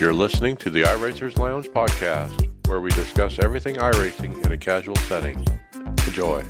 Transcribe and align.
You're 0.00 0.14
listening 0.14 0.56
to 0.58 0.70
the 0.70 0.82
iRacers 0.82 1.38
Lounge 1.38 1.66
podcast, 1.68 2.48
where 2.68 2.80
we 2.80 2.90
discuss 2.90 3.38
everything 3.40 3.76
iRacing 3.76 4.44
in 4.46 4.52
a 4.52 4.56
casual 4.56 4.94
setting. 4.96 5.44
Enjoy. 6.06 6.44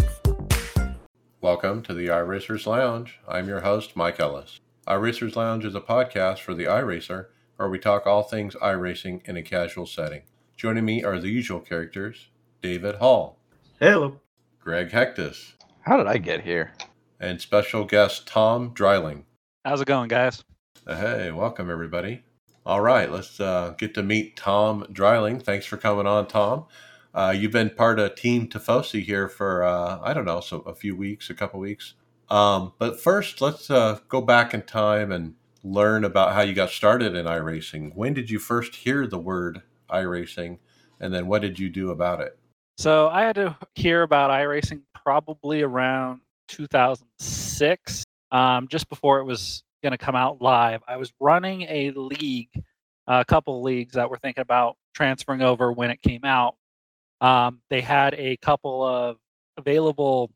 Welcome 1.41 1.83
to 1.85 1.95
the 1.95 2.09
iRacers 2.09 2.67
Lounge. 2.67 3.19
I'm 3.27 3.49
your 3.49 3.61
host, 3.61 3.97
Mike 3.97 4.21
Ellis. 4.21 4.61
iRacers 4.87 5.35
Lounge 5.35 5.65
is 5.65 5.75
a 5.75 5.81
podcast 5.81 6.41
for 6.41 6.53
the 6.55 6.65
iRacer, 6.65 7.27
where 7.57 7.69
we 7.71 7.79
talk 7.79 8.07
all 8.07 8.23
things 8.23 8.55
iRacing 8.57 9.27
in 9.27 9.37
a 9.39 9.43
casual 9.43 9.87
setting. 9.87 10.23
Joining 10.57 10.85
me 10.85 11.03
are 11.03 11.19
the 11.19 11.31
usual 11.31 11.61
characters 11.61 12.29
David 12.63 12.97
Hall, 12.97 13.39
Hello. 13.81 14.21
Greg 14.61 14.91
Hecktus, 14.91 15.53
How 15.83 15.97
did 15.97 16.07
I 16.07 16.19
get 16.19 16.43
here? 16.43 16.73
and 17.21 17.41
special 17.41 17.85
guest 17.85 18.27
Tom 18.29 18.71
Dreiling. 18.75 19.25
How's 19.65 19.81
it 19.81 19.87
going, 19.87 20.09
guys? 20.09 20.45
Uh, 20.87 20.97
Hey, 20.97 21.31
welcome 21.33 21.71
everybody. 21.71 22.23
All 22.69 22.83
right, 22.83 23.11
let's 23.11 23.41
uh, 23.41 23.73
get 23.79 23.95
to 23.95 24.03
meet 24.03 24.37
Tom 24.37 24.85
Dreiling. 24.93 25.41
Thanks 25.41 25.65
for 25.65 25.79
coming 25.79 26.07
on, 26.07 26.29
Tom. 26.29 26.67
Uh, 27.15 27.35
you've 27.35 27.51
been 27.51 27.71
part 27.71 27.99
of 27.99 28.15
Team 28.15 28.47
Tifosi 28.47 29.03
here 29.03 29.27
for 29.27 29.63
uh, 29.63 29.99
I 30.03 30.13
don't 30.13 30.27
know, 30.27 30.41
so 30.41 30.59
a 30.61 30.75
few 30.75 30.95
weeks, 30.95 31.31
a 31.31 31.35
couple 31.35 31.61
weeks. 31.61 31.95
Um, 32.29 32.75
but 32.79 33.01
first, 33.01 33.41
let's 33.41 33.71
uh, 33.71 34.01
go 34.11 34.21
back 34.21 34.53
in 34.53 34.61
time 34.61 35.11
and 35.13 35.33
learn 35.65 36.05
about 36.05 36.35
how 36.35 36.43
you 36.43 36.53
got 36.53 36.69
started 36.69 37.17
in 37.17 37.25
iRacing. 37.25 37.93
When 37.95 38.13
did 38.13 38.29
you 38.29 38.39
first 38.39 38.75
hear 38.75 39.07
the 39.07 39.19
word 39.19 39.63
iRacing, 39.91 40.59
and 41.01 41.15
then 41.15 41.27
what 41.27 41.41
did 41.41 41.59
you 41.59 41.71
do 41.71 41.91
about 41.91 42.21
it? 42.21 42.39
So 42.77 43.09
I 43.09 43.23
had 43.23 43.37
to 43.37 43.57
hear 43.77 44.03
about 44.03 44.31
iRacing 44.31 44.83
probably 44.95 45.63
around 45.63 46.21
2006, 46.49 48.05
um, 48.31 48.69
just 48.69 48.91
before 48.91 49.21
it 49.21 49.25
was 49.25 49.65
going 49.83 49.93
to 49.93 49.99
come 49.99 50.17
out 50.17 50.41
live. 50.43 50.83
I 50.89 50.97
was 50.97 51.13
running 51.21 51.63
a 51.63 51.93
league, 51.93 52.51
a 53.09 53.25
couple 53.25 53.63
leagues 53.63 53.95
that 53.95 54.09
were 54.09 54.19
thinking 54.19 54.43
about 54.43 54.77
transferring 54.95 55.43
over 55.43 55.73
when 55.73 55.91
it 55.91 56.01
came 56.03 56.25
out. 56.25 56.55
Um, 57.21 57.61
they 57.71 57.81
had 57.81 58.15
a 58.15 58.37
couple 58.37 58.85
of 58.85 59.17
available 59.57 60.31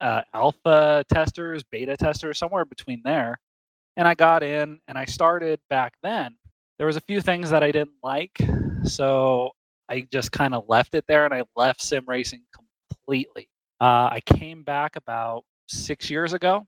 uh, 0.00 0.22
alpha 0.34 1.04
testers, 1.12 1.64
beta 1.64 1.96
testers, 1.96 2.38
somewhere 2.38 2.64
between 2.64 3.00
there. 3.04 3.40
And 3.96 4.06
I 4.06 4.14
got 4.14 4.42
in 4.42 4.78
and 4.86 4.96
I 4.96 5.06
started 5.06 5.58
back 5.70 5.94
then. 6.02 6.36
There 6.78 6.86
was 6.86 6.96
a 6.96 7.00
few 7.00 7.20
things 7.20 7.50
that 7.50 7.64
I 7.64 7.72
didn't 7.72 7.96
like, 8.04 8.38
so 8.84 9.50
I 9.88 10.06
just 10.12 10.30
kind 10.30 10.54
of 10.54 10.68
left 10.68 10.94
it 10.94 11.04
there 11.08 11.24
and 11.24 11.34
I 11.34 11.42
left 11.56 11.82
sim 11.82 12.04
racing 12.06 12.42
completely. 12.54 13.48
Uh, 13.80 14.10
I 14.12 14.20
came 14.24 14.62
back 14.62 14.94
about 14.94 15.42
six 15.66 16.10
years 16.10 16.34
ago 16.34 16.66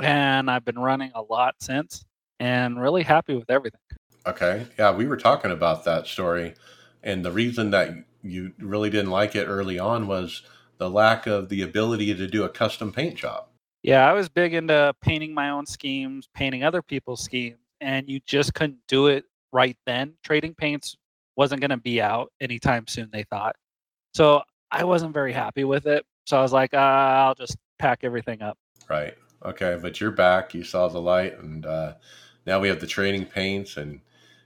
and 0.00 0.50
I've 0.50 0.64
been 0.64 0.78
running 0.78 1.10
a 1.14 1.20
lot 1.20 1.56
since 1.60 2.04
and 2.38 2.80
really 2.80 3.02
happy 3.02 3.34
with 3.34 3.50
everything. 3.50 3.80
Okay. 4.26 4.66
Yeah, 4.78 4.94
we 4.94 5.06
were 5.06 5.16
talking 5.16 5.50
about 5.50 5.84
that 5.84 6.06
story. 6.06 6.54
And 7.02 7.24
the 7.24 7.32
reason 7.32 7.70
that 7.70 7.90
you 8.22 8.52
really 8.58 8.90
didn't 8.90 9.10
like 9.10 9.34
it 9.34 9.46
early 9.46 9.78
on 9.78 10.06
was 10.06 10.42
the 10.78 10.90
lack 10.90 11.26
of 11.26 11.48
the 11.48 11.62
ability 11.62 12.14
to 12.14 12.26
do 12.26 12.44
a 12.44 12.48
custom 12.48 12.92
paint 12.92 13.16
job. 13.16 13.46
Yeah, 13.82 14.08
I 14.08 14.12
was 14.12 14.28
big 14.28 14.52
into 14.52 14.94
painting 15.00 15.32
my 15.32 15.50
own 15.50 15.64
schemes, 15.64 16.28
painting 16.34 16.64
other 16.64 16.82
people's 16.82 17.22
schemes, 17.22 17.58
and 17.80 18.08
you 18.08 18.20
just 18.26 18.52
couldn't 18.52 18.80
do 18.88 19.06
it 19.06 19.24
right 19.52 19.76
then. 19.86 20.14
Trading 20.22 20.54
paints 20.54 20.96
wasn't 21.36 21.62
going 21.62 21.70
to 21.70 21.78
be 21.78 22.00
out 22.02 22.30
anytime 22.40 22.86
soon, 22.86 23.08
they 23.10 23.22
thought. 23.22 23.56
So 24.12 24.42
I 24.70 24.84
wasn't 24.84 25.14
very 25.14 25.32
happy 25.32 25.64
with 25.64 25.86
it. 25.86 26.04
So 26.26 26.38
I 26.38 26.42
was 26.42 26.52
like, 26.52 26.74
uh, 26.74 26.76
I'll 26.76 27.34
just 27.34 27.56
pack 27.78 28.00
everything 28.02 28.42
up. 28.42 28.58
Right. 28.88 29.14
Okay. 29.44 29.78
But 29.80 30.00
you're 30.00 30.10
back. 30.10 30.52
You 30.52 30.62
saw 30.62 30.88
the 30.88 31.00
light. 31.00 31.38
And 31.38 31.64
uh, 31.64 31.94
now 32.46 32.60
we 32.60 32.68
have 32.68 32.80
the 32.80 32.86
trading 32.86 33.24
paints. 33.24 33.78
And 33.78 34.00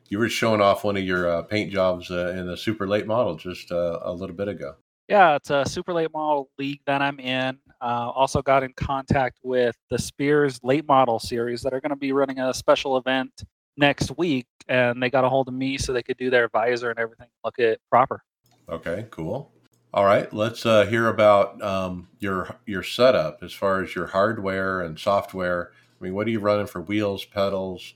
you 0.08 0.18
were 0.18 0.28
showing 0.28 0.60
off 0.60 0.84
one 0.84 0.96
of 0.96 1.04
your 1.04 1.28
uh, 1.28 1.42
paint 1.42 1.70
jobs 1.70 2.10
uh, 2.10 2.34
in 2.36 2.46
the 2.46 2.56
super 2.56 2.86
late 2.86 3.06
model 3.06 3.36
just 3.36 3.72
uh, 3.72 4.00
a 4.02 4.12
little 4.12 4.36
bit 4.36 4.48
ago. 4.48 4.74
Yeah, 5.08 5.36
it's 5.36 5.50
a 5.50 5.64
super 5.66 5.92
late 5.92 6.12
model 6.12 6.48
league 6.58 6.80
that 6.86 7.02
I'm 7.02 7.20
in. 7.20 7.58
Uh, 7.80 8.10
also 8.14 8.40
got 8.40 8.62
in 8.62 8.72
contact 8.74 9.38
with 9.42 9.76
the 9.90 9.98
Spears 9.98 10.58
late 10.62 10.86
model 10.88 11.18
series 11.18 11.60
that 11.62 11.74
are 11.74 11.80
going 11.80 11.90
to 11.90 11.96
be 11.96 12.12
running 12.12 12.38
a 12.38 12.54
special 12.54 12.96
event 12.96 13.30
next 13.76 14.16
week, 14.16 14.46
and 14.68 15.02
they 15.02 15.10
got 15.10 15.24
a 15.24 15.28
hold 15.28 15.48
of 15.48 15.54
me 15.54 15.76
so 15.76 15.92
they 15.92 16.02
could 16.02 16.16
do 16.16 16.30
their 16.30 16.48
visor 16.48 16.90
and 16.90 16.98
everything 16.98 17.28
look 17.44 17.58
it 17.58 17.80
proper. 17.90 18.22
Okay. 18.68 19.06
Cool. 19.10 19.50
All 19.92 20.04
right. 20.04 20.32
Let's 20.32 20.64
uh, 20.64 20.86
hear 20.86 21.08
about 21.08 21.62
um, 21.62 22.08
your 22.18 22.56
your 22.66 22.82
setup 22.82 23.42
as 23.42 23.52
far 23.52 23.82
as 23.82 23.94
your 23.94 24.06
hardware 24.06 24.80
and 24.80 24.98
software. 24.98 25.70
I 26.00 26.04
mean, 26.04 26.14
what 26.14 26.26
are 26.26 26.30
you 26.30 26.40
running 26.40 26.66
for 26.66 26.80
wheels, 26.80 27.24
pedals, 27.24 27.94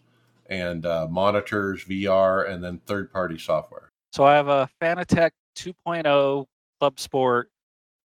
and 0.49 0.87
uh, 0.87 1.07
monitors, 1.11 1.85
VR, 1.85 2.49
and 2.49 2.63
then 2.63 2.81
third 2.87 3.13
party 3.13 3.39
software? 3.39 3.91
So 4.13 4.25
I 4.25 4.35
have 4.35 4.49
a 4.49 4.69
Fanatec 4.81 5.31
2.0 5.57 6.47
Club 6.81 7.01
Sport 7.01 7.51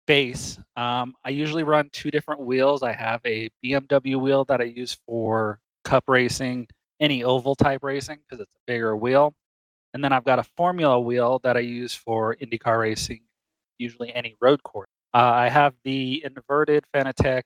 base. 0.05 0.59
Um, 0.75 1.15
I 1.23 1.29
usually 1.29 1.63
run 1.63 1.89
two 1.91 2.11
different 2.11 2.41
wheels. 2.41 2.83
I 2.83 2.91
have 2.91 3.21
a 3.25 3.49
BMW 3.63 4.19
wheel 4.19 4.45
that 4.45 4.59
I 4.61 4.65
use 4.65 4.97
for 5.05 5.59
cup 5.83 6.03
racing, 6.07 6.67
any 6.99 7.23
oval 7.23 7.55
type 7.55 7.83
racing 7.83 8.19
because 8.27 8.41
it's 8.41 8.51
a 8.55 8.63
bigger 8.67 8.95
wheel. 8.95 9.33
And 9.93 10.03
then 10.03 10.11
I've 10.11 10.23
got 10.23 10.39
a 10.39 10.43
Formula 10.57 10.99
wheel 10.99 11.39
that 11.43 11.55
I 11.55 11.61
use 11.61 11.93
for 11.93 12.35
IndyCar 12.35 12.79
racing, 12.79 13.21
usually 13.77 14.13
any 14.13 14.35
road 14.41 14.63
course. 14.63 14.87
Uh, 15.13 15.17
I 15.17 15.49
have 15.49 15.75
the 15.83 16.23
inverted 16.25 16.83
Fanatec 16.93 17.43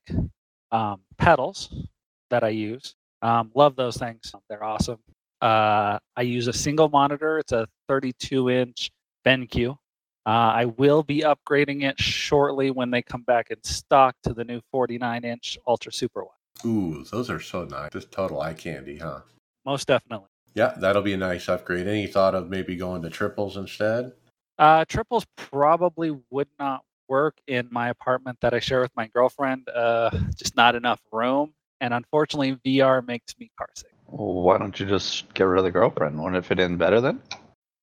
um, 0.72 1.02
pedals 1.18 1.88
that 2.30 2.44
I 2.44 2.50
use. 2.50 2.96
Um, 3.22 3.52
love 3.56 3.76
those 3.76 3.98
things. 3.98 4.34
They're 4.50 4.64
awesome. 4.64 5.00
Uh, 5.42 6.00
I 6.16 6.22
use 6.22 6.48
a 6.48 6.54
single 6.54 6.90
monitor. 6.90 7.40
It's 7.40 7.52
a 7.52 7.68
32 7.88 8.50
inch 8.50 8.92
BenQ. 9.26 9.72
Uh, 9.72 10.30
I 10.30 10.66
will 10.66 11.04
be 11.04 11.22
upgrading 11.22 11.84
it 11.84 12.00
shortly 12.00 12.70
when 12.70 12.92
they 12.92 13.02
come 13.02 13.22
back 13.22 13.48
in 13.50 13.64
stock 13.64 14.16
to 14.24 14.34
the 14.34 14.44
new 14.44 14.60
49 14.72 15.24
inch 15.24 15.58
Ultra 15.68 15.92
Super 15.92 16.24
wide. 16.24 16.32
Ooh, 16.66 17.06
those 17.12 17.30
are 17.30 17.40
so 17.40 17.64
nice. 17.64 17.92
Just 17.94 18.12
total 18.12 18.42
eye 18.42 18.54
candy, 18.54 18.98
huh? 18.98 19.22
Most 19.66 19.88
definitely. 19.88 20.30
Yeah, 20.54 20.74
that'll 20.80 21.04
be 21.04 21.14
a 21.14 21.18
nice 21.18 21.48
upgrade. 21.48 21.88
Any 21.88 22.08
thought 22.08 22.34
of 22.36 22.50
maybe 22.50 22.76
going 22.76 23.04
to 23.04 23.10
triples 23.10 23.58
instead? 23.58 24.14
Uh, 24.58 24.86
triples 24.86 25.26
probably 25.36 26.18
would 26.32 26.48
not 26.58 26.82
work 27.08 27.38
in 27.48 27.68
my 27.72 27.90
apartment 27.90 28.40
that 28.42 28.54
I 28.54 28.60
share 28.60 28.82
with 28.82 28.96
my 28.96 29.08
girlfriend. 29.08 29.70
Uh, 29.70 30.10
just 30.36 30.56
not 30.56 30.76
enough 30.76 31.00
room. 31.12 31.54
And 31.82 31.94
unfortunately, 31.94 32.58
VR 32.66 33.06
makes 33.06 33.36
me 33.40 33.52
car 33.58 33.70
sick. 33.76 33.92
Well, 34.08 34.42
why 34.42 34.58
don't 34.58 34.80
you 34.80 34.86
just 34.86 35.34
get 35.34 35.44
rid 35.44 35.60
of 35.60 35.66
the 35.66 35.72
girlfriend? 35.72 36.18
Wouldn't 36.18 36.38
it 36.38 36.46
fit 36.46 36.60
in 36.60 36.78
better 36.78 37.02
then? 37.02 37.22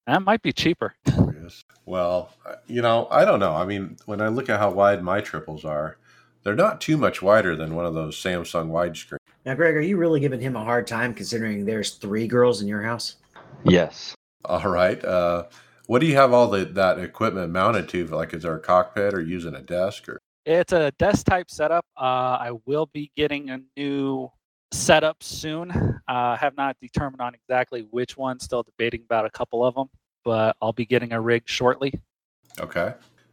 That 0.07 0.23
might 0.23 0.43
be 0.43 0.53
cheaper. 0.53 0.95
Yes. 1.45 1.63
Well, 1.85 2.31
uh, 2.47 2.55
you 2.67 2.81
know, 2.81 3.07
I 3.11 3.27
don't 3.27 3.39
know. 3.39 3.53
I 3.53 3.67
mean, 3.67 3.99
when 4.07 4.23
I 4.23 4.29
look 4.29 4.49
at 4.49 4.59
how 4.59 4.71
wide 4.71 5.03
my 5.03 5.21
triples 5.21 5.63
are, 5.63 5.99
they're 6.43 6.55
not 6.55 6.81
too 6.81 6.97
much 6.97 7.21
wider 7.21 7.55
than 7.55 7.75
one 7.75 7.85
of 7.85 7.93
those 7.93 8.17
Samsung 8.17 8.71
widescreen. 8.71 9.19
Now, 9.45 9.55
Greg, 9.55 9.77
are 9.77 9.83
you 9.83 9.99
really 9.99 10.21
giving 10.21 10.41
him 10.41 10.57
a 10.57 10.65
hard 10.65 10.87
time 10.87 11.13
considering 11.13 11.67
there's 11.67 11.91
three 11.97 12.27
girls 12.27 12.63
in 12.63 12.69
your 12.69 12.81
house? 12.81 13.17
Yes. 13.63 14.15
All 14.47 14.67
right. 14.69 15.05
Uh, 15.05 15.45
what 15.87 15.99
do 15.99 16.07
you 16.07 16.17
have 16.17 16.33
all 16.33 16.49
the, 16.49 16.65
that 16.65 16.99
equipment 16.99 17.53
mounted 17.53 17.91
to? 17.91 18.07
Like, 18.07 18.33
is 18.33 18.43
there 18.45 18.57
a 18.57 18.61
cockpit 18.61 19.13
or 19.13 19.21
using 19.21 19.55
a 19.55 19.61
desk 19.61 20.09
or? 20.09 20.19
It's 20.47 20.73
a 20.73 20.91
desk 20.99 21.25
type 21.25 21.51
setup. 21.51 21.87
Uh, 21.97 22.37
I 22.41 22.53
will 22.67 22.87
be 22.87 23.11
getting 23.17 23.51
a 23.51 23.61
new 23.77 24.31
setup 24.73 25.23
soon. 25.23 25.71
Uh, 26.07 26.37
have 26.37 26.57
not 26.57 26.77
determined 26.81 27.23
on 27.23 27.35
exactly 27.35 27.87
which 27.91 28.17
one. 28.17 28.39
Still 28.41 28.63
debating 28.63 29.03
about 29.05 29.25
a 29.25 29.31
couple 29.31 29.65
of 29.65 29.75
them, 29.75 29.89
but 30.23 30.57
I'll 30.61 30.75
be 30.75 30.85
getting 30.85 31.13
a 31.13 31.21
rig 31.21 31.45
shortly. 31.47 31.95
Okay. 32.61 32.93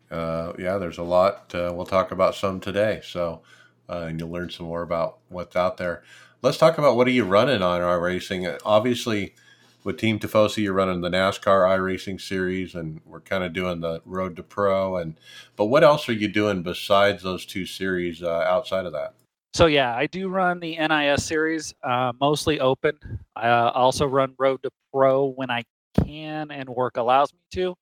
Uh, 0.10 0.54
yeah, 0.58 0.78
there's 0.78 1.00
a 1.00 1.04
lot. 1.04 1.54
Uh, 1.54 1.72
we'll 1.74 1.86
talk 1.86 2.12
about 2.12 2.36
some 2.36 2.60
today. 2.60 3.02
So, 3.04 3.42
uh, 3.90 4.06
and 4.08 4.20
you'll 4.20 4.32
learn 4.32 4.50
some 4.50 4.68
more 4.68 4.82
about 4.82 5.20
what's 5.28 5.56
out 5.56 5.78
there. 5.78 6.04
Let's 6.42 6.58
talk 6.58 6.78
about 6.78 6.96
what 6.96 7.08
are 7.08 7.12
you 7.12 7.26
running 7.26 7.62
on 7.62 7.82
iRacing. 7.82 8.54
Uh, 8.54 8.58
Obviously, 8.66 9.36
with 9.84 9.98
Team 9.98 10.20
Tifosi, 10.20 10.64
you're 10.64 10.74
running 10.74 11.02
the 11.02 11.10
NASCAR 11.10 11.68
iRacing 11.68 12.22
series, 12.22 12.76
and 12.76 13.02
we're 13.06 13.22
kind 13.22 13.44
of 13.44 13.54
doing 13.54 13.82
the 13.82 14.02
Road 14.06 14.36
to 14.36 14.44
Pro. 14.44 14.98
And 14.98 15.20
but 15.56 15.66
what 15.66 15.84
else 15.84 16.08
are 16.10 16.14
you 16.14 16.28
doing 16.28 16.64
besides 16.64 17.24
those 17.24 17.46
two 17.46 17.66
series 17.66 18.22
uh, 18.22 18.46
outside 18.48 18.86
of 18.86 18.94
that? 18.94 19.14
So 19.54 19.66
yeah, 19.66 19.96
I 19.96 20.08
do 20.08 20.30
run 20.30 20.60
the 20.60 20.78
NIS 20.78 21.26
series, 21.26 21.74
uh, 21.84 22.14
mostly 22.20 22.60
open. 22.60 22.98
I 23.36 23.50
uh, 23.50 23.72
also 23.72 24.06
run 24.06 24.34
Road 24.38 24.64
to 24.64 24.70
Pro 24.94 25.26
when 25.26 25.50
I 25.52 25.64
can 26.06 26.52
and 26.52 26.70
work 26.70 26.98
allows 26.98 27.34
me 27.34 27.40
to. 27.54 27.76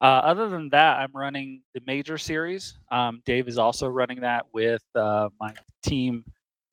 Uh, 0.00 0.20
other 0.24 0.48
than 0.48 0.68
that, 0.70 0.98
I'm 0.98 1.12
running 1.14 1.62
the 1.74 1.80
major 1.86 2.18
series. 2.18 2.78
Um, 2.90 3.22
Dave 3.24 3.48
is 3.48 3.58
also 3.58 3.88
running 3.88 4.20
that 4.20 4.46
with 4.52 4.82
uh, 4.94 5.28
my 5.40 5.54
team, 5.84 6.24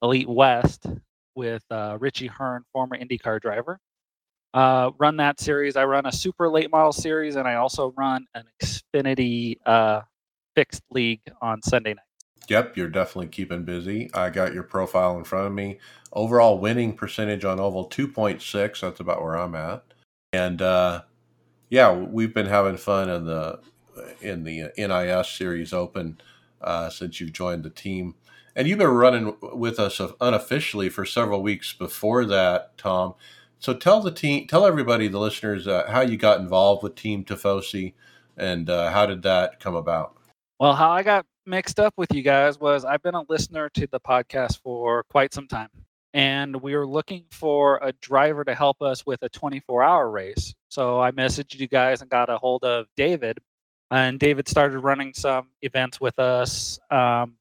Elite 0.02 0.30
West, 0.30 0.88
with 1.36 1.64
uh, 1.72 1.98
Richie 2.00 2.28
Hearn, 2.28 2.64
former 2.74 2.98
IndyCar 2.98 3.40
driver. 3.40 3.80
Uh, 4.54 4.92
run 4.98 5.18
that 5.18 5.40
series. 5.40 5.76
I 5.76 5.86
run 5.86 6.06
a 6.06 6.12
super 6.12 6.50
late 6.50 6.72
model 6.72 6.94
series, 6.94 7.36
and 7.36 7.48
I 7.48 7.56
also 7.56 7.94
run 7.98 8.26
an 8.36 8.46
Xfinity 8.64 9.58
uh, 9.66 10.02
fixed 10.56 10.84
league 10.92 11.22
on 11.42 11.62
Sunday 11.62 11.92
night. 11.92 12.04
Yep, 12.50 12.78
you're 12.78 12.90
definitely 12.90 13.28
keeping 13.28 13.64
busy. 13.64 14.10
I 14.14 14.32
got 14.32 14.54
your 14.54 14.64
profile 14.64 15.18
in 15.18 15.24
front 15.24 15.48
of 15.48 15.54
me. 15.54 15.80
Overall 16.14 16.60
winning 16.60 16.94
percentage 16.96 17.46
on 17.46 17.60
oval 17.60 17.90
2.6. 17.90 18.82
That's 18.82 19.00
about 19.00 19.22
where 19.22 19.36
I'm 19.36 19.56
at. 19.56 19.84
And 20.34 20.62
uh, 20.62 21.04
Yeah, 21.70 21.94
we've 21.94 22.34
been 22.34 22.48
having 22.48 22.78
fun 22.78 23.10
in 23.10 23.26
the 23.26 23.60
in 24.22 24.44
the 24.46 24.72
NIS 24.78 25.30
Series 25.30 25.74
Open 25.74 26.22
uh, 26.62 26.90
since 26.90 27.20
you've 27.22 27.34
joined 27.34 27.64
the 27.64 27.70
team, 27.70 28.16
and 28.56 28.68
you've 28.68 28.80
been 28.80 28.88
running 28.88 29.36
with 29.42 29.80
us 29.80 30.02
unofficially 30.22 30.90
for 30.90 31.06
several 31.06 31.44
weeks 31.44 31.74
before 31.74 32.26
that, 32.26 32.78
Tom. 32.78 33.16
So 33.60 33.74
tell 33.74 34.02
the 34.02 34.12
team, 34.12 34.48
tell 34.48 34.66
everybody, 34.66 35.08
the 35.08 35.20
listeners, 35.20 35.68
uh, 35.68 35.86
how 35.90 36.02
you 36.02 36.18
got 36.18 36.40
involved 36.40 36.84
with 36.84 36.96
Team 36.96 37.24
Tifosi, 37.24 37.94
and 38.38 38.70
uh, 38.70 38.90
how 38.92 39.06
did 39.06 39.22
that 39.24 39.60
come 39.60 39.76
about? 39.76 40.16
Well, 40.60 40.76
how 40.76 40.92
I 40.92 41.04
got 41.04 41.26
mixed 41.46 41.80
up 41.80 41.94
with 41.98 42.14
you 42.14 42.22
guys 42.22 42.60
was 42.60 42.86
I've 42.86 43.02
been 43.02 43.16
a 43.16 43.24
listener 43.28 43.70
to 43.70 43.88
the 43.88 44.00
podcast 44.00 44.62
for 44.62 45.04
quite 45.10 45.34
some 45.34 45.48
time 45.48 45.70
and 46.14 46.62
we 46.62 46.76
were 46.76 46.88
looking 46.88 47.26
for 47.32 47.80
a 47.84 47.92
driver 47.94 48.44
to 48.44 48.56
help 48.56 48.82
us 48.82 49.06
with 49.06 49.22
a 49.22 49.30
24 49.30 49.84
hour 49.84 50.10
race. 50.10 50.54
So 50.70 51.00
I 51.00 51.12
messaged 51.12 51.60
you 51.60 51.68
guys 51.68 52.02
and 52.02 52.10
got 52.10 52.30
a 52.30 52.38
hold 52.38 52.64
of 52.64 52.88
David, 52.96 53.40
and 53.92 54.20
David 54.20 54.48
started 54.48 54.80
running 54.80 55.14
some 55.14 55.50
events 55.62 56.02
with 56.02 56.18
us. 56.20 56.80
Um, 56.90 57.36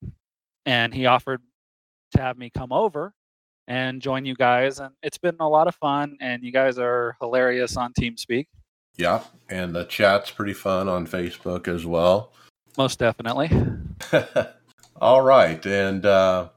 and 0.66 0.92
he 0.92 1.06
offered 1.06 1.40
to 2.12 2.20
have 2.20 2.36
me 2.36 2.50
come 2.50 2.72
over 2.72 3.14
and 3.68 4.02
join 4.02 4.24
you 4.24 4.34
guys. 4.34 4.80
And 4.80 4.92
it's 5.02 5.18
been 5.18 5.36
a 5.38 5.48
lot 5.48 5.68
of 5.68 5.76
fun, 5.76 6.16
and 6.20 6.42
you 6.42 6.50
guys 6.50 6.78
are 6.78 7.16
hilarious 7.20 7.76
on 7.76 7.92
TeamSpeak. 7.92 8.48
Yeah, 8.96 9.22
and 9.48 9.76
the 9.76 9.84
chat's 9.84 10.32
pretty 10.32 10.54
fun 10.54 10.88
on 10.88 11.06
Facebook 11.06 11.68
as 11.68 11.86
well. 11.86 12.32
Most 12.76 12.98
definitely. 12.98 13.50
All 15.00 15.22
right. 15.22 15.64
And, 15.64 16.04
uh, 16.04 16.48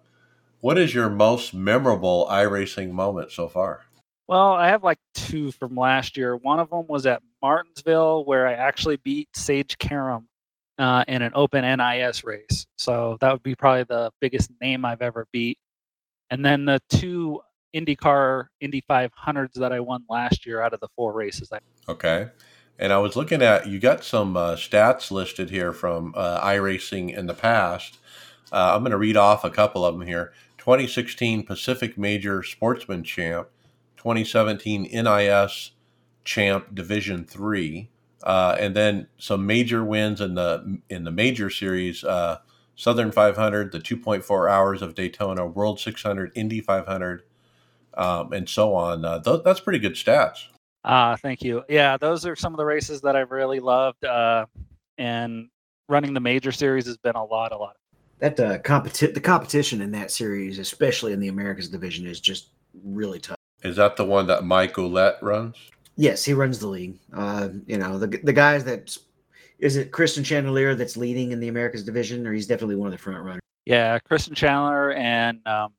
what 0.62 0.78
is 0.78 0.94
your 0.94 1.10
most 1.10 1.54
memorable 1.56 2.28
iRacing 2.30 2.92
moment 2.92 3.32
so 3.32 3.48
far? 3.48 3.82
Well, 4.28 4.54
I 4.54 4.70
have 4.70 4.84
like 4.84 5.00
two 5.16 5.52
from 5.52 5.76
last 5.76 6.16
year. 6.16 6.38
One 6.38 6.60
of 6.60 6.70
them 6.70 6.86
was 6.88 7.06
at 7.06 7.22
Martinsville, 7.42 8.26
where 8.26 8.48
I 8.48 8.54
actually 8.54 8.98
beat 8.98 9.28
Sage 9.36 9.78
Karam 9.80 10.28
uh, 10.78 11.04
in 11.08 11.24
an 11.24 11.32
open 11.36 11.64
NIS 11.64 12.24
race. 12.24 12.68
So 12.78 13.18
that 13.22 13.32
would 13.32 13.44
be 13.44 13.56
probably 13.56 13.84
the 13.84 14.12
biggest 14.22 14.52
name 14.62 14.86
I've 14.86 15.02
ever 15.02 15.28
beat. 15.34 15.58
And 16.32 16.44
then 16.44 16.66
the 16.66 16.82
two 16.90 17.42
IndyCar 17.76 18.48
Indy 18.62 18.84
500s 18.90 19.54
that 19.54 19.72
I 19.72 19.80
won 19.80 20.04
last 20.10 20.46
year 20.46 20.62
out 20.62 20.74
of 20.74 20.80
the 20.80 20.88
four 20.96 21.14
races. 21.14 21.52
Okay. 21.88 22.30
And 22.80 22.92
I 22.92 22.98
was 22.98 23.16
looking 23.16 23.42
at, 23.42 23.68
you 23.68 23.80
got 23.80 24.04
some 24.04 24.36
uh, 24.36 24.56
stats 24.56 25.12
listed 25.12 25.50
here 25.50 25.72
from 25.72 26.14
uh, 26.16 26.42
iRacing 26.42 27.16
in 27.16 27.28
the 27.28 27.34
past. 27.34 28.00
Uh, 28.52 28.74
I'm 28.74 28.82
going 28.82 28.92
to 28.92 28.98
read 28.98 29.18
off 29.18 29.44
a 29.44 29.50
couple 29.50 29.86
of 29.86 29.98
them 29.98 30.08
here. 30.08 30.34
2016 30.58 31.46
Pacific 31.46 31.98
Major 31.98 32.44
Sportsman 32.44 33.04
Champ, 33.04 33.48
2017 33.98 34.84
NIS 34.84 35.72
Champ 36.24 36.74
Division 36.74 37.26
Three, 37.26 37.90
uh, 38.24 38.56
and 38.60 38.76
then 38.76 39.08
some 39.18 39.48
major 39.48 39.84
wins 39.84 40.22
in 40.22 40.36
the 40.36 40.80
in 40.88 41.04
the 41.04 41.12
major 41.12 41.50
series: 41.50 42.04
uh, 42.04 42.38
Southern 42.82 43.12
500, 43.12 43.72
the 43.72 43.80
2.4 43.80 44.50
hours 44.50 44.82
of 44.82 44.96
Daytona, 44.96 45.46
World 45.46 45.80
600, 45.80 46.32
Indy 46.34 46.62
500, 46.62 47.22
um, 47.94 48.34
and 48.34 48.50
so 48.50 48.74
on. 48.74 49.06
Uh, 49.06 49.22
th- 49.22 49.42
that's 49.46 49.60
pretty 49.60 49.78
good 49.78 49.94
stats. 49.94 50.46
Ah, 50.84 51.16
thank 51.16 51.44
you. 51.44 51.62
Yeah, 51.70 51.98
those 51.98 52.26
are 52.26 52.36
some 52.36 52.54
of 52.54 52.58
the 52.58 52.66
races 52.66 53.00
that 53.02 53.16
I've 53.16 53.30
really 53.30 53.60
loved, 53.60 54.04
uh, 54.04 54.48
and 54.98 55.50
running 55.90 56.16
the 56.16 56.20
major 56.20 56.52
series 56.52 56.88
has 56.88 56.98
been 56.98 57.16
a 57.16 57.24
lot, 57.24 57.52
a 57.52 57.58
lot 57.58 57.76
that 58.18 58.40
uh, 58.40 58.58
competi- 58.58 59.14
the 59.14 59.22
competition 59.22 59.82
in 59.82 59.92
that 59.92 60.10
series, 60.10 60.58
especially 60.58 61.14
in 61.14 61.20
the 61.20 61.28
Americas 61.28 61.70
division, 61.70 62.08
is 62.08 62.20
just 62.20 62.50
really 62.84 63.20
tough. 63.20 63.38
Is 63.62 63.76
that 63.76 63.96
the 63.96 64.06
one 64.06 64.26
that 64.26 64.44
Mike 64.44 64.74
Ouellette 64.74 65.22
runs? 65.22 65.56
Yes, 65.98 66.26
he 66.26 66.34
runs 66.34 66.58
the 66.58 66.68
league. 66.68 66.98
Uh, 67.14 67.50
you 67.68 67.78
know, 67.78 68.00
the 68.00 68.08
the 68.24 68.34
guys 68.34 68.64
that 68.64 68.98
is 69.62 69.78
it 69.78 69.92
Christian 69.92 70.24
Chandelier 70.24 70.76
that's 70.76 70.98
leading 70.98 71.32
in 71.32 71.40
the 71.40 71.48
Americas 71.48 71.84
division, 71.84 72.26
or 72.28 72.34
he's 72.34 72.48
definitely 72.48 72.76
one 72.76 72.88
of 72.88 72.92
the 72.92 72.98
front 72.98 73.24
runners. 73.24 73.42
Yeah, 73.66 74.00
Christian 74.00 74.34
Chandler 74.34 74.92
and 74.94 75.40
um, 75.48 75.74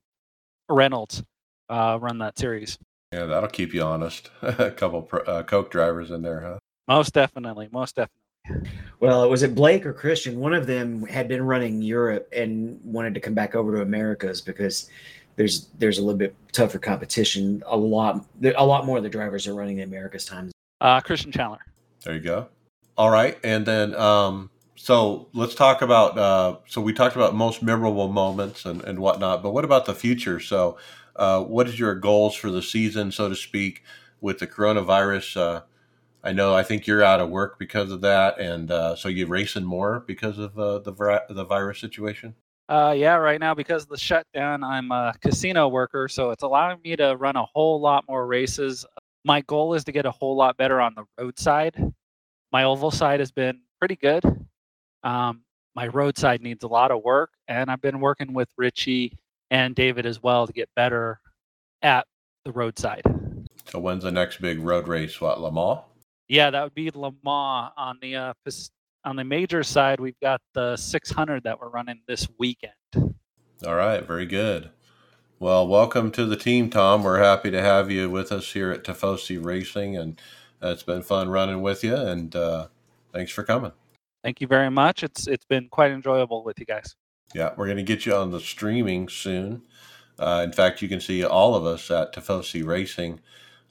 Reynolds 0.69 1.21
uh, 1.69 1.99
run 2.01 2.17
that 2.19 2.39
series. 2.39 2.77
Yeah, 3.11 3.25
that'll 3.25 3.49
keep 3.49 3.73
you 3.73 3.83
honest. 3.83 4.31
a 4.41 4.71
couple 4.71 5.01
pro, 5.01 5.19
uh, 5.21 5.43
Coke 5.43 5.69
drivers 5.69 6.11
in 6.11 6.21
there, 6.21 6.39
huh? 6.39 6.59
Most 6.87 7.13
definitely, 7.13 7.67
most 7.71 7.95
definitely. 7.95 8.69
Well, 8.99 9.29
was 9.29 9.43
it 9.43 9.53
Blake 9.53 9.85
or 9.85 9.93
Christian? 9.93 10.39
One 10.39 10.53
of 10.53 10.65
them 10.65 11.05
had 11.05 11.27
been 11.27 11.43
running 11.43 11.81
Europe 11.81 12.27
and 12.35 12.79
wanted 12.83 13.13
to 13.13 13.19
come 13.19 13.33
back 13.33 13.53
over 13.53 13.75
to 13.75 13.81
Americas 13.81 14.41
because 14.41 14.89
there's 15.35 15.67
there's 15.77 15.97
a 15.97 16.01
little 16.01 16.17
bit 16.17 16.35
tougher 16.51 16.79
competition. 16.79 17.63
A 17.65 17.75
lot 17.75 18.25
a 18.55 18.65
lot 18.65 18.85
more 18.85 18.97
of 18.97 19.03
the 19.03 19.09
drivers 19.09 19.47
are 19.47 19.55
running 19.55 19.77
the 19.77 19.83
Americas 19.83 20.25
times. 20.25 20.51
Uh, 20.81 20.99
Christian 21.01 21.31
Chandler. 21.31 21.59
There 22.03 22.15
you 22.15 22.21
go. 22.21 22.47
All 22.97 23.09
right, 23.09 23.37
and 23.43 23.65
then 23.65 23.95
um, 23.95 24.51
so 24.75 25.27
let's 25.33 25.55
talk 25.55 25.81
about. 25.81 26.17
Uh, 26.17 26.57
so 26.67 26.79
we 26.79 26.93
talked 26.93 27.15
about 27.15 27.33
most 27.33 27.63
memorable 27.63 28.07
moments 28.07 28.65
and 28.65 28.83
and 28.83 28.99
whatnot, 28.99 29.41
but 29.41 29.51
what 29.51 29.65
about 29.65 29.85
the 29.85 29.95
future? 29.95 30.39
So, 30.39 30.77
uh, 31.15 31.41
what 31.41 31.67
is 31.67 31.79
your 31.79 31.95
goals 31.95 32.35
for 32.35 32.51
the 32.51 32.61
season, 32.61 33.11
so 33.11 33.29
to 33.29 33.35
speak, 33.35 33.83
with 34.21 34.37
the 34.39 34.47
coronavirus? 34.47 35.37
Uh, 35.37 35.61
I 36.23 36.33
know. 36.33 36.53
I 36.53 36.61
think 36.61 36.85
you're 36.85 37.03
out 37.03 37.19
of 37.19 37.29
work 37.29 37.57
because 37.57 37.91
of 37.91 38.01
that, 38.01 38.39
and 38.39 38.69
uh, 38.69 38.95
so 38.95 39.09
you're 39.09 39.27
racing 39.27 39.63
more 39.63 40.03
because 40.05 40.37
of 40.37 40.57
uh, 40.59 40.79
the 40.79 41.23
the 41.29 41.45
virus 41.45 41.79
situation. 41.79 42.35
Uh, 42.69 42.93
yeah, 42.95 43.15
right 43.15 43.39
now 43.39 43.53
because 43.53 43.83
of 43.83 43.89
the 43.89 43.97
shutdown, 43.97 44.63
I'm 44.63 44.91
a 44.91 45.13
casino 45.19 45.67
worker, 45.67 46.07
so 46.07 46.29
it's 46.29 46.43
allowing 46.43 46.79
me 46.83 46.95
to 46.95 47.15
run 47.17 47.35
a 47.35 47.45
whole 47.45 47.81
lot 47.81 48.05
more 48.07 48.25
races. 48.27 48.85
My 49.25 49.41
goal 49.41 49.73
is 49.73 49.83
to 49.85 49.91
get 49.91 50.05
a 50.05 50.11
whole 50.11 50.35
lot 50.35 50.57
better 50.57 50.79
on 50.79 50.93
the 50.95 51.05
roadside. 51.19 51.75
My 52.53 52.65
oval 52.65 52.91
side 52.91 53.19
has 53.19 53.31
been 53.31 53.61
pretty 53.79 53.95
good. 53.95 54.23
Um, 55.03 55.41
my 55.75 55.87
roadside 55.87 56.43
needs 56.43 56.63
a 56.63 56.67
lot 56.67 56.91
of 56.91 57.03
work, 57.03 57.31
and 57.47 57.71
I've 57.71 57.81
been 57.81 57.99
working 57.99 58.31
with 58.31 58.47
Richie 58.57 59.17
and 59.49 59.73
David 59.73 60.05
as 60.05 60.21
well 60.21 60.45
to 60.45 60.53
get 60.53 60.69
better 60.75 61.19
at 61.81 62.05
the 62.45 62.51
roadside. 62.51 63.01
So 63.71 63.79
when's 63.79 64.03
the 64.03 64.11
next 64.11 64.39
big 64.39 64.59
road 64.59 64.87
race? 64.87 65.19
What 65.19 65.41
Le 65.41 65.51
Mans? 65.51 65.79
Yeah, 66.27 66.51
that 66.51 66.63
would 66.63 66.75
be 66.75 66.91
Le 66.91 67.11
Mans 67.23 67.71
on 67.75 67.97
the 68.03 68.17
uh, 68.17 68.33
on 69.03 69.15
the 69.15 69.23
major 69.23 69.63
side. 69.63 69.99
We've 69.99 70.19
got 70.21 70.39
the 70.53 70.77
600 70.77 71.45
that 71.45 71.59
we're 71.59 71.69
running 71.69 72.01
this 72.07 72.27
weekend. 72.37 72.73
All 72.95 73.75
right, 73.75 74.05
very 74.05 74.27
good. 74.27 74.69
Well, 75.39 75.67
welcome 75.67 76.11
to 76.11 76.25
the 76.25 76.37
team, 76.37 76.69
Tom. 76.69 77.01
We're 77.01 77.17
happy 77.17 77.49
to 77.49 77.61
have 77.61 77.89
you 77.89 78.11
with 78.11 78.31
us 78.31 78.53
here 78.53 78.71
at 78.71 78.83
Tifosi 78.83 79.43
Racing, 79.43 79.97
and 79.97 80.21
uh, 80.63 80.69
it's 80.69 80.83
been 80.83 81.01
fun 81.01 81.29
running 81.29 81.61
with 81.61 81.83
you. 81.83 81.95
And 81.95 82.35
uh, 82.35 82.67
thanks 83.11 83.31
for 83.31 83.43
coming. 83.43 83.71
Thank 84.23 84.39
you 84.39 84.47
very 84.47 84.69
much. 84.71 85.03
It's 85.03 85.27
it's 85.27 85.45
been 85.45 85.67
quite 85.69 85.91
enjoyable 85.91 86.43
with 86.43 86.59
you 86.59 86.65
guys. 86.65 86.95
Yeah, 87.33 87.51
we're 87.57 87.65
going 87.65 87.77
to 87.77 87.83
get 87.83 88.05
you 88.05 88.15
on 88.15 88.31
the 88.31 88.39
streaming 88.39 89.09
soon. 89.09 89.63
Uh, 90.17 90.41
in 90.45 90.51
fact, 90.51 90.81
you 90.81 90.87
can 90.87 91.01
see 91.01 91.23
all 91.23 91.55
of 91.55 91.65
us 91.65 91.89
at 91.91 92.13
Tifosi 92.13 92.65
Racing 92.65 93.19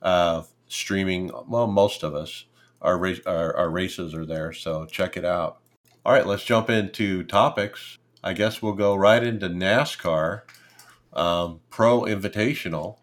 uh, 0.03 0.43
streaming. 0.67 1.31
Well, 1.47 1.69
most 1.69 2.03
of 2.03 2.15
us, 2.15 2.45
our, 2.83 2.99
race, 2.99 3.21
our, 3.25 3.57
our 3.57 3.71
races 3.71 4.15
are 4.15 4.27
there, 4.27 4.53
so 4.53 4.85
check 4.87 5.17
it 5.17 5.25
out. 5.25 5.61
All 6.05 6.13
right, 6.13 6.27
let's 6.27 6.45
jump 6.45 6.69
into 6.69 7.23
topics. 7.23 7.99
I 8.25 8.33
guess 8.35 8.61
we'll 8.61 8.75
go 8.75 8.95
right 8.95 9.23
into 9.23 9.49
NASCAR 9.49 10.43
um, 11.13 11.61
Pro 11.71 12.03
Invitational. 12.03 12.99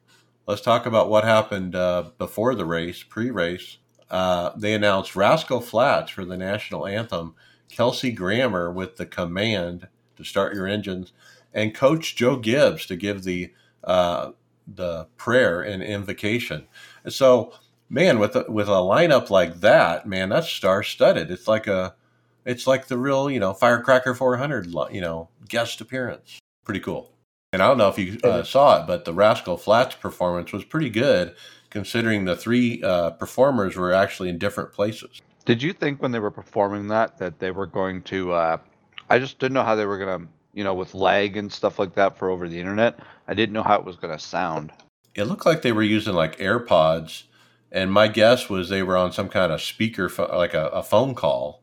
Let's 0.45 0.61
talk 0.61 0.85
about 0.85 1.09
what 1.09 1.23
happened 1.23 1.75
uh, 1.75 2.11
before 2.17 2.55
the 2.55 2.65
race, 2.65 3.03
pre-race. 3.03 3.78
Uh, 4.09 4.51
they 4.55 4.73
announced 4.73 5.15
Rascal 5.15 5.61
Flatts 5.61 6.11
for 6.11 6.25
the 6.25 6.37
national 6.37 6.87
anthem, 6.87 7.35
Kelsey 7.69 8.11
Grammer 8.11 8.71
with 8.71 8.97
the 8.97 9.05
command 9.05 9.87
to 10.17 10.23
start 10.23 10.53
your 10.53 10.67
engines, 10.67 11.13
and 11.53 11.75
Coach 11.75 12.15
Joe 12.15 12.37
Gibbs 12.37 12.85
to 12.87 12.95
give 12.95 13.23
the 13.23 13.53
uh, 13.83 14.31
the 14.75 15.07
prayer 15.17 15.61
and 15.61 15.81
invocation. 15.81 16.67
So, 17.07 17.53
man, 17.89 18.19
with 18.19 18.35
a, 18.35 18.45
with 18.49 18.67
a 18.67 18.71
lineup 18.71 19.29
like 19.29 19.61
that, 19.61 20.07
man, 20.07 20.29
that's 20.29 20.49
star 20.49 20.83
studded. 20.83 21.31
It's 21.31 21.47
like 21.47 21.67
a, 21.67 21.95
it's 22.45 22.67
like 22.67 22.87
the 22.87 22.97
real, 22.97 23.29
you 23.29 23.39
know, 23.39 23.53
Firecracker 23.53 24.13
400, 24.13 24.67
you 24.91 25.01
know, 25.01 25.29
guest 25.47 25.81
appearance. 25.81 26.39
Pretty 26.65 26.79
cool. 26.81 27.11
And 27.51 27.63
I 27.63 27.67
don't 27.67 27.79
know 27.79 27.89
if 27.89 27.97
you 27.97 28.19
uh, 28.23 28.43
saw 28.43 28.81
it, 28.81 28.87
but 28.87 29.05
the 29.05 29.13
Rascal 29.13 29.57
Flatts 29.57 29.95
performance 29.95 30.51
was 30.51 30.63
pretty 30.63 30.89
good, 30.89 31.35
considering 31.69 32.25
the 32.25 32.35
three 32.35 32.81
uh, 32.83 33.11
performers 33.11 33.75
were 33.75 33.93
actually 33.93 34.29
in 34.29 34.37
different 34.37 34.73
places. 34.73 35.21
Did 35.45 35.63
you 35.63 35.73
think 35.73 36.01
when 36.01 36.11
they 36.11 36.19
were 36.19 36.31
performing 36.31 36.87
that 36.89 37.17
that 37.17 37.39
they 37.39 37.51
were 37.51 37.65
going 37.67 38.03
to? 38.03 38.33
Uh, 38.33 38.57
I 39.09 39.19
just 39.19 39.39
didn't 39.39 39.53
know 39.53 39.63
how 39.63 39.75
they 39.75 39.85
were 39.85 39.97
gonna, 39.97 40.27
you 40.53 40.63
know, 40.63 40.73
with 40.73 40.93
lag 40.93 41.37
and 41.37 41.51
stuff 41.51 41.79
like 41.79 41.95
that 41.95 42.17
for 42.17 42.29
over 42.29 42.47
the 42.47 42.59
internet. 42.59 42.99
I 43.27 43.33
didn't 43.33 43.53
know 43.53 43.63
how 43.63 43.75
it 43.75 43.85
was 43.85 43.95
gonna 43.95 44.19
sound 44.19 44.71
it 45.15 45.25
looked 45.25 45.45
like 45.45 45.61
they 45.61 45.71
were 45.71 45.83
using 45.83 46.13
like 46.13 46.37
AirPods, 46.37 47.23
and 47.71 47.91
my 47.91 48.07
guess 48.07 48.49
was 48.49 48.69
they 48.69 48.83
were 48.83 48.97
on 48.97 49.11
some 49.11 49.29
kind 49.29 49.51
of 49.51 49.61
speaker, 49.61 50.09
like 50.17 50.53
a, 50.53 50.67
a 50.67 50.83
phone 50.83 51.15
call, 51.15 51.61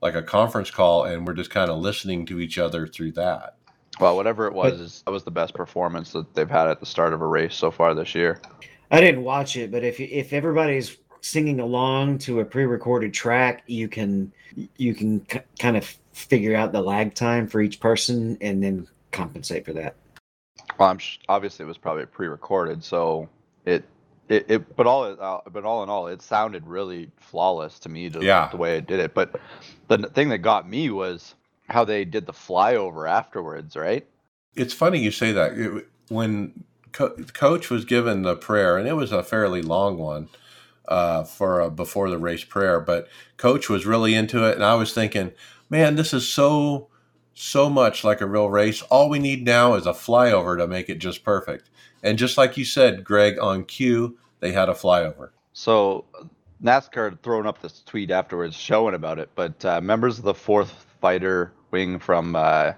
like 0.00 0.14
a 0.14 0.22
conference 0.22 0.70
call, 0.70 1.04
and 1.04 1.26
we're 1.26 1.34
just 1.34 1.50
kind 1.50 1.70
of 1.70 1.78
listening 1.78 2.26
to 2.26 2.40
each 2.40 2.58
other 2.58 2.86
through 2.86 3.12
that. 3.12 3.56
Well, 4.00 4.14
whatever 4.14 4.46
it 4.46 4.54
was, 4.54 5.02
that 5.04 5.10
was 5.10 5.24
the 5.24 5.30
best 5.30 5.54
performance 5.54 6.12
that 6.12 6.34
they've 6.34 6.48
had 6.48 6.68
at 6.68 6.80
the 6.80 6.86
start 6.86 7.12
of 7.12 7.20
a 7.20 7.26
race 7.26 7.54
so 7.54 7.70
far 7.70 7.94
this 7.94 8.14
year. 8.14 8.40
I 8.90 9.00
didn't 9.00 9.22
watch 9.22 9.56
it, 9.56 9.70
but 9.70 9.84
if 9.84 10.00
if 10.00 10.32
everybody's 10.32 10.96
singing 11.20 11.60
along 11.60 12.18
to 12.18 12.40
a 12.40 12.44
pre-recorded 12.44 13.12
track, 13.12 13.62
you 13.66 13.88
can 13.88 14.32
you 14.76 14.94
can 14.94 15.20
k- 15.20 15.42
kind 15.58 15.76
of 15.76 15.84
figure 16.12 16.56
out 16.56 16.72
the 16.72 16.80
lag 16.80 17.14
time 17.14 17.46
for 17.46 17.60
each 17.60 17.80
person 17.80 18.38
and 18.40 18.62
then 18.62 18.86
compensate 19.12 19.64
for 19.64 19.72
that. 19.72 19.94
Well, 20.78 20.88
I'm 20.90 20.98
sh- 20.98 21.18
obviously 21.28 21.64
it 21.64 21.68
was 21.68 21.78
probably 21.78 22.06
pre-recorded, 22.06 22.82
so 22.82 23.28
it 23.66 23.84
it, 24.28 24.46
it 24.48 24.76
but 24.76 24.86
all 24.86 25.04
uh, 25.04 25.40
but 25.50 25.64
all 25.64 25.82
in 25.82 25.88
all, 25.90 26.06
it 26.06 26.22
sounded 26.22 26.66
really 26.66 27.10
flawless 27.18 27.78
to 27.80 27.88
me. 27.88 28.08
The, 28.08 28.20
Yeah. 28.20 28.48
the 28.50 28.56
way 28.56 28.76
it 28.78 28.86
did 28.86 29.00
it. 29.00 29.14
But 29.14 29.40
the 29.88 29.98
thing 30.08 30.28
that 30.30 30.38
got 30.38 30.68
me 30.68 30.90
was 30.90 31.34
how 31.68 31.84
they 31.84 32.04
did 32.04 32.26
the 32.26 32.32
flyover 32.32 33.08
afterwards, 33.08 33.76
right? 33.76 34.06
It's 34.54 34.72
funny 34.72 34.98
you 34.98 35.10
say 35.10 35.32
that. 35.32 35.52
It, 35.58 35.86
when 36.08 36.64
co- 36.92 37.16
coach 37.32 37.70
was 37.70 37.84
given 37.84 38.22
the 38.22 38.36
prayer, 38.36 38.76
and 38.76 38.88
it 38.88 38.94
was 38.94 39.12
a 39.12 39.22
fairly 39.22 39.62
long 39.62 39.98
one 39.98 40.28
uh, 40.86 41.24
for 41.24 41.60
a 41.60 41.70
before 41.70 42.10
the 42.10 42.18
race 42.18 42.44
prayer, 42.44 42.80
but 42.80 43.08
coach 43.36 43.68
was 43.68 43.86
really 43.86 44.14
into 44.14 44.48
it, 44.48 44.54
and 44.54 44.64
I 44.64 44.74
was 44.74 44.92
thinking, 44.92 45.32
man, 45.70 45.96
this 45.96 46.12
is 46.12 46.28
so 46.28 46.88
so 47.34 47.70
much 47.70 48.02
like 48.02 48.20
a 48.20 48.26
real 48.26 48.50
race. 48.50 48.82
All 48.82 49.08
we 49.08 49.20
need 49.20 49.44
now 49.44 49.74
is 49.74 49.86
a 49.86 49.92
flyover 49.92 50.58
to 50.58 50.66
make 50.66 50.88
it 50.88 50.98
just 50.98 51.22
perfect. 51.22 51.70
And 52.02 52.18
just 52.18 52.36
like 52.36 52.56
you 52.56 52.64
said, 52.64 53.04
Greg, 53.04 53.38
on 53.38 53.64
cue, 53.64 54.18
they 54.40 54.50
had 54.50 54.68
a 54.68 54.74
flyover. 54.74 55.30
So 55.52 56.04
NASCAR 56.62 57.10
had 57.10 57.22
thrown 57.22 57.46
up 57.46 57.60
this 57.60 57.82
tweet 57.86 58.10
afterwards 58.10 58.56
showing 58.56 58.94
about 58.94 59.18
it, 59.18 59.30
but 59.36 59.64
uh, 59.64 59.80
members 59.80 60.18
of 60.18 60.24
the 60.24 60.34
fourth 60.34 60.86
fighter 61.00 61.52
wing 61.70 61.98
from 62.00 62.34
uh, 62.34 62.72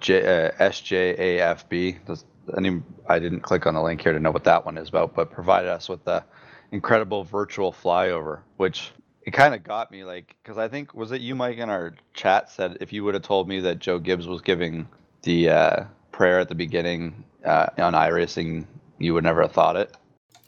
J, 0.00 0.48
uh, 0.48 0.50
SJAFB, 0.58 2.04
does 2.04 2.24
any, 2.56 2.82
I 3.08 3.18
didn't 3.18 3.40
click 3.40 3.66
on 3.66 3.74
the 3.74 3.82
link 3.82 4.02
here 4.02 4.12
to 4.12 4.20
know 4.20 4.30
what 4.30 4.44
that 4.44 4.64
one 4.64 4.78
is 4.78 4.88
about, 4.88 5.14
but 5.14 5.30
provided 5.30 5.70
us 5.70 5.88
with 5.88 6.04
the 6.04 6.24
incredible 6.72 7.24
virtual 7.24 7.72
flyover, 7.72 8.40
which 8.56 8.92
it 9.22 9.32
kind 9.32 9.54
of 9.54 9.62
got 9.62 9.90
me 9.90 10.04
like, 10.04 10.36
because 10.42 10.58
I 10.58 10.68
think, 10.68 10.94
was 10.94 11.12
it 11.12 11.20
you, 11.20 11.34
Mike, 11.34 11.58
in 11.58 11.70
our 11.70 11.94
chat 12.12 12.50
said 12.50 12.78
if 12.80 12.92
you 12.92 13.04
would 13.04 13.14
have 13.14 13.22
told 13.22 13.48
me 13.48 13.60
that 13.60 13.78
Joe 13.78 13.98
Gibbs 13.98 14.26
was 14.26 14.42
giving 14.42 14.88
the 15.22 15.48
uh, 15.48 15.84
prayer 16.12 16.40
at 16.40 16.48
the 16.48 16.54
beginning 16.54 17.24
uh, 17.44 17.66
on 17.78 17.94
iRacing, 17.94 18.66
you 18.98 19.14
would 19.14 19.24
never 19.24 19.42
have 19.42 19.52
thought 19.52 19.76
it. 19.76 19.96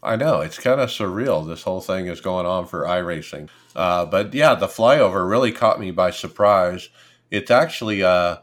I 0.03 0.17
know 0.17 0.41
it's 0.41 0.59
kind 0.59 0.81
of 0.81 0.91
surreal. 0.91 1.47
This 1.47 1.63
whole 1.63 1.81
thing 1.81 2.07
is 2.07 2.21
going 2.21 2.47
on 2.47 2.67
for 2.67 2.83
iRacing, 2.83 3.49
uh, 3.75 4.05
but 4.05 4.35
yeah, 4.35 4.55
the 4.55 4.69
flyover 4.69 5.29
really 5.29 5.53
caught 5.53 5.81
me 5.81 5.91
by 5.91 6.11
surprise. 6.11 6.91
It's 7.31 7.51
actually 7.51 8.05
uh, 8.05 8.37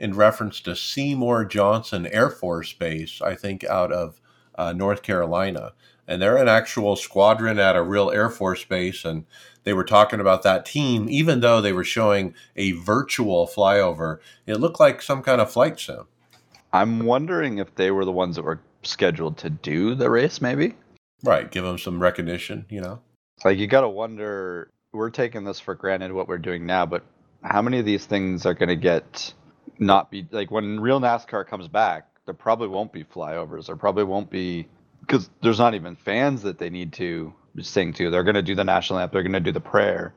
in 0.00 0.14
reference 0.14 0.60
to 0.62 0.74
Seymour 0.74 1.44
Johnson 1.44 2.06
Air 2.06 2.30
Force 2.30 2.72
Base, 2.72 3.20
I 3.20 3.34
think, 3.34 3.62
out 3.64 3.92
of 3.92 4.18
uh, 4.56 4.72
North 4.72 5.02
Carolina, 5.02 5.74
and 6.08 6.20
they're 6.20 6.38
an 6.38 6.48
actual 6.48 6.96
squadron 6.96 7.58
at 7.58 7.76
a 7.76 7.82
real 7.82 8.10
Air 8.10 8.30
Force 8.30 8.64
base, 8.64 9.04
and 9.04 9.26
they 9.62 9.74
were 9.74 9.84
talking 9.84 10.18
about 10.18 10.42
that 10.42 10.64
team. 10.64 11.06
Even 11.08 11.40
though 11.40 11.60
they 11.60 11.72
were 11.72 11.84
showing 11.84 12.34
a 12.56 12.72
virtual 12.72 13.46
flyover, 13.46 14.18
it 14.46 14.56
looked 14.56 14.80
like 14.80 15.02
some 15.02 15.22
kind 15.22 15.40
of 15.40 15.52
flight 15.52 15.78
sim. 15.78 16.06
I'm 16.72 17.04
wondering 17.04 17.58
if 17.58 17.74
they 17.74 17.90
were 17.90 18.04
the 18.04 18.12
ones 18.12 18.36
that 18.36 18.42
were 18.42 18.60
scheduled 18.82 19.36
to 19.38 19.50
do 19.50 19.94
the 19.94 20.10
race, 20.10 20.40
maybe. 20.40 20.74
Right, 21.22 21.50
give 21.50 21.64
them 21.64 21.78
some 21.78 22.00
recognition, 22.00 22.64
you 22.70 22.80
know. 22.80 23.00
Like 23.44 23.58
you 23.58 23.66
got 23.66 23.82
to 23.82 23.88
wonder. 23.88 24.70
We're 24.92 25.10
taking 25.10 25.44
this 25.44 25.60
for 25.60 25.74
granted 25.74 26.12
what 26.12 26.26
we're 26.26 26.38
doing 26.38 26.66
now, 26.66 26.86
but 26.86 27.04
how 27.42 27.62
many 27.62 27.78
of 27.78 27.84
these 27.84 28.06
things 28.06 28.44
are 28.44 28.54
going 28.54 28.70
to 28.70 28.76
get 28.76 29.32
not 29.80 30.10
be 30.10 30.26
like 30.30 30.50
when 30.50 30.78
real 30.80 31.00
NASCAR 31.00 31.46
comes 31.46 31.68
back? 31.68 32.06
There 32.26 32.34
probably 32.34 32.68
won't 32.68 32.92
be 32.92 33.02
flyovers. 33.02 33.66
There 33.66 33.76
probably 33.76 34.04
won't 34.04 34.30
be 34.30 34.68
because 35.00 35.30
there's 35.42 35.58
not 35.58 35.74
even 35.74 35.96
fans 35.96 36.42
that 36.42 36.58
they 36.58 36.70
need 36.70 36.92
to 36.94 37.32
sing 37.60 37.92
to. 37.94 38.10
They're 38.10 38.22
going 38.22 38.34
to 38.34 38.42
do 38.42 38.54
the 38.54 38.64
national 38.64 38.98
anthem. 38.98 39.14
They're 39.14 39.22
going 39.22 39.32
to 39.32 39.40
do 39.40 39.52
the 39.52 39.60
prayer, 39.60 40.14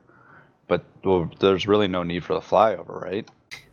but 0.67 0.83
well, 1.03 1.31
there's 1.39 1.67
really 1.67 1.87
no 1.87 2.03
need 2.03 2.23
for 2.23 2.33
the 2.33 2.41
flyover, 2.41 3.01
right? 3.01 3.27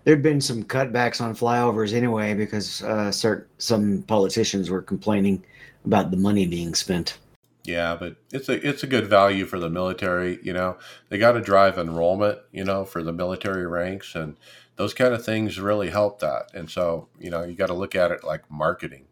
There'd 0.04 0.23
been 0.23 0.40
some 0.40 0.64
cutbacks 0.64 1.20
on 1.20 1.35
flyovers 1.35 1.92
anyway 1.92 2.35
because 2.35 2.82
uh, 2.82 3.12
certain 3.12 3.47
some 3.59 4.02
politicians 4.04 4.70
were 4.70 4.80
complaining 4.80 5.44
about 5.85 6.11
the 6.11 6.16
money 6.16 6.47
being 6.47 6.75
spent. 6.75 7.18
Yeah, 7.64 7.97
but 7.99 8.16
it's 8.32 8.49
a 8.49 8.66
it's 8.66 8.82
a 8.82 8.87
good 8.87 9.06
value 9.06 9.44
for 9.44 9.59
the 9.59 9.68
military. 9.68 10.38
You 10.42 10.54
know, 10.54 10.78
they 11.11 11.18
got 11.18 11.32
to 11.32 11.40
drive 11.40 11.78
enrollment. 11.78 12.38
You 12.52 12.64
know, 12.64 12.85
for 12.87 13.02
the 13.02 13.12
military 13.12 13.66
ranks, 13.66 14.14
and 14.14 14.37
those 14.81 14.95
kind 14.95 15.13
of 15.13 15.23
things 15.23 15.61
really 15.61 15.91
help 15.91 16.21
that. 16.21 16.55
And 16.55 16.69
so, 16.69 17.07
you 17.19 17.29
know, 17.29 17.45
you 17.45 17.55
got 17.55 17.67
to 17.67 17.75
look 17.75 17.95
at 17.95 18.11
it 18.13 18.25
like 18.25 18.51
marketing. 18.51 19.05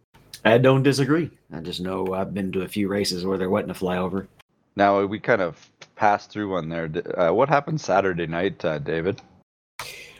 I 0.43 0.57
don't 0.57 0.83
disagree. 0.83 1.31
I 1.53 1.61
just 1.61 1.83
know 1.83 2.15
I've 2.15 2.33
been 2.33 2.51
to 2.53 2.63
a 2.63 2.69
few 2.69 2.89
races 2.89 3.27
where 3.27 3.37
there 3.37 3.51
wasn't 3.51 3.73
a 3.73 3.75
flyover. 3.75 4.29
Now 4.77 5.05
we 5.05 5.21
kind 5.21 5.43
of 5.43 5.71
passed 5.95 6.31
through 6.31 6.53
one 6.53 6.71
there. 6.71 6.91
Uh, 7.19 7.35
what 7.35 7.51
happened 7.51 7.83
Saturday 7.83 8.27
night, 8.27 8.65
uh, 8.65 8.79
David? 8.79 9.21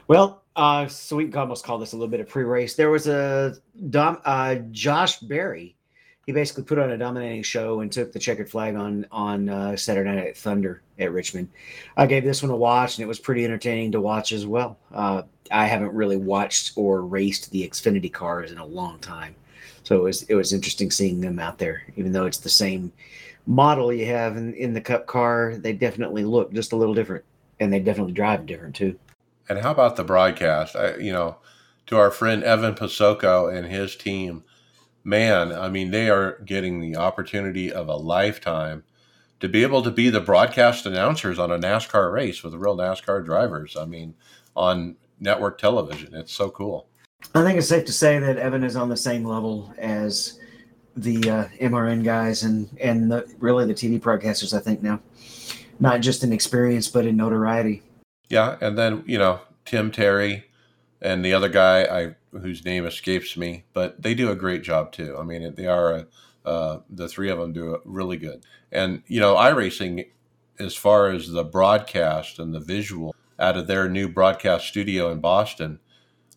Well, 0.07 0.43
uh, 0.55 0.87
so 0.87 1.17
we 1.17 1.29
can 1.29 1.39
almost 1.39 1.65
call 1.65 1.79
this 1.79 1.95
a 1.95 1.97
little 1.97 2.11
bit 2.11 2.21
of 2.21 2.29
pre-race. 2.29 2.75
There 2.75 2.91
was 2.91 3.07
a 3.07 3.57
Dom, 3.89 4.21
uh, 4.27 4.57
Josh 4.71 5.19
Berry. 5.21 5.77
He 6.27 6.33
basically 6.33 6.65
put 6.65 6.79
on 6.79 6.91
a 6.91 6.99
dominating 6.99 7.43
show 7.43 7.81
and 7.81 7.91
took 7.91 8.13
the 8.13 8.19
checkered 8.19 8.51
flag 8.51 8.75
on 8.75 9.07
on 9.11 9.49
uh, 9.49 9.77
Saturday 9.77 10.15
Night 10.15 10.37
Thunder 10.37 10.83
at 10.99 11.13
Richmond. 11.13 11.49
I 11.97 12.07
gave 12.07 12.25
this 12.25 12.43
one 12.43 12.51
a 12.51 12.57
watch, 12.57 12.97
and 12.97 13.05
it 13.05 13.09
was 13.09 13.19
pretty 13.19 13.45
entertaining 13.45 13.93
to 13.93 14.01
watch 14.01 14.33
as 14.33 14.47
well. 14.47 14.79
Uh, 14.93 15.23
I 15.51 15.67
haven't 15.67 15.95
really 15.95 16.17
watched 16.17 16.73
or 16.77 17.03
raced 17.03 17.51
the 17.51 17.69
Xfinity 17.69 18.13
cars 18.13 18.53
in 18.53 18.59
a 18.59 18.67
long 18.67 18.99
time, 18.99 19.35
so 19.83 19.97
it 19.97 20.03
was 20.03 20.23
it 20.25 20.35
was 20.35 20.53
interesting 20.53 20.91
seeing 20.91 21.21
them 21.21 21.39
out 21.39 21.59
there. 21.59 21.85
Even 21.97 22.13
though 22.13 22.27
it's 22.27 22.39
the 22.39 22.49
same 22.49 22.93
model 23.47 23.93
you 23.93 24.07
have 24.07 24.37
in, 24.37 24.55
in 24.55 24.75
the 24.75 24.81
Cup 24.81 25.07
car, 25.07 25.57
they 25.57 25.73
definitely 25.73 26.25
look 26.25 26.53
just 26.53 26.73
a 26.73 26.77
little 26.77 26.95
different, 26.95 27.25
and 27.61 27.73
they 27.73 27.81
definitely 27.81 28.13
drive 28.13 28.47
different 28.47 28.75
too. 28.75 28.99
And 29.49 29.59
how 29.59 29.71
about 29.71 29.97
the 29.97 30.05
broadcast? 30.05 30.77
I, 30.77 30.97
you 30.97 31.13
know, 31.13 31.39
to 31.87 31.97
our 31.97 32.11
friend 32.11 32.45
Evan 32.45 32.75
Posocco 32.75 33.55
and 33.55 33.67
his 33.67 33.97
team, 33.97 34.45
man, 35.05 35.53
I 35.53 35.71
mean, 35.71 35.91
they 35.91 36.11
are 36.11 36.39
getting 36.45 36.81
the 36.81 36.97
opportunity 36.97 37.73
of 37.73 37.89
a 37.89 37.97
lifetime 37.97 38.85
to 39.41 39.49
be 39.49 39.63
able 39.63 39.83
to 39.83 39.91
be 39.91 40.11
the 40.11 40.21
broadcast 40.21 40.87
announcers 40.87 41.39
on 41.39 41.51
a 41.51 41.59
NASCAR 41.59 42.13
race 42.13 42.43
with 42.43 42.55
real 42.55 42.77
NASCAR 42.77 43.25
drivers. 43.25 43.77
I 43.77 43.85
mean, 43.85 44.15
on 44.57 44.97
network 45.21 45.59
television, 45.59 46.15
it's 46.15 46.33
so 46.33 46.51
cool. 46.51 46.89
I 47.35 47.43
think 47.43 47.59
it's 47.59 47.69
safe 47.69 47.85
to 47.87 47.93
say 47.93 48.19
that 48.19 48.37
Evan 48.37 48.65
is 48.65 48.77
on 48.77 48.89
the 48.89 48.97
same 48.97 49.25
level 49.25 49.73
as 49.79 50.39
the 50.97 51.31
uh, 51.31 51.45
MRN 51.61 52.05
guys 52.05 52.43
and 52.43 52.69
and 52.81 53.11
the, 53.11 53.27
really 53.39 53.67
the 53.67 53.75
TV 53.75 54.01
broadcasters. 54.01 54.57
I 54.57 54.61
think 54.61 54.83
now, 54.83 55.01
not 55.81 56.01
just 56.01 56.25
in 56.25 56.33
experience 56.33 56.89
but 56.89 57.07
in 57.07 57.17
notoriety. 57.17 57.83
Yeah, 58.29 58.57
and 58.61 58.77
then 58.77 59.05
you 59.07 59.19
know 59.19 59.41
Tim 59.65 59.91
Terry 59.91 60.45
and 61.01 61.25
the 61.25 61.33
other 61.33 61.49
guy, 61.49 61.83
I 61.85 62.15
whose 62.39 62.65
name 62.65 62.87
escapes 62.87 63.37
me, 63.37 63.65
but 63.73 64.03
they 64.03 64.15
do 64.15 64.31
a 64.31 64.37
great 64.37 64.63
job 64.63 64.93
too. 64.93 65.17
I 65.19 65.23
mean, 65.23 65.55
they 65.55 65.67
are 65.67 65.93
a, 65.93 66.07
uh, 66.49 66.81
the 66.89 67.09
three 67.09 67.31
of 67.31 67.39
them 67.39 67.53
do 67.53 67.75
it 67.75 67.83
really 67.85 68.17
good. 68.17 68.45
And 68.73 69.03
you 69.07 69.21
know, 69.21 69.35
iRacing, 69.35 70.09
as 70.59 70.75
far 70.75 71.11
as 71.11 71.31
the 71.31 71.45
broadcast 71.45 72.39
and 72.39 72.55
the 72.55 72.61
visual 72.61 73.15
out 73.39 73.57
of 73.57 73.67
their 73.67 73.89
new 73.89 74.09
broadcast 74.09 74.67
studio 74.67 75.11
in 75.11 75.21
Boston, 75.21 75.79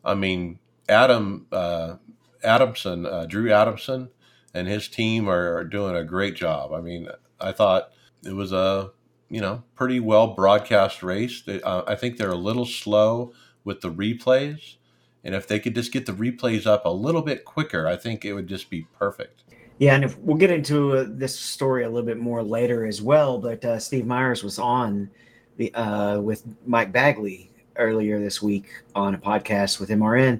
I 0.04 0.16
mean, 0.16 0.60
Adam 0.90 1.48
uh, 1.52 1.96
Adamson, 2.44 3.06
uh, 3.06 3.26
Drew 3.26 3.52
Adamson, 3.52 4.10
and 4.54 4.68
his 4.68 4.88
team 4.88 5.30
are, 5.30 5.58
are 5.58 5.64
doing 5.64 5.96
a 5.96 6.04
great 6.04 6.36
job. 6.36 6.74
I 6.74 6.82
mean, 6.82 7.08
I 7.40 7.52
thought 7.52 7.92
it 8.24 8.34
was 8.34 8.52
a 8.52 8.92
you 9.30 9.40
know 9.42 9.64
pretty 9.76 10.00
well 10.00 10.28
broadcast 10.28 11.02
race. 11.02 11.42
They, 11.42 11.62
uh, 11.62 11.84
I 11.88 11.96
think 11.96 12.18
they're 12.18 12.32
a 12.32 12.36
little 12.36 12.66
slow 12.66 13.34
with 13.64 13.82
the 13.82 13.92
replays, 13.92 14.76
and 15.24 15.36
if 15.36 15.48
they 15.48 15.60
could 15.60 15.76
just 15.76 15.94
get 15.94 16.06
the 16.06 16.14
replays 16.14 16.66
up 16.68 16.86
a 16.86 16.90
little 16.90 17.22
bit 17.22 17.46
quicker, 17.46 17.88
I 17.88 17.96
think 17.96 18.26
it 18.26 18.34
would 18.34 18.48
just 18.48 18.70
be 18.70 18.88
perfect. 18.98 19.44
Yeah, 19.82 19.96
and 19.96 20.04
if 20.04 20.16
we'll 20.20 20.38
get 20.38 20.52
into 20.52 20.96
uh, 20.96 21.06
this 21.10 21.36
story 21.36 21.86
a 21.86 21.90
little 21.90 22.06
bit 22.06 22.20
more 22.20 22.44
later 22.44 22.86
as 22.86 23.02
well. 23.02 23.40
But 23.40 23.66
uh, 23.66 23.80
Steve 23.80 24.06
Myers 24.06 24.44
was 24.44 24.60
on 24.60 25.10
the 25.58 25.74
uh, 25.74 26.20
with 26.20 26.44
Mike 26.68 26.92
Bagley 26.92 27.50
earlier 27.78 28.20
this 28.20 28.44
week 28.44 28.68
on 28.94 29.16
a 29.16 29.18
podcast 29.18 29.80
with 29.80 29.90
MRN, 29.90 30.40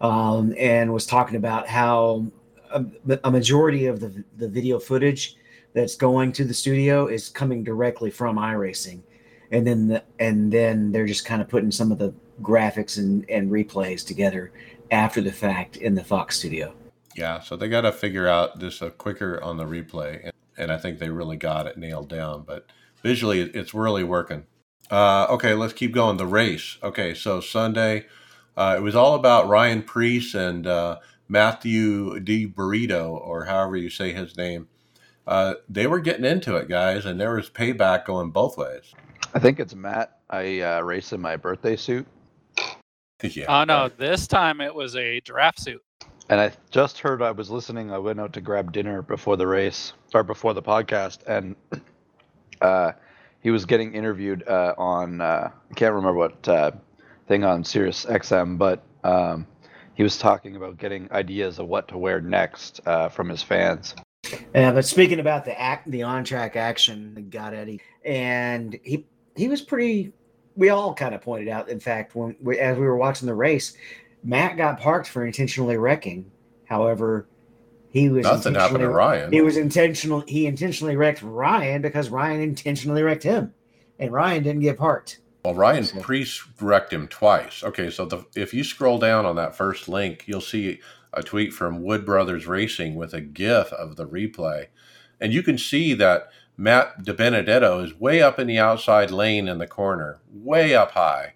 um, 0.00 0.52
and 0.58 0.92
was 0.92 1.06
talking 1.06 1.36
about 1.36 1.68
how 1.68 2.26
a, 2.72 2.84
a 3.22 3.30
majority 3.30 3.86
of 3.86 4.00
the 4.00 4.24
the 4.38 4.48
video 4.48 4.80
footage 4.80 5.36
that's 5.74 5.94
going 5.94 6.32
to 6.32 6.44
the 6.44 6.52
studio 6.52 7.06
is 7.06 7.28
coming 7.28 7.62
directly 7.62 8.10
from 8.10 8.36
iRacing, 8.36 9.00
and 9.52 9.64
then 9.64 9.86
the, 9.86 10.02
and 10.18 10.52
then 10.52 10.90
they're 10.90 11.06
just 11.06 11.24
kind 11.24 11.40
of 11.40 11.48
putting 11.48 11.70
some 11.70 11.92
of 11.92 11.98
the 11.98 12.12
graphics 12.42 12.98
and, 12.98 13.30
and 13.30 13.48
replays 13.48 14.04
together 14.04 14.50
after 14.90 15.20
the 15.20 15.30
fact 15.30 15.76
in 15.76 15.94
the 15.94 16.02
Fox 16.02 16.36
studio. 16.36 16.74
Yeah, 17.16 17.40
so 17.40 17.56
they 17.56 17.68
got 17.68 17.82
to 17.82 17.92
figure 17.92 18.26
out 18.26 18.58
just 18.58 18.82
a 18.82 18.90
quicker 18.90 19.42
on 19.42 19.56
the 19.56 19.64
replay, 19.64 20.22
and, 20.24 20.32
and 20.56 20.72
I 20.72 20.78
think 20.78 20.98
they 20.98 21.10
really 21.10 21.36
got 21.36 21.66
it 21.66 21.76
nailed 21.76 22.08
down. 22.08 22.44
But 22.46 22.66
visually, 23.02 23.40
it's 23.40 23.74
really 23.74 24.04
working. 24.04 24.44
Uh, 24.90 25.26
okay, 25.30 25.54
let's 25.54 25.72
keep 25.72 25.92
going. 25.92 26.16
The 26.16 26.26
race. 26.26 26.78
Okay, 26.82 27.14
so 27.14 27.40
Sunday, 27.40 28.06
uh, 28.56 28.74
it 28.78 28.80
was 28.82 28.94
all 28.94 29.14
about 29.14 29.48
Ryan 29.48 29.82
Preece 29.82 30.34
and 30.34 30.66
uh, 30.66 30.98
Matthew 31.28 32.18
DiBenedetto, 32.20 33.10
or 33.10 33.44
however 33.44 33.76
you 33.76 33.88
say 33.90 34.12
his 34.12 34.36
name. 34.36 34.68
uh, 35.26 35.54
they 35.68 35.86
were 35.86 36.00
getting 36.00 36.24
into 36.24 36.56
it, 36.56 36.68
guys, 36.68 37.06
and 37.06 37.20
there 37.20 37.34
was 37.34 37.48
payback 37.48 38.04
going 38.06 38.30
both 38.30 38.58
ways. 38.58 38.92
I 39.34 39.38
think 39.38 39.60
it's 39.60 39.74
Matt. 39.74 40.18
I 40.28 40.60
uh, 40.60 40.80
race 40.80 41.12
in 41.12 41.20
my 41.20 41.36
birthday 41.36 41.76
suit, 41.76 42.06
Yeah. 43.22 43.44
Oh 43.48 43.64
no, 43.64 43.82
right. 43.82 43.98
this 43.98 44.26
time 44.26 44.60
it 44.60 44.74
was 44.74 44.96
a 44.96 45.20
giraffe 45.20 45.58
suit. 45.58 45.80
And 46.32 46.40
I 46.40 46.50
just 46.70 46.98
heard. 46.98 47.20
I 47.20 47.30
was 47.30 47.50
listening. 47.50 47.92
I 47.92 47.98
went 47.98 48.18
out 48.18 48.32
to 48.32 48.40
grab 48.40 48.72
dinner 48.72 49.02
before 49.02 49.36
the 49.36 49.46
race 49.46 49.92
or 50.14 50.22
before 50.22 50.54
the 50.54 50.62
podcast, 50.62 51.18
and 51.26 51.54
uh, 52.62 52.92
he 53.40 53.50
was 53.50 53.66
getting 53.66 53.92
interviewed 53.92 54.42
uh, 54.48 54.72
on. 54.78 55.20
Uh, 55.20 55.50
I 55.70 55.74
can't 55.74 55.92
remember 55.92 56.16
what 56.16 56.48
uh, 56.48 56.70
thing 57.28 57.44
on 57.44 57.62
Sirius 57.64 58.06
XM, 58.06 58.56
but 58.56 58.82
um, 59.04 59.46
he 59.92 60.02
was 60.02 60.16
talking 60.16 60.56
about 60.56 60.78
getting 60.78 61.06
ideas 61.12 61.58
of 61.58 61.68
what 61.68 61.86
to 61.88 61.98
wear 61.98 62.22
next 62.22 62.80
uh, 62.86 63.10
from 63.10 63.28
his 63.28 63.42
fans. 63.42 63.94
Uh, 64.54 64.72
but 64.72 64.86
speaking 64.86 65.20
about 65.20 65.44
the 65.44 65.60
act, 65.60 65.90
the 65.90 66.02
on 66.02 66.24
track 66.24 66.56
action 66.56 67.26
got 67.28 67.52
Eddie, 67.52 67.82
and 68.06 68.80
he 68.82 69.04
he 69.36 69.48
was 69.48 69.60
pretty. 69.60 70.14
We 70.54 70.70
all 70.70 70.94
kind 70.94 71.14
of 71.14 71.20
pointed 71.20 71.48
out, 71.48 71.68
in 71.68 71.80
fact, 71.80 72.14
when 72.14 72.36
we, 72.40 72.58
as 72.58 72.76
we 72.78 72.84
were 72.84 72.96
watching 72.96 73.26
the 73.26 73.34
race, 73.34 73.74
Matt 74.22 74.56
got 74.56 74.80
parked 74.80 75.08
for 75.08 75.24
intentionally 75.26 75.76
wrecking. 75.76 76.30
However, 76.64 77.26
he 77.90 78.08
was 78.08 78.24
Nothing 78.24 78.54
happened 78.54 78.80
to 78.80 78.88
Ryan. 78.88 79.32
He 79.32 79.40
was 79.42 79.56
intentional. 79.56 80.20
He 80.26 80.46
intentionally 80.46 80.96
wrecked 80.96 81.22
Ryan 81.22 81.82
because 81.82 82.08
Ryan 82.08 82.40
intentionally 82.40 83.02
wrecked 83.02 83.24
him, 83.24 83.52
and 83.98 84.12
Ryan 84.12 84.42
didn't 84.42 84.62
get 84.62 84.78
parked. 84.78 85.18
Well, 85.44 85.54
Ryan 85.54 85.84
So- 85.84 86.00
pre-wrecked 86.00 86.92
him 86.92 87.08
twice. 87.08 87.62
Okay, 87.64 87.90
so 87.90 88.04
the, 88.04 88.24
if 88.36 88.54
you 88.54 88.62
scroll 88.64 88.98
down 88.98 89.26
on 89.26 89.36
that 89.36 89.56
first 89.56 89.88
link, 89.88 90.24
you'll 90.26 90.40
see 90.40 90.80
a 91.12 91.22
tweet 91.22 91.52
from 91.52 91.82
Wood 91.82 92.06
Brothers 92.06 92.46
Racing 92.46 92.94
with 92.94 93.12
a 93.12 93.20
GIF 93.20 93.72
of 93.72 93.96
the 93.96 94.06
replay, 94.06 94.68
and 95.20 95.32
you 95.32 95.42
can 95.42 95.58
see 95.58 95.94
that 95.94 96.30
Matt 96.56 97.04
DiBenedetto 97.04 97.84
is 97.84 97.98
way 97.98 98.22
up 98.22 98.38
in 98.38 98.46
the 98.46 98.58
outside 98.58 99.10
lane 99.10 99.48
in 99.48 99.58
the 99.58 99.66
corner, 99.66 100.20
way 100.32 100.74
up 100.74 100.92
high, 100.92 101.34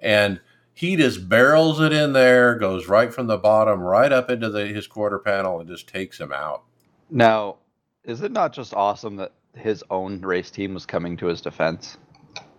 and 0.00 0.40
he 0.78 0.94
just 0.94 1.28
barrels 1.28 1.80
it 1.80 1.92
in 1.92 2.12
there, 2.12 2.54
goes 2.54 2.86
right 2.86 3.12
from 3.12 3.26
the 3.26 3.36
bottom, 3.36 3.80
right 3.80 4.12
up 4.12 4.30
into 4.30 4.48
the, 4.48 4.64
his 4.66 4.86
quarter 4.86 5.18
panel, 5.18 5.58
and 5.58 5.68
just 5.68 5.88
takes 5.88 6.20
him 6.20 6.32
out. 6.32 6.62
Now, 7.10 7.56
is 8.04 8.22
it 8.22 8.30
not 8.30 8.52
just 8.52 8.72
awesome 8.74 9.16
that 9.16 9.32
his 9.56 9.82
own 9.90 10.20
race 10.20 10.52
team 10.52 10.74
was 10.74 10.86
coming 10.86 11.16
to 11.16 11.26
his 11.26 11.40
defense? 11.40 11.98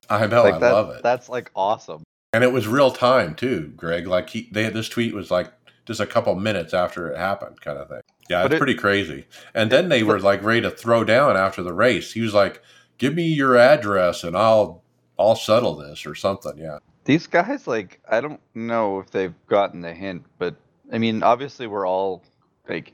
I 0.09 0.27
know, 0.27 0.43
like 0.43 0.55
I 0.55 0.59
that, 0.59 0.73
love 0.73 0.89
it. 0.97 1.01
That's 1.01 1.29
like 1.29 1.49
awesome. 1.55 2.03
and 2.33 2.43
it 2.43 2.51
was 2.51 2.67
real 2.67 2.91
time 2.91 3.35
too, 3.35 3.71
Greg. 3.77 4.05
Like 4.05 4.29
he, 4.29 4.49
they 4.51 4.67
this 4.69 4.89
tweet 4.89 5.13
was 5.15 5.31
like 5.31 5.53
just 5.85 6.01
a 6.01 6.05
couple 6.05 6.35
minutes 6.35 6.73
after 6.73 7.07
it 7.07 7.17
happened, 7.17 7.61
kind 7.61 7.77
of 7.77 7.87
thing. 7.87 8.01
Yeah, 8.29 8.41
But 8.43 8.51
it's 8.51 8.55
it- 8.55 8.59
pretty 8.59 8.75
crazy. 8.75 9.27
And 9.53 9.71
then 9.71 9.87
they 9.87 10.03
were 10.03 10.19
like 10.19 10.43
ready 10.43 10.59
to 10.61 10.71
throw 10.71 11.05
down 11.05 11.37
after 11.37 11.63
the 11.63 11.73
race. 11.73 12.11
He 12.11 12.19
was 12.19 12.33
like, 12.33 12.61
"Give 12.97 13.15
me 13.15 13.27
your 13.27 13.55
address, 13.55 14.25
and 14.25 14.35
I'll 14.35 14.83
I'll 15.17 15.37
settle 15.37 15.77
this 15.77 16.05
or 16.05 16.15
something." 16.15 16.57
Yeah, 16.57 16.79
These 17.09 17.25
guys, 17.25 17.65
like, 17.65 17.99
I 18.07 18.21
don't 18.21 18.39
know 18.53 18.99
if 18.99 19.09
they've 19.09 19.33
gotten 19.47 19.81
the 19.81 19.91
hint, 19.91 20.27
but 20.37 20.53
I 20.93 20.99
mean, 20.99 21.23
obviously, 21.23 21.65
we're 21.65 21.87
all 21.87 22.21
like 22.67 22.93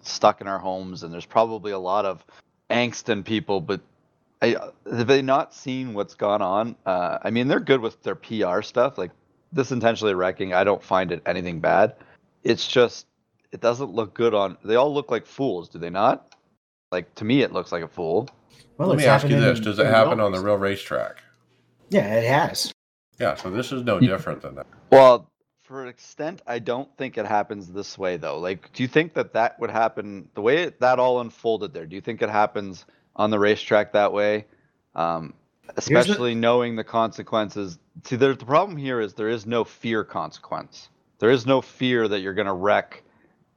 stuck 0.00 0.40
in 0.40 0.48
our 0.48 0.58
homes, 0.58 1.04
and 1.04 1.14
there's 1.14 1.26
probably 1.26 1.70
a 1.70 1.78
lot 1.78 2.04
of 2.04 2.24
angst 2.70 3.08
in 3.08 3.22
people. 3.22 3.60
But 3.60 3.80
I, 4.42 4.56
have 4.90 5.06
they 5.06 5.22
not 5.22 5.54
seen 5.54 5.94
what's 5.94 6.16
gone 6.16 6.42
on? 6.42 6.74
Uh, 6.84 7.18
I 7.22 7.30
mean, 7.30 7.46
they're 7.46 7.60
good 7.60 7.80
with 7.80 8.02
their 8.02 8.16
PR 8.16 8.62
stuff. 8.62 8.98
Like 8.98 9.12
this 9.52 9.70
intentionally 9.70 10.14
wrecking, 10.14 10.52
I 10.52 10.64
don't 10.64 10.82
find 10.82 11.12
it 11.12 11.22
anything 11.24 11.60
bad. 11.60 11.94
It's 12.42 12.66
just 12.66 13.06
it 13.52 13.60
doesn't 13.60 13.92
look 13.92 14.12
good 14.12 14.34
on. 14.34 14.58
They 14.64 14.74
all 14.74 14.92
look 14.92 15.12
like 15.12 15.24
fools, 15.24 15.68
do 15.68 15.78
they 15.78 15.90
not? 15.90 16.34
Like 16.90 17.14
to 17.14 17.24
me, 17.24 17.42
it 17.42 17.52
looks 17.52 17.70
like 17.70 17.84
a 17.84 17.88
fool. 17.88 18.28
Well, 18.76 18.88
Let 18.88 18.98
me 18.98 19.04
ask 19.04 19.28
you 19.28 19.38
this: 19.38 19.60
Does 19.60 19.78
it 19.78 19.86
happen 19.86 20.18
on 20.18 20.32
the 20.32 20.40
real 20.40 20.56
racetrack? 20.56 21.22
Yeah, 21.90 22.12
it 22.12 22.24
has. 22.24 22.72
Yeah, 23.18 23.34
so 23.34 23.50
this 23.50 23.72
is 23.72 23.82
no 23.82 24.00
You- 24.00 24.08
different 24.08 24.42
than 24.42 24.54
that. 24.56 24.66
Well, 24.90 25.30
for 25.62 25.82
an 25.82 25.88
extent, 25.88 26.42
I 26.46 26.58
don't 26.58 26.88
think 26.96 27.16
it 27.16 27.26
happens 27.26 27.72
this 27.72 27.96
way 27.96 28.16
though. 28.16 28.38
Like, 28.38 28.72
do 28.72 28.82
you 28.82 28.88
think 28.88 29.14
that 29.14 29.32
that 29.34 29.58
would 29.60 29.70
happen 29.70 30.28
the 30.34 30.42
way 30.42 30.70
that 30.80 30.98
all 30.98 31.20
unfolded 31.20 31.72
there? 31.72 31.86
Do 31.86 31.94
you 31.94 32.02
think 32.02 32.20
it 32.22 32.28
happens 32.30 32.84
on 33.16 33.30
the 33.30 33.38
racetrack 33.38 33.92
that 33.92 34.12
way? 34.12 34.46
Um, 34.94 35.34
the- 35.66 35.74
especially 35.76 36.34
knowing 36.34 36.76
the 36.76 36.84
consequences. 36.84 37.78
See, 38.04 38.16
there's 38.16 38.38
the 38.38 38.44
problem 38.46 38.76
here 38.76 39.00
is 39.00 39.14
there 39.14 39.28
is 39.28 39.46
no 39.46 39.64
fear 39.64 40.04
consequence. 40.04 40.88
There 41.20 41.30
is 41.30 41.46
no 41.46 41.60
fear 41.62 42.08
that 42.08 42.20
you're 42.20 42.34
going 42.34 42.46
to 42.48 42.52
wreck 42.52 43.02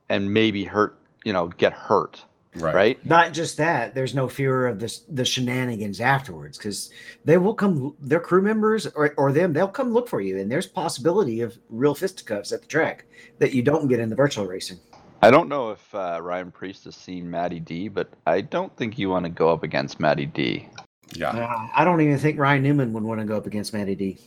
and 0.07 0.31
maybe 0.33 0.63
hurt, 0.65 0.97
you 1.23 1.33
know, 1.33 1.47
get 1.47 1.73
hurt, 1.73 2.23
Right. 2.55 2.75
right? 2.75 3.05
Not 3.05 3.33
just 3.33 3.57
that, 3.57 3.93
there's 3.93 4.15
no 4.15 4.29
fear 4.29 4.67
of 4.67 4.79
this 4.79 4.99
the 5.09 5.25
shenanigans 5.25 5.99
afterwards 5.99 6.57
because 6.57 6.89
they 7.25 7.37
will 7.37 7.53
come. 7.53 7.95
Their 7.99 8.19
crew 8.19 8.41
members 8.41 8.87
or, 8.87 9.13
or 9.17 9.31
them, 9.31 9.53
they'll 9.53 9.67
come 9.67 9.91
look 9.91 10.07
for 10.07 10.21
you, 10.21 10.37
and 10.39 10.51
there's 10.51 10.67
possibility 10.67 11.41
of 11.41 11.57
real 11.69 11.95
fisticuffs 11.95 12.51
at 12.51 12.61
the 12.61 12.67
track 12.67 13.05
that 13.39 13.53
you 13.53 13.61
don't 13.61 13.87
get 13.87 13.99
in 13.99 14.09
the 14.09 14.15
virtual 14.15 14.45
racing. 14.45 14.79
I 15.21 15.31
don't 15.31 15.49
know 15.49 15.71
if 15.71 15.95
uh, 15.95 16.19
Ryan 16.21 16.51
Preece 16.51 16.83
has 16.85 16.95
seen 16.95 17.29
Matty 17.29 17.59
D, 17.59 17.87
but 17.87 18.09
I 18.27 18.41
don't 18.41 18.75
think 18.77 18.97
you 18.97 19.09
want 19.09 19.25
to 19.25 19.29
go 19.29 19.49
up 19.49 19.63
against 19.63 19.99
Matty 19.99 20.25
D. 20.25 20.69
Yeah. 21.13 21.29
Uh, 21.29 21.67
I 21.73 21.83
don't 21.83 22.01
even 22.01 22.17
think 22.17 22.39
Ryan 22.39 22.63
Newman 22.63 22.93
would 22.93 23.03
want 23.03 23.19
to 23.19 23.25
go 23.25 23.35
up 23.35 23.45
against 23.45 23.73
Matty 23.73 23.95
D. 23.95 24.19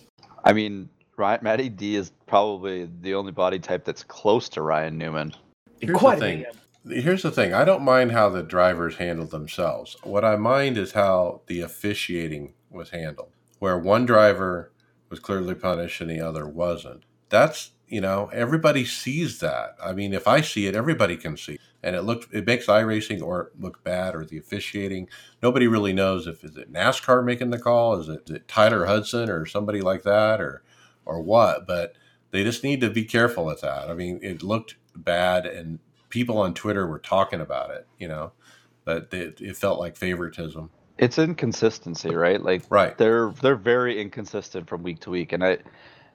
I 0.45 0.53
mean, 0.53 0.89
Ryan, 1.17 1.41
Matty 1.43 1.69
D 1.69 1.97
is 1.97 2.13
probably 2.27 2.89
the 3.01 3.15
only 3.15 3.33
body 3.33 3.59
type 3.59 3.85
that's 3.85 4.03
close 4.03 4.49
to 4.51 4.63
Ryan 4.63 4.97
Newman. 4.99 5.33
Here's 5.81 5.97
Quite 5.97 6.19
a 6.19 6.21
thing. 6.21 6.45
Here's 6.91 7.23
the 7.23 7.31
thing. 7.31 7.53
I 7.53 7.65
don't 7.65 7.83
mind 7.83 8.13
how 8.13 8.29
the 8.29 8.43
drivers 8.43 8.97
handled 8.97 9.31
themselves. 9.31 9.97
What 10.03 10.25
I 10.25 10.37
mind 10.37 10.79
is 10.79 10.93
how 10.93 11.43
the 11.47 11.61
officiating 11.61 12.55
was 12.71 12.91
handled, 12.91 13.31
where 13.59 13.79
one 13.79 14.07
driver 14.07 14.73
was 15.11 15.19
clearly 15.21 15.55
punished 15.55 16.01
and 16.01 16.11
the 16.11 16.21
other 16.21 16.47
wasn't. 16.47 17.05
That's 17.29 17.73
you 17.89 18.01
know 18.01 18.31
everybody 18.33 18.85
sees 18.85 19.39
that. 19.41 19.77
I 19.83 19.93
mean, 19.93 20.13
if 20.13 20.27
I 20.27 20.41
see 20.41 20.67
it, 20.67 20.75
everybody 20.75 21.17
can 21.17 21.37
see, 21.37 21.59
and 21.83 21.97
it 21.97 22.03
looked 22.03 22.33
it 22.33 22.47
makes 22.47 22.67
iRacing 22.67 23.23
or 23.23 23.51
look 23.59 23.83
bad 23.85 24.15
or 24.15 24.25
the 24.25 24.39
officiating. 24.39 25.09
Nobody 25.43 25.67
really 25.67 25.93
knows 25.93 26.27
if 26.27 26.45
is 26.45 26.57
it 26.57 26.73
NASCAR 26.73 27.25
making 27.25 27.51
the 27.51 27.59
call, 27.59 28.01
is 28.01 28.09
it, 28.09 28.23
is 28.29 28.37
it 28.37 28.49
Tyler 28.49 28.87
Hudson 28.87 29.29
or 29.29 29.47
somebody 29.47 29.81
like 29.81 30.03
that, 30.05 30.41
or 30.41 30.63
or 31.05 31.21
what. 31.21 31.67
But 31.67 31.95
they 32.31 32.45
just 32.45 32.65
need 32.65 32.81
to 32.83 32.91
be 32.91 33.05
careful 33.05 33.45
with 33.45 33.63
that. 33.63 33.89
I 33.91 33.95
mean, 33.95 34.21
it 34.23 34.43
looked 34.43 34.77
bad, 34.95 35.47
and 35.47 35.79
people 36.11 36.39
on 36.39 36.55
Twitter 36.55 36.87
were 36.87 36.99
talking 37.01 37.41
about 37.41 37.71
it. 37.71 37.87
You 37.99 38.09
know, 38.09 38.33
but 38.85 39.13
it, 39.13 39.41
it 39.41 39.57
felt 39.57 39.81
like 39.81 39.97
favoritism. 39.97 40.71
It's 40.99 41.19
inconsistency, 41.19 42.15
right? 42.15 42.43
Like 42.43 42.65
Right. 42.71 42.97
they're 42.99 43.31
they're 43.43 43.57
very 43.57 44.01
inconsistent 44.01 44.69
from 44.69 44.83
week 44.83 45.01
to 45.01 45.11
week, 45.11 45.33
and 45.33 45.45
I 45.45 45.59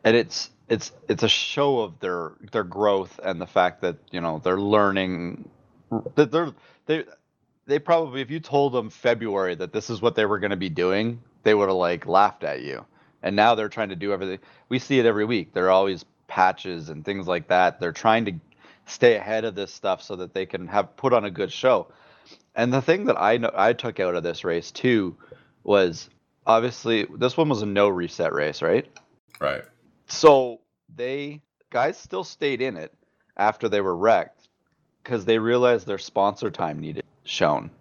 and 0.03 0.15
it's 0.15 0.51
it's 0.69 0.91
it's 1.09 1.23
a 1.23 1.29
show 1.29 1.81
of 1.81 1.99
their 1.99 2.33
their 2.51 2.63
growth 2.63 3.19
and 3.23 3.41
the 3.41 3.47
fact 3.47 3.81
that 3.81 3.97
you 4.11 4.21
know 4.21 4.39
they're 4.43 4.59
learning 4.59 5.49
that 6.15 6.31
they're 6.31 6.51
they 6.87 7.05
they 7.67 7.79
probably 7.79 8.21
if 8.21 8.31
you 8.31 8.39
told 8.39 8.73
them 8.73 8.89
February 8.89 9.55
that 9.55 9.73
this 9.73 9.89
is 9.89 10.01
what 10.01 10.15
they 10.15 10.25
were 10.25 10.39
going 10.39 10.51
to 10.51 10.57
be 10.57 10.69
doing, 10.69 11.21
they 11.43 11.53
would 11.53 11.69
have 11.69 11.77
like 11.77 12.07
laughed 12.07 12.43
at 12.43 12.61
you. 12.61 12.85
And 13.23 13.35
now 13.35 13.55
they're 13.55 13.69
trying 13.69 13.89
to 13.89 13.95
do 13.95 14.13
everything. 14.13 14.39
We 14.69 14.79
see 14.79 14.99
it 14.99 15.05
every 15.05 15.25
week. 15.25 15.53
There 15.53 15.67
are 15.67 15.71
always 15.71 16.05
patches 16.27 16.89
and 16.89 17.05
things 17.05 17.27
like 17.27 17.47
that. 17.49 17.79
They're 17.79 17.93
trying 17.93 18.25
to 18.25 18.33
stay 18.85 19.15
ahead 19.15 19.45
of 19.45 19.55
this 19.55 19.73
stuff 19.73 20.01
so 20.01 20.15
that 20.17 20.33
they 20.33 20.45
can 20.45 20.67
have 20.67 20.95
put 20.95 21.13
on 21.13 21.25
a 21.25 21.31
good 21.31 21.51
show. 21.51 21.87
And 22.55 22.71
the 22.71 22.81
thing 22.81 23.05
that 23.05 23.19
I 23.19 23.37
know 23.37 23.51
I 23.55 23.73
took 23.73 23.99
out 23.99 24.15
of 24.15 24.23
this 24.23 24.43
race 24.43 24.71
too 24.71 25.15
was 25.63 26.09
obviously 26.45 27.07
this 27.17 27.37
one 27.37 27.49
was 27.49 27.61
a 27.61 27.65
no 27.65 27.87
reset 27.89 28.33
race, 28.33 28.61
right? 28.61 28.85
Right. 29.39 29.63
So 30.07 30.59
they 30.95 31.41
guys 31.69 31.97
still 31.97 32.23
stayed 32.23 32.61
in 32.61 32.77
it 32.77 32.93
after 33.37 33.67
they 33.67 33.81
were 33.81 33.95
wrecked 33.95 34.47
because 35.03 35.25
they 35.25 35.39
realized 35.39 35.87
their 35.87 35.97
sponsor 35.97 36.51
time 36.51 36.79
needed 36.79 37.03
shown. 37.23 37.71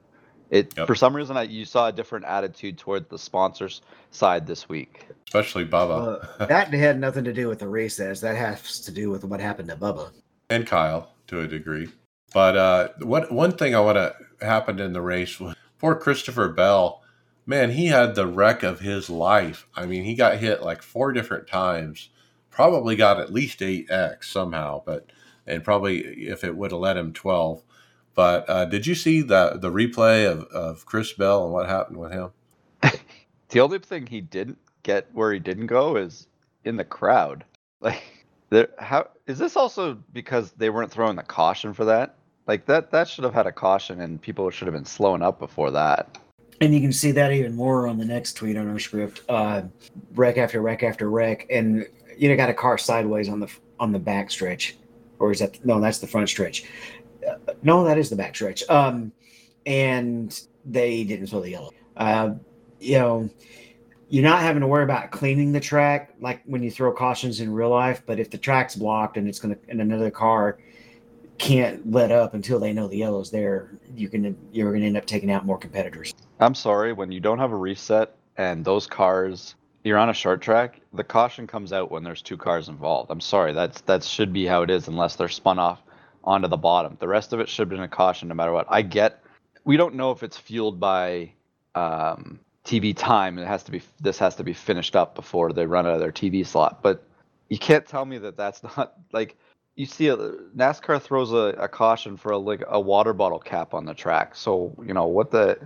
It 0.51 0.75
Yep. 0.77 0.87
for 0.87 0.95
some 0.95 1.15
reason 1.17 1.37
I, 1.37 1.43
you 1.43 1.65
saw 1.65 1.89
a 1.89 1.93
different 1.93 2.25
attitude 2.27 2.79
towards 2.79 3.09
the 3.09 3.19
sponsors 3.19 3.83
side 4.11 4.47
this 4.47 4.69
week. 4.69 5.09
Especially 5.27 5.65
Bubba 5.65 6.23
Uh, 6.39 6.47
that 6.47 6.69
had 6.75 7.01
nothing 7.01 7.25
to 7.25 7.33
do 7.33 7.49
with 7.49 7.59
the 7.59 7.69
race. 7.69 8.01
As 8.01 8.21
that 8.21 8.37
has 8.37 8.81
to 8.81 8.93
do 8.93 9.11
with 9.11 9.25
what 9.25 9.41
happened 9.41 9.69
to 9.69 9.77
Bubba. 9.77 10.11
And 10.53 10.67
Kyle 10.67 11.13
to 11.29 11.41
a 11.41 11.49
degree. 11.49 11.89
But 12.33 12.57
uh, 12.57 12.89
what 13.01 13.33
one 13.33 13.53
thing 13.53 13.75
I 13.75 13.81
want 13.81 13.97
to 13.97 14.15
happened 14.41 14.81
in 14.81 14.93
the 14.93 15.03
race 15.03 15.39
was 15.39 15.55
poor 15.79 15.95
Christopher 15.95 16.49
Bell. 16.49 17.03
Man, 17.45 17.73
he 17.73 17.87
had 17.87 18.15
the 18.15 18.27
wreck 18.27 18.63
of 18.63 18.81
his 18.81 19.11
life. 19.11 19.67
I 19.75 19.87
mean, 19.87 20.05
he 20.05 20.15
got 20.15 20.39
hit 20.39 20.63
like 20.63 20.83
four 20.83 21.13
different 21.13 21.49
times. 21.49 22.11
Probably 22.51 22.97
got 22.97 23.19
at 23.19 23.33
least 23.33 23.63
eight 23.63 23.91
X 23.91 24.31
somehow, 24.31 24.83
but 24.85 25.11
and 25.47 25.65
probably 25.65 26.01
if 26.01 26.45
it 26.45 26.57
would 26.57 26.71
have 26.71 26.81
let 26.81 26.97
him 26.97 27.13
twelve. 27.13 27.63
But 28.15 28.49
uh, 28.49 28.67
did 28.67 28.87
you 28.87 28.95
see 28.95 29.23
the 29.23 29.59
the 29.61 29.73
replay 29.73 30.31
of, 30.31 30.45
of 30.45 30.87
Chris 30.87 31.13
Bell 31.13 31.45
and 31.45 31.53
what 31.53 31.69
happened 31.69 31.99
with 31.99 32.13
him? 32.13 32.31
The 33.53 33.61
only 33.61 33.81
thing 33.81 34.07
he 34.07 34.23
didn't 34.23 34.57
get 34.83 35.09
where 35.13 35.31
he 35.31 35.39
didn't 35.39 35.67
go 35.67 35.97
is 35.97 36.27
in 36.65 36.77
the 36.77 36.85
crowd. 36.85 37.45
Like 37.83 38.22
there 38.53 38.69
how 38.79 39.09
is 39.27 39.39
this 39.39 39.57
also 39.57 39.95
because 40.13 40.53
they 40.53 40.71
weren't 40.71 40.93
throwing 40.93 41.17
the 41.17 41.23
caution 41.23 41.73
for 41.73 41.85
that? 41.87 42.17
Like 42.47 42.67
that 42.67 42.91
that 42.91 43.09
should 43.09 43.25
have 43.25 43.35
had 43.35 43.47
a 43.47 43.53
caution, 43.53 44.01
and 44.01 44.21
people 44.21 44.49
should 44.51 44.67
have 44.67 44.75
been 44.75 44.85
slowing 44.85 45.23
up 45.23 45.39
before 45.39 45.71
that. 45.71 46.19
And 46.61 46.75
you 46.75 46.81
can 46.81 46.93
see 46.93 47.11
that 47.13 47.33
even 47.33 47.55
more 47.57 47.89
on 47.89 47.99
the 47.99 48.05
next 48.05 48.35
tweet 48.35 48.57
on 48.57 48.69
our 48.69 48.79
script. 48.79 49.23
Uh, 49.29 49.63
wreck 50.15 50.37
after 50.37 50.61
wreck 50.61 50.83
after 50.83 51.11
wreck, 51.11 51.47
and 51.51 51.87
you 52.17 52.29
know 52.29 52.37
got 52.37 52.51
a 52.51 52.55
car 52.55 52.77
sideways 52.79 53.29
on 53.29 53.41
the 53.41 53.51
on 53.81 53.91
the 53.91 53.99
back 53.99 54.31
stretch, 54.31 54.77
or 55.19 55.33
is 55.33 55.39
that 55.39 55.65
no? 55.65 55.81
That's 55.81 55.99
the 55.99 56.07
front 56.07 56.29
stretch. 56.29 56.65
Uh, 57.27 57.37
no, 57.63 57.85
that 57.85 57.97
is 57.97 58.11
the 58.11 58.17
back 58.17 58.35
stretch. 58.35 58.69
Um, 58.69 59.13
and 59.65 60.39
they 60.67 61.05
didn't 61.05 61.29
throw 61.29 61.41
the 61.41 61.51
yellow. 61.51 61.71
Uh, 61.97 62.35
you 62.81 62.99
know, 62.99 63.31
you're 64.13 64.23
not 64.23 64.43
having 64.43 64.61
to 64.61 64.67
worry 64.67 64.85
about 64.85 65.11
cleaning 65.11 65.53
the 65.53 65.61
track 65.61 66.13
like 66.21 66.43
when 66.45 66.63
you 66.63 66.71
throw 66.71 66.93
cautions 66.93 67.41
in 67.41 67.51
real 67.51 67.71
life. 67.71 68.03
But 68.05 68.21
if 68.21 68.29
the 68.29 68.37
track's 68.37 68.77
blocked 68.77 69.17
and 69.17 69.27
it's 69.27 69.41
gonna 69.41 69.57
and 69.71 69.81
another 69.81 70.11
car 70.11 70.59
can't 71.39 71.91
let 71.91 72.13
up 72.13 72.35
until 72.35 72.61
they 72.61 72.75
know 72.75 72.89
the 72.89 72.99
yellow's 72.99 73.31
there, 73.31 73.71
you 73.97 74.11
can 74.11 74.37
you're 74.53 74.71
gonna 74.71 74.85
end 74.85 74.99
up 74.99 75.07
taking 75.07 75.31
out 75.31 75.47
more 75.47 75.57
competitors. 75.57 76.13
I'm 76.41 76.55
sorry, 76.55 76.93
when 76.93 77.11
you 77.11 77.21
don't 77.21 77.39
have 77.39 77.53
a 77.53 77.57
reset 77.57 78.15
and 78.37 78.63
those 78.63 78.87
cars 78.87 79.55
you're 79.83 79.97
on 79.97 80.11
a 80.11 80.15
short 80.15 80.43
track, 80.43 80.83
the 80.93 81.05
caution 81.05 81.47
comes 81.47 81.73
out 81.73 81.91
when 81.91 82.05
there's 82.05 82.21
two 82.21 82.37
cars 82.37 82.69
involved. 82.69 83.11
I'm 83.11 83.21
sorry, 83.21 83.55
that's 83.55 83.81
that 83.83 84.05
should 84.05 84.31
be 84.31 84.45
how 84.45 84.61
it 84.61 84.69
is 84.69 84.89
unless 84.89 85.17
they're 85.17 85.31
spun 85.31 85.59
off 85.59 85.81
onto 86.23 86.49
the 86.49 86.59
bottom. 86.59 86.99
The 87.01 87.09
rest 87.09 87.33
of 87.33 87.41
it 87.41 87.49
should 87.49 87.63
have 87.63 87.71
been 87.71 87.81
a 87.81 87.89
caution 87.89 88.29
no 88.29 88.35
matter 88.35 88.53
what. 88.53 88.67
I 88.69 88.83
get 88.83 89.25
we 89.65 89.79
don't 89.79 89.95
know 89.95 90.11
if 90.11 90.23
it's 90.23 90.37
fueled 90.37 90.79
by 90.79 91.33
um, 91.75 92.41
TV 92.65 92.97
time. 92.97 93.39
It 93.39 93.47
has 93.47 93.63
to 93.65 93.73
be 93.73 93.83
this 94.01 94.19
has 94.19 94.37
to 94.37 94.45
be 94.45 94.53
finished 94.53 94.97
up 94.97 95.15
before 95.15 95.53
they 95.53 95.67
run 95.67 95.87
out 95.87 95.95
of 95.95 96.01
their 96.01 96.13
TV 96.13 96.47
slot. 96.47 96.83
But 96.83 97.05
you 97.49 97.59
can't 97.59 97.87
tell 97.87 98.05
me 98.05 98.19
that 98.19 98.37
that's 98.37 98.63
not 98.77 98.95
like 99.13 99.37
you 99.75 99.87
see 99.87 100.09
a 100.09 100.17
NASCAR 100.57 101.01
throws 101.01 101.33
a, 101.33 101.55
a 101.59 101.69
caution 101.69 102.17
for 102.17 102.33
a 102.33 102.39
like 102.39 102.63
a 102.69 102.81
water 102.81 103.13
bottle 103.13 103.39
cap 103.39 103.75
on 103.75 103.85
the 103.85 103.95
track. 103.95 104.35
So 104.37 104.75
you 104.85 104.95
know 104.95 105.07
what 105.07 105.31
the 105.31 105.59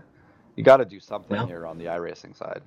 you 0.56 0.64
got 0.64 0.78
to 0.78 0.84
do 0.84 1.00
something 1.00 1.36
Well. 1.36 1.46
here 1.46 1.66
on 1.66 1.78
the 1.78 1.86
iRacing 1.86 2.36
side. 2.36 2.62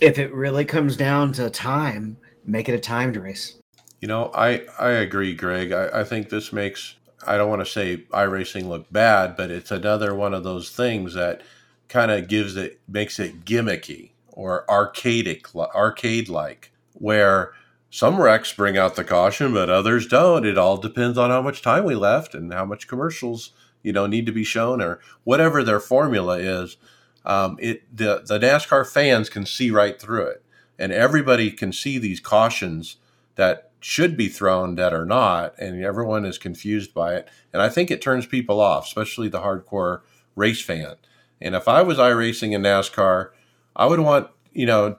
If 0.00 0.18
it 0.18 0.32
really 0.32 0.64
comes 0.64 0.96
down 0.96 1.32
to 1.34 1.48
time, 1.50 2.16
make 2.44 2.68
it 2.68 2.74
a 2.74 2.80
timed 2.80 3.16
race. 3.16 3.58
You 4.00 4.08
know, 4.08 4.30
I 4.34 4.62
I 4.78 4.90
agree, 4.90 5.34
Greg. 5.34 5.72
I, 5.72 6.00
I 6.00 6.04
think 6.04 6.28
this 6.30 6.52
makes 6.52 6.96
I 7.26 7.36
don't 7.36 7.50
want 7.50 7.60
to 7.60 7.70
say 7.70 7.98
iRacing 8.12 8.66
look 8.66 8.90
bad, 8.90 9.36
but 9.36 9.50
it's 9.50 9.70
another 9.70 10.14
one 10.14 10.34
of 10.34 10.42
those 10.42 10.70
things 10.70 11.14
that 11.14 11.42
kind 11.90 12.12
of 12.12 12.28
gives 12.28 12.56
it 12.56 12.80
makes 12.88 13.18
it 13.18 13.44
gimmicky 13.44 14.12
or 14.28 14.64
arcadic 14.70 15.54
arcade 15.54 16.28
like 16.28 16.70
where 16.94 17.52
some 17.90 18.20
wrecks 18.20 18.52
bring 18.52 18.78
out 18.78 18.94
the 18.94 19.04
caution 19.04 19.52
but 19.52 19.68
others 19.68 20.06
don't. 20.06 20.46
It 20.46 20.56
all 20.56 20.76
depends 20.76 21.18
on 21.18 21.30
how 21.30 21.42
much 21.42 21.60
time 21.60 21.84
we 21.84 21.96
left 21.96 22.32
and 22.34 22.52
how 22.52 22.64
much 22.64 22.86
commercials 22.86 23.50
you 23.82 23.92
know 23.92 24.06
need 24.06 24.24
to 24.26 24.32
be 24.32 24.44
shown 24.44 24.80
or 24.80 25.00
whatever 25.24 25.62
their 25.62 25.80
formula 25.80 26.38
is. 26.38 26.76
Um, 27.24 27.58
it 27.60 27.82
the, 27.94 28.22
the 28.24 28.38
nascar 28.38 28.88
fans 28.88 29.28
can 29.28 29.44
see 29.44 29.70
right 29.70 30.00
through 30.00 30.26
it 30.26 30.44
and 30.78 30.92
everybody 30.92 31.50
can 31.50 31.72
see 31.72 31.98
these 31.98 32.20
cautions 32.20 32.96
that 33.34 33.72
should 33.80 34.16
be 34.16 34.28
thrown 34.28 34.76
that 34.76 34.94
are 34.94 35.04
not 35.04 35.58
and 35.58 35.82
everyone 35.82 36.24
is 36.24 36.38
confused 36.38 36.94
by 36.94 37.16
it. 37.16 37.28
And 37.52 37.60
i 37.60 37.68
think 37.68 37.90
it 37.90 38.00
turns 38.00 38.26
people 38.26 38.60
off 38.60 38.86
especially 38.86 39.28
the 39.28 39.40
hardcore 39.40 40.02
race 40.36 40.62
fan 40.62 40.94
and 41.40 41.54
if 41.54 41.68
I 41.68 41.82
was 41.82 41.98
iRacing 41.98 42.52
in 42.52 42.62
NASCAR, 42.62 43.30
I 43.74 43.86
would 43.86 44.00
want, 44.00 44.28
you 44.52 44.66
know, 44.66 44.96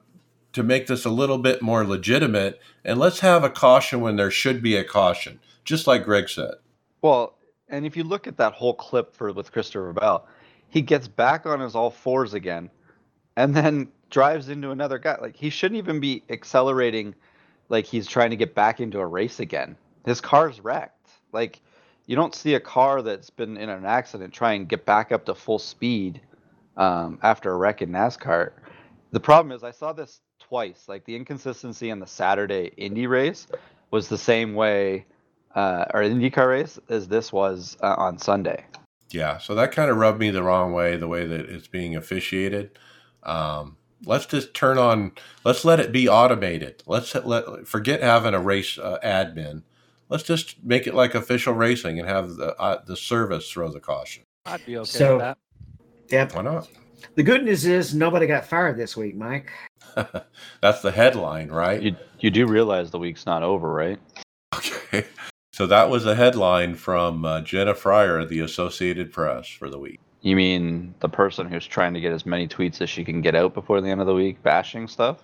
to 0.53 0.63
make 0.63 0.87
this 0.87 1.05
a 1.05 1.09
little 1.09 1.37
bit 1.37 1.61
more 1.61 1.85
legitimate 1.85 2.59
and 2.83 2.99
let's 2.99 3.19
have 3.19 3.43
a 3.43 3.49
caution 3.49 4.01
when 4.01 4.15
there 4.15 4.31
should 4.31 4.61
be 4.61 4.75
a 4.75 4.83
caution, 4.83 5.39
just 5.63 5.87
like 5.87 6.03
Greg 6.03 6.29
said. 6.29 6.55
Well, 7.01 7.37
and 7.69 7.85
if 7.85 7.95
you 7.95 8.03
look 8.03 8.27
at 8.27 8.37
that 8.37 8.53
whole 8.53 8.73
clip 8.73 9.15
for 9.15 9.31
with 9.31 9.51
Christopher 9.51 9.93
Bell, 9.93 10.27
he 10.69 10.81
gets 10.81 11.07
back 11.07 11.45
on 11.45 11.59
his 11.59 11.75
all 11.75 11.91
fours 11.91 12.33
again, 12.33 12.69
and 13.35 13.55
then 13.55 13.87
drives 14.09 14.49
into 14.49 14.71
another 14.71 14.99
guy. 14.99 15.17
Like 15.21 15.35
he 15.35 15.49
shouldn't 15.49 15.77
even 15.77 15.99
be 15.99 16.23
accelerating, 16.29 17.15
like 17.69 17.85
he's 17.85 18.07
trying 18.07 18.31
to 18.31 18.35
get 18.35 18.53
back 18.55 18.81
into 18.81 18.99
a 18.99 19.05
race 19.05 19.39
again. 19.39 19.77
His 20.05 20.19
car's 20.19 20.59
wrecked. 20.59 21.09
Like 21.31 21.61
you 22.07 22.15
don't 22.15 22.35
see 22.35 22.55
a 22.55 22.59
car 22.59 23.01
that's 23.01 23.29
been 23.29 23.55
in 23.55 23.69
an 23.69 23.85
accident 23.85 24.33
try 24.33 24.53
and 24.53 24.67
get 24.67 24.85
back 24.85 25.11
up 25.13 25.25
to 25.25 25.35
full 25.35 25.59
speed 25.59 26.19
um, 26.81 27.19
after 27.21 27.51
a 27.51 27.55
wreck 27.55 27.81
in 27.83 27.91
NASCAR. 27.91 28.51
The 29.11 29.19
problem 29.19 29.51
is 29.55 29.63
I 29.63 29.71
saw 29.71 29.93
this 29.93 30.19
twice. 30.39 30.85
Like 30.87 31.05
the 31.05 31.15
inconsistency 31.15 31.91
in 31.91 31.99
the 31.99 32.07
Saturday 32.07 32.71
Indy 32.77 33.05
race 33.05 33.45
was 33.91 34.07
the 34.07 34.17
same 34.17 34.55
way, 34.55 35.05
uh, 35.53 35.85
or 35.93 36.01
IndyCar 36.01 36.49
race 36.49 36.79
as 36.89 37.07
this 37.07 37.31
was 37.31 37.77
uh, 37.81 37.95
on 37.97 38.17
Sunday. 38.17 38.65
Yeah, 39.11 39.37
so 39.37 39.53
that 39.55 39.71
kind 39.73 39.91
of 39.91 39.97
rubbed 39.97 40.19
me 40.19 40.31
the 40.31 40.41
wrong 40.41 40.73
way, 40.73 40.95
the 40.97 41.07
way 41.07 41.27
that 41.27 41.41
it's 41.41 41.67
being 41.67 41.95
officiated. 41.95 42.79
Um, 43.23 43.77
let's 44.05 44.25
just 44.25 44.53
turn 44.53 44.77
on. 44.77 45.11
Let's 45.43 45.63
let 45.65 45.79
it 45.79 45.91
be 45.91 46.09
automated. 46.09 46.81
Let's 46.87 47.13
let 47.13 47.67
forget 47.67 48.01
having 48.01 48.33
a 48.33 48.39
race 48.39 48.79
uh, 48.79 48.97
admin. 49.03 49.63
Let's 50.09 50.23
just 50.23 50.63
make 50.63 50.87
it 50.87 50.95
like 50.95 51.13
official 51.13 51.53
racing 51.53 51.99
and 51.99 52.07
have 52.07 52.37
the 52.37 52.55
uh, 52.57 52.81
the 52.85 52.97
service 52.97 53.51
throw 53.51 53.69
the 53.71 53.81
caution. 53.81 54.23
I'd 54.47 54.65
be 54.65 54.77
okay 54.77 54.89
So- 54.89 55.17
with 55.17 55.19
that. 55.19 55.37
Yep. 56.11 56.35
Why 56.35 56.41
not? 56.41 56.69
The 57.15 57.23
good 57.23 57.43
news 57.43 57.65
is 57.65 57.93
nobody 57.95 58.27
got 58.27 58.45
fired 58.45 58.77
this 58.77 58.95
week, 58.95 59.15
Mike. 59.15 59.51
That's 60.61 60.81
the 60.81 60.91
headline, 60.91 61.49
right? 61.49 61.81
You 61.81 61.95
you 62.19 62.29
do 62.31 62.47
realize 62.47 62.91
the 62.91 62.99
week's 62.99 63.25
not 63.25 63.43
over, 63.43 63.71
right? 63.71 63.99
Okay. 64.55 65.05
So 65.53 65.67
that 65.67 65.89
was 65.89 66.05
a 66.05 66.15
headline 66.15 66.75
from 66.75 67.25
uh, 67.25 67.41
Jenna 67.41 67.75
Fryer 67.75 68.17
of 68.17 68.29
the 68.29 68.39
Associated 68.39 69.11
Press 69.11 69.49
for 69.49 69.69
the 69.69 69.77
week. 69.77 69.99
You 70.21 70.37
mean 70.37 70.95
the 71.01 71.09
person 71.09 71.45
who's 71.49 71.67
trying 71.67 71.93
to 71.93 71.99
get 71.99 72.13
as 72.13 72.25
many 72.25 72.47
tweets 72.47 72.79
as 72.81 72.89
she 72.89 73.03
can 73.03 73.19
get 73.21 73.35
out 73.35 73.53
before 73.53 73.81
the 73.81 73.89
end 73.89 73.99
of 73.99 74.07
the 74.07 74.13
week, 74.13 74.41
bashing 74.43 74.87
stuff? 74.87 75.17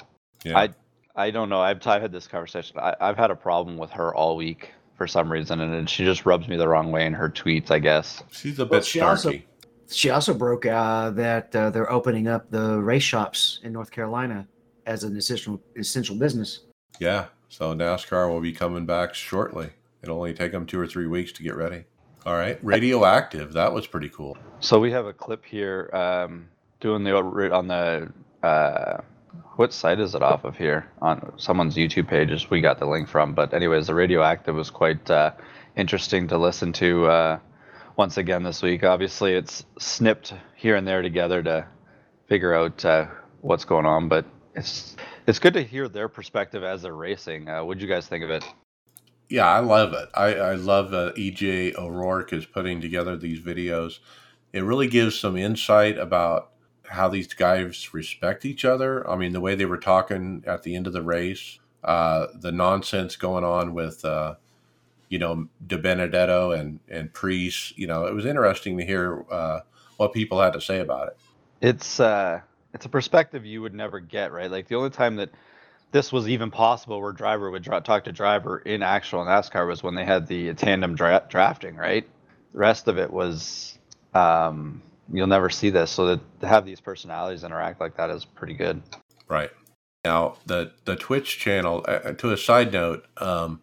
Yeah. 0.43 0.57
I 0.59 0.69
I 1.15 1.31
don't 1.31 1.47
know. 1.47 1.61
I've, 1.61 1.77
I've 1.87 2.01
had 2.01 2.11
this 2.11 2.27
conversation. 2.27 2.77
I, 2.77 2.93
I've 2.99 3.15
had 3.17 3.31
a 3.31 3.35
problem 3.37 3.77
with 3.77 3.89
her 3.91 4.13
all 4.13 4.35
week 4.35 4.73
for 4.97 5.07
some 5.07 5.31
reason, 5.31 5.61
and 5.61 5.73
it- 5.73 5.89
she 5.89 6.03
just 6.03 6.25
rubs 6.25 6.49
me 6.49 6.57
the 6.57 6.67
wrong 6.67 6.91
way 6.91 7.05
in 7.05 7.13
her 7.13 7.29
tweets. 7.29 7.71
I 7.71 7.79
guess. 7.79 8.21
She's 8.29 8.59
a 8.59 8.65
Well, 8.65 8.81
bit 8.81 8.85
she 8.85 8.99
also- 8.99 9.31
snarky. 9.31 9.43
She 9.89 10.09
also 10.09 10.33
broke 10.33 10.65
uh, 10.65 11.11
that 11.11 11.55
uh, 11.55 11.69
they're 11.69 11.91
opening 11.91 12.27
up 12.27 12.49
the 12.51 12.79
race 12.79 13.03
shops 13.03 13.59
in 13.63 13.73
North 13.73 13.91
Carolina 13.91 14.47
as 14.85 15.03
an 15.03 15.15
essential 15.15 15.61
essential 15.75 16.15
business. 16.15 16.61
Yeah. 16.99 17.27
So 17.49 17.73
NASCAR 17.73 18.29
will 18.29 18.41
be 18.41 18.51
coming 18.51 18.85
back 18.85 19.13
shortly. 19.13 19.69
It'll 20.03 20.17
only 20.17 20.33
take 20.33 20.51
them 20.51 20.65
two 20.65 20.79
or 20.79 20.87
three 20.87 21.07
weeks 21.07 21.31
to 21.33 21.43
get 21.43 21.55
ready. 21.55 21.85
All 22.25 22.33
right. 22.33 22.59
Radioactive. 22.63 23.53
That 23.53 23.71
was 23.71 23.87
pretty 23.87 24.09
cool. 24.09 24.37
So 24.59 24.79
we 24.79 24.91
have 24.91 25.05
a 25.05 25.13
clip 25.13 25.45
here 25.45 25.89
um, 25.93 26.49
doing 26.79 27.03
the 27.03 27.15
on 27.15 27.67
the 27.67 28.11
uh, 28.43 29.01
what 29.55 29.73
site 29.73 29.99
is 29.99 30.13
it 30.13 30.21
off 30.21 30.43
of 30.43 30.57
here 30.57 30.89
on 31.01 31.33
someone's 31.37 31.75
YouTube 31.75 32.07
pages. 32.07 32.49
We 32.49 32.61
got 32.61 32.79
the 32.79 32.85
link 32.85 33.07
from, 33.07 33.33
but 33.33 33.53
anyways, 33.53 33.87
the 33.87 33.95
radioactive 33.95 34.55
was 34.55 34.69
quite 34.69 35.09
uh, 35.09 35.31
interesting 35.75 36.27
to 36.27 36.37
listen 36.37 36.73
to 36.73 37.05
uh, 37.05 37.39
once 37.97 38.17
again 38.17 38.43
this 38.43 38.61
week. 38.61 38.83
Obviously, 38.83 39.33
it's 39.33 39.65
snipped 39.79 40.33
here 40.55 40.75
and 40.75 40.87
there 40.87 41.01
together 41.01 41.41
to 41.43 41.67
figure 42.27 42.53
out 42.53 42.85
uh, 42.85 43.07
what's 43.41 43.65
going 43.65 43.85
on, 43.85 44.07
but 44.07 44.25
it's 44.55 44.95
it's 45.25 45.39
good 45.39 45.53
to 45.55 45.63
hear 45.63 45.89
their 45.89 46.07
perspective 46.07 46.63
as 46.63 46.83
they're 46.83 46.95
racing. 46.95 47.49
Uh, 47.49 47.63
what'd 47.63 47.81
you 47.81 47.87
guys 47.87 48.07
think 48.07 48.23
of 48.23 48.29
it? 48.29 48.45
Yeah, 49.29 49.47
I 49.47 49.59
love 49.59 49.93
it. 49.93 50.07
I, 50.13 50.35
I 50.35 50.53
love 50.53 50.93
uh, 50.93 51.11
EJ 51.17 51.75
O'Rourke 51.75 52.31
is 52.31 52.45
putting 52.45 52.79
together 52.79 53.17
these 53.17 53.41
videos. 53.41 53.99
It 54.53 54.63
really 54.63 54.87
gives 54.87 55.19
some 55.19 55.35
insight 55.35 55.97
about 55.97 56.51
how 56.85 57.09
these 57.09 57.33
guys 57.33 57.93
respect 57.93 58.45
each 58.45 58.63
other. 58.63 59.07
I 59.09 59.17
mean, 59.17 59.33
the 59.33 59.41
way 59.41 59.55
they 59.55 59.65
were 59.65 59.77
talking 59.77 60.45
at 60.47 60.63
the 60.63 60.77
end 60.77 60.87
of 60.87 60.93
the 60.93 61.01
race, 61.01 61.59
uh, 61.83 62.27
the 62.33 62.53
nonsense 62.53 63.17
going 63.17 63.43
on 63.43 63.73
with, 63.73 64.05
uh, 64.05 64.35
you 65.09 65.19
know, 65.19 65.47
DiBenedetto 65.67 66.57
and 66.59 66.79
and 66.89 67.13
Preece. 67.13 67.73
You 67.77 67.87
know, 67.87 68.05
it 68.05 68.13
was 68.13 68.25
interesting 68.25 68.77
to 68.77 68.85
hear 68.85 69.25
uh, 69.31 69.61
what 69.97 70.13
people 70.13 70.41
had 70.41 70.53
to 70.53 70.61
say 70.61 70.79
about 70.79 71.09
it. 71.09 71.17
it's 71.61 71.99
uh 71.99 72.39
it's 72.73 72.85
a 72.85 72.89
perspective 72.89 73.45
you 73.45 73.61
would 73.61 73.73
never 73.73 73.99
get 73.99 74.31
right 74.31 74.51
like 74.51 74.67
the 74.67 74.75
only 74.75 74.89
time 74.89 75.15
that 75.15 75.29
this 75.91 76.11
was 76.11 76.27
even 76.29 76.51
possible 76.51 77.01
where 77.01 77.11
driver 77.11 77.49
would 77.49 77.63
dra- 77.63 77.81
talk 77.81 78.03
to 78.03 78.11
driver 78.11 78.59
in 78.59 78.83
actual 78.83 79.23
nascar 79.25 79.67
was 79.67 79.81
when 79.83 79.95
they 79.95 80.05
had 80.05 80.27
the 80.27 80.53
tandem 80.53 80.95
dra- 80.95 81.25
drafting 81.29 81.75
right 81.75 82.07
the 82.53 82.59
rest 82.59 82.87
of 82.87 82.97
it 82.97 83.11
was 83.11 83.79
um 84.13 84.81
you'll 85.11 85.27
never 85.27 85.49
see 85.49 85.69
this 85.69 85.89
so 85.89 86.05
that 86.07 86.41
to 86.41 86.47
have 86.47 86.65
these 86.65 86.81
personalities 86.81 87.43
interact 87.43 87.79
like 87.81 87.95
that 87.97 88.09
is 88.09 88.25
pretty 88.25 88.53
good 88.53 88.81
Right. 89.27 89.51
Now, 90.05 90.37
the 90.45 90.71
the 90.85 90.95
Twitch 90.95 91.39
channel. 91.39 91.83
Uh, 91.87 92.13
to 92.13 92.31
a 92.31 92.37
side 92.37 92.71
note, 92.71 93.05
um, 93.17 93.61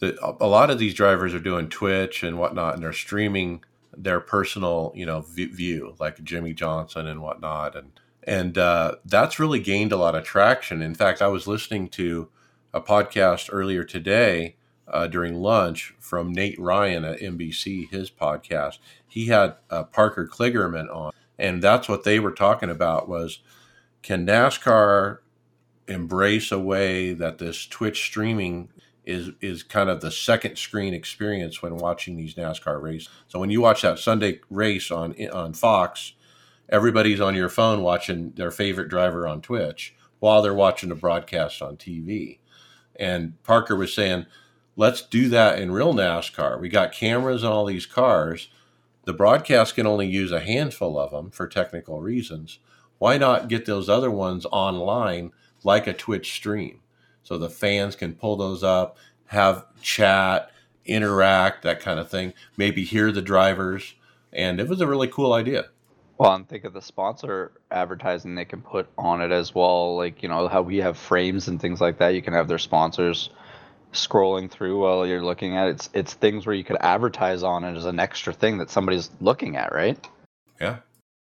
the, 0.00 0.18
a 0.40 0.46
lot 0.46 0.70
of 0.70 0.78
these 0.78 0.94
drivers 0.94 1.34
are 1.34 1.40
doing 1.40 1.68
Twitch 1.68 2.22
and 2.22 2.38
whatnot, 2.38 2.74
and 2.74 2.82
they're 2.82 2.92
streaming 2.92 3.62
their 3.96 4.20
personal, 4.20 4.92
you 4.94 5.06
know, 5.06 5.20
view, 5.20 5.94
like 6.00 6.22
Jimmie 6.24 6.54
Johnson 6.54 7.06
and 7.06 7.22
whatnot, 7.22 7.76
and 7.76 7.92
and 8.24 8.58
uh, 8.58 8.96
that's 9.04 9.38
really 9.38 9.60
gained 9.60 9.92
a 9.92 9.96
lot 9.96 10.14
of 10.14 10.24
traction. 10.24 10.82
In 10.82 10.94
fact, 10.94 11.22
I 11.22 11.28
was 11.28 11.46
listening 11.46 11.88
to 11.90 12.28
a 12.72 12.80
podcast 12.80 13.48
earlier 13.52 13.84
today 13.84 14.56
uh, 14.88 15.06
during 15.06 15.34
lunch 15.34 15.94
from 15.98 16.32
Nate 16.32 16.58
Ryan 16.58 17.04
at 17.04 17.20
NBC, 17.20 17.90
his 17.90 18.10
podcast. 18.10 18.78
He 19.06 19.26
had 19.26 19.56
uh, 19.70 19.84
Parker 19.84 20.26
Kligerman 20.26 20.94
on, 20.94 21.12
and 21.38 21.62
that's 21.62 21.88
what 21.88 22.04
they 22.04 22.18
were 22.18 22.32
talking 22.32 22.70
about 22.70 23.08
was 23.08 23.40
can 24.02 24.26
NASCAR 24.26 25.18
embrace 25.88 26.52
a 26.52 26.58
way 26.58 27.12
that 27.12 27.38
this 27.38 27.66
Twitch 27.66 28.02
streaming 28.04 28.70
is 29.10 29.30
is 29.40 29.62
kind 29.62 29.90
of 29.90 30.00
the 30.00 30.10
second 30.10 30.56
screen 30.56 30.94
experience 30.94 31.60
when 31.60 31.76
watching 31.76 32.16
these 32.16 32.34
NASCAR 32.34 32.80
races. 32.80 33.08
So 33.28 33.38
when 33.38 33.50
you 33.50 33.60
watch 33.60 33.82
that 33.82 33.98
Sunday 33.98 34.40
race 34.48 34.90
on 34.90 35.14
on 35.30 35.52
Fox, 35.52 36.12
everybody's 36.68 37.20
on 37.20 37.34
your 37.34 37.48
phone 37.48 37.82
watching 37.82 38.32
their 38.36 38.50
favorite 38.50 38.88
driver 38.88 39.26
on 39.26 39.42
Twitch 39.42 39.94
while 40.20 40.42
they're 40.42 40.54
watching 40.54 40.90
a 40.90 40.94
broadcast 40.94 41.60
on 41.60 41.76
TV. 41.76 42.38
And 42.96 43.42
Parker 43.42 43.74
was 43.74 43.94
saying, 43.94 44.26
let's 44.76 45.02
do 45.02 45.28
that 45.30 45.58
in 45.58 45.72
real 45.72 45.94
NASCAR. 45.94 46.60
We 46.60 46.68
got 46.68 46.92
cameras 46.92 47.42
on 47.42 47.52
all 47.52 47.64
these 47.64 47.86
cars. 47.86 48.48
The 49.04 49.14
broadcast 49.14 49.74
can 49.74 49.86
only 49.86 50.06
use 50.06 50.30
a 50.30 50.40
handful 50.40 50.98
of 50.98 51.10
them 51.10 51.30
for 51.30 51.48
technical 51.48 52.00
reasons. 52.00 52.58
Why 52.98 53.16
not 53.16 53.48
get 53.48 53.64
those 53.64 53.88
other 53.88 54.10
ones 54.10 54.46
online 54.52 55.32
like 55.64 55.86
a 55.86 55.94
Twitch 55.94 56.32
stream? 56.32 56.80
So 57.30 57.38
the 57.38 57.48
fans 57.48 57.94
can 57.94 58.14
pull 58.14 58.34
those 58.34 58.64
up, 58.64 58.96
have 59.26 59.64
chat, 59.80 60.50
interact, 60.84 61.62
that 61.62 61.78
kind 61.78 62.00
of 62.00 62.10
thing, 62.10 62.34
maybe 62.56 62.84
hear 62.84 63.12
the 63.12 63.22
drivers. 63.22 63.94
And 64.32 64.58
it 64.58 64.66
was 64.66 64.80
a 64.80 64.86
really 64.88 65.06
cool 65.06 65.32
idea. 65.32 65.66
Well, 66.18 66.34
and 66.34 66.48
think 66.48 66.64
of 66.64 66.72
the 66.72 66.82
sponsor 66.82 67.52
advertising 67.70 68.34
they 68.34 68.44
can 68.44 68.62
put 68.62 68.88
on 68.98 69.22
it 69.22 69.30
as 69.30 69.54
well. 69.54 69.96
Like, 69.96 70.24
you 70.24 70.28
know, 70.28 70.48
how 70.48 70.62
we 70.62 70.78
have 70.78 70.98
frames 70.98 71.46
and 71.46 71.60
things 71.60 71.80
like 71.80 71.98
that. 71.98 72.14
You 72.14 72.20
can 72.20 72.32
have 72.32 72.48
their 72.48 72.58
sponsors 72.58 73.30
scrolling 73.92 74.50
through 74.50 74.80
while 74.80 75.06
you're 75.06 75.22
looking 75.22 75.56
at 75.56 75.68
it. 75.68 75.70
It's, 75.76 75.90
it's 75.94 76.14
things 76.14 76.46
where 76.46 76.56
you 76.56 76.64
could 76.64 76.78
advertise 76.80 77.44
on 77.44 77.62
it 77.62 77.76
as 77.76 77.84
an 77.84 78.00
extra 78.00 78.32
thing 78.32 78.58
that 78.58 78.70
somebody's 78.70 79.08
looking 79.20 79.56
at, 79.56 79.72
right? 79.72 80.04
Yeah. 80.60 80.78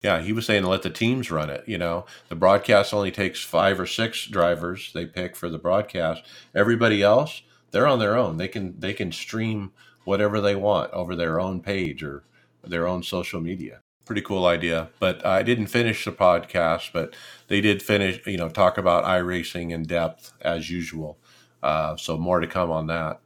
Yeah. 0.05 0.21
He 0.21 0.33
was 0.33 0.47
saying 0.47 0.63
let 0.63 0.83
the 0.83 0.91
teams 0.91 1.31
run 1.31 1.51
it. 1.51 1.65
You 1.67 1.79
know, 1.79 2.07
the 2.29 2.37
broadcast 2.37 2.95
only 2.95 3.11
takes 3.11 3.43
five 3.43 3.81
or 3.81 3.87
six 3.87 4.27
drivers 4.27 4.93
they 4.93 5.07
pick 5.07 5.35
for 5.35 5.49
the 5.49 5.59
broadcast. 5.59 6.23
Everybody 6.55 7.03
else, 7.03 7.43
they're 7.73 7.89
on 7.89 7.99
their 7.99 8.17
own. 8.17 8.37
They 8.37 8.49
can, 8.49 8.79
they 8.79 8.93
can 8.93 9.11
stream 9.11 9.73
whatever 10.05 10.41
they 10.41 10.55
want 10.55 10.93
over 10.93 11.17
their 11.17 11.41
own 11.41 11.61
page 11.61 12.05
or 12.05 12.23
their 12.63 12.87
own 12.87 13.03
social 13.03 13.41
media 13.41 13.81
pretty 14.05 14.23
cool 14.23 14.47
idea. 14.47 14.91
But 15.01 15.25
I 15.25 15.43
didn't 15.43 15.69
finish 15.69 16.05
the 16.05 16.13
podcast, 16.13 16.93
but 16.93 17.15
they 17.49 17.61
did 17.61 17.83
finish, 17.83 18.21
you 18.27 18.37
know, 18.37 18.49
talk 18.49 18.79
about 18.79 19.05
iRacing 19.05 19.71
in 19.71 19.85
depth 19.85 20.33
as 20.41 20.71
usual. 20.71 21.19
Uh, 21.63 21.97
so 21.97 22.17
more 22.17 22.41
to 22.41 22.47
come 22.47 22.71
on 22.71 22.87
that. 22.89 23.21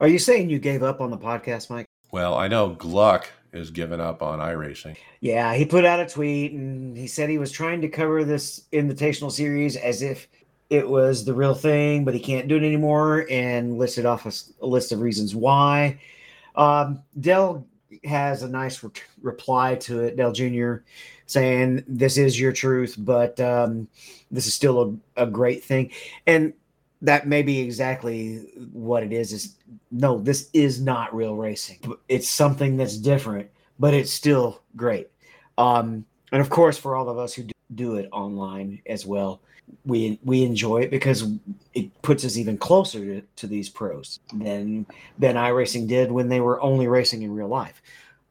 Are 0.00 0.08
you 0.08 0.18
saying 0.18 0.50
you 0.50 0.58
gave 0.58 0.82
up 0.82 1.00
on 1.00 1.10
the 1.10 1.18
podcast, 1.18 1.70
Mike? 1.70 1.86
Well, 2.10 2.34
I 2.34 2.48
know 2.48 2.70
Gluck 2.70 3.30
is 3.54 3.70
giving 3.70 4.00
up 4.00 4.22
on 4.22 4.38
iRacing. 4.38 4.96
Yeah, 5.20 5.54
he 5.54 5.64
put 5.64 5.84
out 5.84 6.00
a 6.00 6.06
tweet 6.06 6.52
and 6.52 6.96
he 6.96 7.06
said 7.06 7.28
he 7.28 7.38
was 7.38 7.52
trying 7.52 7.80
to 7.82 7.88
cover 7.88 8.24
this 8.24 8.64
invitational 8.72 9.30
series 9.30 9.76
as 9.76 10.02
if 10.02 10.28
it 10.70 10.88
was 10.88 11.24
the 11.24 11.34
real 11.34 11.54
thing, 11.54 12.04
but 12.04 12.14
he 12.14 12.20
can't 12.20 12.48
do 12.48 12.56
it 12.56 12.64
anymore 12.64 13.26
and 13.30 13.78
listed 13.78 14.06
off 14.06 14.26
a, 14.26 14.64
a 14.64 14.66
list 14.66 14.92
of 14.92 15.00
reasons 15.00 15.34
why. 15.34 15.98
Um, 16.56 17.02
Dale 17.18 17.66
has 18.04 18.42
a 18.42 18.48
nice 18.48 18.82
re- 18.82 18.90
reply 19.22 19.76
to 19.76 20.00
it, 20.00 20.16
Dale 20.16 20.32
Jr., 20.32 20.76
saying, 21.26 21.84
This 21.86 22.16
is 22.16 22.38
your 22.38 22.52
truth, 22.52 22.96
but 22.98 23.38
um, 23.40 23.88
this 24.30 24.46
is 24.46 24.54
still 24.54 25.00
a, 25.16 25.24
a 25.24 25.26
great 25.26 25.64
thing. 25.64 25.90
And 26.26 26.54
that 27.04 27.28
may 27.28 27.42
be 27.42 27.60
exactly 27.60 28.38
what 28.72 29.02
it 29.02 29.12
is 29.12 29.32
is 29.32 29.56
no 29.90 30.18
this 30.18 30.48
is 30.52 30.80
not 30.80 31.14
real 31.14 31.36
racing 31.36 31.78
it's 32.08 32.28
something 32.28 32.76
that's 32.76 32.96
different 32.96 33.48
but 33.78 33.94
it's 33.94 34.10
still 34.10 34.62
great 34.74 35.08
um 35.58 36.04
and 36.32 36.40
of 36.40 36.50
course 36.50 36.78
for 36.78 36.96
all 36.96 37.08
of 37.08 37.18
us 37.18 37.34
who 37.34 37.44
do, 37.74 37.96
it 37.96 38.08
online 38.12 38.80
as 38.86 39.04
well 39.04 39.40
we 39.84 40.18
we 40.24 40.42
enjoy 40.42 40.82
it 40.82 40.90
because 40.90 41.26
it 41.74 42.02
puts 42.02 42.24
us 42.24 42.36
even 42.36 42.56
closer 42.56 43.00
to, 43.00 43.22
to 43.36 43.46
these 43.46 43.68
pros 43.68 44.20
than 44.32 44.86
than 45.18 45.36
iRacing 45.36 45.88
did 45.88 46.12
when 46.12 46.28
they 46.28 46.40
were 46.40 46.60
only 46.60 46.86
racing 46.86 47.22
in 47.22 47.34
real 47.34 47.48
life. 47.48 47.82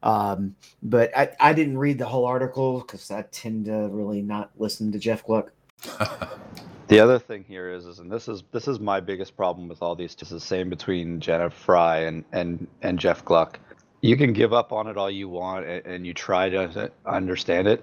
Um, 0.02 0.54
but 0.82 1.16
I, 1.16 1.30
I 1.40 1.52
didn't 1.52 1.78
read 1.78 1.98
the 1.98 2.06
whole 2.06 2.26
article 2.26 2.80
because 2.80 3.10
I 3.10 3.22
tend 3.32 3.66
to 3.66 3.88
really 3.90 4.22
not 4.22 4.50
listen 4.56 4.92
to 4.92 4.98
Jeff 4.98 5.24
Gluck. 5.24 5.50
the 6.88 7.00
other 7.00 7.18
thing 7.18 7.44
here 7.46 7.70
is, 7.70 7.86
is 7.86 7.98
and 7.98 8.10
this 8.10 8.28
is 8.28 8.42
this 8.52 8.68
is 8.68 8.78
my 8.78 9.00
biggest 9.00 9.36
problem 9.36 9.68
with 9.68 9.82
all 9.82 9.94
these. 9.94 10.16
It's 10.20 10.30
the 10.30 10.40
same 10.40 10.68
between 10.68 11.20
Jenna 11.20 11.50
Fry 11.50 12.00
and 12.00 12.24
and 12.32 12.66
and 12.82 12.98
Jeff 12.98 13.24
Gluck. 13.24 13.58
You 14.00 14.16
can 14.16 14.32
give 14.32 14.52
up 14.52 14.72
on 14.72 14.86
it 14.86 14.98
all 14.98 15.10
you 15.10 15.28
want, 15.28 15.66
and, 15.66 15.86
and 15.86 16.06
you 16.06 16.12
try 16.12 16.50
to 16.50 16.90
understand 17.06 17.68
it. 17.68 17.82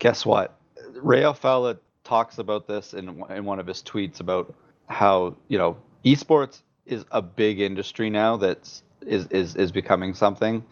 Guess 0.00 0.26
what? 0.26 0.58
Ray 0.96 1.22
Alfalla 1.22 1.78
talks 2.02 2.38
about 2.38 2.66
this 2.66 2.92
in 2.94 3.22
in 3.30 3.44
one 3.44 3.60
of 3.60 3.66
his 3.66 3.82
tweets 3.82 4.20
about 4.20 4.52
how 4.88 5.36
you 5.48 5.58
know 5.58 5.76
esports 6.04 6.62
is 6.86 7.04
a 7.12 7.22
big 7.22 7.60
industry 7.60 8.10
now 8.10 8.36
that's 8.36 8.82
is 9.02 9.26
is 9.28 9.54
is 9.54 9.70
becoming 9.70 10.12
something, 10.12 10.64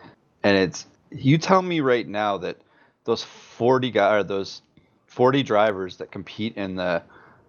and 0.42 0.56
it's 0.56 0.86
you 1.10 1.38
tell 1.38 1.62
me 1.62 1.80
right 1.80 2.08
now 2.08 2.36
that 2.38 2.56
those 3.04 3.22
40 3.22 3.90
guys 3.90 4.20
or 4.20 4.22
those 4.24 4.62
40 5.06 5.42
drivers 5.42 5.96
that 5.96 6.10
compete 6.10 6.56
in 6.56 6.76
the 6.76 7.02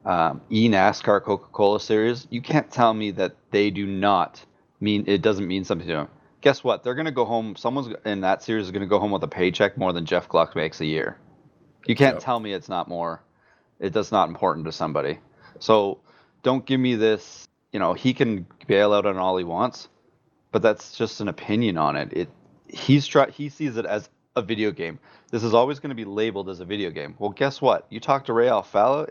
um, 0.05 0.41
e 0.49 0.69
NASCAR 0.69 1.21
Coca 1.23 1.47
Cola 1.51 1.79
Series, 1.79 2.27
you 2.29 2.41
can't 2.41 2.71
tell 2.71 2.93
me 2.93 3.11
that 3.11 3.35
they 3.51 3.69
do 3.69 3.85
not 3.85 4.43
mean 4.79 5.03
it 5.07 5.21
doesn't 5.21 5.47
mean 5.47 5.63
something 5.63 5.87
to 5.87 5.93
them. 5.93 6.07
Guess 6.41 6.63
what? 6.63 6.83
They're 6.83 6.95
gonna 6.95 7.11
go 7.11 7.25
home. 7.25 7.55
Someone's 7.55 7.93
in 8.05 8.21
that 8.21 8.41
series 8.43 8.65
is 8.65 8.71
gonna 8.71 8.87
go 8.87 8.99
home 8.99 9.11
with 9.11 9.23
a 9.23 9.27
paycheck 9.27 9.77
more 9.77 9.91
than 9.91 10.05
Jeff 10.05 10.29
Gluck 10.29 10.55
makes 10.55 10.79
a 10.79 10.85
year. 10.85 11.17
You 11.85 11.95
can't 11.95 12.15
yep. 12.15 12.23
tell 12.23 12.39
me 12.39 12.53
it's 12.53 12.69
not 12.69 12.87
more. 12.87 13.21
It 13.79 13.93
does 13.93 14.11
not 14.11 14.29
important 14.29 14.65
to 14.65 14.71
somebody. 14.71 15.19
So 15.59 15.99
don't 16.43 16.65
give 16.65 16.79
me 16.79 16.95
this. 16.95 17.47
You 17.71 17.79
know, 17.79 17.93
he 17.93 18.13
can 18.13 18.47
bail 18.67 18.93
out 18.93 19.05
on 19.05 19.17
all 19.17 19.37
he 19.37 19.43
wants, 19.43 19.89
but 20.51 20.61
that's 20.61 20.97
just 20.97 21.21
an 21.21 21.27
opinion 21.27 21.77
on 21.77 21.95
it. 21.95 22.13
It 22.13 22.29
he's 22.67 23.05
try 23.05 23.29
he 23.29 23.49
sees 23.49 23.77
it 23.77 23.85
as 23.85 24.09
a 24.35 24.41
video 24.41 24.71
game. 24.71 24.99
This 25.31 25.43
is 25.43 25.53
always 25.53 25.79
going 25.79 25.89
to 25.89 25.95
be 25.95 26.05
labeled 26.05 26.49
as 26.49 26.59
a 26.59 26.65
video 26.65 26.89
game. 26.89 27.15
Well, 27.19 27.31
guess 27.31 27.61
what? 27.61 27.85
You 27.89 27.99
talk 27.99 28.25
to 28.25 28.33
Ray 28.33 28.47
Alfalla 28.47 29.09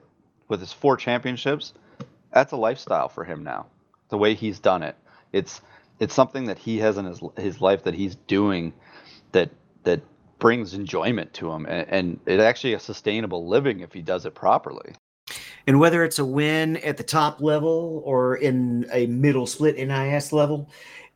with 0.49 0.61
his 0.61 0.73
four 0.73 0.97
championships. 0.97 1.75
That's 2.33 2.53
a 2.53 2.57
lifestyle 2.57 3.09
for 3.09 3.25
him 3.25 3.43
now. 3.43 3.67
The 4.09 4.19
way 4.19 4.35
he's 4.35 4.59
done 4.59 4.83
it, 4.83 4.97
it's 5.33 5.61
it's 6.01 6.15
something 6.15 6.47
that 6.47 6.59
he 6.59 6.79
has 6.79 6.97
in 6.97 7.05
his 7.05 7.21
his 7.37 7.61
life 7.61 7.85
that 7.85 7.95
he's 7.95 8.15
doing 8.15 8.73
that 9.33 9.51
that 9.85 10.01
brings 10.39 10.75
enjoyment 10.75 11.33
to 11.35 11.51
him, 11.51 11.67
and, 11.67 11.89
and 11.89 12.21
it's 12.27 12.43
actually 12.43 12.75
a 12.75 12.81
sustainable 12.81 13.49
living 13.49 13.81
if 13.81 13.93
he 13.93 14.03
does 14.03 14.25
it 14.25 14.35
properly. 14.35 14.93
And 15.67 15.79
whether 15.79 16.03
it's 16.03 16.19
a 16.19 16.25
win 16.25 16.79
at 16.79 16.97
the 16.97 17.03
top 17.03 17.43
level 17.43 18.03
or 18.07 18.37
in 18.37 18.87
a 18.91 19.07
middle 19.07 19.47
split 19.47 19.77
NIS 19.77 20.33
level, 20.33 20.71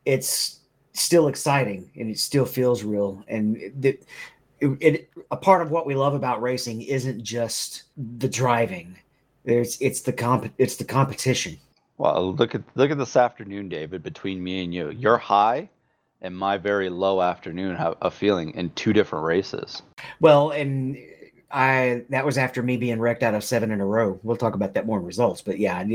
it's 0.05 0.59
still 0.93 1.27
exciting 1.27 1.89
and 1.95 2.09
it 2.09 2.19
still 2.19 2.45
feels 2.45 2.83
real. 2.83 3.23
And 3.27 3.57
it, 3.57 4.05
it, 4.59 4.77
it, 4.79 5.09
a 5.31 5.37
part 5.37 5.63
of 5.63 5.71
what 5.71 5.87
we 5.87 5.95
love 5.95 6.13
about 6.13 6.41
racing 6.41 6.83
isn't 6.83 7.23
just 7.23 7.83
the 7.97 8.27
driving. 8.27 8.95
There's 9.45 9.79
it's 9.81 10.01
the 10.01 10.13
comp 10.13 10.51
it's 10.57 10.75
the 10.75 10.85
competition. 10.85 11.57
Well, 11.97 12.33
look 12.35 12.55
at 12.55 12.63
look 12.75 12.91
at 12.91 12.97
this 12.97 13.15
afternoon, 13.15 13.69
David. 13.69 14.03
Between 14.03 14.43
me 14.43 14.63
and 14.63 14.73
you, 14.73 14.89
your 14.91 15.17
high 15.17 15.69
and 16.21 16.35
my 16.35 16.57
very 16.57 16.89
low 16.89 17.21
afternoon 17.21 17.75
have 17.75 17.95
a 18.01 18.09
feeling 18.09 18.51
in 18.55 18.69
two 18.71 18.93
different 18.93 19.25
races. 19.25 19.83
Well, 20.21 20.51
and 20.51 20.97
I 21.51 22.03
that 22.09 22.25
was 22.25 22.37
after 22.37 22.63
me 22.63 22.77
being 22.77 22.99
wrecked 22.99 23.23
out 23.23 23.35
of 23.35 23.43
seven 23.43 23.71
in 23.71 23.81
a 23.81 23.85
row. 23.85 24.19
We'll 24.23 24.37
talk 24.37 24.55
about 24.55 24.73
that 24.73 24.85
more 24.85 24.99
in 24.99 25.05
results, 25.05 25.41
but 25.41 25.59
yeah, 25.59 25.85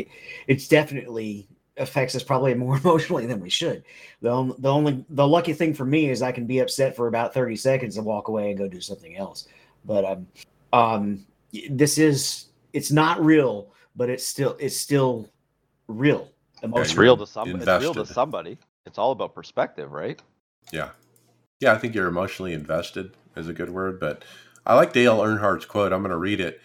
it's 0.46 0.68
definitely 0.68 1.48
affects 1.78 2.14
us 2.14 2.22
probably 2.22 2.54
more 2.54 2.76
emotionally 2.84 3.26
than 3.26 3.40
we 3.40 3.50
should. 3.50 3.84
The, 4.20 4.28
only, 4.28 4.54
the 4.58 4.72
only 4.72 5.04
the 5.10 5.26
lucky 5.26 5.52
thing 5.52 5.74
for 5.74 5.84
me 5.84 6.10
is 6.10 6.22
I 6.22 6.32
can 6.32 6.46
be 6.46 6.58
upset 6.60 6.94
for 6.94 7.08
about 7.08 7.34
30 7.34 7.56
seconds 7.56 7.96
and 7.96 8.06
walk 8.06 8.28
away 8.28 8.50
and 8.50 8.58
go 8.58 8.68
do 8.68 8.80
something 8.80 9.16
else. 9.16 9.48
But 9.84 10.04
um 10.04 10.26
um 10.72 11.26
this 11.70 11.96
is 11.96 12.47
it's 12.78 12.92
not 12.92 13.20
real, 13.24 13.72
but 13.96 14.08
it's 14.08 14.24
still 14.24 14.56
it's 14.60 14.76
still 14.76 15.28
real. 15.88 16.30
It's 16.62 16.96
real 16.96 17.16
to 17.16 17.26
somebody. 17.26 17.64
It's 17.64 17.82
real 17.82 17.94
to 17.94 18.06
somebody. 18.06 18.58
It's 18.86 18.98
all 18.98 19.10
about 19.10 19.34
perspective, 19.34 19.90
right? 19.90 20.22
Yeah. 20.72 20.90
Yeah, 21.58 21.72
I 21.72 21.78
think 21.78 21.96
you're 21.96 22.06
emotionally 22.06 22.52
invested 22.52 23.16
is 23.34 23.48
a 23.48 23.52
good 23.52 23.70
word, 23.70 23.98
but 23.98 24.24
I 24.64 24.74
like 24.74 24.92
Dale 24.92 25.18
Earnhardt's 25.18 25.66
quote. 25.66 25.92
I'm 25.92 26.02
going 26.02 26.10
to 26.10 26.16
read 26.16 26.40
it. 26.40 26.60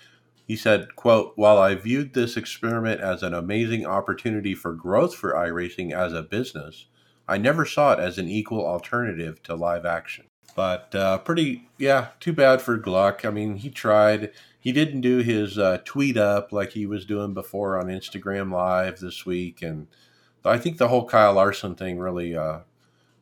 He 0.46 0.56
said, 0.56 0.96
quote, 0.96 1.34
While 1.36 1.58
I 1.58 1.74
viewed 1.74 2.14
this 2.14 2.38
experiment 2.38 3.02
as 3.02 3.24
an 3.24 3.34
amazing 3.34 3.86
opportunity 3.86 4.54
for 4.54 4.74
growth 4.74 5.16
for 5.16 5.34
iRacing 5.34 5.94
as 5.94 6.14
a 6.14 6.22
business, 6.22 6.86
I 7.28 7.40
never 7.40 7.66
saw 7.66 7.94
it 7.94 8.00
as 8.00 8.20
an 8.20 8.30
equal 8.30 8.66
alternative 8.66 9.42
to 9.44 9.56
live 9.56 9.86
action. 9.86 10.26
But 10.56 10.94
uh, 10.94 11.18
pretty, 11.20 11.70
yeah, 11.80 12.10
too 12.20 12.34
bad 12.34 12.62
for 12.62 12.78
Gluck. 12.78 13.26
I 13.26 13.32
mean, 13.32 13.56
he 13.56 13.72
tried. 13.72 14.32
He 14.64 14.72
didn't 14.72 15.02
do 15.02 15.18
his 15.18 15.58
uh, 15.60 15.80
tweet 15.84 16.16
up 16.16 16.54
like 16.54 16.72
he 16.72 16.86
was 16.86 17.06
doing 17.06 17.34
before 17.34 17.78
on 17.78 17.88
Instagram 17.88 18.50
Live 18.50 18.98
this 19.00 19.26
week, 19.26 19.62
and 19.62 19.88
I 20.46 20.58
think 20.58 20.78
the 20.78 20.88
whole 20.88 21.06
Kyle 21.06 21.34
Larson 21.34 21.76
thing 21.76 22.00
really 22.00 22.34
uh, 22.38 22.60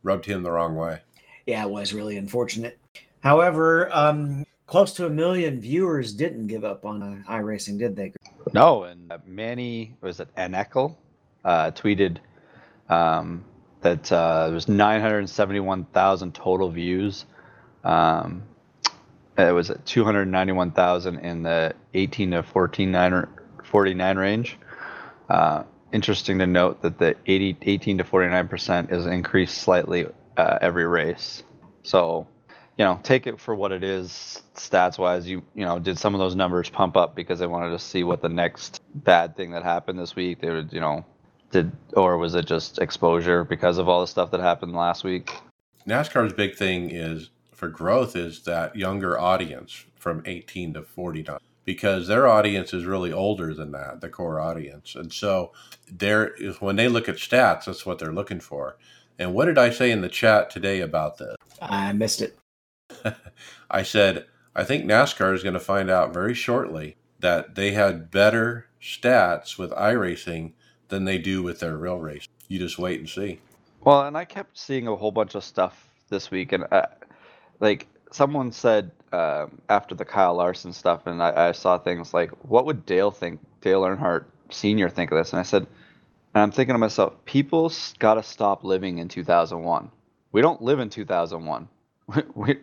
rubbed 0.04 0.28
him 0.28 0.44
the 0.44 0.52
wrong 0.52 0.76
way. 0.76 1.00
Yeah, 1.48 1.64
it 1.64 1.72
was 1.72 1.96
really 1.96 2.16
unfortunate. 2.16 2.78
However, 3.22 3.90
um, 3.92 4.46
close 4.68 4.94
to 4.94 5.08
a 5.08 5.10
million 5.10 5.60
viewers 5.60 6.14
didn't 6.14 6.46
give 6.46 6.64
up 6.64 6.86
on 6.86 7.02
uh, 7.02 7.24
iRacing, 7.28 7.80
did 7.80 7.96
they? 7.96 8.14
No, 8.54 8.84
and 8.84 9.12
uh, 9.12 9.18
Manny 9.26 9.96
was 10.00 10.20
it 10.20 10.30
Anekal 10.38 10.96
uh, 11.44 11.72
tweeted 11.72 12.18
um, 12.88 13.44
that 13.82 14.12
uh, 14.12 14.46
there 14.46 14.54
was 14.54 14.68
971,000 14.68 16.36
total 16.36 16.70
views. 16.70 17.26
Um, 17.84 18.44
it 19.38 19.54
was 19.54 19.70
at 19.70 19.86
291,000 19.86 21.20
in 21.20 21.44
the 21.44 21.74
18 21.94 22.32
to 22.32 22.44
14 22.44 23.28
49 23.64 24.18
range. 24.18 24.58
Uh, 25.30 25.64
interesting 25.94 26.40
to 26.40 26.48
note 26.48 26.82
that 26.82 26.98
the 26.98 27.16
80, 27.26 27.58
18 27.62 27.98
to 28.00 28.04
49 28.04 28.48
percent 28.48 28.92
is 28.92 29.06
increased 29.06 29.58
slightly 29.58 30.06
uh, 30.38 30.58
every 30.62 30.86
race. 30.86 31.44
So, 31.84 32.28
you 32.78 32.86
know, 32.86 33.00
take 33.04 33.28
it 33.28 33.40
for 33.40 33.56
what 33.56 33.72
it 33.72 33.84
is, 33.84 34.42
stats 34.56 34.98
wise. 34.98 35.28
You 35.28 35.44
you 35.56 35.66
know, 35.66 35.80
did 35.80 35.98
some 35.98 36.14
of 36.14 36.20
those 36.20 36.36
numbers 36.36 36.70
pump 36.70 36.98
up 36.98 37.16
because 37.16 37.40
they 37.40 37.48
wanted 37.48 37.72
to 37.72 37.80
see 37.80 38.04
what 38.04 38.22
the 38.22 38.30
next 38.30 38.82
bad 38.94 39.36
thing 39.36 39.52
that 39.52 39.64
happened 39.64 40.00
this 40.00 40.16
week? 40.16 40.42
They 40.42 40.50
would, 40.50 40.74
you 40.74 40.80
know, 40.80 41.06
did 41.52 41.72
or 41.94 42.18
was 42.18 42.36
it 42.36 42.46
just 42.46 42.80
exposure 42.80 43.44
because 43.44 43.78
of 43.78 43.88
all 43.88 44.02
the 44.02 44.08
stuff 44.08 44.32
that 44.32 44.40
happened 44.40 44.74
last 44.74 45.04
week? 45.04 45.32
NASCAR's 45.88 46.34
big 46.34 46.56
thing 46.56 46.92
is 46.92 47.30
for 47.62 47.68
growth 47.68 48.16
is 48.16 48.42
that 48.42 48.76
younger 48.76 49.20
audience 49.20 49.86
from 49.96 50.24
18 50.26 50.74
to 50.74 50.82
49 50.82 51.38
because 51.64 52.08
their 52.08 52.28
audience 52.28 52.74
is 52.74 52.86
really 52.86 53.14
older 53.14 53.54
than 53.54 53.72
that, 53.72 54.02
the 54.02 54.10
core 54.10 54.40
audience. 54.40 54.96
And 54.96 55.14
so 55.14 55.52
there 55.88 56.30
is 56.30 56.60
when 56.60 56.76
they 56.76 56.88
look 56.88 57.08
at 57.08 57.18
stats, 57.18 57.66
that's 57.66 57.86
what 57.86 58.00
they're 58.00 58.12
looking 58.12 58.40
for. 58.40 58.78
And 59.20 59.36
what 59.36 59.46
did 59.46 59.60
I 59.60 59.70
say 59.70 59.92
in 59.92 60.02
the 60.02 60.10
chat 60.10 60.50
today 60.50 60.82
about 60.82 61.20
this? 61.20 61.36
I 61.62 61.94
missed 61.94 62.24
it. 62.24 62.36
I 63.70 63.84
said, 63.84 64.26
I 64.56 64.64
think 64.64 64.86
NASCAR 64.86 65.36
is 65.36 65.44
going 65.44 65.54
to 65.54 65.60
find 65.60 65.92
out 65.92 66.16
very 66.16 66.34
shortly 66.34 66.98
that 67.20 67.54
they 67.54 67.74
had 67.74 68.10
better 68.10 68.70
stats 68.82 69.60
with 69.60 69.70
iRacing 69.74 70.54
than 70.88 71.06
they 71.06 71.20
do 71.20 71.44
with 71.44 71.60
their 71.60 71.78
real 71.78 72.00
race. 72.00 72.28
You 72.48 72.58
just 72.58 72.80
wait 72.80 73.00
and 73.00 73.08
see. 73.08 73.40
Well, 73.82 74.02
and 74.08 74.18
I 74.18 74.26
kept 74.26 74.58
seeing 74.58 74.88
a 74.88 74.96
whole 74.96 75.12
bunch 75.12 75.36
of 75.36 75.44
stuff 75.44 75.92
this 76.10 76.32
week, 76.32 76.54
and 76.54 76.66
uh, 76.72 76.88
like 77.62 77.88
someone 78.12 78.52
said 78.52 78.92
um, 79.14 79.62
after 79.70 79.96
the 79.96 80.06
Kyle 80.06 80.36
Larson 80.36 80.74
stuff, 80.74 81.08
and 81.08 81.24
I, 81.24 81.50
I, 81.50 81.52
saw 81.54 81.78
things 81.78 82.14
like, 82.14 82.32
"What 82.46 82.66
would 82.66 82.86
Dale 82.86 83.12
think? 83.12 83.40
Dale 83.62 83.82
Earnhardt 83.84 84.26
Senior 84.50 84.90
think 84.90 85.12
of 85.12 85.18
this?" 85.18 85.32
And 85.32 85.40
I 85.40 85.44
said, 85.44 85.68
and 86.34 86.42
I'm 86.42 86.52
thinking 86.52 86.74
to 86.74 86.80
myself, 86.80 87.14
people 87.26 87.72
got 88.00 88.14
to 88.16 88.24
stop 88.24 88.64
living 88.64 89.00
in 89.00 89.08
2001. 89.10 89.92
We 90.32 90.42
don't 90.42 90.62
live 90.62 90.80
in 90.80 90.90
2001. 90.90 91.68
We, 92.36 92.58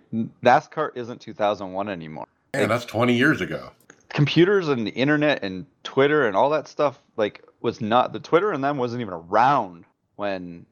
NASCAR 0.44 0.90
isn't 0.94 1.22
2001 1.22 1.88
anymore. 1.88 2.26
And 2.52 2.62
like, 2.62 2.68
that's 2.68 2.84
20 2.84 3.14
years 3.14 3.40
ago. 3.40 3.70
Computers 4.10 4.68
and 4.68 4.86
the 4.86 4.90
internet 4.90 5.42
and 5.42 5.64
Twitter 5.84 6.26
and 6.26 6.36
all 6.36 6.50
that 6.50 6.68
stuff 6.68 7.00
like 7.16 7.42
was 7.62 7.80
not 7.80 8.12
the 8.12 8.20
Twitter 8.20 8.52
and 8.52 8.62
them 8.62 8.76
wasn't 8.76 9.00
even 9.00 9.14
around 9.14 9.86
when 10.16 10.66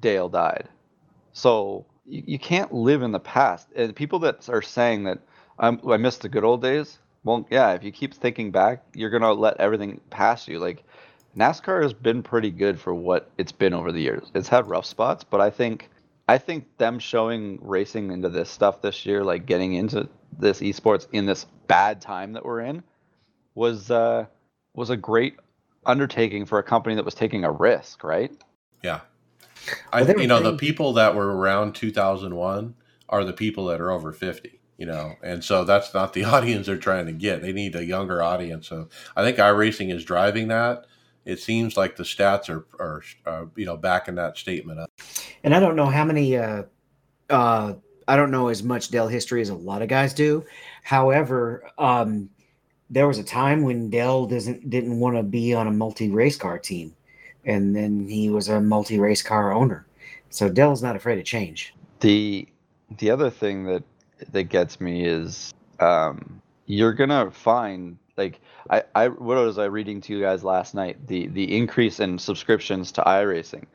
Dale 0.00 0.30
died. 0.30 0.66
So 1.34 1.84
you, 2.06 2.22
you 2.26 2.38
can't 2.38 2.72
live 2.72 3.02
in 3.02 3.12
the 3.12 3.20
past. 3.20 3.68
And 3.74 3.94
people 3.94 4.20
that 4.20 4.48
are 4.48 4.62
saying 4.62 5.04
that 5.04 5.18
I'm, 5.58 5.80
I 5.88 5.96
miss 5.96 6.18
the 6.18 6.28
good 6.28 6.44
old 6.44 6.62
days. 6.62 6.98
Well, 7.24 7.46
yeah, 7.50 7.72
if 7.72 7.84
you 7.84 7.92
keep 7.92 8.14
thinking 8.14 8.50
back, 8.50 8.84
you're 8.94 9.10
gonna 9.10 9.32
let 9.32 9.58
everything 9.60 10.00
pass 10.10 10.48
you. 10.48 10.58
Like 10.58 10.84
NASCAR 11.36 11.82
has 11.82 11.92
been 11.92 12.22
pretty 12.22 12.50
good 12.50 12.78
for 12.78 12.94
what 12.94 13.30
it's 13.38 13.52
been 13.52 13.74
over 13.74 13.92
the 13.92 14.00
years. 14.00 14.30
It's 14.34 14.48
had 14.48 14.68
rough 14.68 14.86
spots, 14.86 15.24
but 15.24 15.40
I 15.40 15.50
think 15.50 15.88
I 16.28 16.38
think 16.38 16.76
them 16.78 16.98
showing 16.98 17.58
racing 17.62 18.10
into 18.10 18.28
this 18.28 18.50
stuff 18.50 18.82
this 18.82 19.06
year, 19.06 19.24
like 19.24 19.46
getting 19.46 19.74
into 19.74 20.08
this 20.38 20.60
esports 20.60 21.06
in 21.12 21.26
this 21.26 21.46
bad 21.66 22.00
time 22.00 22.32
that 22.32 22.44
we're 22.44 22.60
in, 22.60 22.82
was 23.54 23.90
uh, 23.90 24.26
was 24.74 24.90
a 24.90 24.96
great 24.96 25.36
undertaking 25.84 26.46
for 26.46 26.58
a 26.58 26.62
company 26.62 26.94
that 26.96 27.04
was 27.04 27.14
taking 27.14 27.44
a 27.44 27.50
risk, 27.50 28.04
right? 28.04 28.32
Yeah. 28.82 29.00
I 29.92 30.04
think 30.04 30.20
you 30.20 30.26
know 30.26 30.40
the 30.40 30.56
people 30.56 30.92
that 30.94 31.14
were 31.14 31.36
around 31.36 31.74
2001 31.74 32.74
are 33.08 33.24
the 33.24 33.32
people 33.32 33.66
that 33.66 33.80
are 33.80 33.90
over 33.90 34.12
50, 34.12 34.60
you 34.78 34.86
know, 34.86 35.14
and 35.22 35.44
so 35.44 35.64
that's 35.64 35.92
not 35.92 36.12
the 36.12 36.24
audience 36.34 36.66
they're 36.66 36.76
trying 36.76 37.06
to 37.06 37.12
get. 37.12 37.42
They 37.42 37.52
need 37.52 37.74
a 37.74 37.84
younger 37.84 38.22
audience. 38.22 38.68
So 38.68 38.88
I 39.16 39.22
think 39.22 39.36
iRacing 39.38 39.94
is 39.94 40.04
driving 40.04 40.48
that. 40.48 40.86
It 41.24 41.38
seems 41.38 41.76
like 41.76 41.96
the 41.96 42.02
stats 42.02 42.48
are, 42.48 42.66
are, 42.80 43.02
are 43.26 43.48
you 43.54 43.64
know, 43.64 43.76
backing 43.76 44.16
that 44.16 44.36
statement 44.36 44.80
up. 44.80 44.90
And 45.44 45.54
I 45.54 45.60
don't 45.60 45.76
know 45.76 45.86
how 45.86 46.04
many, 46.04 46.36
uh, 46.36 46.64
uh, 47.30 47.74
I 48.08 48.16
don't 48.16 48.32
know 48.32 48.48
as 48.48 48.64
much 48.64 48.88
Dale 48.88 49.06
history 49.06 49.40
as 49.40 49.50
a 49.50 49.54
lot 49.54 49.82
of 49.82 49.88
guys 49.88 50.14
do. 50.14 50.44
However, 50.82 51.70
um, 51.78 52.28
there 52.92 53.08
was 53.08 53.18
a 53.18 53.24
time 53.24 53.62
when 53.62 53.88
Dale 53.88 54.26
doesn't 54.26 54.68
didn't 54.68 55.00
want 55.00 55.16
to 55.16 55.22
be 55.22 55.54
on 55.54 55.66
a 55.66 55.72
multi 55.72 56.10
race 56.10 56.36
car 56.36 56.58
team, 56.58 56.94
and 57.44 57.74
then 57.74 58.08
he 58.08 58.30
was 58.30 58.48
a 58.48 58.60
multi 58.60 58.98
race 58.98 59.22
car 59.22 59.52
owner. 59.52 59.86
So 60.30 60.48
Dale's 60.48 60.82
not 60.82 60.96
afraid 60.96 61.18
of 61.18 61.24
change. 61.24 61.74
The 62.00 62.48
the 62.98 63.10
other 63.10 63.30
thing 63.30 63.64
that 63.64 63.82
that 64.32 64.44
gets 64.44 64.80
me 64.80 65.04
is 65.04 65.52
um, 65.80 66.40
you're 66.66 66.92
gonna 66.92 67.30
find 67.30 67.98
like 68.16 68.40
I, 68.70 68.82
I 68.94 69.08
what 69.08 69.36
was 69.36 69.58
I 69.58 69.64
reading 69.64 70.00
to 70.02 70.12
you 70.12 70.20
guys 70.20 70.44
last 70.44 70.74
night 70.74 71.06
the 71.06 71.28
the 71.28 71.56
increase 71.56 72.00
in 72.00 72.18
subscriptions 72.18 72.92
to 72.92 73.02
iRacing 73.02 73.66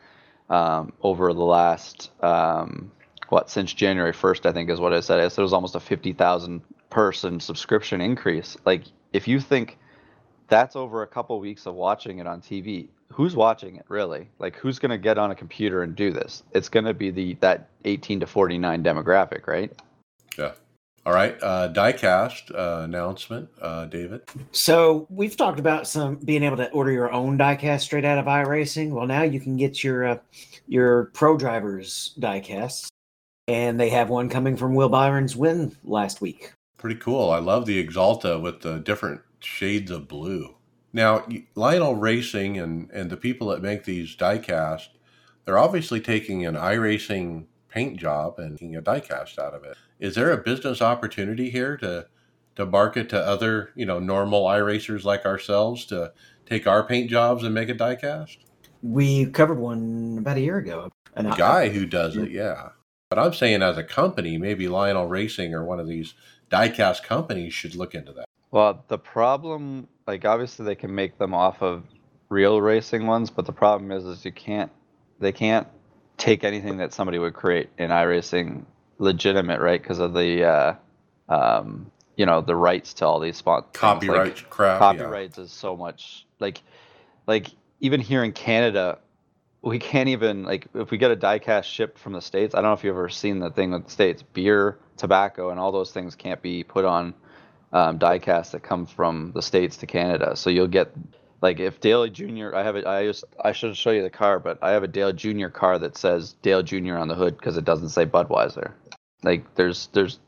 um, 0.50 0.94
over 1.02 1.34
the 1.34 1.44
last 1.44 2.12
um, 2.24 2.92
what 3.30 3.50
since 3.50 3.74
January 3.74 4.14
1st 4.14 4.46
I 4.46 4.54
think 4.54 4.70
is 4.70 4.80
what 4.80 4.94
I 4.94 5.00
said 5.02 5.20
I 5.20 5.28
said 5.28 5.42
it 5.42 5.44
was 5.44 5.54
almost 5.54 5.76
a 5.76 5.80
50,000 5.80 6.62
person 6.90 7.40
subscription 7.40 8.00
increase 8.00 8.56
like 8.66 8.84
if 9.12 9.28
you 9.28 9.40
think 9.40 9.78
that's 10.48 10.76
over 10.76 11.02
a 11.04 11.08
couple 11.08 11.40
weeks 11.40 11.66
of 11.66 11.76
watching 11.76 12.20
it 12.20 12.28
on 12.28 12.42
TV, 12.42 12.88
who's 13.12 13.36
watching 13.36 13.76
it 13.76 13.86
really? 13.88 14.30
Like 14.40 14.56
who's 14.56 14.80
going 14.80 14.92
to 14.92 14.98
get 14.98 15.18
on 15.18 15.32
a 15.32 15.36
computer 15.36 15.84
and 15.84 15.96
do 15.96 16.12
this? 16.12 16.44
It's 16.54 16.70
going 16.70 16.86
to 16.86 16.94
be 16.94 17.12
the 17.12 17.34
that 17.42 17.70
18 17.86 18.20
to 18.20 18.28
49 18.28 18.84
demographic, 18.84 19.48
right? 19.48 19.72
Yeah. 20.38 20.54
All 21.08 21.14
right, 21.14 21.42
uh, 21.42 21.72
diecast 21.72 22.54
uh, 22.54 22.84
announcement, 22.84 23.48
uh, 23.62 23.86
David. 23.86 24.24
So 24.52 25.08
we've 25.10 25.38
talked 25.38 25.58
about 25.58 25.88
some 25.88 26.18
being 26.18 26.44
able 26.44 26.58
to 26.58 26.70
order 26.72 26.92
your 26.92 27.14
own 27.14 27.38
diecast 27.38 27.80
straight 27.80 28.04
out 28.04 28.18
of 28.18 28.26
iRacing. 28.26 28.90
Well, 28.90 29.08
now 29.08 29.22
you 29.22 29.40
can 29.40 29.56
get 29.56 29.86
your 29.86 30.06
uh, 30.06 30.18
your 30.68 31.06
pro 31.14 31.38
drivers 31.38 32.14
diecasts, 32.20 32.90
and 33.48 33.80
they 33.80 33.88
have 33.88 34.10
one 34.10 34.28
coming 34.28 34.58
from 34.58 34.76
Will 34.76 34.90
Byron's 34.90 35.34
win 35.34 35.74
last 35.86 36.20
week. 36.20 36.52
Pretty 36.78 36.98
cool. 36.98 37.32
I 37.32 37.40
love 37.40 37.66
the 37.66 37.82
Axalta 37.88 38.42
with 38.42 38.60
the 38.60 38.80
different 38.80 39.22
shades 39.40 39.92
of 39.92 40.10
blue. 40.10 40.57
Now, 40.94 41.26
Lionel 41.56 41.96
Racing 41.96 42.58
and, 42.58 42.90
and 42.92 43.10
the 43.10 43.18
people 43.18 43.48
that 43.50 43.62
make 43.62 43.84
these 43.84 44.16
diecast, 44.16 44.88
they're 45.46 45.58
obviously 45.58 46.00
taking 46.00 46.46
an 46.46 46.56
iRacing 46.56 47.46
paint 47.70 47.98
job 47.98 48.40
and 48.40 48.52
making 48.52 48.76
a 48.76 48.82
diecast 48.82 49.38
out 49.38 49.54
of 49.54 49.64
it. 49.64 49.78
Is 50.00 50.16
there 50.16 50.32
a 50.32 50.38
business 50.38 50.82
opportunity 50.82 51.50
here 51.50 51.78
to 51.78 52.08
to 52.56 52.66
market 52.66 53.08
to 53.10 53.20
other, 53.20 53.70
you 53.76 53.86
know, 53.86 54.00
normal 54.00 54.46
iRacers 54.46 55.04
like 55.04 55.26
ourselves 55.26 55.86
to 55.86 56.12
take 56.48 56.66
our 56.66 56.84
paint 56.84 57.08
jobs 57.08 57.44
and 57.44 57.54
make 57.54 57.70
a 57.70 57.76
diecast? 57.76 58.38
We 58.82 59.28
covered 59.28 59.60
one 59.60 60.18
about 60.18 60.38
a 60.38 60.42
year 60.42 60.58
ago. 60.58 60.92
A 61.16 61.24
guy 61.24 61.70
who 61.70 61.86
does 61.86 62.16
it, 62.16 62.32
yeah. 62.32 62.70
But 63.10 63.20
I'm 63.20 63.34
saying 63.34 63.62
as 63.62 63.78
a 63.78 63.84
company, 63.84 64.38
maybe 64.38 64.68
Lionel 64.68 65.06
Racing 65.06 65.54
or 65.54 65.64
one 65.64 65.80
of 65.80 65.88
these 65.88 66.16
diecast 66.52 67.04
companies 67.04 67.54
should 67.54 67.76
look 67.76 67.94
into 67.94 68.12
that. 68.14 68.26
Well, 68.52 68.84
the 68.88 68.98
problem, 68.98 69.88
like 70.08 70.26
obviously 70.26 70.66
they 70.66 70.76
can 70.76 70.96
make 70.96 71.18
them 71.18 71.34
off 71.34 71.62
of 71.62 71.84
real 72.30 72.62
racing 72.62 73.06
ones, 73.06 73.30
but 73.30 73.46
the 73.46 73.54
problem 73.54 73.92
is, 73.92 74.06
is 74.06 74.26
you 74.26 74.32
can't, 74.32 74.72
they 75.20 75.32
can't 75.32 75.68
take 76.18 76.44
anything 76.44 76.78
that 76.78 76.94
somebody 76.94 77.20
would 77.20 77.34
create 77.34 77.70
in 77.78 77.90
iRacing 77.90 78.64
legitimate, 78.98 79.60
right? 79.60 79.82
Because 79.82 80.00
of 80.00 80.14
the, 80.14 80.44
uh, 80.44 80.76
um, 81.30 81.92
you 82.16 82.26
know, 82.26 82.42
the 82.42 82.56
rights 82.56 82.94
to 82.96 83.06
all 83.06 83.20
these 83.20 83.38
spots. 83.38 83.78
Copyright 83.78 84.36
like, 84.36 84.50
crap. 84.50 84.80
Copyrights 84.80 85.38
yeah. 85.38 85.44
is 85.44 85.52
so 85.52 85.76
much 85.76 86.26
like, 86.40 86.62
like 87.28 87.48
even 87.80 88.00
here 88.00 88.24
in 88.24 88.32
Canada, 88.32 89.00
we 89.62 89.80
can't 89.80 90.10
even 90.10 90.44
like 90.44 90.68
if 90.76 90.92
we 90.92 90.98
get 90.98 91.12
a 91.12 91.16
diecast 91.16 91.66
shipped 91.66 91.98
from 91.98 92.14
the 92.14 92.22
states. 92.22 92.56
I 92.56 92.60
don't 92.60 92.70
know 92.70 92.74
if 92.74 92.84
you've 92.84 92.96
ever 92.96 93.10
seen 93.10 93.40
the 93.40 93.50
thing 93.50 93.72
with 93.72 93.86
the 93.86 93.92
states. 93.92 94.24
Beer, 94.34 94.80
tobacco, 94.96 95.50
and 95.50 95.60
all 95.60 95.72
those 95.72 95.92
things 95.92 96.16
can't 96.16 96.42
be 96.42 96.64
put 96.64 96.86
on 96.86 97.14
um, 97.74 98.00
diecast 98.00 98.52
that 98.52 98.64
come 98.64 98.86
from 98.86 99.32
the 99.34 99.42
states 99.42 99.78
to 99.78 99.88
Canada. 99.88 100.36
So 100.36 100.50
you'll 100.50 100.68
get 100.68 100.92
like 101.42 101.60
if 101.60 101.80
Dale 101.80 102.08
Jr. 102.08 102.56
I 102.56 102.64
have 102.64 102.76
it. 102.76 102.86
I 102.86 103.06
just 103.06 103.24
I 103.44 103.52
should 103.52 103.76
show 103.76 103.92
you 103.92 104.02
the 104.02 104.10
car, 104.10 104.40
but 104.40 104.58
I 104.62 104.72
have 104.72 104.84
a 104.84 104.88
Dale 104.88 105.14
Jr. 105.14 105.48
car 105.48 105.78
that 105.80 105.98
says 105.98 106.36
Dale 106.42 106.64
Jr. 106.64 106.96
on 106.96 107.08
the 107.08 107.16
hood 107.16 107.38
because 107.38 107.58
it 107.58 107.66
doesn't 107.66 107.90
say 107.90 108.06
Budweiser. 108.06 108.72
Like 109.24 109.56
there's 109.56 109.88
there's 109.94 110.20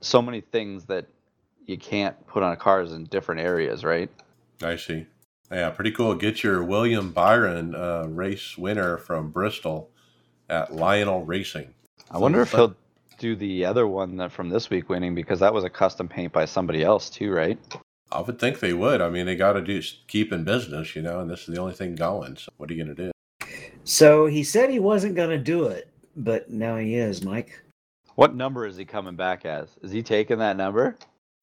so 0.00 0.20
many 0.22 0.40
things 0.40 0.86
that 0.86 1.06
you 1.66 1.78
can't 1.78 2.26
put 2.26 2.42
on 2.42 2.56
cars 2.56 2.92
in 2.92 3.04
different 3.04 3.40
areas, 3.40 3.84
right? 3.84 4.10
I 4.62 4.76
see. 4.76 5.06
Yeah, 5.50 5.70
pretty 5.70 5.90
cool. 5.92 6.14
Get 6.14 6.42
your 6.42 6.62
William 6.62 7.12
Byron 7.12 7.74
uh, 7.74 8.06
race 8.08 8.56
winner 8.56 8.96
from 8.98 9.30
Bristol 9.30 9.90
at 10.48 10.74
Lionel 10.74 11.24
Racing. 11.24 11.74
I 12.10 12.18
wonder 12.18 12.40
if 12.40 12.52
he'll 12.52 12.76
do 13.20 13.36
the 13.36 13.64
other 13.64 13.86
one 13.86 14.16
that 14.16 14.32
from 14.32 14.48
this 14.48 14.70
week 14.70 14.88
winning 14.88 15.14
because 15.14 15.38
that 15.38 15.54
was 15.54 15.62
a 15.62 15.70
custom 15.70 16.08
paint 16.08 16.32
by 16.32 16.46
somebody 16.46 16.82
else 16.82 17.08
too, 17.10 17.30
right? 17.30 17.58
I 18.10 18.22
would 18.22 18.40
think 18.40 18.58
they 18.58 18.72
would. 18.72 19.00
I 19.00 19.10
mean, 19.10 19.26
they 19.26 19.36
got 19.36 19.52
to 19.52 19.60
do 19.60 19.80
keep 20.08 20.32
in 20.32 20.42
business, 20.42 20.96
you 20.96 21.02
know, 21.02 21.20
and 21.20 21.30
this 21.30 21.40
is 21.40 21.54
the 21.54 21.60
only 21.60 21.74
thing 21.74 21.94
going. 21.94 22.36
So 22.36 22.50
what 22.56 22.68
are 22.68 22.74
you 22.74 22.82
going 22.82 22.96
to 22.96 23.04
do? 23.04 23.12
So 23.84 24.26
he 24.26 24.42
said 24.42 24.70
he 24.70 24.80
wasn't 24.80 25.14
going 25.14 25.30
to 25.30 25.38
do 25.38 25.66
it, 25.66 25.88
but 26.16 26.50
now 26.50 26.76
he 26.76 26.96
is, 26.96 27.22
Mike. 27.22 27.62
What 28.16 28.34
number 28.34 28.66
is 28.66 28.76
he 28.76 28.84
coming 28.84 29.16
back 29.16 29.44
as? 29.44 29.68
Is 29.82 29.92
he 29.92 30.02
taking 30.02 30.38
that 30.38 30.56
number? 30.56 30.96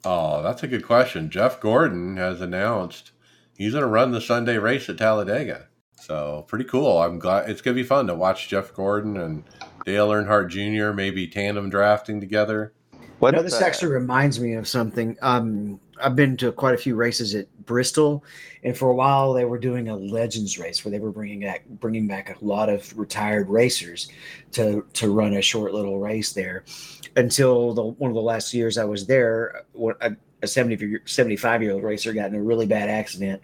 Oh, 0.04 0.42
that's 0.42 0.62
a 0.62 0.68
good 0.68 0.84
question. 0.84 1.30
Jeff 1.30 1.60
Gordon 1.60 2.16
has 2.16 2.40
announced 2.40 3.12
he's 3.56 3.72
going 3.72 3.82
to 3.82 3.88
run 3.88 4.10
the 4.10 4.20
Sunday 4.20 4.58
race 4.58 4.88
at 4.88 4.98
Talladega. 4.98 5.67
So 6.00 6.44
pretty 6.48 6.64
cool. 6.64 7.02
I'm 7.02 7.18
glad 7.18 7.50
it's 7.50 7.60
going 7.60 7.76
to 7.76 7.82
be 7.82 7.86
fun 7.86 8.06
to 8.06 8.14
watch 8.14 8.48
Jeff 8.48 8.72
Gordon 8.72 9.16
and 9.18 9.44
Dale 9.84 10.08
Earnhardt 10.08 10.48
Jr. 10.48 10.92
maybe 10.92 11.26
tandem 11.26 11.68
drafting 11.68 12.20
together. 12.20 12.72
What 13.18 13.34
you 13.34 13.38
know, 13.38 13.42
this 13.42 13.60
actually 13.60 13.92
reminds 13.92 14.38
me 14.38 14.54
of 14.54 14.68
something. 14.68 15.16
Um, 15.22 15.80
I've 16.00 16.14
been 16.14 16.36
to 16.38 16.52
quite 16.52 16.74
a 16.74 16.78
few 16.78 16.94
races 16.94 17.34
at 17.34 17.48
Bristol, 17.66 18.24
and 18.62 18.76
for 18.76 18.90
a 18.90 18.94
while 18.94 19.32
they 19.32 19.44
were 19.44 19.58
doing 19.58 19.88
a 19.88 19.96
Legends 19.96 20.56
race 20.56 20.84
where 20.84 20.92
they 20.92 21.00
were 21.00 21.10
bringing 21.10 21.40
back 21.40 21.66
bringing 21.66 22.06
back 22.06 22.40
a 22.40 22.44
lot 22.44 22.68
of 22.68 22.96
retired 22.96 23.48
racers 23.48 24.08
to 24.52 24.86
to 24.94 25.12
run 25.12 25.34
a 25.34 25.42
short 25.42 25.74
little 25.74 25.98
race 25.98 26.32
there. 26.32 26.64
Until 27.16 27.74
the 27.74 27.82
one 27.82 28.10
of 28.10 28.14
the 28.14 28.22
last 28.22 28.54
years 28.54 28.78
I 28.78 28.84
was 28.84 29.06
there, 29.06 29.64
a, 30.00 30.16
a 30.42 30.46
70 30.46 31.00
75 31.04 31.62
year 31.62 31.72
old 31.72 31.82
racer 31.82 32.12
got 32.12 32.30
in 32.30 32.36
a 32.36 32.42
really 32.42 32.66
bad 32.66 32.88
accident, 32.88 33.42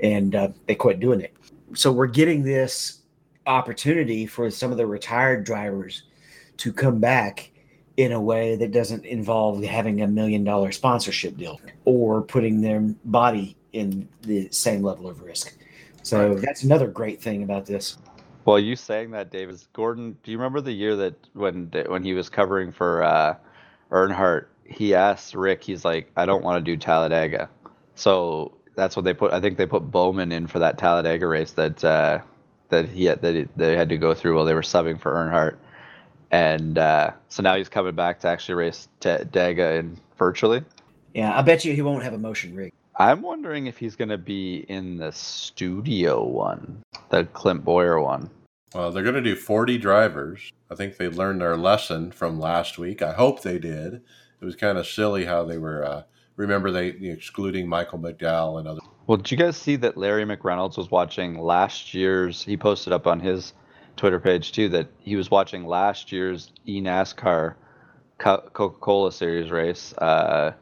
and 0.00 0.34
uh, 0.34 0.48
they 0.66 0.76
quit 0.76 1.00
doing 1.00 1.20
it. 1.20 1.35
So 1.74 1.92
we're 1.92 2.06
getting 2.06 2.42
this 2.42 3.00
opportunity 3.46 4.26
for 4.26 4.50
some 4.50 4.70
of 4.72 4.76
the 4.76 4.86
retired 4.86 5.44
drivers 5.44 6.04
to 6.58 6.72
come 6.72 6.98
back 6.98 7.50
in 7.96 8.12
a 8.12 8.20
way 8.20 8.56
that 8.56 8.72
doesn't 8.72 9.04
involve 9.04 9.62
having 9.62 10.02
a 10.02 10.06
million 10.06 10.44
dollar 10.44 10.72
sponsorship 10.72 11.36
deal 11.36 11.60
or 11.84 12.22
putting 12.22 12.60
their 12.60 12.80
body 13.04 13.56
in 13.72 14.08
the 14.22 14.48
same 14.50 14.82
level 14.82 15.08
of 15.08 15.22
risk. 15.22 15.56
So 16.02 16.34
that's 16.34 16.62
another 16.62 16.86
great 16.86 17.20
thing 17.20 17.42
about 17.42 17.66
this. 17.66 17.98
Well, 18.44 18.58
you 18.60 18.76
saying 18.76 19.10
that, 19.10 19.30
David 19.30 19.60
Gordon, 19.72 20.16
do 20.22 20.30
you 20.30 20.38
remember 20.38 20.60
the 20.60 20.72
year 20.72 20.94
that 20.96 21.14
when 21.32 21.70
when 21.88 22.04
he 22.04 22.14
was 22.14 22.28
covering 22.28 22.70
for 22.70 23.02
uh, 23.02 23.34
Earnhardt, 23.90 24.46
he 24.64 24.94
asked 24.94 25.34
Rick, 25.34 25.64
he's 25.64 25.84
like, 25.84 26.10
I 26.16 26.26
don't 26.26 26.44
want 26.44 26.64
to 26.64 26.70
do 26.70 26.76
Talladega. 26.76 27.48
So 27.96 28.55
that's 28.76 28.94
what 28.94 29.04
they 29.04 29.14
put. 29.14 29.32
I 29.32 29.40
think 29.40 29.58
they 29.58 29.66
put 29.66 29.90
Bowman 29.90 30.32
in 30.32 30.46
for 30.46 30.58
that 30.60 30.78
Talladega 30.78 31.26
race 31.26 31.52
that 31.52 31.84
uh, 31.84 32.20
that 32.68 32.88
he 32.88 33.06
had, 33.06 33.22
that 33.22 33.34
he, 33.34 33.48
they 33.56 33.76
had 33.76 33.88
to 33.88 33.96
go 33.98 34.14
through 34.14 34.36
while 34.36 34.44
they 34.44 34.54
were 34.54 34.62
subbing 34.62 35.00
for 35.00 35.12
Earnhardt 35.12 35.56
and 36.30 36.78
uh, 36.78 37.12
so 37.28 37.42
now 37.42 37.56
he's 37.56 37.68
coming 37.68 37.94
back 37.94 38.20
to 38.20 38.28
actually 38.28 38.54
race 38.56 38.88
T- 39.00 39.08
Daga 39.08 39.78
in 39.78 39.98
virtually. 40.18 40.62
Yeah, 41.14 41.36
I 41.36 41.42
bet 41.42 41.64
you 41.64 41.72
he 41.72 41.82
won't 41.82 42.02
have 42.02 42.12
a 42.12 42.18
motion 42.18 42.54
rig. 42.54 42.72
I'm 42.98 43.22
wondering 43.22 43.66
if 43.66 43.78
he's 43.78 43.94
going 43.94 44.08
to 44.08 44.18
be 44.18 44.64
in 44.68 44.96
the 44.96 45.12
studio 45.12 46.24
one, 46.24 46.82
the 47.10 47.24
Clint 47.24 47.64
Bowyer 47.64 48.00
one. 48.00 48.30
Well, 48.74 48.90
they're 48.90 49.02
going 49.02 49.14
to 49.14 49.22
do 49.22 49.36
40 49.36 49.78
drivers. 49.78 50.52
I 50.70 50.74
think 50.74 50.96
they 50.96 51.08
learned 51.08 51.40
their 51.40 51.56
lesson 51.56 52.10
from 52.10 52.40
last 52.40 52.78
week. 52.78 53.02
I 53.02 53.12
hope 53.12 53.42
they 53.42 53.58
did. 53.58 54.02
It 54.40 54.44
was 54.44 54.56
kind 54.56 54.76
of 54.76 54.86
silly 54.86 55.24
how 55.24 55.44
they 55.44 55.58
were. 55.58 55.84
Uh, 55.84 56.02
remember 56.36 56.70
they 56.70 56.88
excluding 56.88 57.68
Michael 57.68 57.98
McDowell 57.98 58.58
and 58.58 58.68
others. 58.68 58.82
Well, 59.06 59.18
did 59.18 59.30
you 59.30 59.36
guys 59.36 59.56
see 59.56 59.76
that 59.76 59.96
Larry 59.96 60.24
McReynolds 60.24 60.76
was 60.76 60.90
watching 60.90 61.38
last 61.38 61.94
year's? 61.94 62.42
He 62.42 62.56
posted 62.56 62.92
up 62.92 63.06
on 63.06 63.20
his 63.20 63.52
Twitter 63.96 64.20
page 64.20 64.52
too 64.52 64.68
that 64.70 64.88
he 64.98 65.16
was 65.16 65.30
watching 65.30 65.66
last 65.66 66.12
year's 66.12 66.52
eNASCAR 66.66 67.54
Coca-Cola 68.18 69.12
Series 69.12 69.50
race 69.50 69.92
uh, 69.98 70.52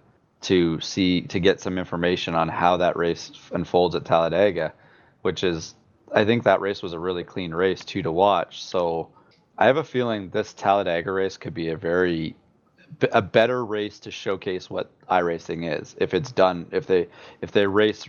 to 0.43 0.81
see 0.81 1.22
to 1.22 1.41
get 1.41 1.61
some 1.61 1.79
information 1.79 2.35
on 2.35 2.49
how 2.49 2.77
that 2.77 2.97
race 2.97 3.33
unfolds 3.53 3.95
at 3.95 4.05
Talladega, 4.05 4.72
which 5.22 5.43
is 5.43 5.75
I 6.12 6.25
think 6.25 6.45
that 6.45 6.61
race 6.61 6.83
was 6.83 6.93
a 6.93 6.99
really 6.99 7.25
clean 7.25 7.53
race 7.53 7.85
too 7.85 8.03
to 8.03 8.12
watch. 8.12 8.62
So 8.62 9.11
I 9.57 9.66
have 9.66 9.77
a 9.77 9.85
feeling 9.85 10.31
this 10.31 10.53
Talladega 10.53 11.11
race 11.11 11.37
could 11.37 11.55
be 11.55 11.70
a 11.70 11.77
very 11.77 12.37
a 13.13 13.23
better 13.23 13.65
race 13.65 13.99
to 14.01 14.11
showcase 14.11 14.71
what 14.71 14.91
iRacing 15.09 15.79
is 15.81 15.95
if 15.99 16.15
it's 16.15 16.33
done 16.33 16.67
if 16.71 16.87
they 16.87 17.09
if 17.41 17.53
they 17.53 17.67
race 17.67 18.07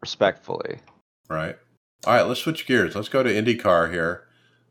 respectfully. 0.00 0.78
Right. 1.28 1.56
All 2.04 2.14
right, 2.14 2.22
let's 2.22 2.40
switch 2.40 2.66
gears. 2.66 2.96
Let's 2.96 3.08
go 3.08 3.22
to 3.22 3.30
IndyCar 3.30 3.92
here. 3.92 4.24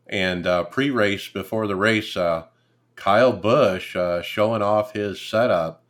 And 0.06 0.46
uh, 0.46 0.64
pre 0.64 0.90
race, 0.90 1.28
before 1.28 1.66
the 1.66 1.76
race, 1.76 2.16
uh, 2.16 2.46
Kyle 2.94 3.32
Busch 3.32 3.96
uh, 3.96 4.20
showing 4.20 4.60
off 4.60 4.92
his 4.92 5.20
setup 5.20 5.82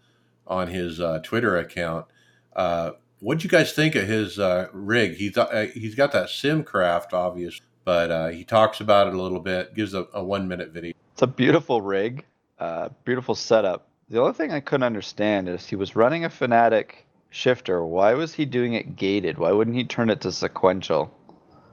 on 0.47 0.69
his 0.69 1.01
uh, 1.01 1.19
Twitter 1.25 1.57
account. 1.57 2.07
Uh, 2.55 2.93
what'd 3.19 3.43
you 3.43 3.51
guys 3.51 3.73
think 3.73 3.97
of 3.97 4.07
his 4.07 4.39
uh, 4.39 4.69
rig? 4.73 5.17
He's, 5.17 5.37
he's 5.75 5.97
got 5.97 6.13
that 6.13 6.29
Simcraft, 6.29 7.13
obviously, 7.13 7.67
but 7.85 8.33
he 8.33 8.45
talks 8.45 8.81
about 8.81 9.09
it 9.09 9.15
a 9.15 9.21
little 9.21 9.41
bit, 9.41 9.75
gives 9.75 9.95
a, 9.95 10.07
a 10.15 10.23
one 10.23 10.47
minute 10.47 10.71
video. 10.71 10.93
It's 11.13 11.23
a 11.23 11.27
beautiful 11.27 11.83
rig, 11.83 12.25
Uh, 12.59 12.89
beautiful 13.05 13.35
setup. 13.35 13.89
The 14.09 14.21
only 14.21 14.35
thing 14.35 14.53
I 14.53 14.61
couldn't 14.61 14.85
understand 14.85 15.49
is 15.49 15.67
he 15.67 15.77
was 15.77 15.97
running 15.97 16.25
a 16.25 16.29
Fanatec 16.29 16.93
shifter. 17.31 17.85
Why 17.85 18.15
was 18.15 18.35
he 18.35 18.45
doing 18.45 18.75
it 18.75 18.97
gated? 18.97 19.39
Why 19.39 19.53
wouldn't 19.53 19.77
he 19.77 19.85
turn 19.85 20.11
it 20.11 20.21
to 20.23 20.33
sequential? 20.33 21.13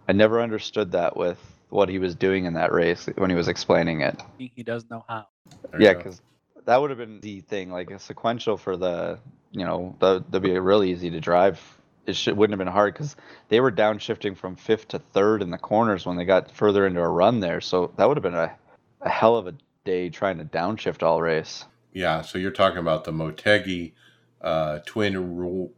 I 0.07 0.13
never 0.13 0.41
understood 0.41 0.93
that 0.93 1.15
with 1.15 1.38
what 1.69 1.89
he 1.89 1.99
was 1.99 2.15
doing 2.15 2.45
in 2.45 2.53
that 2.53 2.71
race 2.71 3.07
when 3.15 3.30
he 3.30 3.36
was 3.36 3.47
explaining 3.47 4.01
it. 4.01 4.19
He 4.38 4.63
does 4.63 4.89
know 4.89 5.05
how. 5.07 5.27
There 5.71 5.82
yeah, 5.82 5.93
because 5.93 6.21
that 6.65 6.82
would 6.82 6.89
have 6.89 6.99
been 6.99 7.19
the 7.19 7.41
thing, 7.41 7.71
like 7.71 7.91
a 7.91 7.99
sequential 7.99 8.57
for 8.57 8.77
the, 8.77 9.19
you 9.51 9.65
know, 9.65 9.95
that 9.99 10.32
would 10.32 10.41
be 10.41 10.57
really 10.57 10.91
easy 10.91 11.09
to 11.11 11.19
drive. 11.19 11.61
It 12.05 12.15
should, 12.15 12.36
wouldn't 12.36 12.53
have 12.53 12.65
been 12.65 12.73
hard 12.73 12.93
because 12.93 13.15
they 13.49 13.59
were 13.59 13.71
downshifting 13.71 14.36
from 14.36 14.55
fifth 14.55 14.89
to 14.89 14.99
third 14.99 15.41
in 15.41 15.51
the 15.51 15.57
corners 15.57 16.05
when 16.05 16.17
they 16.17 16.25
got 16.25 16.49
further 16.51 16.88
into 16.88 17.01
a 17.01 17.07
run 17.07 17.39
there. 17.39 17.61
So 17.61 17.91
that 17.97 18.07
would 18.07 18.17
have 18.17 18.23
been 18.23 18.34
a, 18.34 18.55
a 19.01 19.09
hell 19.09 19.36
of 19.36 19.47
a 19.47 19.53
day 19.84 20.09
trying 20.09 20.38
to 20.38 20.45
downshift 20.45 21.03
all 21.03 21.21
race. 21.21 21.65
Yeah, 21.93 22.21
so 22.21 22.38
you're 22.38 22.51
talking 22.51 22.80
about 22.80 23.03
the 23.03 23.11
Motegi 23.11 23.93
uh, 24.41 24.80
twin, 24.86 25.69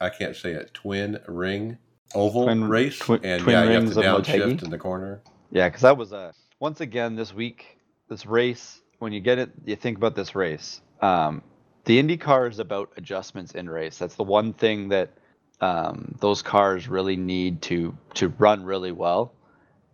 I 0.00 0.08
can't 0.10 0.36
say 0.36 0.52
it, 0.52 0.72
twin 0.72 1.18
ring 1.26 1.78
oval 2.14 2.44
twin, 2.44 2.64
race, 2.64 2.98
twi- 2.98 3.20
and 3.22 3.46
yeah, 3.46 3.64
you 3.64 3.70
have 3.70 3.92
to 3.92 4.00
downshift 4.00 4.62
in 4.62 4.70
the 4.70 4.78
corner. 4.78 5.22
Yeah, 5.50 5.68
because 5.68 5.82
that 5.82 5.96
was 5.96 6.12
a 6.12 6.32
once 6.58 6.80
again 6.80 7.16
this 7.16 7.34
week. 7.34 7.78
This 8.08 8.26
race, 8.26 8.80
when 8.98 9.12
you 9.12 9.20
get 9.20 9.38
it, 9.38 9.50
you 9.64 9.76
think 9.76 9.96
about 9.96 10.16
this 10.16 10.34
race. 10.34 10.80
Um, 11.00 11.42
the 11.84 11.98
Indy 11.98 12.16
car 12.16 12.46
is 12.46 12.58
about 12.58 12.92
adjustments 12.96 13.52
in 13.52 13.68
race. 13.68 13.98
That's 13.98 14.16
the 14.16 14.24
one 14.24 14.52
thing 14.52 14.88
that 14.88 15.12
um, 15.60 16.16
those 16.20 16.42
cars 16.42 16.88
really 16.88 17.16
need 17.16 17.62
to 17.62 17.96
to 18.14 18.28
run 18.28 18.64
really 18.64 18.92
well, 18.92 19.32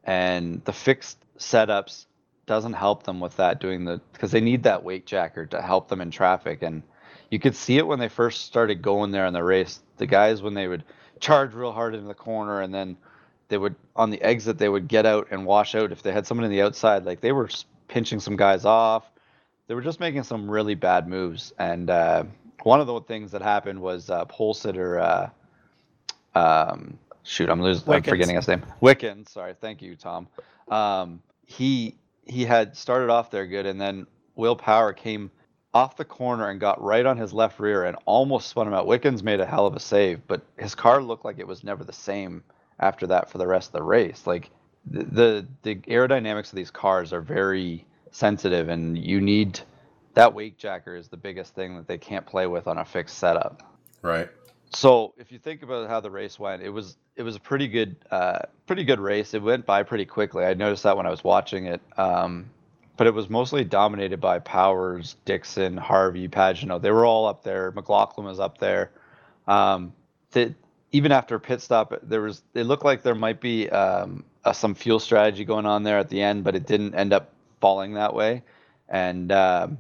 and 0.05 0.65
the 0.65 0.73
fixed 0.73 1.19
setups 1.39 2.07
doesn't 2.47 2.75
help 2.75 3.03
them 3.03 3.21
with 3.21 3.37
that. 3.37 3.61
Doing 3.61 3.85
the 3.85 4.01
because 4.13 4.31
they 4.31 4.41
need 4.41 4.63
that 4.65 4.85
weight 4.85 5.07
jacker 5.07 5.47
to 5.47 5.61
help 5.61 5.89
them 5.89 6.01
in 6.01 6.11
traffic, 6.11 6.63
and 6.63 6.83
you 7.31 7.39
could 7.39 7.55
see 7.55 7.79
it 7.79 7.87
when 7.87 7.99
they 7.99 8.09
first 8.09 8.47
started 8.47 8.83
going 8.83 9.11
there 9.11 9.27
in 9.27 9.33
the 9.33 9.43
race. 9.43 9.81
The 9.99 10.07
guys 10.07 10.43
when 10.43 10.55
they 10.55 10.69
would 10.69 10.85
charge 11.21 11.55
real 11.55 11.73
hard 11.73 11.95
into 11.95 12.07
the 12.07 12.15
corner, 12.15 12.61
and 12.61 12.73
then 12.73 12.97
they 13.49 13.59
would 13.59 13.75
on 13.95 14.11
the 14.11 14.23
exit 14.23 14.59
they 14.59 14.69
would 14.69 14.89
get 14.89 15.07
out 15.07 15.29
and 15.31 15.45
wash 15.47 15.75
out 15.75 15.93
if 15.93 16.03
they 16.03 16.13
had 16.13 16.27
someone 16.27 16.45
in 16.45 16.51
the 16.51 16.63
outside. 16.63 17.05
Like 17.05 17.21
they 17.21 17.33
were 17.33 17.49
pinching 17.89 18.21
some 18.21 18.37
guys 18.37 18.65
off. 18.65 19.11
They 19.67 19.75
were 19.75 19.83
just 19.83 20.01
making 20.01 20.23
some 20.23 20.51
really 20.51 20.75
bad 20.75 21.09
moves. 21.09 21.53
And 21.59 21.91
uh, 21.91 22.25
one 22.63 22.81
of 22.81 22.87
the 22.87 23.01
things 23.01 23.33
that 23.33 23.43
happened 23.43 23.81
was 23.81 24.11
uh, 24.11 24.25
pole 24.27 24.55
sitter. 24.55 25.01
Uh, 25.01 25.31
um, 26.35 26.99
shoot, 27.23 27.49
I'm 27.49 27.63
losing. 27.63 27.93
I'm 27.93 28.03
forgetting 28.03 28.37
his 28.37 28.49
name. 28.49 28.65
Wickens. 28.81 29.31
Sorry. 29.31 29.55
Thank 29.61 29.83
you, 29.83 29.97
Tom. 29.97 30.29
Um, 30.69 31.23
he 31.47 31.97
he 32.27 32.45
had 32.45 32.77
started 32.77 33.11
off 33.11 33.31
there 33.31 33.47
good, 33.47 33.67
and 33.67 33.81
then 33.81 34.07
Will 34.35 34.57
Power 34.57 34.93
came 34.93 35.31
off 35.73 35.97
the 35.97 36.05
corner 36.05 36.49
and 36.49 36.59
got 36.59 36.83
right 36.83 37.05
on 37.05 37.17
his 37.17 37.33
left 37.33 37.61
rear 37.61 37.85
and 37.85 37.97
almost 38.05 38.49
spun 38.49 38.67
him 38.67 38.75
out. 38.75 38.87
Wickens 38.87 39.23
made 39.23 39.41
a 39.41 39.47
hell 39.47 39.67
of 39.67 39.77
a 39.77 39.81
save, 39.81 40.27
but 40.27 40.43
his 40.59 40.75
car 40.75 41.03
looked 41.03 41.25
like 41.25 41.39
it 41.39 41.47
was 41.47 41.63
never 41.63 41.85
the 41.85 41.93
same 41.93 42.43
after 42.81 43.07
that 43.07 43.31
for 43.31 43.39
the 43.39 43.47
rest 43.47 43.69
of 43.69 43.73
the 43.75 43.83
race. 43.83 44.27
Like 44.27 44.51
the 44.87 45.05
the, 45.05 45.47
the 45.63 45.75
aerodynamics 45.77 46.49
of 46.49 46.57
these 46.57 46.71
cars 46.71 47.13
are 47.13 47.21
very 47.21 47.85
sensitive, 48.11 48.69
and 48.69 48.97
you 48.97 49.21
need 49.21 49.61
that 50.15 50.33
weight 50.33 50.57
jacker 50.57 50.97
is 50.97 51.09
the 51.09 51.17
biggest 51.17 51.55
thing 51.55 51.77
that 51.77 51.87
they 51.87 51.99
can't 51.99 52.25
play 52.25 52.47
with 52.47 52.67
on 52.67 52.79
a 52.79 52.85
fixed 52.85 53.19
setup. 53.19 53.63
Right. 54.03 54.29
So 54.75 55.15
if 55.17 55.33
you 55.33 55.39
think 55.39 55.63
about 55.63 55.89
how 55.89 56.01
the 56.01 56.11
race 56.11 56.39
went, 56.39 56.63
it 56.63 56.71
was 56.71 56.97
it 57.17 57.23
was 57.23 57.37
a 57.37 57.41
pretty 57.41 57.69
good 57.69 57.97
uh, 58.11 58.41
pretty 58.67 58.85
good 58.85 59.01
race. 59.01 59.35
It 59.35 59.43
went 59.43 59.65
by 59.65 59.83
pretty 59.83 60.05
quickly. 60.05 60.45
I 60.45 60.55
noticed 60.55 60.83
that 60.83 60.97
when 60.97 61.07
I 61.07 61.11
was 61.11 61.25
watching 61.25 61.67
it. 61.67 61.81
Um, 61.97 62.51
but 62.97 63.07
it 63.07 63.15
was 63.15 63.29
mostly 63.29 63.63
dominated 63.63 64.21
by 64.21 64.39
Powers, 64.39 65.17
Dixon, 65.25 65.77
Harvey, 65.77 66.29
Pagenaud. 66.29 66.81
They 66.81 66.91
were 66.91 67.05
all 67.05 67.27
up 67.27 67.43
there. 67.43 67.71
McLaughlin 67.73 68.27
was 68.27 68.41
up 68.41 68.59
there. 68.59 68.91
Um, 69.47 69.93
even 70.93 71.13
after 71.13 71.39
pit 71.39 71.61
stop, 71.61 71.93
there 72.03 72.23
was 72.23 72.43
it 72.55 72.65
looked 72.65 72.85
like 72.85 73.03
there 73.03 73.15
might 73.15 73.41
be 73.41 73.69
um, 73.71 74.25
some 74.53 74.75
fuel 74.75 74.99
strategy 74.99 75.45
going 75.45 75.67
on 75.67 75.83
there 75.83 75.99
at 75.99 76.09
the 76.09 76.21
end, 76.23 76.45
but 76.45 76.55
it 76.55 76.67
didn't 76.67 76.95
end 76.95 77.13
up 77.13 77.33
falling 77.61 77.95
that 77.95 78.15
way. 78.15 78.43
And 78.89 79.31
um, 79.33 79.79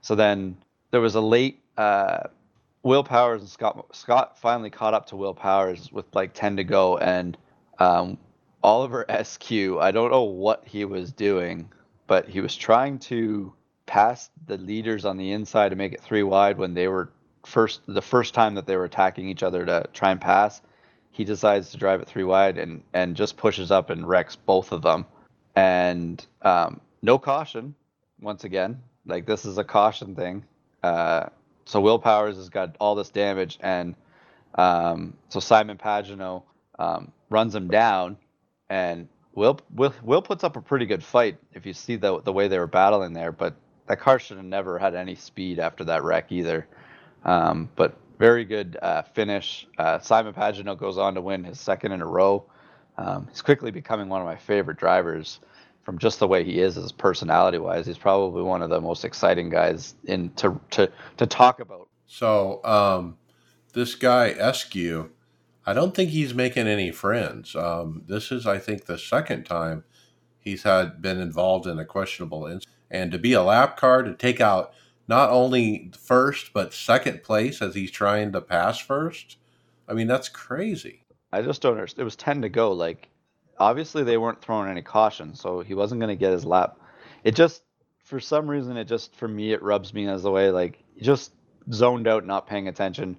so 0.00 0.14
then 0.14 0.56
there 0.90 1.00
was 1.00 1.14
a 1.14 1.20
late. 1.20 1.60
Uh, 1.76 2.28
Will 2.82 3.04
Powers 3.04 3.42
and 3.42 3.50
Scott 3.50 3.94
Scott 3.94 4.38
finally 4.38 4.70
caught 4.70 4.94
up 4.94 5.06
to 5.06 5.16
Will 5.16 5.34
Powers 5.34 5.92
with 5.92 6.06
like 6.14 6.34
10 6.34 6.56
to 6.56 6.64
go 6.64 6.98
and 6.98 7.36
um, 7.78 8.18
Oliver 8.62 9.04
Askew, 9.08 9.80
I 9.80 9.90
don't 9.90 10.10
know 10.10 10.24
what 10.24 10.64
he 10.66 10.84
was 10.84 11.12
doing, 11.12 11.70
but 12.06 12.28
he 12.28 12.40
was 12.40 12.56
trying 12.56 12.98
to 13.00 13.52
pass 13.86 14.30
the 14.46 14.58
leaders 14.58 15.04
on 15.04 15.16
the 15.16 15.32
inside 15.32 15.70
to 15.70 15.76
make 15.76 15.92
it 15.92 16.00
three 16.00 16.22
wide 16.22 16.58
when 16.58 16.74
they 16.74 16.88
were 16.88 17.12
first 17.44 17.80
the 17.86 18.02
first 18.02 18.34
time 18.34 18.54
that 18.54 18.66
they 18.66 18.76
were 18.76 18.84
attacking 18.84 19.28
each 19.28 19.42
other 19.42 19.64
to 19.66 19.86
try 19.92 20.10
and 20.10 20.20
pass. 20.20 20.60
He 21.10 21.24
decides 21.24 21.70
to 21.70 21.76
drive 21.76 22.00
it 22.00 22.08
three 22.08 22.24
wide 22.24 22.58
and 22.58 22.82
and 22.94 23.16
just 23.16 23.36
pushes 23.36 23.70
up 23.70 23.90
and 23.90 24.08
wrecks 24.08 24.36
both 24.36 24.72
of 24.72 24.82
them. 24.82 25.06
And 25.54 26.24
um, 26.42 26.80
no 27.02 27.18
caution 27.18 27.74
once 28.20 28.44
again. 28.44 28.82
Like 29.04 29.26
this 29.26 29.44
is 29.44 29.58
a 29.58 29.64
caution 29.64 30.14
thing. 30.14 30.44
Uh, 30.82 31.26
so 31.64 31.80
Will 31.80 31.98
Powers 31.98 32.36
has 32.36 32.48
got 32.48 32.76
all 32.80 32.94
this 32.94 33.10
damage, 33.10 33.58
and 33.60 33.94
um, 34.54 35.14
so 35.28 35.40
Simon 35.40 35.78
Pagenaud 35.78 36.42
um, 36.78 37.12
runs 37.30 37.54
him 37.54 37.68
down, 37.68 38.16
and 38.68 39.08
Will, 39.34 39.60
Will 39.74 39.94
Will 40.02 40.22
puts 40.22 40.44
up 40.44 40.56
a 40.56 40.60
pretty 40.60 40.86
good 40.86 41.02
fight 41.02 41.38
if 41.52 41.64
you 41.66 41.72
see 41.72 41.96
the 41.96 42.20
the 42.20 42.32
way 42.32 42.48
they 42.48 42.58
were 42.58 42.66
battling 42.66 43.12
there. 43.12 43.32
But 43.32 43.54
that 43.86 44.00
car 44.00 44.18
should 44.18 44.36
have 44.36 44.46
never 44.46 44.78
had 44.78 44.94
any 44.94 45.14
speed 45.14 45.58
after 45.58 45.84
that 45.84 46.02
wreck 46.02 46.30
either. 46.30 46.66
Um, 47.24 47.68
but 47.76 47.96
very 48.18 48.44
good 48.44 48.76
uh, 48.80 49.02
finish. 49.02 49.66
Uh, 49.78 49.98
Simon 49.98 50.32
Pagenaud 50.32 50.78
goes 50.78 50.98
on 50.98 51.14
to 51.14 51.20
win 51.20 51.44
his 51.44 51.58
second 51.60 51.92
in 51.92 52.00
a 52.00 52.06
row. 52.06 52.44
Um, 52.98 53.26
he's 53.28 53.42
quickly 53.42 53.70
becoming 53.70 54.08
one 54.08 54.20
of 54.20 54.26
my 54.26 54.36
favorite 54.36 54.76
drivers 54.76 55.40
from 55.82 55.98
just 55.98 56.18
the 56.18 56.28
way 56.28 56.44
he 56.44 56.60
is 56.60 56.78
as 56.78 56.92
personality 56.92 57.58
wise. 57.58 57.86
He's 57.86 57.98
probably 57.98 58.42
one 58.42 58.62
of 58.62 58.70
the 58.70 58.80
most 58.80 59.04
exciting 59.04 59.50
guys 59.50 59.94
in 60.04 60.30
to 60.34 60.60
to 60.70 60.90
to 61.16 61.26
talk 61.26 61.60
about. 61.60 61.88
So 62.06 62.64
um, 62.64 63.16
this 63.72 63.94
guy 63.94 64.26
Askew, 64.26 65.10
I 65.66 65.72
don't 65.72 65.94
think 65.94 66.10
he's 66.10 66.34
making 66.34 66.66
any 66.68 66.90
friends. 66.90 67.56
Um, 67.56 68.02
this 68.06 68.30
is, 68.30 68.46
I 68.46 68.58
think, 68.58 68.84
the 68.84 68.98
second 68.98 69.44
time 69.44 69.84
he's 70.38 70.62
had 70.62 71.00
been 71.00 71.20
involved 71.20 71.66
in 71.66 71.78
a 71.78 71.84
questionable 71.84 72.46
incident, 72.46 72.66
and 72.90 73.10
to 73.12 73.18
be 73.18 73.32
a 73.32 73.42
lap 73.42 73.76
car 73.76 74.02
to 74.02 74.14
take 74.14 74.40
out 74.40 74.72
not 75.08 75.30
only 75.30 75.90
first 75.98 76.52
but 76.52 76.72
second 76.72 77.22
place 77.22 77.60
as 77.60 77.74
he's 77.74 77.90
trying 77.90 78.32
to 78.32 78.40
pass 78.40 78.78
first. 78.78 79.36
I 79.88 79.94
mean, 79.94 80.06
that's 80.06 80.28
crazy. 80.28 81.04
I 81.32 81.42
just 81.42 81.62
don't 81.62 81.72
understand. 81.72 82.02
It 82.02 82.04
was 82.04 82.16
ten 82.16 82.42
to 82.42 82.48
go. 82.48 82.72
Like 82.72 83.08
obviously 83.58 84.04
they 84.04 84.18
weren't 84.18 84.40
throwing 84.42 84.70
any 84.70 84.82
caution, 84.82 85.34
so 85.34 85.60
he 85.60 85.74
wasn't 85.74 86.00
going 86.00 86.16
to 86.16 86.20
get 86.20 86.32
his 86.32 86.44
lap. 86.44 86.78
It 87.24 87.34
just, 87.34 87.62
for 87.98 88.20
some 88.20 88.48
reason, 88.48 88.76
it 88.76 88.84
just 88.84 89.14
for 89.16 89.28
me 89.28 89.52
it 89.52 89.62
rubs 89.62 89.94
me 89.94 90.08
as 90.08 90.22
the 90.22 90.30
way 90.30 90.50
like 90.50 90.82
just 91.00 91.32
zoned 91.72 92.06
out, 92.06 92.26
not 92.26 92.46
paying 92.46 92.68
attention, 92.68 93.16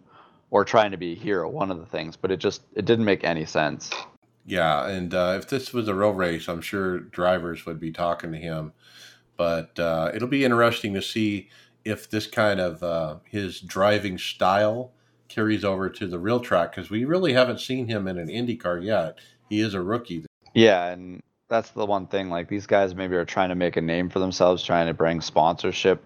or 0.52 0.66
trying 0.66 0.92
to 0.92 0.98
be 0.98 1.14
a 1.14 1.16
hero. 1.16 1.50
One 1.50 1.72
of 1.72 1.80
the 1.80 1.86
things, 1.86 2.16
but 2.16 2.32
it 2.32 2.38
just 2.38 2.62
it 2.76 2.86
didn't 2.86 3.06
make 3.06 3.24
any 3.24 3.46
sense. 3.46 3.92
Yeah, 4.46 4.88
and 4.88 5.14
uh, 5.14 5.36
if 5.38 5.48
this 5.48 5.74
was 5.74 5.88
a 5.88 5.96
real 5.96 6.14
race, 6.14 6.50
I'm 6.50 6.62
sure 6.62 7.00
drivers 7.00 7.66
would 7.66 7.80
be 7.80 7.92
talking 7.92 8.32
to 8.34 8.38
him. 8.38 8.74
But 9.38 9.80
uh, 9.80 10.12
it'll 10.14 10.28
be 10.28 10.44
interesting 10.44 10.94
to 10.94 11.02
see 11.02 11.50
if 11.86 12.10
this 12.10 12.28
kind 12.28 12.60
of 12.60 12.84
uh, 12.84 13.18
his 13.26 13.60
driving 13.62 14.18
style 14.18 14.92
carries 15.28 15.64
over 15.64 15.90
to 15.90 16.08
the 16.08 16.20
real 16.20 16.40
track 16.40 16.76
because 16.76 16.90
we 16.90 17.06
really 17.06 17.34
haven't 17.34 17.60
seen 17.60 17.88
him 17.88 18.08
in 18.08 18.18
an 18.18 18.28
IndyCar 18.28 18.84
yet. 18.84 19.18
He 19.54 19.62
is 19.62 19.76
a 19.76 19.82
rookie. 19.82 20.26
Yeah, 20.56 20.88
and 20.88 21.22
that's 21.48 21.70
the 21.70 21.86
one 21.86 22.08
thing. 22.08 22.32
Like 22.32 22.50
these 22.50 22.66
guys 22.66 22.96
maybe 22.96 23.16
are 23.16 23.24
trying 23.24 23.50
to 23.50 23.56
make 23.56 23.78
a 23.78 23.82
name 23.82 24.10
for 24.10 24.18
themselves, 24.18 24.64
trying 24.64 24.88
to 24.88 24.96
bring 24.96 25.22
sponsorship. 25.22 26.04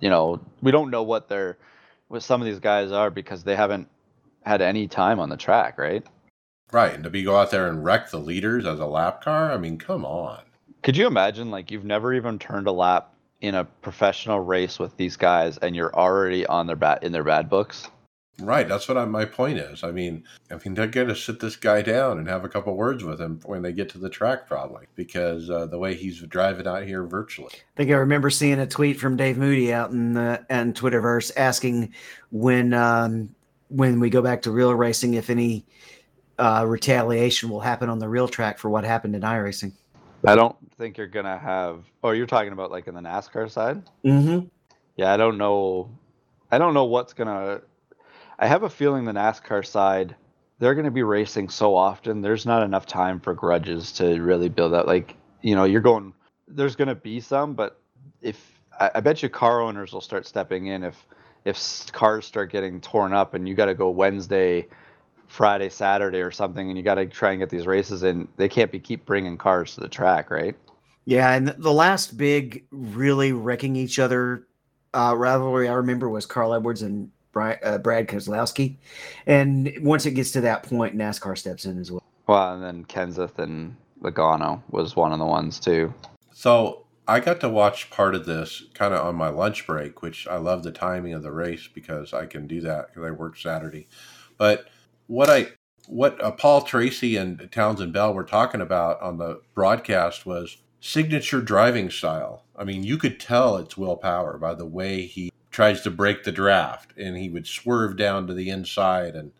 You 0.00 0.10
know, 0.10 0.40
we 0.60 0.72
don't 0.72 0.90
know 0.90 1.02
what 1.02 1.26
they're 1.26 1.56
what 2.08 2.22
some 2.22 2.42
of 2.42 2.46
these 2.46 2.58
guys 2.58 2.92
are 2.92 3.10
because 3.10 3.44
they 3.44 3.56
haven't 3.56 3.88
had 4.44 4.60
any 4.60 4.88
time 4.88 5.20
on 5.20 5.30
the 5.30 5.38
track, 5.38 5.78
right? 5.78 6.04
Right, 6.70 6.92
and 6.92 7.02
to 7.04 7.08
be 7.08 7.22
go 7.22 7.36
out 7.36 7.50
there 7.50 7.66
and 7.68 7.82
wreck 7.82 8.10
the 8.10 8.18
leaders 8.18 8.66
as 8.66 8.78
a 8.78 8.86
lap 8.86 9.24
car, 9.24 9.52
I 9.52 9.56
mean, 9.56 9.78
come 9.78 10.04
on. 10.04 10.42
Could 10.82 10.98
you 10.98 11.06
imagine 11.06 11.50
like 11.50 11.70
you've 11.70 11.86
never 11.86 12.12
even 12.12 12.38
turned 12.38 12.66
a 12.66 12.72
lap 12.72 13.14
in 13.40 13.54
a 13.54 13.64
professional 13.64 14.40
race 14.40 14.78
with 14.78 14.94
these 14.98 15.16
guys 15.16 15.56
and 15.56 15.74
you're 15.74 15.94
already 15.94 16.44
on 16.44 16.66
their 16.66 16.76
bat 16.76 17.02
in 17.02 17.12
their 17.12 17.24
bad 17.24 17.48
books? 17.48 17.88
Right, 18.38 18.68
that's 18.68 18.86
what 18.86 18.98
I, 18.98 19.04
my 19.06 19.24
point 19.24 19.58
is. 19.58 19.82
I 19.82 19.90
mean, 19.92 20.24
I 20.50 20.56
mean, 20.56 20.74
they're 20.74 20.86
going 20.86 21.08
to 21.08 21.16
sit 21.16 21.40
this 21.40 21.56
guy 21.56 21.80
down 21.80 22.18
and 22.18 22.28
have 22.28 22.44
a 22.44 22.50
couple 22.50 22.76
words 22.76 23.02
with 23.02 23.18
him 23.18 23.40
when 23.46 23.62
they 23.62 23.72
get 23.72 23.88
to 23.90 23.98
the 23.98 24.10
track, 24.10 24.46
probably, 24.46 24.86
because 24.94 25.48
uh, 25.48 25.66
the 25.66 25.78
way 25.78 25.94
he's 25.94 26.20
driving 26.20 26.66
out 26.66 26.84
here 26.84 27.04
virtually. 27.04 27.52
I 27.54 27.76
think 27.76 27.90
I 27.90 27.94
remember 27.94 28.28
seeing 28.28 28.58
a 28.58 28.66
tweet 28.66 29.00
from 29.00 29.16
Dave 29.16 29.38
Moody 29.38 29.72
out 29.72 29.90
in 29.90 30.12
the 30.12 30.44
and 30.50 30.74
Twitterverse 30.74 31.32
asking 31.36 31.94
when 32.30 32.74
um, 32.74 33.34
when 33.68 34.00
we 34.00 34.10
go 34.10 34.20
back 34.20 34.42
to 34.42 34.50
real 34.50 34.74
racing 34.74 35.14
if 35.14 35.30
any 35.30 35.64
uh, 36.38 36.64
retaliation 36.66 37.48
will 37.48 37.60
happen 37.60 37.88
on 37.88 37.98
the 37.98 38.08
real 38.08 38.28
track 38.28 38.58
for 38.58 38.68
what 38.68 38.84
happened 38.84 39.16
in 39.16 39.22
iRacing. 39.22 39.72
I 40.26 40.34
don't 40.34 40.56
think 40.76 40.98
you're 40.98 41.06
gonna 41.06 41.38
have. 41.38 41.84
Oh, 42.02 42.10
you're 42.10 42.26
talking 42.26 42.52
about 42.52 42.70
like 42.70 42.86
in 42.86 42.94
the 42.94 43.00
NASCAR 43.00 43.50
side. 43.50 43.82
Mm-hmm. 44.04 44.46
Yeah, 44.96 45.14
I 45.14 45.16
don't 45.16 45.38
know. 45.38 45.90
I 46.50 46.58
don't 46.58 46.74
know 46.74 46.84
what's 46.84 47.14
gonna 47.14 47.62
I 48.38 48.46
have 48.46 48.62
a 48.62 48.70
feeling 48.70 49.04
the 49.04 49.12
NASCAR 49.12 49.64
side, 49.64 50.14
they're 50.58 50.74
going 50.74 50.84
to 50.84 50.90
be 50.90 51.02
racing 51.02 51.48
so 51.48 51.74
often. 51.74 52.20
There's 52.20 52.46
not 52.46 52.62
enough 52.62 52.86
time 52.86 53.20
for 53.20 53.34
grudges 53.34 53.92
to 53.92 54.20
really 54.20 54.48
build 54.48 54.74
up. 54.74 54.86
Like, 54.86 55.16
you 55.42 55.54
know, 55.54 55.64
you're 55.64 55.80
going, 55.80 56.12
there's 56.48 56.76
going 56.76 56.88
to 56.88 56.94
be 56.94 57.20
some, 57.20 57.54
but 57.54 57.80
if 58.20 58.60
I, 58.78 58.90
I 58.96 59.00
bet 59.00 59.22
you 59.22 59.28
car 59.28 59.60
owners 59.60 59.92
will 59.92 60.00
start 60.00 60.26
stepping 60.26 60.66
in 60.66 60.84
if 60.84 61.06
if 61.44 61.92
cars 61.92 62.26
start 62.26 62.50
getting 62.50 62.80
torn 62.80 63.12
up 63.12 63.34
and 63.34 63.48
you 63.48 63.54
got 63.54 63.66
to 63.66 63.74
go 63.74 63.88
Wednesday, 63.88 64.66
Friday, 65.28 65.68
Saturday 65.68 66.18
or 66.18 66.32
something, 66.32 66.68
and 66.68 66.76
you 66.76 66.82
got 66.82 66.96
to 66.96 67.06
try 67.06 67.30
and 67.30 67.38
get 67.38 67.50
these 67.50 67.68
races 67.68 68.02
in. 68.02 68.26
They 68.36 68.48
can't 68.48 68.72
be 68.72 68.80
keep 68.80 69.06
bringing 69.06 69.38
cars 69.38 69.76
to 69.76 69.80
the 69.80 69.88
track, 69.88 70.30
right? 70.30 70.56
Yeah, 71.04 71.32
and 71.32 71.54
the 71.56 71.72
last 71.72 72.16
big 72.16 72.64
really 72.72 73.32
wrecking 73.32 73.76
each 73.76 74.00
other 74.00 74.48
uh, 74.92 75.14
rivalry 75.16 75.68
I 75.68 75.74
remember 75.74 76.08
was 76.08 76.26
Carl 76.26 76.52
Edwards 76.52 76.82
and 76.82 77.12
Brad, 77.36 77.58
uh, 77.62 77.76
Brad 77.76 78.08
Keselowski. 78.08 78.76
And 79.26 79.70
once 79.82 80.06
it 80.06 80.12
gets 80.12 80.30
to 80.30 80.40
that 80.40 80.62
point, 80.62 80.96
NASCAR 80.96 81.36
steps 81.36 81.66
in 81.66 81.78
as 81.78 81.92
well. 81.92 82.02
Well, 82.26 82.54
and 82.54 82.62
then 82.62 82.86
Kenseth 82.86 83.38
and 83.38 83.76
Logano 84.00 84.62
was 84.70 84.96
one 84.96 85.12
of 85.12 85.18
the 85.18 85.26
ones 85.26 85.60
too. 85.60 85.92
So 86.32 86.86
I 87.06 87.20
got 87.20 87.40
to 87.40 87.50
watch 87.50 87.90
part 87.90 88.14
of 88.14 88.24
this 88.24 88.64
kind 88.72 88.94
of 88.94 89.04
on 89.06 89.16
my 89.16 89.28
lunch 89.28 89.66
break, 89.66 90.00
which 90.00 90.26
I 90.26 90.38
love 90.38 90.62
the 90.62 90.72
timing 90.72 91.12
of 91.12 91.22
the 91.22 91.30
race 91.30 91.68
because 91.68 92.14
I 92.14 92.24
can 92.24 92.46
do 92.46 92.62
that 92.62 92.88
because 92.88 93.06
I 93.06 93.10
work 93.10 93.36
Saturday. 93.36 93.86
But 94.38 94.70
what 95.06 95.28
I 95.28 95.48
what 95.88 96.18
uh, 96.22 96.30
Paul 96.30 96.62
Tracy 96.62 97.16
and 97.16 97.50
Townsend 97.52 97.92
Bell 97.92 98.14
were 98.14 98.24
talking 98.24 98.62
about 98.62 98.98
on 99.02 99.18
the 99.18 99.42
broadcast 99.52 100.24
was 100.24 100.56
signature 100.80 101.42
driving 101.42 101.90
style. 101.90 102.44
I 102.56 102.64
mean, 102.64 102.82
you 102.82 102.96
could 102.96 103.20
tell 103.20 103.58
it's 103.58 103.76
Will 103.76 103.98
Power 103.98 104.38
by 104.38 104.54
the 104.54 104.64
way 104.64 105.02
he 105.02 105.30
tries 105.56 105.80
to 105.80 105.90
break 105.90 106.22
the 106.22 106.30
draft 106.30 106.92
and 106.98 107.16
he 107.16 107.30
would 107.30 107.46
swerve 107.46 107.96
down 107.96 108.26
to 108.26 108.34
the 108.34 108.50
inside 108.50 109.14
and 109.14 109.32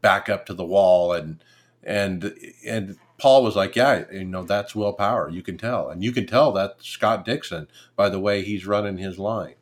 back 0.00 0.28
up 0.28 0.44
to 0.44 0.52
the 0.52 0.64
wall 0.64 1.12
and 1.12 1.44
and 1.84 2.34
and 2.66 2.96
Paul 3.18 3.44
was 3.44 3.54
like, 3.54 3.76
yeah, 3.76 4.02
you 4.10 4.24
know 4.24 4.42
that's 4.42 4.74
Will 4.74 4.92
Power. 4.92 5.30
You 5.30 5.42
can 5.42 5.58
tell, 5.58 5.88
and 5.88 6.02
you 6.02 6.10
can 6.10 6.26
tell 6.26 6.50
that 6.52 6.82
Scott 6.82 7.24
Dixon 7.24 7.68
by 7.94 8.08
the 8.08 8.18
way 8.18 8.42
he's 8.42 8.66
running 8.66 8.98
his 8.98 9.16
line. 9.16 9.54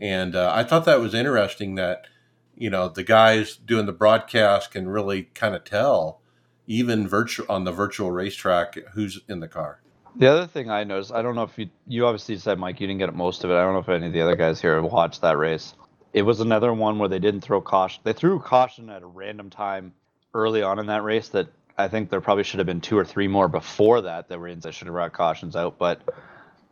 And 0.00 0.34
uh, 0.34 0.50
I 0.52 0.64
thought 0.64 0.84
that 0.86 1.00
was 1.00 1.14
interesting 1.14 1.76
that 1.76 2.08
you 2.56 2.68
know 2.68 2.88
the 2.88 3.04
guys 3.04 3.54
doing 3.54 3.86
the 3.86 3.92
broadcast 3.92 4.72
can 4.72 4.88
really 4.88 5.24
kind 5.34 5.54
of 5.54 5.62
tell 5.62 6.20
even 6.66 7.06
virtual 7.06 7.46
on 7.48 7.62
the 7.62 7.72
virtual 7.72 8.10
racetrack 8.10 8.78
who's 8.94 9.20
in 9.28 9.38
the 9.38 9.48
car. 9.48 9.81
The 10.16 10.26
other 10.28 10.46
thing 10.46 10.70
I 10.70 10.84
noticed, 10.84 11.12
I 11.12 11.22
don't 11.22 11.34
know 11.34 11.42
if 11.42 11.58
you 11.58 11.70
you 11.86 12.06
obviously 12.06 12.36
said 12.36 12.58
Mike 12.58 12.80
you 12.80 12.86
didn't 12.86 12.98
get 13.00 13.14
most 13.14 13.44
of 13.44 13.50
it. 13.50 13.54
I 13.54 13.62
don't 13.62 13.72
know 13.72 13.80
if 13.80 13.88
any 13.88 14.06
of 14.06 14.12
the 14.12 14.20
other 14.20 14.36
guys 14.36 14.60
here 14.60 14.80
watched 14.82 15.22
that 15.22 15.38
race. 15.38 15.74
It 16.12 16.22
was 16.22 16.40
another 16.40 16.72
one 16.74 16.98
where 16.98 17.08
they 17.08 17.18
didn't 17.18 17.40
throw 17.40 17.60
caution. 17.60 18.02
They 18.04 18.12
threw 18.12 18.38
caution 18.38 18.90
at 18.90 19.02
a 19.02 19.06
random 19.06 19.48
time 19.48 19.94
early 20.34 20.62
on 20.62 20.78
in 20.78 20.86
that 20.86 21.02
race 21.02 21.28
that 21.30 21.48
I 21.78 21.88
think 21.88 22.10
there 22.10 22.20
probably 22.20 22.44
should 22.44 22.58
have 22.58 22.66
been 22.66 22.82
two 22.82 22.98
or 22.98 23.04
three 23.04 23.28
more 23.28 23.48
before 23.48 24.02
that 24.02 24.28
that 24.28 24.38
were 24.38 24.48
in 24.48 24.60
that 24.60 24.74
should 24.74 24.86
have 24.86 24.94
brought 24.94 25.12
cautions 25.14 25.56
out. 25.56 25.78
But 25.78 26.02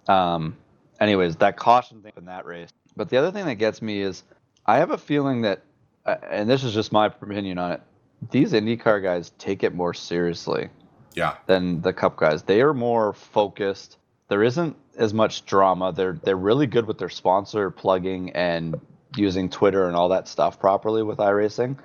um, 0.06 0.56
anyways, 1.00 1.36
that 1.36 1.56
caution 1.56 2.02
thing 2.02 2.12
in 2.18 2.26
that 2.26 2.44
race. 2.44 2.68
But 2.96 3.08
the 3.08 3.16
other 3.16 3.30
thing 3.30 3.46
that 3.46 3.54
gets 3.54 3.80
me 3.80 4.00
is 4.00 4.22
I 4.66 4.78
have 4.78 4.90
a 4.90 4.98
feeling 4.98 5.42
that, 5.42 5.62
uh, 6.04 6.16
and 6.30 6.48
this 6.48 6.62
is 6.62 6.74
just 6.74 6.92
my 6.92 7.06
opinion 7.06 7.56
on 7.56 7.72
it, 7.72 7.82
these 8.30 8.52
IndyCar 8.52 9.02
guys 9.02 9.32
take 9.38 9.62
it 9.64 9.74
more 9.74 9.94
seriously 9.94 10.68
yeah. 11.14 11.36
than 11.46 11.80
the 11.82 11.92
Cup 11.92 12.16
guys. 12.16 12.42
They 12.42 12.60
are 12.60 12.74
more 12.74 13.12
focused. 13.12 13.98
There 14.28 14.42
isn't 14.42 14.76
as 14.96 15.12
much 15.14 15.44
drama. 15.46 15.92
They're 15.92 16.18
they're 16.22 16.36
really 16.36 16.66
good 16.66 16.86
with 16.86 16.98
their 16.98 17.08
sponsor 17.08 17.70
plugging 17.70 18.30
and 18.30 18.80
using 19.16 19.50
Twitter 19.50 19.86
and 19.86 19.96
all 19.96 20.08
that 20.10 20.28
stuff 20.28 20.60
properly 20.60 21.02
with 21.02 21.18
iRacing. 21.18 21.76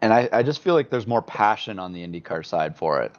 and 0.00 0.12
I, 0.12 0.28
I 0.32 0.42
just 0.42 0.62
feel 0.62 0.74
like 0.74 0.90
there's 0.90 1.06
more 1.06 1.22
passion 1.22 1.78
on 1.78 1.92
the 1.92 2.06
IndyCar 2.06 2.46
side 2.46 2.76
for 2.76 3.02
it. 3.02 3.12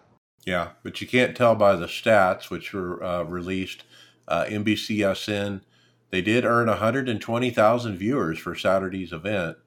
Yeah, 0.45 0.69
but 0.83 1.01
you 1.01 1.07
can't 1.07 1.35
tell 1.35 1.55
by 1.55 1.75
the 1.75 1.87
stats, 1.87 2.49
which 2.49 2.73
were 2.73 3.03
uh, 3.03 3.23
released. 3.23 3.83
Uh, 4.27 4.45
NBCSN, 4.45 5.61
they 6.09 6.21
did 6.21 6.45
earn 6.45 6.67
120,000 6.67 7.97
viewers 7.97 8.39
for 8.39 8.55
Saturday's 8.55 9.13
event. 9.13 9.57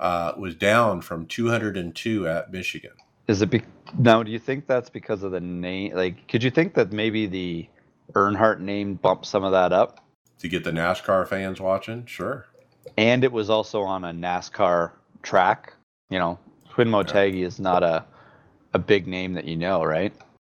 Uh, 0.00 0.32
was 0.36 0.56
down 0.56 1.00
from 1.00 1.26
202 1.26 2.26
at 2.26 2.50
Michigan. 2.50 2.90
Is 3.28 3.42
it 3.42 3.50
be- 3.50 3.62
now? 3.98 4.22
Do 4.22 4.30
you 4.30 4.38
think 4.38 4.66
that's 4.66 4.90
because 4.90 5.22
of 5.22 5.32
the 5.32 5.40
name? 5.40 5.94
Like, 5.94 6.28
could 6.28 6.42
you 6.42 6.50
think 6.50 6.74
that 6.74 6.92
maybe 6.92 7.26
the 7.26 7.68
Earnhardt 8.14 8.60
name 8.60 8.94
bumped 8.94 9.26
some 9.26 9.44
of 9.44 9.52
that 9.52 9.72
up? 9.72 10.04
To 10.40 10.48
get 10.48 10.64
the 10.64 10.72
NASCAR 10.72 11.26
fans 11.28 11.60
watching, 11.60 12.04
sure. 12.06 12.46
And 12.96 13.22
it 13.22 13.30
was 13.30 13.48
also 13.48 13.82
on 13.82 14.04
a 14.04 14.12
NASCAR 14.12 14.90
track. 15.22 15.74
You 16.10 16.18
know, 16.18 16.38
Twin 16.70 16.88
Motegi 16.88 17.44
is 17.44 17.60
not 17.60 17.82
a 17.82 18.04
a 18.74 18.78
big 18.78 19.06
name 19.06 19.34
that 19.34 19.44
you 19.44 19.56
know, 19.56 19.84
right? 19.84 20.14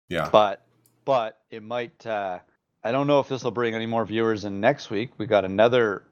Yeah. 0.10 0.30
But 0.32 0.66
but 1.06 1.40
it 1.50 1.64
might. 1.64 2.06
Uh, 2.06 2.40
I 2.84 2.92
don't 2.92 3.08
know 3.08 3.20
if 3.20 3.28
this 3.28 3.44
will 3.44 3.52
bring 3.52 3.76
any 3.76 3.86
more 3.86 4.06
viewers 4.06 4.46
in 4.46 4.60
next 4.60 4.90
week. 4.90 5.12
We 5.18 5.26
got 5.26 5.46
another. 5.46 6.04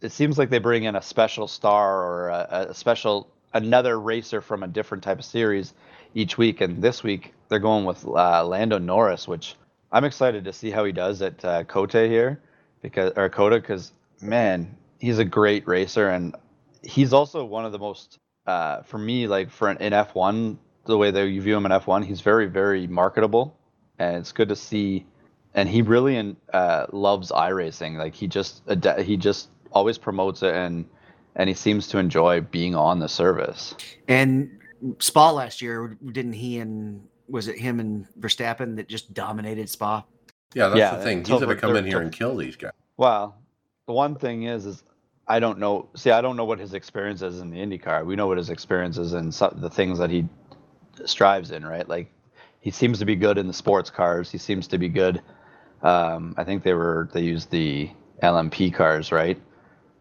It 0.00 0.12
seems 0.12 0.38
like 0.38 0.50
they 0.50 0.58
bring 0.58 0.84
in 0.84 0.96
a 0.96 1.02
special 1.02 1.46
star 1.46 2.02
or 2.02 2.28
a, 2.28 2.66
a 2.70 2.74
special 2.74 3.28
another 3.52 3.98
racer 3.98 4.40
from 4.40 4.62
a 4.62 4.68
different 4.68 5.04
type 5.04 5.18
of 5.18 5.24
series 5.24 5.74
each 6.14 6.38
week, 6.38 6.60
and 6.60 6.82
this 6.82 7.02
week 7.02 7.34
they're 7.48 7.58
going 7.58 7.84
with 7.84 8.06
uh, 8.06 8.44
Lando 8.44 8.78
Norris, 8.78 9.26
which 9.28 9.56
I'm 9.92 10.04
excited 10.04 10.44
to 10.44 10.52
see 10.52 10.70
how 10.70 10.84
he 10.84 10.92
does 10.92 11.22
at 11.22 11.44
uh, 11.44 11.64
Cote 11.64 11.92
here, 11.92 12.40
because 12.82 13.12
or 13.16 13.28
COTA, 13.28 13.56
because 13.56 13.92
man, 14.20 14.76
he's 14.98 15.18
a 15.18 15.24
great 15.24 15.66
racer, 15.66 16.08
and 16.08 16.34
he's 16.82 17.12
also 17.12 17.44
one 17.44 17.64
of 17.64 17.72
the 17.72 17.78
most 17.78 18.18
uh, 18.46 18.82
for 18.82 18.98
me 18.98 19.26
like 19.26 19.50
for 19.50 19.68
an 19.68 19.76
in 19.78 19.92
F1 19.92 20.56
the 20.86 20.96
way 20.96 21.10
that 21.10 21.28
you 21.28 21.40
view 21.40 21.56
him 21.56 21.66
in 21.66 21.72
F1, 21.72 22.04
he's 22.04 22.20
very 22.20 22.46
very 22.46 22.86
marketable, 22.86 23.56
and 23.98 24.16
it's 24.16 24.32
good 24.32 24.48
to 24.48 24.56
see. 24.56 25.06
And 25.52 25.68
he 25.68 25.82
really 25.82 26.36
uh, 26.52 26.86
loves 26.92 27.32
iRacing. 27.32 27.96
Like 27.96 28.14
he 28.14 28.28
just 28.28 28.62
he 29.02 29.16
just 29.16 29.48
always 29.72 29.98
promotes 29.98 30.42
it, 30.42 30.54
and 30.54 30.86
and 31.36 31.48
he 31.48 31.54
seems 31.54 31.88
to 31.88 31.98
enjoy 31.98 32.40
being 32.40 32.74
on 32.74 32.98
the 32.98 33.08
service. 33.08 33.74
And 34.08 34.50
Spa 34.98 35.30
last 35.30 35.62
year, 35.62 35.96
didn't 36.12 36.34
he 36.34 36.58
and 36.58 37.06
was 37.28 37.48
it 37.48 37.58
him 37.58 37.80
and 37.80 38.06
Verstappen 38.18 38.76
that 38.76 38.88
just 38.88 39.14
dominated 39.14 39.68
Spa? 39.68 40.04
Yeah, 40.54 40.68
that's 40.68 40.78
yeah, 40.78 40.96
the 40.96 41.02
thing. 41.02 41.18
He's 41.18 41.28
going 41.28 41.48
to 41.48 41.56
come 41.56 41.76
in 41.76 41.86
here 41.86 42.00
and 42.00 42.12
kill 42.12 42.36
these 42.36 42.56
guys. 42.56 42.72
Well, 42.96 43.36
the 43.86 43.92
one 43.92 44.16
thing 44.16 44.44
is, 44.44 44.66
is 44.66 44.82
I 45.28 45.38
don't 45.38 45.58
know. 45.58 45.88
See, 45.94 46.10
I 46.10 46.20
don't 46.20 46.36
know 46.36 46.44
what 46.44 46.58
his 46.58 46.74
experience 46.74 47.22
is 47.22 47.40
in 47.40 47.50
the 47.50 47.58
IndyCar. 47.58 48.04
We 48.04 48.16
know 48.16 48.26
what 48.26 48.38
his 48.38 48.50
experience 48.50 48.98
is 48.98 49.14
in 49.14 49.30
some, 49.30 49.56
the 49.60 49.70
things 49.70 49.98
that 49.98 50.10
he 50.10 50.28
strives 51.04 51.52
in, 51.52 51.64
right? 51.64 51.88
Like 51.88 52.12
he 52.60 52.70
seems 52.70 52.98
to 52.98 53.04
be 53.04 53.14
good 53.14 53.38
in 53.38 53.46
the 53.46 53.52
sports 53.52 53.90
cars. 53.90 54.30
He 54.30 54.38
seems 54.38 54.66
to 54.68 54.78
be 54.78 54.88
good. 54.88 55.22
Um, 55.82 56.34
I 56.36 56.44
think 56.44 56.64
they 56.64 56.74
were 56.74 57.08
they 57.12 57.22
used 57.22 57.50
the 57.50 57.90
LMP 58.22 58.74
cars, 58.74 59.12
right? 59.12 59.40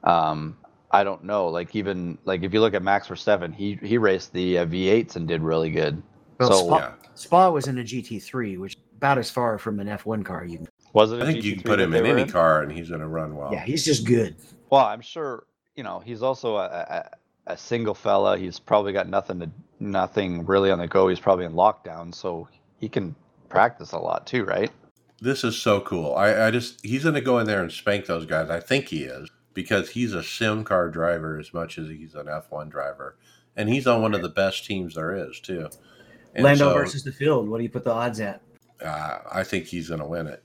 Um, 0.04 0.58
I 0.92 1.04
don't 1.04 1.24
know. 1.24 1.48
Like 1.48 1.76
even 1.76 2.18
like 2.26 2.44
if 2.44 2.54
you 2.54 2.62
look 2.62 2.74
at 2.74 2.82
Max 2.82 3.08
Verstappen, 3.08 3.54
he 3.54 3.80
he 3.82 3.98
raced 3.98 4.34
the 4.34 4.60
uh, 4.60 4.66
V8s 4.66 5.16
and 5.16 5.28
did 5.28 5.42
really 5.42 5.70
good. 5.70 6.02
Well, 6.40 6.52
so 6.52 6.66
Spa, 6.66 6.78
yeah. 6.78 6.94
Spa 7.16 7.50
was 7.50 7.68
in 7.68 7.78
a 7.78 7.84
GT3, 7.84 8.58
which 8.60 8.78
about 8.98 9.18
as 9.18 9.30
far 9.30 9.58
from 9.58 9.80
an 9.80 9.88
F1 9.88 10.26
car 10.26 10.46
you 10.46 10.58
can. 10.58 10.68
Was 10.94 11.12
it? 11.12 11.22
I 11.22 11.26
think 11.26 11.40
GT3 11.40 11.44
you 11.44 11.54
can 11.56 11.64
put 11.64 11.80
him 11.80 11.94
in 11.94 12.06
any 12.06 12.24
in? 12.24 12.30
car 12.30 12.64
and 12.64 12.72
he's 12.72 12.90
going 12.90 13.02
to 13.02 13.08
run 13.08 13.36
well. 13.36 13.54
Yeah, 13.54 13.64
he's 13.64 13.86
just 13.86 14.06
good. 14.06 14.36
Well, 14.70 14.86
I'm 14.86 15.02
sure 15.02 15.46
you 15.76 15.84
know 15.84 16.00
he's 16.00 16.24
also 16.24 16.58
a, 16.58 16.66
a, 16.66 17.54
a 17.54 17.58
single 17.58 17.94
fella. 17.94 18.38
He's 18.38 18.60
probably 18.60 18.94
got 18.94 19.08
nothing 19.08 19.40
to 19.42 19.50
nothing 19.80 20.46
really 20.46 20.72
on 20.72 20.80
the 20.80 20.88
go. 20.88 21.08
He's 21.08 21.20
probably 21.20 21.46
in 21.46 21.54
lockdown, 21.54 22.14
so 22.16 22.48
he 22.80 22.90
can 22.90 23.16
practice 23.50 23.92
a 23.92 24.00
lot 24.00 24.26
too, 24.26 24.44
right? 24.44 24.72
This 25.22 25.44
is 25.44 25.58
so 25.58 25.82
cool. 25.82 26.16
I, 26.16 26.48
I 26.48 26.52
just 26.52 26.84
he's 26.84 27.04
going 27.04 27.16
to 27.16 27.22
go 27.22 27.40
in 27.40 27.46
there 27.46 27.62
and 27.62 27.72
spank 27.72 28.06
those 28.06 28.26
guys. 28.26 28.50
I 28.50 28.60
think 28.60 28.88
he 28.88 29.04
is 29.04 29.30
because 29.54 29.90
he's 29.92 30.14
a 30.14 30.24
sim 30.24 30.64
car 30.64 30.90
driver 30.90 31.38
as 31.38 31.54
much 31.54 31.78
as 31.78 31.88
he's 31.88 32.16
an 32.16 32.28
F1 32.28 32.70
driver, 32.70 33.18
and 33.56 33.70
he's 33.70 33.88
on 33.88 34.02
one 34.02 34.14
of 34.14 34.22
the 34.22 34.30
best 34.30 34.66
teams 34.66 34.96
there 34.96 35.16
is 35.16 35.40
too. 35.40 35.70
And 36.36 36.44
Lando 36.44 36.70
so, 36.70 36.74
versus 36.74 37.04
the 37.04 37.12
field. 37.12 37.50
What 37.50 37.58
do 37.58 37.64
you 37.64 37.70
put 37.70 37.84
the 37.84 37.92
odds 37.92 38.20
at? 38.20 38.42
Uh, 38.84 39.20
I 39.32 39.44
think 39.44 39.66
he's 39.66 39.90
going 39.90 40.00
to 40.00 40.06
win 40.06 40.28
it. 40.28 40.44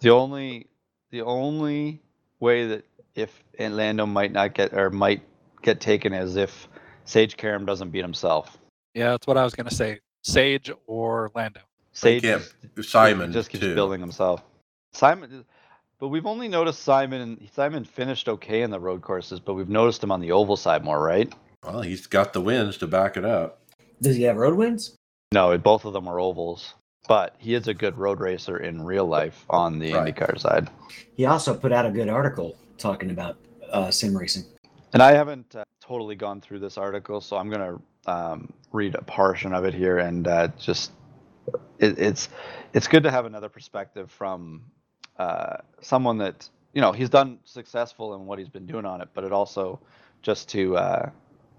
The 0.00 0.10
only, 0.10 0.68
the 1.10 1.22
only 1.22 2.00
way 2.40 2.66
that 2.66 2.84
if 3.14 3.42
Lando 3.58 4.06
might 4.06 4.32
not 4.32 4.54
get 4.54 4.72
or 4.72 4.90
might 4.90 5.22
get 5.62 5.80
taken 5.80 6.12
is 6.12 6.36
if 6.36 6.68
Sage 7.04 7.36
Karam 7.36 7.66
doesn't 7.66 7.90
beat 7.90 8.02
himself. 8.02 8.58
Yeah, 8.94 9.10
that's 9.10 9.26
what 9.26 9.36
I 9.36 9.44
was 9.44 9.54
going 9.54 9.68
to 9.68 9.74
say. 9.74 10.00
Sage 10.22 10.70
or 10.86 11.30
Lando. 11.34 11.60
Sage, 11.92 12.22
just, 12.22 12.54
Simon 12.82 13.32
just 13.32 13.50
keeps 13.50 13.62
too. 13.62 13.74
building 13.74 14.00
himself. 14.00 14.42
Simon, 14.92 15.44
but 15.98 16.08
we've 16.08 16.26
only 16.26 16.48
noticed 16.48 16.82
Simon. 16.82 17.48
Simon 17.52 17.84
finished 17.84 18.28
okay 18.28 18.62
in 18.62 18.70
the 18.70 18.80
road 18.80 19.02
courses, 19.02 19.40
but 19.40 19.54
we've 19.54 19.68
noticed 19.68 20.02
him 20.02 20.12
on 20.12 20.20
the 20.20 20.32
oval 20.32 20.56
side 20.56 20.84
more, 20.84 21.02
right? 21.02 21.32
Well, 21.64 21.82
he's 21.82 22.06
got 22.06 22.32
the 22.32 22.40
wins 22.40 22.76
to 22.78 22.86
back 22.86 23.16
it 23.16 23.24
up. 23.24 23.60
Does 24.00 24.16
he 24.16 24.24
have 24.24 24.36
road 24.36 24.54
wins? 24.54 24.96
No, 25.32 25.56
both 25.58 25.84
of 25.84 25.92
them 25.92 26.08
are 26.08 26.20
ovals. 26.20 26.74
But 27.06 27.34
he 27.38 27.54
is 27.54 27.68
a 27.68 27.74
good 27.74 27.98
road 27.98 28.20
racer 28.20 28.56
in 28.56 28.82
real 28.82 29.06
life 29.06 29.44
on 29.50 29.78
the 29.78 29.92
right. 29.92 30.14
IndyCar 30.14 30.38
side. 30.38 30.70
He 31.16 31.26
also 31.26 31.54
put 31.54 31.70
out 31.70 31.84
a 31.84 31.90
good 31.90 32.08
article 32.08 32.56
talking 32.78 33.10
about 33.10 33.36
uh, 33.70 33.90
sim 33.90 34.16
racing. 34.16 34.44
And 34.94 35.02
I 35.02 35.12
haven't 35.12 35.54
uh, 35.54 35.64
totally 35.82 36.14
gone 36.14 36.40
through 36.40 36.60
this 36.60 36.78
article, 36.78 37.20
so 37.20 37.36
I'm 37.36 37.50
going 37.50 37.78
to 38.06 38.10
um, 38.10 38.52
read 38.72 38.94
a 38.94 39.02
portion 39.02 39.52
of 39.52 39.64
it 39.64 39.74
here 39.74 39.98
and 39.98 40.26
uh, 40.26 40.48
just 40.58 40.92
it, 41.78 41.98
it's 41.98 42.28
it's 42.72 42.88
good 42.88 43.02
to 43.02 43.10
have 43.10 43.26
another 43.26 43.48
perspective 43.48 44.10
from 44.10 44.62
uh, 45.18 45.56
someone 45.80 46.18
that 46.18 46.48
you 46.72 46.80
know 46.80 46.92
he's 46.92 47.10
done 47.10 47.38
successful 47.44 48.14
in 48.14 48.26
what 48.26 48.38
he's 48.38 48.48
been 48.48 48.66
doing 48.66 48.84
on 48.84 49.00
it, 49.00 49.08
but 49.14 49.24
it 49.24 49.32
also 49.32 49.80
just 50.22 50.48
to 50.50 50.70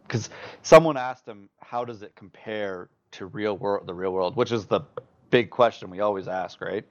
because 0.04 0.30
uh, 0.30 0.32
someone 0.62 0.98
asked 0.98 1.26
him 1.28 1.50
how 1.60 1.86
does 1.86 2.02
it 2.02 2.16
compare 2.16 2.90
to 3.12 3.26
real 3.28 3.58
world 3.58 3.88
the 3.88 3.94
real 3.94 4.12
world, 4.12 4.36
which 4.36 4.52
is 4.52 4.66
the 4.66 4.82
big 5.30 5.50
question 5.50 5.90
we 5.90 6.00
always 6.02 6.28
ask, 6.28 6.62
right? 6.62 6.86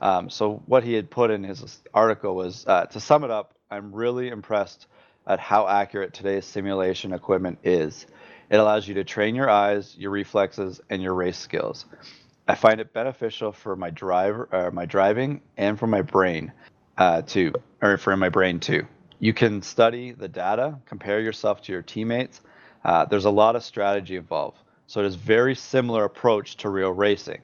Um, 0.00 0.28
so 0.28 0.62
what 0.66 0.84
he 0.84 0.92
had 0.92 1.10
put 1.10 1.30
in 1.30 1.42
his 1.42 1.80
article 1.94 2.36
was 2.36 2.66
uh, 2.66 2.86
to 2.86 3.00
sum 3.00 3.24
it 3.24 3.30
up. 3.30 3.54
I'm 3.70 3.94
really 3.94 4.28
impressed 4.28 4.86
at 5.26 5.40
how 5.40 5.66
accurate 5.66 6.12
today's 6.12 6.44
simulation 6.44 7.12
equipment 7.12 7.58
is. 7.64 8.06
It 8.48 8.56
allows 8.56 8.86
you 8.86 8.94
to 8.94 9.04
train 9.04 9.34
your 9.34 9.50
eyes, 9.50 9.96
your 9.98 10.10
reflexes, 10.10 10.80
and 10.88 11.02
your 11.02 11.14
race 11.14 11.38
skills. 11.38 11.86
I 12.48 12.54
find 12.54 12.80
it 12.80 12.92
beneficial 12.92 13.52
for 13.52 13.74
my 13.74 13.90
driver, 13.90 14.48
uh, 14.52 14.70
my 14.70 14.86
driving, 14.86 15.40
and 15.56 15.78
for 15.78 15.88
my 15.88 16.02
brain, 16.02 16.52
uh, 16.96 17.22
too, 17.22 17.52
or 17.82 17.98
for 17.98 18.16
my 18.16 18.28
brain 18.28 18.60
too. 18.60 18.86
You 19.18 19.32
can 19.32 19.62
study 19.62 20.12
the 20.12 20.28
data, 20.28 20.78
compare 20.86 21.20
yourself 21.20 21.60
to 21.62 21.72
your 21.72 21.82
teammates. 21.82 22.42
Uh, 22.84 23.04
there's 23.04 23.24
a 23.24 23.30
lot 23.30 23.56
of 23.56 23.64
strategy 23.64 24.16
involved, 24.16 24.58
so 24.86 25.00
it 25.00 25.06
is 25.06 25.16
very 25.16 25.56
similar 25.56 26.04
approach 26.04 26.56
to 26.58 26.68
real 26.68 26.92
racing. 26.92 27.40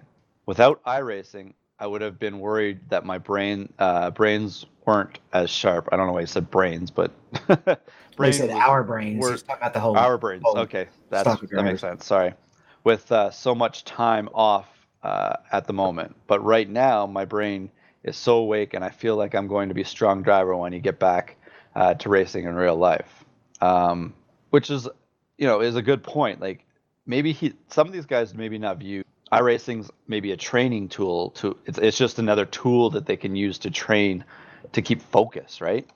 Without 0.46 0.84
iRacing, 0.84 1.54
I 1.80 1.86
would 1.88 2.00
have 2.00 2.20
been 2.20 2.38
worried 2.38 2.78
that 2.90 3.04
my 3.04 3.18
brain 3.18 3.72
uh, 3.80 4.10
brains 4.10 4.66
weren't 4.86 5.18
as 5.32 5.50
sharp. 5.50 5.88
I 5.90 5.96
don't 5.96 6.06
know 6.06 6.12
why 6.12 6.20
he 6.20 6.26
said 6.26 6.48
brains, 6.48 6.92
but 6.92 7.10
brains. 8.16 8.36
said 8.36 8.50
our 8.50 8.84
brains. 8.84 9.18
We're 9.20 9.36
talking 9.36 9.56
about 9.56 9.74
the 9.74 9.80
whole 9.80 9.96
our 9.96 10.16
brains. 10.16 10.44
Whole 10.44 10.58
okay, 10.58 10.86
that 11.10 11.26
makes 11.64 11.80
sense. 11.80 12.06
Sorry, 12.06 12.34
with 12.84 13.10
uh, 13.10 13.32
so 13.32 13.52
much 13.52 13.84
time 13.84 14.28
off 14.32 14.81
uh, 15.02 15.36
at 15.50 15.66
the 15.66 15.72
moment, 15.72 16.16
but 16.26 16.44
right 16.44 16.68
now 16.68 17.06
my 17.06 17.24
brain 17.24 17.70
is 18.04 18.16
so 18.16 18.36
awake, 18.36 18.74
and 18.74 18.84
I 18.84 18.90
feel 18.90 19.16
like 19.16 19.34
I'm 19.34 19.46
going 19.46 19.68
to 19.68 19.74
be 19.74 19.82
a 19.82 19.86
strong 19.86 20.22
driver 20.22 20.56
when 20.56 20.72
you 20.72 20.80
get 20.80 20.98
back 20.98 21.36
uh, 21.74 21.94
to 21.94 22.08
racing 22.08 22.44
in 22.44 22.54
real 22.54 22.76
life. 22.76 23.24
Um, 23.60 24.14
which 24.50 24.70
is, 24.70 24.88
you 25.38 25.46
know, 25.46 25.60
is 25.60 25.76
a 25.76 25.82
good 25.82 26.02
point. 26.02 26.40
Like 26.40 26.66
maybe 27.06 27.32
he, 27.32 27.54
some 27.68 27.86
of 27.86 27.92
these 27.92 28.06
guys 28.06 28.34
maybe 28.34 28.58
not 28.58 28.78
view 28.78 29.02
iRacing's 29.32 29.90
maybe 30.06 30.32
a 30.32 30.36
training 30.36 30.88
tool 30.88 31.30
to 31.30 31.56
it's, 31.64 31.78
it's 31.78 31.96
just 31.96 32.18
another 32.18 32.44
tool 32.44 32.90
that 32.90 33.06
they 33.06 33.16
can 33.16 33.34
use 33.34 33.58
to 33.58 33.70
train 33.70 34.24
to 34.72 34.82
keep 34.82 35.00
focus, 35.00 35.60
right? 35.60 35.88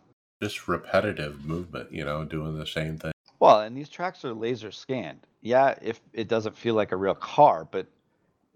Just 0.43 0.69
repetitive 0.69 1.45
movement, 1.45 1.93
you 1.93 2.05
know, 2.05 2.25
doing 2.25 2.59
the 2.59 2.67
same 2.67 2.99
thing. 2.99 3.13
Well, 3.39 3.61
and 3.61 3.77
these 3.77 3.91
tracks 3.91 4.25
are 4.25 4.33
laser 4.33 4.71
scanned. 4.71 5.21
Yeah, 5.43 5.75
if 5.83 6.01
it 6.15 6.29
doesn't 6.29 6.57
feel 6.57 6.75
like 6.75 6.93
a 6.93 6.97
real 6.97 7.15
car, 7.15 7.69
but 7.71 7.87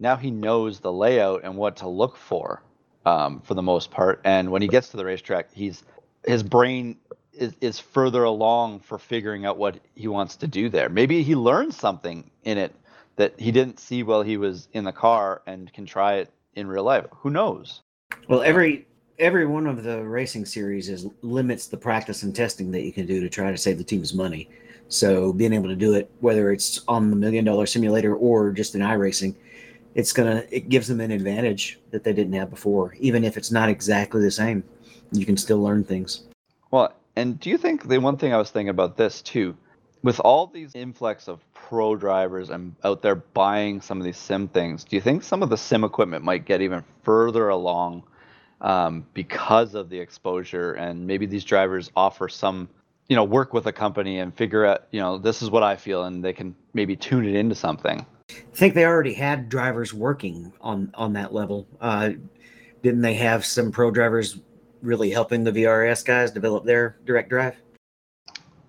now 0.00 0.16
he 0.16 0.30
knows 0.30 0.80
the 0.80 0.92
layout 0.92 1.42
and 1.44 1.54
what 1.56 1.76
to 1.76 1.88
look 1.88 2.16
for 2.16 2.62
um, 3.06 3.40
for 3.40 3.54
the 3.54 3.62
most 3.62 3.90
part. 3.90 4.20
And 4.24 4.50
when 4.50 4.62
he 4.62 4.68
gets 4.68 4.88
to 4.88 4.96
the 4.96 5.04
racetrack, 5.04 5.52
he's 5.52 5.84
his 6.24 6.42
brain 6.42 6.96
is, 7.32 7.54
is 7.60 7.78
further 7.78 8.24
along 8.24 8.80
for 8.80 8.98
figuring 8.98 9.46
out 9.46 9.56
what 9.56 9.78
he 9.94 10.08
wants 10.08 10.36
to 10.36 10.46
do 10.46 10.68
there. 10.68 10.88
Maybe 10.88 11.22
he 11.22 11.34
learns 11.34 11.76
something 11.76 12.30
in 12.44 12.58
it 12.58 12.74
that 13.16 13.38
he 13.38 13.52
didn't 13.52 13.78
see 13.78 14.02
while 14.02 14.22
he 14.22 14.36
was 14.36 14.68
in 14.72 14.84
the 14.84 14.92
car 14.92 15.42
and 15.46 15.72
can 15.72 15.86
try 15.86 16.14
it 16.14 16.30
in 16.54 16.66
real 16.66 16.84
life. 16.84 17.06
Who 17.12 17.30
knows? 17.30 17.82
Well, 18.28 18.42
every 18.42 18.86
every 19.18 19.46
one 19.46 19.66
of 19.66 19.82
the 19.82 20.02
racing 20.02 20.46
series 20.46 20.88
is 20.88 21.06
limits 21.20 21.66
the 21.66 21.76
practice 21.76 22.22
and 22.22 22.34
testing 22.34 22.70
that 22.70 22.82
you 22.82 22.92
can 22.92 23.06
do 23.06 23.20
to 23.20 23.28
try 23.28 23.50
to 23.50 23.58
save 23.58 23.76
the 23.76 23.84
team's 23.84 24.14
money. 24.14 24.48
So 24.88 25.32
being 25.32 25.52
able 25.52 25.68
to 25.68 25.76
do 25.76 25.94
it, 25.94 26.10
whether 26.20 26.50
it's 26.50 26.80
on 26.88 27.10
the 27.10 27.16
million 27.16 27.44
dollar 27.44 27.66
simulator 27.66 28.16
or 28.16 28.50
just 28.50 28.74
in 28.74 28.80
iRacing, 28.80 29.34
it's 29.94 30.12
gonna 30.12 30.44
it 30.50 30.68
gives 30.68 30.88
them 30.88 31.00
an 31.00 31.10
advantage 31.10 31.78
that 31.90 32.04
they 32.04 32.12
didn't 32.12 32.32
have 32.34 32.50
before. 32.50 32.94
Even 32.98 33.24
if 33.24 33.36
it's 33.36 33.50
not 33.50 33.68
exactly 33.68 34.20
the 34.20 34.30
same, 34.30 34.62
you 35.12 35.26
can 35.26 35.36
still 35.36 35.62
learn 35.62 35.84
things. 35.84 36.24
Well, 36.70 36.94
and 37.16 37.38
do 37.40 37.50
you 37.50 37.58
think 37.58 37.88
the 37.88 37.98
one 37.98 38.16
thing 38.16 38.32
I 38.32 38.36
was 38.36 38.50
thinking 38.50 38.68
about 38.70 38.96
this 38.96 39.22
too, 39.22 39.56
with 40.02 40.20
all 40.20 40.46
these 40.46 40.74
influx 40.74 41.28
of 41.28 41.40
pro 41.52 41.96
drivers 41.96 42.50
and 42.50 42.74
out 42.84 43.02
there 43.02 43.16
buying 43.16 43.80
some 43.80 43.98
of 43.98 44.04
these 44.04 44.16
sim 44.16 44.48
things, 44.48 44.84
do 44.84 44.96
you 44.96 45.02
think 45.02 45.22
some 45.22 45.42
of 45.42 45.50
the 45.50 45.56
sim 45.56 45.84
equipment 45.84 46.24
might 46.24 46.44
get 46.44 46.60
even 46.60 46.84
further 47.02 47.48
along 47.48 48.04
um, 48.60 49.06
because 49.14 49.74
of 49.74 49.88
the 49.88 49.98
exposure 49.98 50.74
and 50.74 51.06
maybe 51.06 51.26
these 51.26 51.44
drivers 51.44 51.90
offer 51.96 52.28
some 52.28 52.68
you 53.08 53.16
know 53.16 53.24
work 53.24 53.52
with 53.52 53.66
a 53.66 53.72
company 53.72 54.18
and 54.20 54.34
figure 54.34 54.64
out 54.64 54.86
you 54.90 55.00
know 55.00 55.18
this 55.18 55.42
is 55.42 55.50
what 55.50 55.62
i 55.62 55.74
feel 55.74 56.04
and 56.04 56.24
they 56.24 56.32
can 56.32 56.54
maybe 56.74 56.94
tune 56.94 57.26
it 57.26 57.34
into 57.34 57.54
something 57.54 58.04
I 58.52 58.56
think 58.56 58.74
they 58.74 58.84
already 58.84 59.14
had 59.14 59.48
drivers 59.48 59.94
working 59.94 60.52
on 60.60 60.90
on 60.94 61.12
that 61.14 61.32
level. 61.32 61.66
Uh, 61.80 62.10
didn't 62.82 63.02
they 63.02 63.14
have 63.14 63.44
some 63.44 63.70
pro 63.70 63.90
drivers 63.90 64.40
really 64.82 65.10
helping 65.10 65.44
the 65.44 65.52
VRS 65.52 66.04
guys 66.04 66.30
develop 66.30 66.64
their 66.64 66.96
direct 67.04 67.28
drive? 67.28 67.56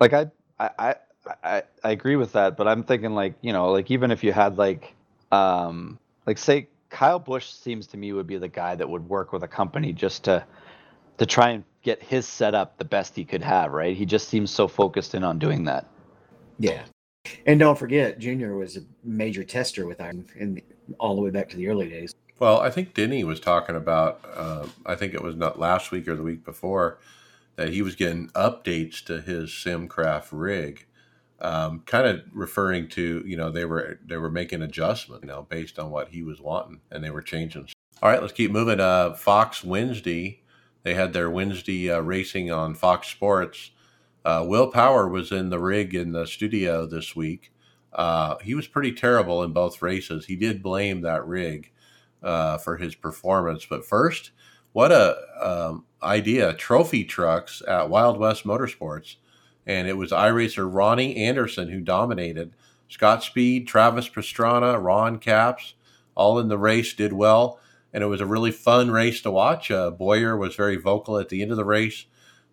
like 0.01 0.13
I, 0.13 0.29
I 0.59 0.95
i 1.43 1.63
i 1.83 1.91
agree 1.91 2.17
with 2.17 2.33
that 2.33 2.57
but 2.57 2.67
i'm 2.67 2.83
thinking 2.83 3.13
like 3.13 3.35
you 3.41 3.53
know 3.53 3.71
like 3.71 3.89
even 3.91 4.11
if 4.11 4.23
you 4.23 4.33
had 4.33 4.57
like 4.57 4.95
um 5.31 5.97
like 6.25 6.37
say 6.37 6.67
kyle 6.89 7.19
Busch 7.19 7.49
seems 7.49 7.87
to 7.87 7.97
me 7.97 8.11
would 8.11 8.27
be 8.27 8.37
the 8.37 8.49
guy 8.49 8.75
that 8.75 8.89
would 8.89 9.07
work 9.07 9.31
with 9.31 9.43
a 9.43 9.47
company 9.47 9.93
just 9.93 10.25
to 10.25 10.43
to 11.17 11.25
try 11.25 11.51
and 11.51 11.63
get 11.83 12.01
his 12.01 12.27
setup 12.27 12.77
the 12.77 12.85
best 12.85 13.15
he 13.15 13.23
could 13.23 13.43
have 13.43 13.71
right 13.71 13.95
he 13.95 14.05
just 14.05 14.27
seems 14.27 14.51
so 14.51 14.67
focused 14.67 15.15
in 15.15 15.23
on 15.23 15.39
doing 15.39 15.63
that 15.65 15.85
Yeah. 16.59 16.83
And 17.45 17.59
don't 17.59 17.77
forget, 17.77 18.19
Junior 18.19 18.55
was 18.55 18.77
a 18.77 18.81
major 19.03 19.43
tester 19.43 19.85
with 19.85 20.01
Iron 20.01 20.25
in 20.35 20.61
all 20.99 21.15
the 21.15 21.21
way 21.21 21.29
back 21.29 21.49
to 21.49 21.57
the 21.57 21.67
early 21.67 21.89
days. 21.89 22.13
Well, 22.39 22.59
I 22.59 22.69
think 22.69 22.93
Denny 22.93 23.23
was 23.23 23.39
talking 23.39 23.75
about. 23.75 24.21
Uh, 24.35 24.67
I 24.85 24.95
think 24.95 25.13
it 25.13 25.21
was 25.21 25.35
not 25.35 25.59
last 25.59 25.91
week 25.91 26.07
or 26.07 26.15
the 26.15 26.23
week 26.23 26.43
before 26.43 26.99
that 27.55 27.69
he 27.69 27.81
was 27.81 27.95
getting 27.95 28.29
updates 28.29 29.03
to 29.05 29.21
his 29.21 29.49
SimCraft 29.49 30.29
rig, 30.31 30.87
um, 31.39 31.81
kind 31.85 32.07
of 32.07 32.21
referring 32.33 32.87
to 32.89 33.23
you 33.25 33.37
know 33.37 33.51
they 33.51 33.65
were 33.65 33.99
they 34.05 34.17
were 34.17 34.31
making 34.31 34.61
adjustments 34.63 35.21
you 35.23 35.27
know 35.27 35.43
based 35.49 35.77
on 35.77 35.91
what 35.91 36.09
he 36.09 36.23
was 36.23 36.41
wanting 36.41 36.81
and 36.89 37.03
they 37.03 37.11
were 37.11 37.21
changing. 37.21 37.67
All 38.01 38.09
right, 38.09 38.21
let's 38.21 38.33
keep 38.33 38.49
moving. 38.49 38.79
Uh, 38.79 39.13
Fox 39.13 39.63
Wednesday, 39.63 40.41
they 40.81 40.95
had 40.95 41.13
their 41.13 41.29
Wednesday 41.29 41.91
uh, 41.91 41.99
racing 41.99 42.51
on 42.51 42.73
Fox 42.73 43.07
Sports. 43.07 43.71
Uh, 44.23 44.45
Will 44.47 44.67
Power 44.67 45.07
was 45.07 45.31
in 45.31 45.49
the 45.49 45.59
rig 45.59 45.95
in 45.95 46.11
the 46.11 46.27
studio 46.27 46.85
this 46.85 47.15
week. 47.15 47.51
Uh, 47.93 48.35
he 48.41 48.53
was 48.53 48.67
pretty 48.67 48.91
terrible 48.91 49.43
in 49.43 49.51
both 49.51 49.81
races. 49.81 50.25
He 50.25 50.35
did 50.35 50.63
blame 50.63 51.01
that 51.01 51.25
rig 51.25 51.71
uh, 52.23 52.57
for 52.57 52.77
his 52.77 52.95
performance. 52.95 53.65
But 53.69 53.85
first, 53.85 54.31
what 54.73 54.91
a 54.91 55.17
um, 55.41 55.85
idea! 56.01 56.53
Trophy 56.53 57.03
trucks 57.03 57.61
at 57.67 57.89
Wild 57.89 58.17
West 58.17 58.45
Motorsports, 58.45 59.15
and 59.65 59.87
it 59.87 59.97
was 59.97 60.11
iRacer 60.11 60.71
Ronnie 60.71 61.17
Anderson 61.17 61.69
who 61.69 61.81
dominated. 61.81 62.53
Scott 62.87 63.23
Speed, 63.23 63.67
Travis 63.67 64.09
Pastrana, 64.09 64.81
Ron 64.81 65.17
Capps, 65.17 65.75
all 66.13 66.39
in 66.39 66.49
the 66.49 66.57
race 66.57 66.93
did 66.93 67.13
well, 67.13 67.59
and 67.93 68.03
it 68.03 68.07
was 68.07 68.21
a 68.21 68.25
really 68.25 68.51
fun 68.51 68.91
race 68.91 69.21
to 69.21 69.31
watch. 69.31 69.71
Uh, 69.71 69.89
Bowyer 69.91 70.37
was 70.37 70.55
very 70.55 70.75
vocal 70.75 71.17
at 71.17 71.29
the 71.29 71.41
end 71.41 71.51
of 71.51 71.57
the 71.57 71.65
race 71.65 72.05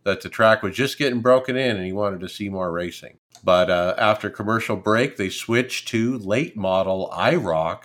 that 0.08 0.22
the 0.22 0.28
track 0.30 0.62
was 0.62 0.74
just 0.74 0.96
getting 0.96 1.20
broken 1.20 1.54
in, 1.54 1.76
and 1.76 1.84
he 1.84 1.92
wanted 1.92 2.20
to 2.20 2.30
see 2.30 2.48
more 2.48 2.72
racing. 2.72 3.18
But 3.44 3.68
uh, 3.68 3.94
after 3.98 4.30
commercial 4.30 4.76
break, 4.76 5.18
they 5.18 5.28
switched 5.28 5.86
to 5.88 6.16
late 6.16 6.56
model 6.56 7.12
IROC 7.12 7.82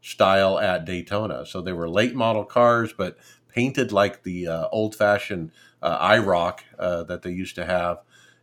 style 0.00 0.58
at 0.58 0.86
Daytona. 0.86 1.44
So 1.44 1.60
they 1.60 1.74
were 1.74 1.88
late 1.88 2.14
model 2.14 2.44
cars, 2.44 2.94
but 2.96 3.18
painted 3.48 3.92
like 3.92 4.22
the 4.22 4.48
uh, 4.48 4.68
old 4.72 4.94
fashioned 4.94 5.52
uh, 5.82 5.98
IROC 6.08 6.60
uh, 6.78 7.02
that 7.04 7.20
they 7.20 7.32
used 7.32 7.54
to 7.56 7.66
have. 7.66 7.98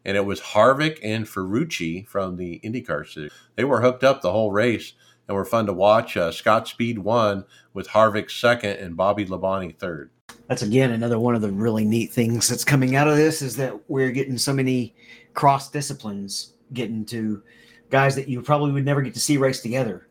And 0.05 0.15
it 0.15 0.25
was 0.25 0.39
Harvick 0.39 0.99
and 1.01 1.25
Ferrucci 1.25 2.07
from 2.07 2.35
the 2.35 2.61
IndyCar 2.63 3.11
series. 3.11 3.31
They 3.55 3.63
were 3.63 3.81
hooked 3.81 4.03
up 4.03 4.21
the 4.21 4.31
whole 4.31 4.51
race 4.51 4.93
and 5.27 5.35
were 5.35 5.45
fun 5.45 5.65
to 5.65 5.73
watch. 5.73 6.15
Uh, 6.15 6.31
Scott 6.31 6.67
Speed 6.67 6.99
won 6.99 7.45
with 7.73 7.89
Harvick 7.89 8.29
second 8.29 8.77
and 8.77 8.95
Bobby 8.95 9.25
Labonte 9.25 9.79
third. 9.79 10.11
That's 10.47 10.61
again 10.61 10.91
another 10.91 11.19
one 11.19 11.35
of 11.35 11.41
the 11.41 11.51
really 11.51 11.85
neat 11.85 12.11
things 12.11 12.47
that's 12.47 12.63
coming 12.63 12.95
out 12.95 13.07
of 13.07 13.17
this 13.17 13.41
is 13.41 13.55
that 13.57 13.73
we're 13.89 14.11
getting 14.11 14.37
so 14.37 14.53
many 14.53 14.95
cross 15.33 15.71
disciplines 15.71 16.53
getting 16.73 17.05
to 17.05 17.41
guys 17.89 18.15
that 18.15 18.27
you 18.27 18.41
probably 18.41 18.71
would 18.71 18.85
never 18.85 19.01
get 19.01 19.13
to 19.13 19.19
see 19.19 19.37
race 19.37 19.61
together 19.61 20.07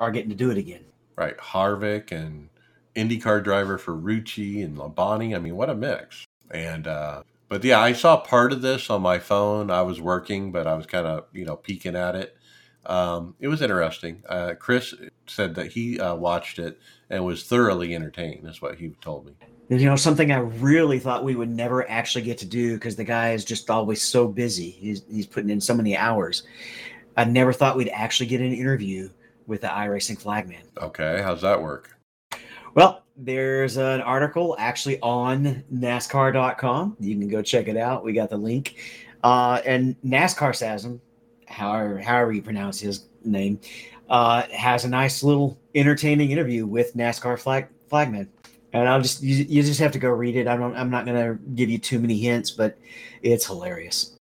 are 0.00 0.10
getting 0.10 0.30
to 0.30 0.36
do 0.36 0.50
it 0.50 0.58
again. 0.58 0.84
Right, 1.16 1.36
Harvick 1.38 2.12
and 2.12 2.48
IndyCar 2.94 3.42
driver 3.42 3.78
for 3.78 3.96
Ferrucci 3.96 4.64
and 4.64 4.76
Labonte. 4.76 5.34
I 5.34 5.38
mean, 5.38 5.56
what 5.56 5.70
a 5.70 5.74
mix! 5.74 6.26
And 6.50 6.86
uh, 6.86 7.22
but 7.48 7.64
yeah, 7.64 7.80
I 7.80 7.92
saw 7.92 8.18
part 8.18 8.52
of 8.52 8.62
this 8.62 8.90
on 8.90 9.02
my 9.02 9.18
phone. 9.18 9.70
I 9.70 9.82
was 9.82 10.00
working, 10.00 10.52
but 10.52 10.66
I 10.66 10.74
was 10.74 10.86
kind 10.86 11.06
of 11.06 11.24
you 11.32 11.44
know 11.44 11.56
peeking 11.56 11.96
at 11.96 12.14
it. 12.14 12.36
Um, 12.84 13.34
it 13.40 13.48
was 13.48 13.62
interesting. 13.62 14.22
Uh, 14.28 14.54
Chris 14.58 14.94
said 15.26 15.54
that 15.56 15.72
he 15.72 15.98
uh, 15.98 16.14
watched 16.14 16.58
it 16.58 16.78
and 17.10 17.24
was 17.24 17.44
thoroughly 17.44 17.94
entertained. 17.94 18.44
That's 18.44 18.62
what 18.62 18.76
he 18.76 18.90
told 19.00 19.26
me. 19.26 19.32
You 19.68 19.84
know, 19.84 19.96
something 19.96 20.30
I 20.30 20.38
really 20.38 21.00
thought 21.00 21.24
we 21.24 21.34
would 21.34 21.50
never 21.50 21.88
actually 21.90 22.22
get 22.22 22.38
to 22.38 22.46
do 22.46 22.74
because 22.74 22.94
the 22.94 23.04
guy 23.04 23.32
is 23.32 23.44
just 23.44 23.68
always 23.68 24.00
so 24.02 24.28
busy. 24.28 24.70
He's 24.70 25.02
he's 25.10 25.26
putting 25.26 25.50
in 25.50 25.60
so 25.60 25.74
many 25.74 25.96
hours. 25.96 26.44
I 27.16 27.24
never 27.24 27.52
thought 27.52 27.76
we'd 27.76 27.88
actually 27.88 28.26
get 28.26 28.40
an 28.40 28.52
interview 28.52 29.10
with 29.46 29.62
the 29.62 29.68
iRacing 29.68 30.20
flagman. 30.20 30.62
Okay, 30.80 31.20
how's 31.22 31.40
that 31.42 31.60
work? 31.60 31.96
Well, 32.74 33.04
there's 33.16 33.76
an 33.78 34.02
article 34.02 34.54
actually 34.58 35.00
on 35.00 35.64
NASCAR.com. 35.72 36.96
You 37.00 37.18
can 37.18 37.28
go 37.28 37.42
check 37.42 37.68
it 37.68 37.76
out. 37.76 38.04
We 38.04 38.12
got 38.12 38.30
the 38.30 38.36
link. 38.36 38.76
Uh, 39.24 39.62
and 39.64 39.96
NASCAR 40.04 40.54
Sasm, 40.54 41.00
however, 41.48 41.98
however 41.98 42.32
you 42.32 42.42
pronounce 42.42 42.78
his 42.78 43.06
name, 43.24 43.58
uh, 44.10 44.42
has 44.52 44.84
a 44.84 44.88
nice 44.88 45.22
little 45.22 45.58
entertaining 45.74 46.30
interview 46.30 46.66
with 46.66 46.94
NASCAR 46.94 47.38
flag 47.38 47.68
flagman. 47.88 48.28
And 48.76 48.88
I'll 48.90 49.00
just 49.00 49.22
you, 49.22 49.36
you 49.48 49.62
just 49.62 49.80
have 49.80 49.92
to 49.92 49.98
go 49.98 50.10
read 50.10 50.36
it. 50.36 50.46
I 50.46 50.56
don't 50.56 50.76
I'm 50.76 50.90
not 50.90 51.06
gonna 51.06 51.38
give 51.54 51.70
you 51.70 51.78
too 51.78 51.98
many 51.98 52.18
hints, 52.18 52.50
but 52.50 52.78
it's 53.22 53.46
hilarious. 53.46 54.16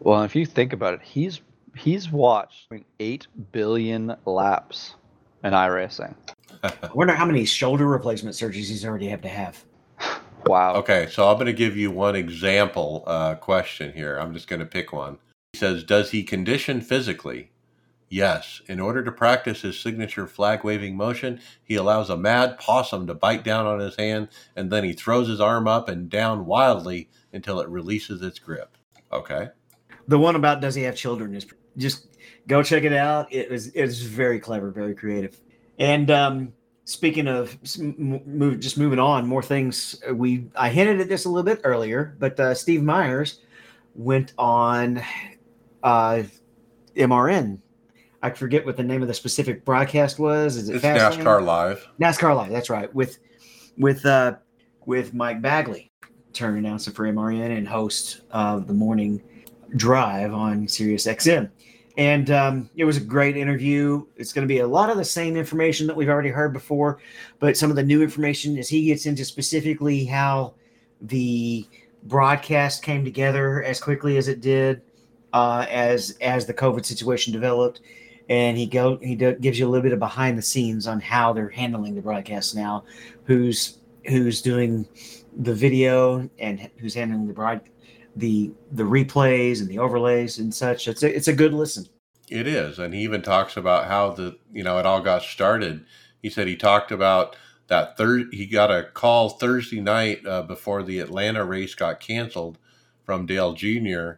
well 0.00 0.22
if 0.24 0.34
you 0.34 0.44
think 0.44 0.72
about 0.72 0.94
it 0.94 1.02
he's 1.02 1.40
he's 1.76 2.10
watched 2.10 2.68
8 2.98 3.26
billion 3.52 4.16
laps 4.24 4.94
in 5.44 5.52
iRacing. 5.52 6.14
I 6.62 6.72
wonder 6.94 7.14
how 7.14 7.24
many 7.24 7.44
shoulder 7.44 7.86
replacement 7.86 8.34
surgeries 8.34 8.68
he's 8.68 8.84
already 8.84 9.08
have 9.08 9.22
to 9.22 9.28
have. 9.28 9.64
Wow. 10.46 10.74
Okay, 10.74 11.06
so 11.08 11.28
I'm 11.28 11.36
going 11.36 11.46
to 11.46 11.52
give 11.52 11.76
you 11.76 11.92
one 11.92 12.16
example 12.16 13.04
uh, 13.06 13.36
question 13.36 13.92
here. 13.92 14.16
I'm 14.16 14.34
just 14.34 14.48
going 14.48 14.58
to 14.58 14.66
pick 14.66 14.92
one. 14.92 15.16
He 15.52 15.60
says, 15.60 15.84
Does 15.84 16.10
he 16.10 16.24
condition 16.24 16.80
physically? 16.80 17.51
Yes. 18.12 18.60
In 18.68 18.78
order 18.78 19.02
to 19.02 19.10
practice 19.10 19.62
his 19.62 19.80
signature 19.80 20.26
flag 20.26 20.64
waving 20.64 20.94
motion, 20.94 21.40
he 21.64 21.76
allows 21.76 22.10
a 22.10 22.16
mad 22.16 22.58
possum 22.58 23.06
to 23.06 23.14
bite 23.14 23.42
down 23.42 23.64
on 23.64 23.80
his 23.80 23.96
hand, 23.96 24.28
and 24.54 24.70
then 24.70 24.84
he 24.84 24.92
throws 24.92 25.28
his 25.28 25.40
arm 25.40 25.66
up 25.66 25.88
and 25.88 26.10
down 26.10 26.44
wildly 26.44 27.08
until 27.32 27.58
it 27.60 27.70
releases 27.70 28.20
its 28.20 28.38
grip. 28.38 28.76
Okay. 29.10 29.48
The 30.08 30.18
one 30.18 30.36
about 30.36 30.60
does 30.60 30.74
he 30.74 30.82
have 30.82 30.94
children 30.94 31.34
is 31.34 31.46
just 31.78 32.08
go 32.48 32.62
check 32.62 32.82
it 32.84 32.92
out. 32.92 33.32
It 33.32 33.50
was 33.50 33.68
it's 33.68 34.00
very 34.00 34.38
clever, 34.38 34.70
very 34.70 34.94
creative. 34.94 35.40
And 35.78 36.10
um, 36.10 36.52
speaking 36.84 37.26
of 37.26 37.56
move, 37.78 38.60
just 38.60 38.76
moving 38.76 38.98
on, 38.98 39.26
more 39.26 39.42
things. 39.42 40.02
uh, 40.06 40.14
We 40.14 40.50
I 40.54 40.68
hinted 40.68 41.00
at 41.00 41.08
this 41.08 41.24
a 41.24 41.30
little 41.30 41.44
bit 41.44 41.62
earlier, 41.64 42.14
but 42.18 42.38
uh, 42.38 42.52
Steve 42.52 42.82
Myers 42.82 43.40
went 43.94 44.34
on 44.36 45.02
uh, 45.82 46.24
MRN. 46.94 47.58
I 48.22 48.30
forget 48.30 48.64
what 48.64 48.76
the 48.76 48.82
name 48.82 49.02
of 49.02 49.08
the 49.08 49.14
specific 49.14 49.64
broadcast 49.64 50.18
was. 50.18 50.56
Is 50.56 50.68
it 50.68 50.76
It's 50.76 50.84
Fastlane? 50.84 51.22
NASCAR 51.22 51.44
Live. 51.44 51.88
NASCAR 52.00 52.36
Live. 52.36 52.50
That's 52.50 52.70
right. 52.70 52.92
With 52.94 53.18
with 53.76 54.04
uh, 54.06 54.36
with 54.86 55.12
Mike 55.14 55.42
Bagley, 55.42 55.90
turn 56.32 56.56
announcer 56.56 56.90
for 56.90 57.04
MRN 57.04 57.56
and 57.56 57.66
host 57.66 58.22
of 58.30 58.66
the 58.66 58.74
morning 58.74 59.22
drive 59.76 60.32
on 60.32 60.68
Sirius 60.68 61.06
XM. 61.06 61.50
And 61.98 62.30
um, 62.30 62.70
it 62.74 62.84
was 62.84 62.96
a 62.96 63.00
great 63.00 63.36
interview. 63.36 64.06
It's 64.16 64.32
going 64.32 64.46
to 64.46 64.52
be 64.52 64.60
a 64.60 64.66
lot 64.66 64.88
of 64.88 64.96
the 64.96 65.04
same 65.04 65.36
information 65.36 65.86
that 65.86 65.96
we've 65.96 66.08
already 66.08 66.30
heard 66.30 66.52
before, 66.52 67.00
but 67.38 67.56
some 67.56 67.68
of 67.68 67.76
the 67.76 67.82
new 67.82 68.02
information 68.02 68.56
as 68.56 68.68
he 68.68 68.86
gets 68.86 69.04
into 69.04 69.26
specifically 69.26 70.06
how 70.06 70.54
the 71.02 71.66
broadcast 72.04 72.82
came 72.82 73.04
together 73.04 73.62
as 73.62 73.78
quickly 73.78 74.16
as 74.16 74.28
it 74.28 74.40
did 74.40 74.80
uh, 75.32 75.66
as 75.70 76.16
as 76.20 76.46
the 76.46 76.54
COVID 76.54 76.84
situation 76.84 77.32
developed, 77.32 77.80
and 78.28 78.56
he 78.56 78.66
go 78.66 78.98
he 78.98 79.14
do, 79.14 79.34
gives 79.34 79.58
you 79.58 79.66
a 79.66 79.70
little 79.70 79.82
bit 79.82 79.92
of 79.92 79.98
behind 79.98 80.38
the 80.38 80.42
scenes 80.42 80.86
on 80.86 81.00
how 81.00 81.32
they're 81.32 81.48
handling 81.48 81.94
the 81.94 82.02
broadcast 82.02 82.54
now, 82.54 82.84
who's 83.24 83.78
who's 84.06 84.42
doing 84.42 84.86
the 85.38 85.54
video 85.54 86.28
and 86.38 86.70
who's 86.78 86.94
handling 86.94 87.26
the 87.26 87.32
broad 87.32 87.60
the 88.16 88.52
the 88.72 88.82
replays 88.82 89.60
and 89.60 89.68
the 89.68 89.78
overlays 89.78 90.38
and 90.38 90.54
such. 90.54 90.88
It's 90.88 91.02
a 91.02 91.14
it's 91.14 91.28
a 91.28 91.32
good 91.32 91.54
listen. 91.54 91.86
It 92.28 92.46
is, 92.46 92.78
and 92.78 92.94
he 92.94 93.02
even 93.02 93.22
talks 93.22 93.56
about 93.56 93.86
how 93.86 94.10
the 94.10 94.38
you 94.52 94.62
know 94.62 94.78
it 94.78 94.86
all 94.86 95.00
got 95.00 95.22
started. 95.22 95.84
He 96.22 96.30
said 96.30 96.46
he 96.46 96.56
talked 96.56 96.92
about 96.92 97.36
that 97.66 97.96
third. 97.96 98.28
He 98.32 98.46
got 98.46 98.70
a 98.70 98.84
call 98.84 99.30
Thursday 99.30 99.80
night 99.80 100.26
uh, 100.26 100.42
before 100.42 100.82
the 100.82 101.00
Atlanta 101.00 101.44
race 101.44 101.74
got 101.74 102.00
canceled 102.00 102.58
from 103.04 103.26
Dale 103.26 103.52
Jr. 103.54 104.12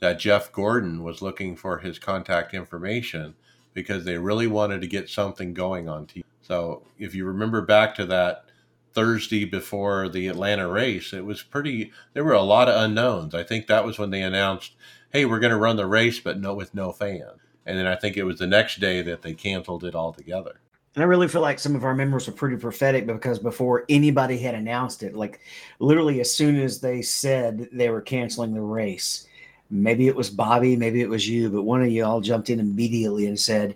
that 0.00 0.18
Jeff 0.18 0.52
Gordon 0.52 1.02
was 1.02 1.22
looking 1.22 1.56
for 1.56 1.78
his 1.78 1.98
contact 1.98 2.52
information 2.52 3.34
because 3.76 4.04
they 4.04 4.16
really 4.16 4.46
wanted 4.46 4.80
to 4.80 4.86
get 4.86 5.10
something 5.10 5.52
going 5.52 5.86
on 5.86 6.06
TV. 6.06 6.24
So 6.40 6.82
if 6.98 7.14
you 7.14 7.26
remember 7.26 7.60
back 7.60 7.94
to 7.96 8.06
that 8.06 8.46
Thursday 8.94 9.44
before 9.44 10.08
the 10.08 10.28
Atlanta 10.28 10.66
race, 10.66 11.12
it 11.12 11.24
was 11.24 11.42
pretty. 11.42 11.92
There 12.14 12.24
were 12.24 12.32
a 12.32 12.40
lot 12.40 12.70
of 12.70 12.82
unknowns. 12.82 13.34
I 13.34 13.44
think 13.44 13.66
that 13.66 13.84
was 13.84 13.98
when 13.98 14.10
they 14.10 14.22
announced, 14.22 14.72
"Hey, 15.10 15.26
we're 15.26 15.40
going 15.40 15.52
to 15.52 15.58
run 15.58 15.76
the 15.76 15.86
race, 15.86 16.18
but 16.18 16.40
no 16.40 16.54
with 16.54 16.74
no 16.74 16.90
fans." 16.90 17.38
And 17.66 17.76
then 17.76 17.86
I 17.86 17.96
think 17.96 18.16
it 18.16 18.24
was 18.24 18.38
the 18.38 18.46
next 18.46 18.80
day 18.80 19.02
that 19.02 19.20
they 19.20 19.34
canceled 19.34 19.84
it 19.84 19.94
altogether. 19.94 20.60
And 20.94 21.02
I 21.02 21.06
really 21.06 21.28
feel 21.28 21.42
like 21.42 21.58
some 21.58 21.76
of 21.76 21.84
our 21.84 21.94
members 21.94 22.26
were 22.26 22.32
pretty 22.32 22.56
prophetic 22.56 23.06
because 23.06 23.38
before 23.38 23.84
anybody 23.90 24.38
had 24.38 24.54
announced 24.54 25.02
it, 25.02 25.14
like 25.14 25.40
literally 25.78 26.20
as 26.20 26.34
soon 26.34 26.58
as 26.58 26.80
they 26.80 27.02
said 27.02 27.68
they 27.72 27.90
were 27.90 28.00
canceling 28.00 28.54
the 28.54 28.62
race, 28.62 29.26
maybe 29.70 30.08
it 30.08 30.16
was 30.16 30.30
Bobby, 30.30 30.76
maybe 30.76 31.00
it 31.00 31.08
was 31.08 31.28
you, 31.28 31.50
but 31.50 31.62
one 31.62 31.82
of 31.82 31.88
you 31.88 32.04
all 32.04 32.20
jumped 32.20 32.50
in 32.50 32.60
immediately 32.60 33.26
and 33.26 33.38
said 33.38 33.74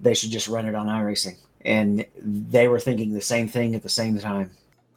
they 0.00 0.14
should 0.14 0.30
just 0.30 0.48
run 0.48 0.66
it 0.66 0.74
on 0.74 0.86
iRacing. 0.86 1.36
And 1.64 2.04
they 2.16 2.68
were 2.68 2.80
thinking 2.80 3.12
the 3.12 3.20
same 3.20 3.48
thing 3.48 3.74
at 3.74 3.82
the 3.82 3.88
same 3.88 4.18
time. 4.18 4.50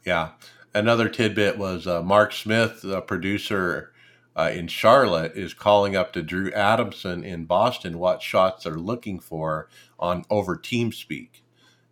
Yeah. 0.04 0.30
Another 0.74 1.08
tidbit 1.08 1.56
was 1.56 1.86
uh, 1.86 2.02
Mark 2.02 2.32
Smith, 2.32 2.82
the 2.82 3.00
producer 3.00 3.92
uh, 4.36 4.50
in 4.52 4.68
Charlotte, 4.68 5.32
is 5.34 5.54
calling 5.54 5.96
up 5.96 6.12
to 6.12 6.22
Drew 6.22 6.52
Adamson 6.52 7.24
in 7.24 7.46
Boston 7.46 7.98
what 7.98 8.22
shots 8.22 8.64
they're 8.64 8.74
looking 8.74 9.18
for 9.18 9.68
on 9.98 10.24
over 10.30 10.56
TeamSpeak 10.56 11.28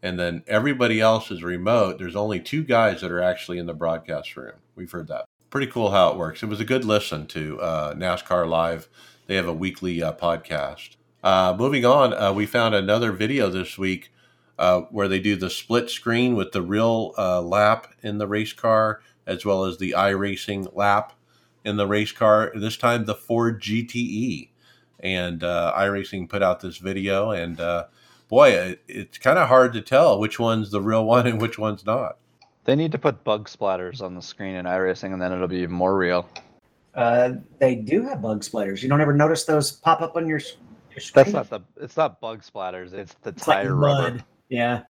and 0.07 0.19
then 0.19 0.45
everybody 0.47 1.01
else 1.01 1.33
is 1.33 1.43
remote. 1.43 1.99
There's 1.99 2.15
only 2.15 2.39
two 2.39 2.63
guys 2.63 3.01
that 3.01 3.11
are 3.11 3.23
actually 3.23 3.59
in 3.59 3.67
the 3.67 3.75
broadcast 3.75 4.37
room. 4.37 4.55
We've 4.77 4.91
heard 4.91 5.09
that. 5.09 5.25
Pretty 5.57 5.73
cool 5.73 5.93
how 5.93 6.11
it 6.11 6.19
works. 6.19 6.43
It 6.43 6.51
was 6.51 6.61
a 6.61 6.67
good 6.67 6.85
listen 6.85 7.27
to 7.29 7.59
uh, 7.63 7.95
NASCAR 7.95 8.47
Live. 8.47 8.91
They 9.27 9.37
have 9.37 9.49
a 9.49 9.55
weekly 9.55 10.03
uh, 10.03 10.13
podcast. 10.13 10.97
Uh, 11.25 11.57
moving 11.59 11.83
on, 11.83 12.13
uh, 12.13 12.31
we 12.31 12.45
found 12.45 12.75
another 12.75 13.11
video 13.11 13.49
this 13.49 13.79
week 13.79 14.13
uh, 14.59 14.83
where 14.91 15.09
they 15.09 15.19
do 15.19 15.35
the 15.35 15.49
split 15.49 15.89
screen 15.89 16.37
with 16.37 16.53
the 16.53 16.61
real 16.61 17.15
uh, 17.17 17.41
lap 17.41 17.87
in 18.03 18.19
the 18.19 18.27
race 18.27 18.53
car 18.53 19.01
as 19.27 19.47
well 19.47 19.65
as 19.65 19.79
the 19.79 19.95
iRacing 19.97 20.77
lap 20.77 21.15
in 21.65 21.79
the 21.79 21.87
race 21.87 22.13
car. 22.13 22.53
This 22.55 22.77
time, 22.77 23.07
the 23.07 23.15
Ford 23.15 23.63
GTE. 23.63 24.51
And 25.01 25.41
iRacing 25.41 26.29
put 26.29 26.43
out 26.43 26.61
this 26.61 26.77
video 26.77 27.31
and 27.31 27.57
boy, 28.29 28.51
it, 28.51 28.83
it's 28.89 29.17
kind 29.17 29.39
of 29.39 29.49
hard 29.49 29.73
to 29.73 29.81
tell 29.81 30.21
which 30.21 30.39
one's 30.39 30.71
the 30.71 30.83
real 30.83 31.05
one 31.07 31.27
and 31.27 31.41
which 31.41 31.59
one's 31.59 31.87
not. 31.87 32.19
They 32.67 32.75
need 32.75 32.91
to 32.93 32.99
put 32.99 33.23
bug 33.23 33.49
splatters 33.49 34.03
on 34.03 34.15
the 34.15 34.21
screen 34.21 34.57
in 34.57 34.67
iRacing, 34.67 35.13
and 35.13 35.23
then 35.23 35.33
it'll 35.33 35.47
be 35.47 35.59
even 35.59 35.75
more 35.75 35.97
real. 35.97 36.29
Uh, 36.95 37.35
they 37.61 37.77
do 37.77 38.03
have 38.03 38.21
bug 38.21 38.43
splatters. 38.43 38.83
You 38.83 38.89
don't 38.89 39.01
ever 39.01 39.15
notice 39.15 39.45
those 39.45 39.71
pop 39.71 40.03
up 40.03 40.17
on 40.17 40.27
your, 40.27 40.41
your 40.91 41.01
screen? 41.01 41.25
That's 41.25 41.33
not 41.33 41.49
the. 41.49 41.61
It's 41.81 41.97
not 41.97 42.21
bug 42.21 42.43
splatters. 42.43 42.93
It's 42.93 43.15
the 43.23 43.31
it's 43.31 43.45
tire 43.45 43.73
like 43.73 43.83
rubber. 43.83 44.25
Yeah. 44.49 44.83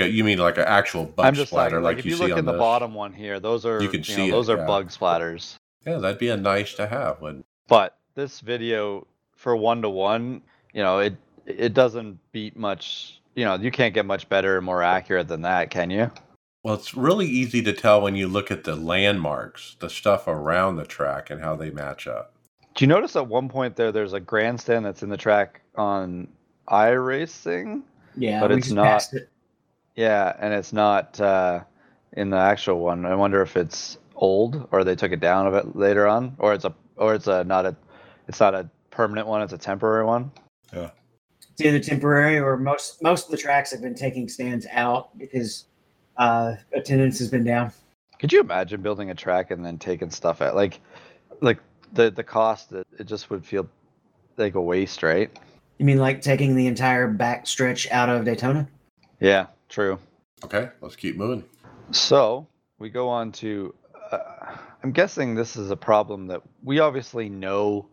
Yeah, 0.00 0.06
you 0.06 0.24
mean 0.24 0.38
like 0.38 0.56
an 0.56 0.64
actual 0.64 1.04
bug 1.04 1.26
I'm 1.26 1.34
just 1.34 1.50
splatter, 1.50 1.80
like, 1.80 1.96
like, 1.96 1.98
if 1.98 2.06
you, 2.06 2.16
you 2.16 2.28
look 2.28 2.38
in 2.38 2.46
the 2.46 2.54
bottom 2.54 2.94
one 2.94 3.12
here, 3.12 3.38
those 3.38 3.66
are 3.66 3.82
you 3.82 3.88
can 3.90 3.98
you 3.98 4.04
see 4.04 4.28
know, 4.28 4.36
those 4.36 4.48
are 4.48 4.56
yeah. 4.56 4.66
bug 4.66 4.88
splatters. 4.88 5.56
Yeah, 5.86 5.98
that'd 5.98 6.18
be 6.18 6.30
a 6.30 6.36
nice 6.36 6.74
to 6.74 6.86
have. 6.86 7.20
When... 7.20 7.44
But 7.68 7.98
this 8.14 8.40
video 8.40 9.06
for 9.36 9.54
one 9.54 9.82
to 9.82 9.90
one, 9.90 10.40
you 10.72 10.82
know, 10.82 11.00
it 11.00 11.16
it 11.46 11.74
doesn't 11.74 12.18
beat 12.32 12.56
much 12.56 13.20
you 13.34 13.44
know, 13.44 13.54
you 13.56 13.70
can't 13.70 13.94
get 13.94 14.06
much 14.06 14.28
better 14.28 14.56
and 14.56 14.66
more 14.66 14.82
accurate 14.82 15.28
than 15.28 15.42
that, 15.42 15.70
can 15.70 15.90
you? 15.90 16.10
Well, 16.62 16.74
it's 16.74 16.94
really 16.94 17.26
easy 17.26 17.62
to 17.62 17.72
tell 17.72 18.02
when 18.02 18.16
you 18.16 18.28
look 18.28 18.50
at 18.50 18.64
the 18.64 18.76
landmarks, 18.76 19.76
the 19.80 19.88
stuff 19.88 20.26
around 20.26 20.76
the 20.76 20.84
track, 20.84 21.30
and 21.30 21.40
how 21.40 21.56
they 21.56 21.70
match 21.70 22.06
up. 22.06 22.34
Do 22.74 22.84
you 22.84 22.86
notice 22.86 23.16
at 23.16 23.26
one 23.26 23.48
point 23.48 23.76
there, 23.76 23.92
there's 23.92 24.12
a 24.12 24.20
grandstand 24.20 24.84
that's 24.84 25.02
in 25.02 25.08
the 25.08 25.16
track 25.16 25.62
on 25.74 26.28
iRacing? 26.68 27.82
Yeah, 28.16 28.40
but 28.40 28.52
it's 28.52 28.70
not. 28.70 29.12
It. 29.12 29.30
Yeah, 29.96 30.34
and 30.38 30.52
it's 30.52 30.72
not 30.72 31.18
uh, 31.20 31.60
in 32.12 32.30
the 32.30 32.36
actual 32.36 32.80
one. 32.80 33.06
I 33.06 33.14
wonder 33.14 33.40
if 33.40 33.56
it's 33.56 33.96
old 34.14 34.68
or 34.70 34.84
they 34.84 34.94
took 34.94 35.12
it 35.12 35.20
down 35.20 35.46
a 35.46 35.50
bit 35.50 35.74
later 35.76 36.06
on, 36.06 36.36
or 36.38 36.52
it's 36.52 36.66
a 36.66 36.74
or 36.96 37.14
it's 37.14 37.26
a 37.26 37.42
not 37.44 37.64
a 37.64 37.74
it's 38.28 38.40
not 38.40 38.54
a 38.54 38.68
permanent 38.90 39.26
one. 39.26 39.40
It's 39.40 39.54
a 39.54 39.58
temporary 39.58 40.04
one. 40.04 40.30
Yeah 40.74 40.90
it's 41.60 41.66
either 41.66 41.80
temporary 41.80 42.38
or 42.38 42.56
most 42.56 43.02
most 43.02 43.26
of 43.26 43.30
the 43.30 43.36
tracks 43.36 43.70
have 43.70 43.82
been 43.82 43.94
taking 43.94 44.28
stands 44.28 44.66
out 44.70 45.16
because 45.18 45.66
uh, 46.20 46.54
attendance 46.74 47.18
has 47.18 47.28
been 47.28 47.42
down. 47.42 47.72
Could 48.20 48.32
you 48.32 48.40
imagine 48.40 48.82
building 48.82 49.10
a 49.10 49.14
track 49.14 49.50
and 49.50 49.64
then 49.64 49.78
taking 49.78 50.10
stuff 50.10 50.42
out? 50.42 50.54
Like, 50.54 50.80
like 51.40 51.58
the 51.94 52.10
the 52.10 52.22
cost 52.22 52.70
that 52.70 52.86
it 52.98 53.04
just 53.04 53.30
would 53.30 53.44
feel 53.44 53.68
like 54.36 54.54
a 54.54 54.60
waste, 54.60 55.02
right? 55.02 55.30
You 55.78 55.86
mean 55.86 55.98
like 55.98 56.20
taking 56.20 56.54
the 56.54 56.66
entire 56.66 57.08
back 57.08 57.46
stretch 57.46 57.90
out 57.90 58.10
of 58.10 58.26
Daytona? 58.26 58.68
Yeah, 59.18 59.46
true. 59.70 59.98
Okay, 60.44 60.68
let's 60.82 60.96
keep 60.96 61.16
moving. 61.16 61.42
So 61.90 62.46
we 62.78 62.90
go 62.90 63.08
on 63.08 63.32
to. 63.32 63.74
Uh, 64.12 64.18
I'm 64.82 64.92
guessing 64.92 65.34
this 65.34 65.56
is 65.56 65.70
a 65.70 65.76
problem 65.76 66.26
that 66.26 66.42
we 66.62 66.80
obviously 66.80 67.30
know 67.30 67.86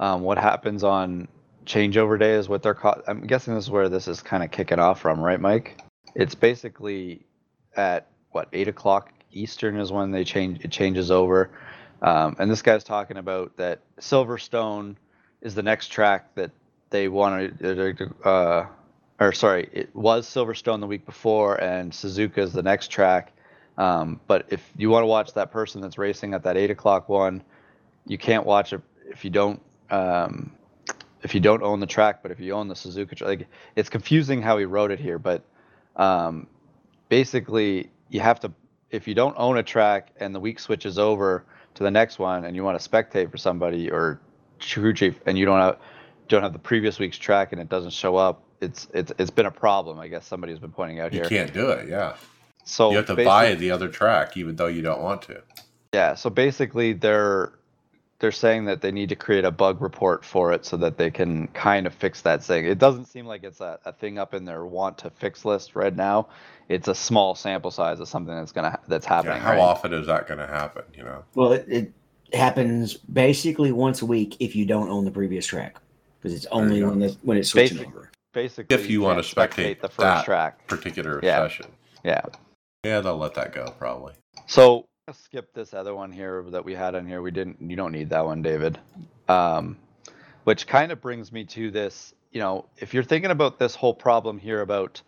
um, 0.00 0.22
what 0.22 0.38
happens 0.38 0.82
on 0.82 1.28
changeover 1.66 2.18
day 2.18 2.32
is 2.32 2.48
what 2.48 2.62
they're 2.62 2.74
called. 2.74 3.02
I'm 3.06 3.26
guessing 3.26 3.54
this 3.54 3.64
is 3.64 3.70
where 3.70 3.88
this 3.88 4.08
is 4.08 4.20
kind 4.22 4.42
of 4.42 4.50
kicking 4.50 4.80
off 4.80 5.00
from, 5.00 5.20
right, 5.20 5.40
Mike? 5.40 5.80
It's 6.14 6.34
basically 6.34 7.26
at 7.78 8.08
what 8.32 8.48
eight 8.52 8.68
o'clock 8.68 9.12
Eastern 9.32 9.78
is 9.78 9.90
when 9.90 10.10
they 10.10 10.24
change. 10.24 10.62
It 10.64 10.70
changes 10.70 11.10
over, 11.10 11.50
um, 12.02 12.36
and 12.38 12.50
this 12.50 12.60
guy's 12.60 12.84
talking 12.84 13.16
about 13.16 13.56
that 13.56 13.80
Silverstone 13.98 14.96
is 15.40 15.54
the 15.54 15.62
next 15.62 15.88
track 15.88 16.34
that 16.34 16.50
they 16.90 17.08
wanted. 17.08 18.12
Uh, 18.24 18.66
or 19.20 19.32
sorry, 19.32 19.68
it 19.72 19.94
was 19.94 20.28
Silverstone 20.28 20.80
the 20.80 20.86
week 20.86 21.06
before, 21.06 21.60
and 21.62 21.92
Suzuka 21.92 22.38
is 22.38 22.52
the 22.52 22.62
next 22.62 22.88
track. 22.88 23.32
Um, 23.76 24.20
but 24.26 24.46
if 24.50 24.68
you 24.76 24.90
want 24.90 25.04
to 25.04 25.06
watch 25.06 25.34
that 25.34 25.52
person 25.52 25.80
that's 25.80 25.98
racing 25.98 26.34
at 26.34 26.42
that 26.42 26.56
eight 26.56 26.70
o'clock 26.70 27.08
one, 27.08 27.42
you 28.06 28.18
can't 28.18 28.44
watch 28.44 28.72
it 28.72 28.80
if 29.08 29.24
you 29.24 29.30
don't 29.30 29.60
um, 29.90 30.52
if 31.22 31.34
you 31.34 31.40
don't 31.40 31.62
own 31.62 31.80
the 31.80 31.86
track, 31.86 32.22
but 32.22 32.30
if 32.30 32.40
you 32.40 32.52
own 32.52 32.68
the 32.68 32.74
Suzuka 32.74 33.20
like 33.24 33.46
it's 33.76 33.88
confusing 33.88 34.42
how 34.42 34.58
he 34.58 34.64
wrote 34.64 34.90
it 34.90 34.98
here, 34.98 35.18
but 35.18 35.42
um, 35.96 36.46
basically 37.08 37.90
you 38.08 38.20
have 38.20 38.40
to 38.40 38.52
if 38.90 39.06
you 39.06 39.14
don't 39.14 39.34
own 39.36 39.58
a 39.58 39.62
track 39.62 40.12
and 40.18 40.34
the 40.34 40.40
week 40.40 40.58
switches 40.58 40.98
over 40.98 41.44
to 41.74 41.82
the 41.82 41.90
next 41.90 42.18
one 42.18 42.44
and 42.44 42.56
you 42.56 42.64
want 42.64 42.80
to 42.80 42.88
spectate 42.88 43.30
for 43.30 43.36
somebody 43.36 43.90
or 43.90 44.20
crew 44.60 44.92
chief 44.92 45.20
and 45.26 45.38
you 45.38 45.44
don't 45.44 45.60
have 45.60 45.78
don't 46.28 46.42
have 46.42 46.52
the 46.52 46.58
previous 46.58 46.98
week's 46.98 47.18
track 47.18 47.52
and 47.52 47.60
it 47.60 47.68
doesn't 47.68 47.92
show 47.92 48.16
up, 48.16 48.42
it's 48.60 48.88
it's 48.92 49.12
it's 49.18 49.30
been 49.30 49.46
a 49.46 49.50
problem. 49.50 49.98
I 49.98 50.08
guess 50.08 50.26
somebody's 50.26 50.58
been 50.58 50.72
pointing 50.72 51.00
out 51.00 51.12
you 51.12 51.20
here. 51.20 51.24
You 51.24 51.28
can't 51.28 51.52
do 51.52 51.70
it, 51.70 51.88
yeah. 51.88 52.16
So 52.64 52.90
you 52.90 52.96
have 52.98 53.06
to 53.06 53.16
buy 53.16 53.54
the 53.54 53.70
other 53.70 53.88
track 53.88 54.36
even 54.36 54.56
though 54.56 54.66
you 54.66 54.82
don't 54.82 55.00
want 55.00 55.22
to. 55.22 55.42
Yeah, 55.94 56.14
so 56.14 56.28
basically 56.28 56.92
they're 56.92 57.52
they're 58.20 58.32
saying 58.32 58.64
that 58.64 58.80
they 58.80 58.90
need 58.90 59.08
to 59.08 59.16
create 59.16 59.44
a 59.44 59.50
bug 59.50 59.80
report 59.80 60.24
for 60.24 60.52
it 60.52 60.64
so 60.64 60.76
that 60.76 60.98
they 60.98 61.10
can 61.10 61.46
kind 61.48 61.86
of 61.86 61.94
fix 61.94 62.22
that 62.22 62.42
thing. 62.42 62.64
It 62.64 62.78
doesn't 62.78 63.06
seem 63.06 63.26
like 63.26 63.44
it's 63.44 63.60
a, 63.60 63.78
a 63.84 63.92
thing 63.92 64.18
up 64.18 64.34
in 64.34 64.44
their 64.44 64.64
want 64.64 64.98
to 64.98 65.10
fix 65.10 65.44
list 65.44 65.76
right 65.76 65.94
now. 65.94 66.28
It's 66.68 66.88
a 66.88 66.94
small 66.94 67.34
sample 67.34 67.70
size 67.70 68.00
of 68.00 68.08
something 68.08 68.34
that's 68.34 68.52
gonna 68.52 68.78
that's 68.88 69.06
happening. 69.06 69.36
Yeah, 69.36 69.42
how 69.42 69.52
right? 69.52 69.60
often 69.60 69.92
is 69.92 70.06
that 70.08 70.26
going 70.26 70.38
to 70.38 70.46
happen? 70.46 70.82
You 70.94 71.04
know. 71.04 71.24
Well, 71.34 71.52
it, 71.52 71.64
it, 71.68 71.92
happens 72.34 72.92
basically 72.94 73.72
once 73.72 74.02
a 74.02 74.06
week 74.06 74.36
if 74.38 74.54
you 74.54 74.66
don't 74.66 74.90
own 74.90 75.02
the 75.06 75.10
previous 75.10 75.46
track 75.46 75.80
because 76.20 76.34
it's 76.34 76.44
only 76.52 76.82
when 76.82 76.98
the, 76.98 77.16
when 77.22 77.38
it's 77.38 77.48
switching 77.48 77.78
basically, 77.78 77.96
over. 77.96 78.10
Basically, 78.34 78.76
if 78.76 78.84
you, 78.84 78.92
you 78.92 79.00
want 79.00 79.24
to 79.24 79.34
spectate, 79.34 79.78
spectate, 79.78 79.80
the 79.80 79.88
first 79.88 80.26
track 80.26 80.66
particular 80.66 81.20
yeah. 81.22 81.38
session. 81.38 81.66
Yeah. 82.04 82.20
Yeah, 82.84 83.00
they'll 83.00 83.16
let 83.16 83.32
that 83.34 83.54
go 83.54 83.74
probably. 83.78 84.12
So 84.46 84.86
skip 85.12 85.52
this 85.54 85.74
other 85.74 85.94
one 85.94 86.12
here 86.12 86.44
that 86.50 86.64
we 86.64 86.74
had 86.74 86.94
on 86.94 87.06
here. 87.06 87.22
We 87.22 87.30
didn't. 87.30 87.60
You 87.60 87.76
don't 87.76 87.92
need 87.92 88.10
that 88.10 88.24
one, 88.24 88.42
David. 88.42 88.78
Um, 89.28 89.78
which 90.44 90.66
kind 90.66 90.92
of 90.92 91.00
brings 91.00 91.32
me 91.32 91.44
to 91.44 91.70
this. 91.70 92.14
You 92.32 92.40
know, 92.40 92.66
if 92.76 92.94
you're 92.94 93.04
thinking 93.04 93.30
about 93.30 93.58
this 93.58 93.74
whole 93.74 93.94
problem 93.94 94.38
here 94.38 94.60
about 94.60 95.00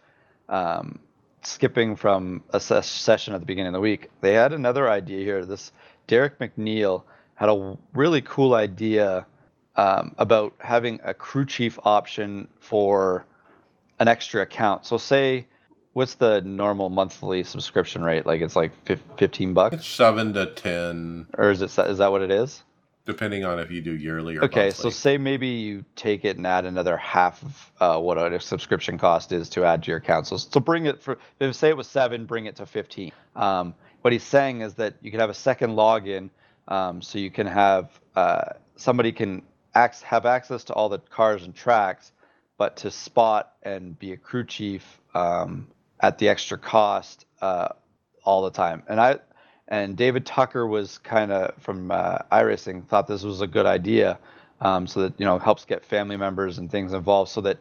um, 0.48 1.00
skipping 1.42 1.96
from 1.96 2.42
a 2.50 2.60
ses- 2.60 2.86
session 2.86 3.34
at 3.34 3.40
the 3.40 3.46
beginning 3.46 3.68
of 3.68 3.74
the 3.74 3.80
week, 3.80 4.10
they 4.20 4.34
had 4.34 4.52
another 4.52 4.88
idea 4.88 5.24
here. 5.24 5.44
This 5.44 5.72
Derek 6.06 6.38
McNeil 6.38 7.04
had 7.34 7.48
a 7.48 7.78
really 7.94 8.20
cool 8.22 8.54
idea 8.54 9.26
um, 9.76 10.14
about 10.18 10.54
having 10.58 11.00
a 11.04 11.14
crew 11.14 11.46
chief 11.46 11.78
option 11.84 12.48
for 12.58 13.24
an 13.98 14.08
extra 14.08 14.42
account. 14.42 14.84
So 14.84 14.98
say 14.98 15.46
what's 15.92 16.14
the 16.14 16.40
normal 16.42 16.88
monthly 16.88 17.42
subscription 17.44 18.02
rate? 18.02 18.26
Like 18.26 18.40
it's 18.40 18.56
like 18.56 18.72
fif- 18.84 19.02
fifteen 19.16 19.50
It's 19.50 19.54
bucks, 19.54 19.86
seven 19.86 20.32
to 20.34 20.46
ten, 20.46 21.26
or 21.36 21.50
is 21.50 21.62
it 21.62 21.76
is 21.78 21.98
that 21.98 22.10
what 22.10 22.22
it 22.22 22.30
is? 22.30 22.62
depending 23.06 23.44
on 23.44 23.58
if 23.58 23.70
you 23.70 23.80
do 23.80 23.96
yearly 23.96 24.36
or 24.36 24.44
Okay, 24.44 24.70
so 24.70 24.88
say 24.88 25.18
maybe 25.18 25.48
you 25.48 25.84
take 25.96 26.24
it 26.24 26.36
and 26.36 26.46
add 26.46 26.64
another 26.64 26.96
half 26.96 27.42
of 27.42 27.72
uh, 27.80 28.00
what 28.00 28.18
a 28.18 28.38
subscription 28.38 28.98
cost 28.98 29.32
is 29.32 29.48
to 29.48 29.64
add 29.64 29.82
to 29.82 29.90
your 29.90 29.98
account. 29.98 30.26
So, 30.28 30.36
so 30.36 30.60
bring 30.60 30.86
it 30.86 31.02
for 31.02 31.18
if 31.40 31.56
say 31.56 31.70
it 31.70 31.76
was 31.76 31.88
seven, 31.88 32.24
bring 32.26 32.46
it 32.46 32.56
to 32.56 32.66
fifteen. 32.66 33.10
Um, 33.34 33.74
what 34.02 34.12
he's 34.12 34.22
saying 34.22 34.60
is 34.60 34.74
that 34.74 34.94
you 35.02 35.10
can 35.10 35.18
have 35.20 35.30
a 35.30 35.34
second 35.34 35.70
login, 35.70 36.30
um, 36.68 37.02
so 37.02 37.18
you 37.18 37.30
can 37.30 37.46
have 37.46 37.98
uh, 38.14 38.52
somebody 38.76 39.12
can 39.12 39.42
ac- 39.76 40.04
have 40.06 40.24
access 40.26 40.64
to 40.64 40.72
all 40.74 40.88
the 40.88 40.98
cars 40.98 41.42
and 41.42 41.54
tracks, 41.54 42.12
but 42.58 42.76
to 42.78 42.90
spot 42.90 43.54
and 43.62 43.98
be 43.98 44.12
a 44.12 44.16
crew 44.16 44.44
chief 44.44 45.00
um, 45.14 45.66
at 46.00 46.18
the 46.18 46.28
extra 46.28 46.58
cost 46.58 47.26
uh, 47.40 47.68
all 48.24 48.42
the 48.42 48.50
time. 48.50 48.82
And 48.88 49.00
I 49.00 49.18
and 49.68 49.96
David 49.96 50.26
Tucker 50.26 50.66
was 50.66 50.98
kind 50.98 51.32
of 51.32 51.54
from 51.62 51.90
uh, 51.90 52.18
iRacing 52.32 52.86
thought 52.88 53.06
this 53.06 53.22
was 53.22 53.40
a 53.40 53.46
good 53.46 53.66
idea, 53.66 54.18
um, 54.60 54.86
so 54.86 55.02
that 55.02 55.14
you 55.18 55.26
know 55.26 55.38
helps 55.38 55.64
get 55.64 55.84
family 55.84 56.16
members 56.16 56.58
and 56.58 56.70
things 56.70 56.92
involved, 56.92 57.30
so 57.30 57.40
that 57.42 57.58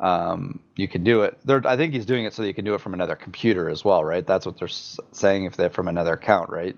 um, 0.00 0.60
you 0.76 0.88
can 0.88 1.04
do 1.04 1.22
it. 1.22 1.38
They're, 1.44 1.66
I 1.66 1.76
think 1.76 1.94
he's 1.94 2.06
doing 2.06 2.24
it 2.24 2.34
so 2.34 2.42
that 2.42 2.48
you 2.48 2.54
can 2.54 2.64
do 2.64 2.74
it 2.74 2.80
from 2.80 2.94
another 2.94 3.16
computer 3.16 3.68
as 3.70 3.84
well, 3.84 4.04
right? 4.04 4.26
That's 4.26 4.46
what 4.46 4.58
they're 4.58 4.68
s- 4.68 4.98
saying 5.12 5.44
if 5.44 5.56
they're 5.56 5.70
from 5.70 5.88
another 5.88 6.14
account, 6.14 6.50
right? 6.50 6.76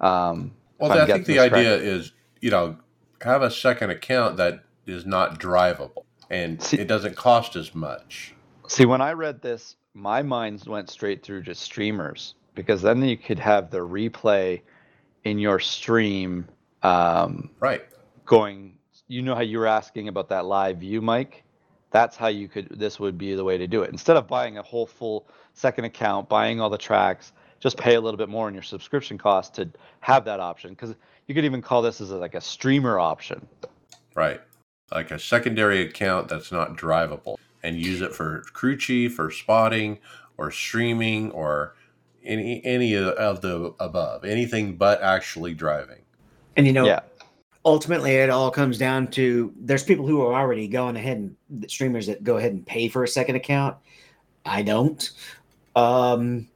Um, 0.00 0.52
Well, 0.78 0.92
I'm 0.92 1.06
think 1.06 1.26
the 1.26 1.38
idea 1.40 1.74
correct. 1.74 1.84
is, 1.84 2.12
you 2.40 2.50
know, 2.50 2.76
have 3.22 3.42
a 3.42 3.50
second 3.50 3.90
account 3.90 4.36
that 4.36 4.64
is 4.86 5.06
not 5.06 5.40
drivable 5.40 6.04
and 6.30 6.62
See- 6.62 6.78
it 6.78 6.86
doesn't 6.86 7.16
cost 7.16 7.56
as 7.56 7.74
much. 7.74 8.34
See, 8.68 8.84
when 8.86 9.00
I 9.00 9.12
read 9.12 9.42
this, 9.42 9.76
my 9.94 10.22
mind 10.22 10.64
went 10.66 10.90
straight 10.90 11.22
through 11.22 11.42
to 11.44 11.54
streamers 11.54 12.34
because 12.54 12.82
then 12.82 13.02
you 13.02 13.16
could 13.16 13.38
have 13.38 13.70
the 13.70 13.78
replay 13.78 14.60
in 15.24 15.38
your 15.38 15.58
stream 15.58 16.46
um, 16.82 17.50
Right. 17.60 17.82
going. 18.24 18.74
You 19.08 19.22
know 19.22 19.34
how 19.34 19.40
you 19.40 19.58
were 19.58 19.66
asking 19.66 20.08
about 20.08 20.28
that 20.28 20.44
live 20.44 20.78
view, 20.78 21.00
Mike? 21.00 21.42
That's 21.90 22.16
how 22.16 22.28
you 22.28 22.46
could. 22.46 22.68
This 22.78 23.00
would 23.00 23.16
be 23.16 23.34
the 23.34 23.44
way 23.44 23.56
to 23.56 23.66
do 23.66 23.82
it. 23.82 23.90
Instead 23.90 24.16
of 24.16 24.28
buying 24.28 24.58
a 24.58 24.62
whole 24.62 24.86
full 24.86 25.26
second 25.54 25.86
account, 25.86 26.28
buying 26.28 26.60
all 26.60 26.68
the 26.68 26.78
tracks, 26.78 27.32
just 27.58 27.78
pay 27.78 27.94
a 27.94 28.00
little 28.00 28.18
bit 28.18 28.28
more 28.28 28.46
in 28.48 28.54
your 28.54 28.62
subscription 28.62 29.16
cost 29.16 29.54
to 29.54 29.68
have 30.00 30.26
that 30.26 30.40
option. 30.40 30.70
Because 30.70 30.94
you 31.26 31.34
could 31.34 31.46
even 31.46 31.62
call 31.62 31.80
this 31.80 32.02
as 32.02 32.10
a, 32.10 32.16
like 32.16 32.34
a 32.34 32.40
streamer 32.40 32.98
option. 32.98 33.48
Right. 34.14 34.42
Like 34.92 35.10
a 35.10 35.18
secondary 35.18 35.80
account 35.80 36.28
that's 36.28 36.52
not 36.52 36.76
drivable 36.76 37.38
and 37.62 37.76
use 37.76 38.00
it 38.00 38.14
for 38.14 38.42
crew 38.52 38.76
chief 38.76 39.18
or 39.18 39.30
spotting 39.30 39.98
or 40.36 40.50
streaming 40.50 41.30
or 41.32 41.74
any 42.24 42.64
any 42.64 42.94
of 42.94 43.40
the 43.40 43.74
above. 43.80 44.24
Anything 44.24 44.76
but 44.76 45.02
actually 45.02 45.54
driving. 45.54 46.02
And 46.56 46.66
you 46.66 46.72
know, 46.72 46.86
Yeah. 46.86 47.00
ultimately, 47.64 48.12
it 48.12 48.30
all 48.30 48.50
comes 48.50 48.78
down 48.78 49.08
to 49.08 49.52
there's 49.56 49.84
people 49.84 50.06
who 50.06 50.20
are 50.22 50.34
already 50.34 50.68
going 50.68 50.96
ahead 50.96 51.18
and 51.18 51.36
the 51.48 51.68
streamers 51.68 52.06
that 52.06 52.24
go 52.24 52.36
ahead 52.36 52.52
and 52.52 52.66
pay 52.66 52.88
for 52.88 53.04
a 53.04 53.08
second 53.08 53.36
account. 53.36 53.76
I 54.44 54.62
don't. 54.62 55.10
Um, 55.76 56.48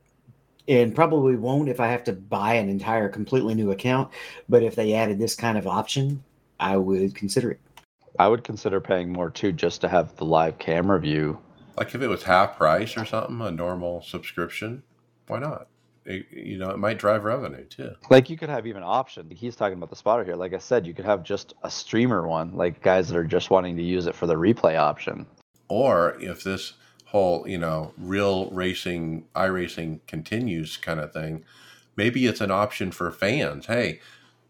and 0.69 0.95
probably 0.95 1.37
won't 1.37 1.69
if 1.69 1.81
I 1.81 1.89
have 1.89 2.05
to 2.05 2.13
buy 2.13 2.55
an 2.55 2.69
entire 2.69 3.09
completely 3.09 3.55
new 3.55 3.73
account. 3.73 4.11
But 4.49 4.63
if 4.63 4.75
they 4.75 4.95
added 4.95 5.19
this 5.19 5.35
kind 5.35 5.59
of 5.59 5.67
option, 5.67 6.23
I 6.61 6.77
would 6.77 7.15
consider 7.15 7.51
it. 7.51 7.61
I 8.19 8.29
would 8.29 8.45
consider 8.45 8.81
paying 8.81 9.13
more 9.13 9.31
too, 9.31 9.53
just 9.53 9.81
to 9.83 9.89
have 9.89 10.17
the 10.17 10.25
live 10.25 10.59
camera 10.59 11.01
view. 11.01 11.39
Like 11.77 11.95
if 11.95 12.03
it 12.03 12.09
was 12.09 12.23
half 12.23 12.57
price 12.57 12.97
or 12.97 13.05
something, 13.05 13.41
a 13.41 13.51
normal 13.51 14.03
subscription, 14.03 14.83
why 15.27 15.39
not? 15.39 15.69
It, 16.05 16.27
you 16.31 16.59
know, 16.59 16.71
it 16.71 16.79
might 16.79 16.99
drive 16.99 17.25
revenue 17.25 17.65
too. 17.65 17.93
Like 18.11 18.29
you 18.29 18.37
could 18.37 18.49
have 18.49 18.67
even 18.67 18.83
option. 18.83 19.31
He's 19.31 19.57
talking 19.57 19.79
about 19.79 19.91
the 19.91 19.97
spotter 19.97 20.25
here. 20.25 20.35
Like 20.35 20.53
I 20.53 20.59
said, 20.59 20.87
you 20.87 20.95
could 20.95 21.05
have 21.05 21.23
just 21.23 21.55
a 21.63 21.71
streamer 21.71 22.27
one, 22.27 22.57
like 22.57 22.83
guys 22.83 23.09
that 23.09 23.17
are 23.17 23.25
just 23.25 23.51
wanting 23.51 23.77
to 23.77 23.83
use 23.83 24.07
it 24.07 24.17
for 24.17 24.27
the 24.27 24.35
replay 24.35 24.77
option. 24.77 25.27
Or 25.69 26.21
if 26.21 26.43
this 26.43 26.75
whole, 27.07 27.47
you 27.47 27.59
know, 27.59 27.95
real 27.97 28.51
racing, 28.51 29.27
iRacing 29.37 30.01
continues 30.07 30.77
kind 30.77 30.99
of 30.99 31.13
thing, 31.13 31.45
maybe 31.97 32.27
it's 32.27 32.41
an 32.41 32.51
option 32.51 32.91
for 32.91 33.11
fans. 33.11 33.67
Hey, 33.67 34.01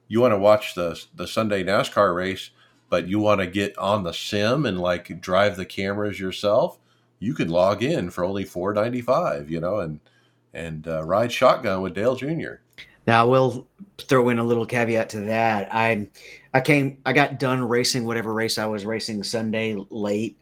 you 0.09 0.21
want 0.21 0.33
to 0.33 0.39
watch 0.39 0.75
the 0.75 1.01
the 1.15 1.27
Sunday 1.29 1.63
NASCAR 1.63 2.15
race, 2.15 2.51
but 2.93 3.09
you 3.09 3.19
want 3.19 3.41
to 3.41 3.47
get 3.47 3.77
on 3.79 4.03
the 4.03 4.13
sim 4.13 4.67
and 4.67 4.79
like 4.79 5.19
drive 5.19 5.57
the 5.57 5.65
cameras 5.65 6.21
yourself? 6.21 6.79
You 7.21 7.33
could 7.33 7.49
log 7.49 7.83
in 7.83 8.11
for 8.11 8.23
only 8.23 8.45
four 8.45 8.75
ninety 8.75 9.01
five, 9.01 9.51
you 9.51 9.61
know, 9.61 9.79
and 9.79 9.99
and 10.53 10.87
uh, 10.87 11.03
ride 11.03 11.33
shotgun 11.33 11.81
with 11.81 11.95
Dale 11.95 12.17
Jr. 12.17 12.57
Now 13.07 13.23
I 13.23 13.25
will 13.25 13.67
throw 13.97 14.29
in 14.29 14.39
a 14.39 14.45
little 14.45 14.67
caveat 14.67 15.09
to 15.09 15.21
that. 15.21 15.75
I 15.75 16.07
I 16.53 16.61
came 16.61 16.99
I 17.07 17.15
got 17.15 17.39
done 17.39 17.67
racing 17.67 18.05
whatever 18.05 18.35
race 18.35 18.59
I 18.59 18.67
was 18.67 18.85
racing 18.85 19.23
Sunday 19.23 19.75
late 19.89 20.37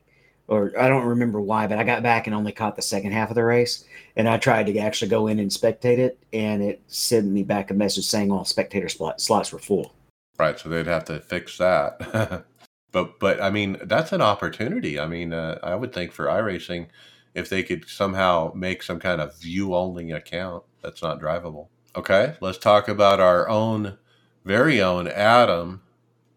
or 0.48 0.72
I 0.76 0.88
don't 0.88 1.06
remember 1.06 1.40
why, 1.40 1.68
but 1.68 1.78
I 1.78 1.84
got 1.84 2.02
back 2.02 2.26
and 2.26 2.34
only 2.34 2.50
caught 2.50 2.74
the 2.74 2.82
second 2.82 3.12
half 3.12 3.28
of 3.30 3.36
the 3.36 3.44
race 3.44 3.84
and 4.16 4.28
I 4.28 4.38
tried 4.38 4.66
to 4.66 4.76
actually 4.78 5.08
go 5.08 5.28
in 5.28 5.38
and 5.38 5.52
spectate 5.52 5.98
it 5.98 6.18
and 6.32 6.64
it 6.64 6.82
sent 6.88 7.28
me 7.28 7.44
back 7.44 7.70
a 7.70 7.74
message 7.74 8.06
saying 8.06 8.32
all 8.32 8.44
spectator 8.44 8.88
slot, 8.88 9.20
slots 9.20 9.52
were 9.52 9.60
full. 9.60 9.92
Right, 10.40 10.58
so 10.58 10.70
they'd 10.70 10.86
have 10.86 11.04
to 11.04 11.20
fix 11.20 11.58
that. 11.58 12.46
but 12.92 13.20
but 13.20 13.42
I 13.42 13.50
mean 13.50 13.76
that's 13.84 14.10
an 14.10 14.22
opportunity. 14.22 14.98
I 14.98 15.06
mean, 15.06 15.34
uh, 15.34 15.58
I 15.62 15.74
would 15.74 15.92
think 15.92 16.12
for 16.12 16.24
iRacing, 16.24 16.86
if 17.34 17.50
they 17.50 17.62
could 17.62 17.86
somehow 17.86 18.50
make 18.54 18.82
some 18.82 19.00
kind 19.00 19.20
of 19.20 19.38
view 19.38 19.74
only 19.74 20.10
account 20.12 20.64
that's 20.82 21.02
not 21.02 21.20
drivable. 21.20 21.68
Okay, 21.94 22.36
let's 22.40 22.56
talk 22.56 22.88
about 22.88 23.20
our 23.20 23.50
own, 23.50 23.98
very 24.42 24.80
own 24.80 25.08
Adam 25.08 25.82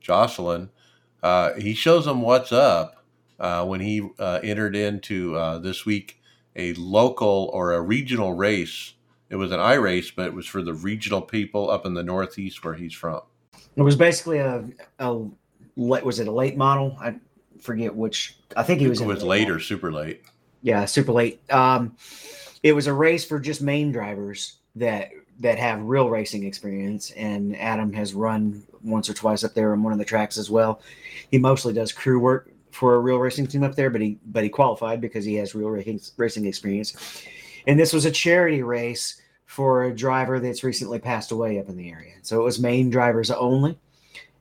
Josselyn. 0.06 0.68
Uh, 1.24 1.54
he 1.54 1.74
shows 1.74 2.04
them 2.04 2.22
what's 2.22 2.51
up 2.51 3.06
uh, 3.39 3.66
when 3.66 3.80
he 3.80 4.10
uh, 4.20 4.41
entered 4.43 4.76
into 4.76 5.38
uh, 5.38 5.60
this 5.60 5.86
week 5.86 6.20
a 6.58 6.74
local 6.74 7.49
or 7.54 7.72
a 7.72 7.82
regional 7.82 8.34
race. 8.34 8.95
It 9.30 9.38
was 9.38 9.54
an 9.54 9.62
iRace, 9.62 10.14
but 10.14 10.26
it 10.26 10.34
was 10.34 10.45
for 10.45 10.62
the 10.62 10.74
regional 10.74 11.22
people 11.22 11.72
up 11.72 11.86
in 11.86 11.93
the 11.93 12.04
Northeast 12.04 12.66
where 12.66 12.74
he's 12.74 12.93
from. 12.93 13.22
It 13.76 13.82
was 13.82 13.96
basically 13.96 14.38
a, 14.38 14.66
a 15.00 15.26
late 15.76 16.06
was 16.06 16.20
it 16.20 16.28
a 16.28 16.32
late 16.32 16.58
model? 16.58 16.98
I 17.00 17.16
forget 17.60 17.96
which 17.96 18.38
I 18.56 18.64
think 18.64 18.82
he 18.82 18.88
was 18.88 19.02
it 19.02 19.08
was 19.08 19.24
late 19.24 19.28
late 19.28 19.42
model. 19.44 19.56
or 19.56 19.60
super 19.60 19.92
late. 19.92 20.22
Yeah, 20.62 20.86
super 20.86 21.12
late. 21.12 21.42
Um, 21.52 21.96
it 22.62 22.74
was 22.74 22.88
a 22.88 22.94
race 22.94 23.26
for 23.26 23.40
just 23.40 23.62
Maine 23.62 23.92
drivers 23.92 24.58
that 24.76 25.10
that 25.40 25.58
have 25.58 25.82
real 25.82 26.10
racing 26.10 26.46
experience, 26.46 27.12
and 27.12 27.58
Adam 27.58 27.92
has 27.94 28.14
run 28.14 28.64
once 28.84 29.10
or 29.10 29.14
twice 29.14 29.44
up 29.44 29.54
there 29.54 29.74
on 29.74 29.84
one 29.84 29.94
of 29.94 30.00
the 30.00 30.06
tracks 30.06 30.38
as 30.38 30.50
well. 30.50 30.82
He 31.32 31.38
mostly 31.38 31.74
does 31.74 31.92
crew 31.92 32.20
work 32.20 32.50
for 32.72 32.96
a 32.96 33.00
real 33.00 33.18
racing 33.18 33.48
team 33.48 33.64
up 33.64 33.76
there, 33.76 33.90
but 33.90 34.02
he 34.02 34.18
but 34.28 34.44
he 34.44 34.50
qualified 34.50 35.02
because 35.02 35.26
he 35.26 35.36
has 35.36 35.56
real 35.56 35.70
racing 35.70 36.00
racing 36.18 36.46
experience. 36.46 37.24
And 37.66 37.80
this 37.80 37.94
was 37.94 38.06
a 38.06 38.12
charity 38.12 38.62
race 38.62 39.22
for 39.54 39.84
a 39.84 39.95
driver 39.95 40.39
that's 40.39 40.64
recently 40.64 40.97
passed 40.97 41.32
away 41.32 41.60
up 41.60 41.70
in 41.70 41.78
the 41.78 41.88
area. 41.91 42.16
So 42.24 42.41
it 42.41 42.43
was 42.43 42.60
Maine 42.60 42.89
drivers 42.89 43.30
only. 43.30 43.78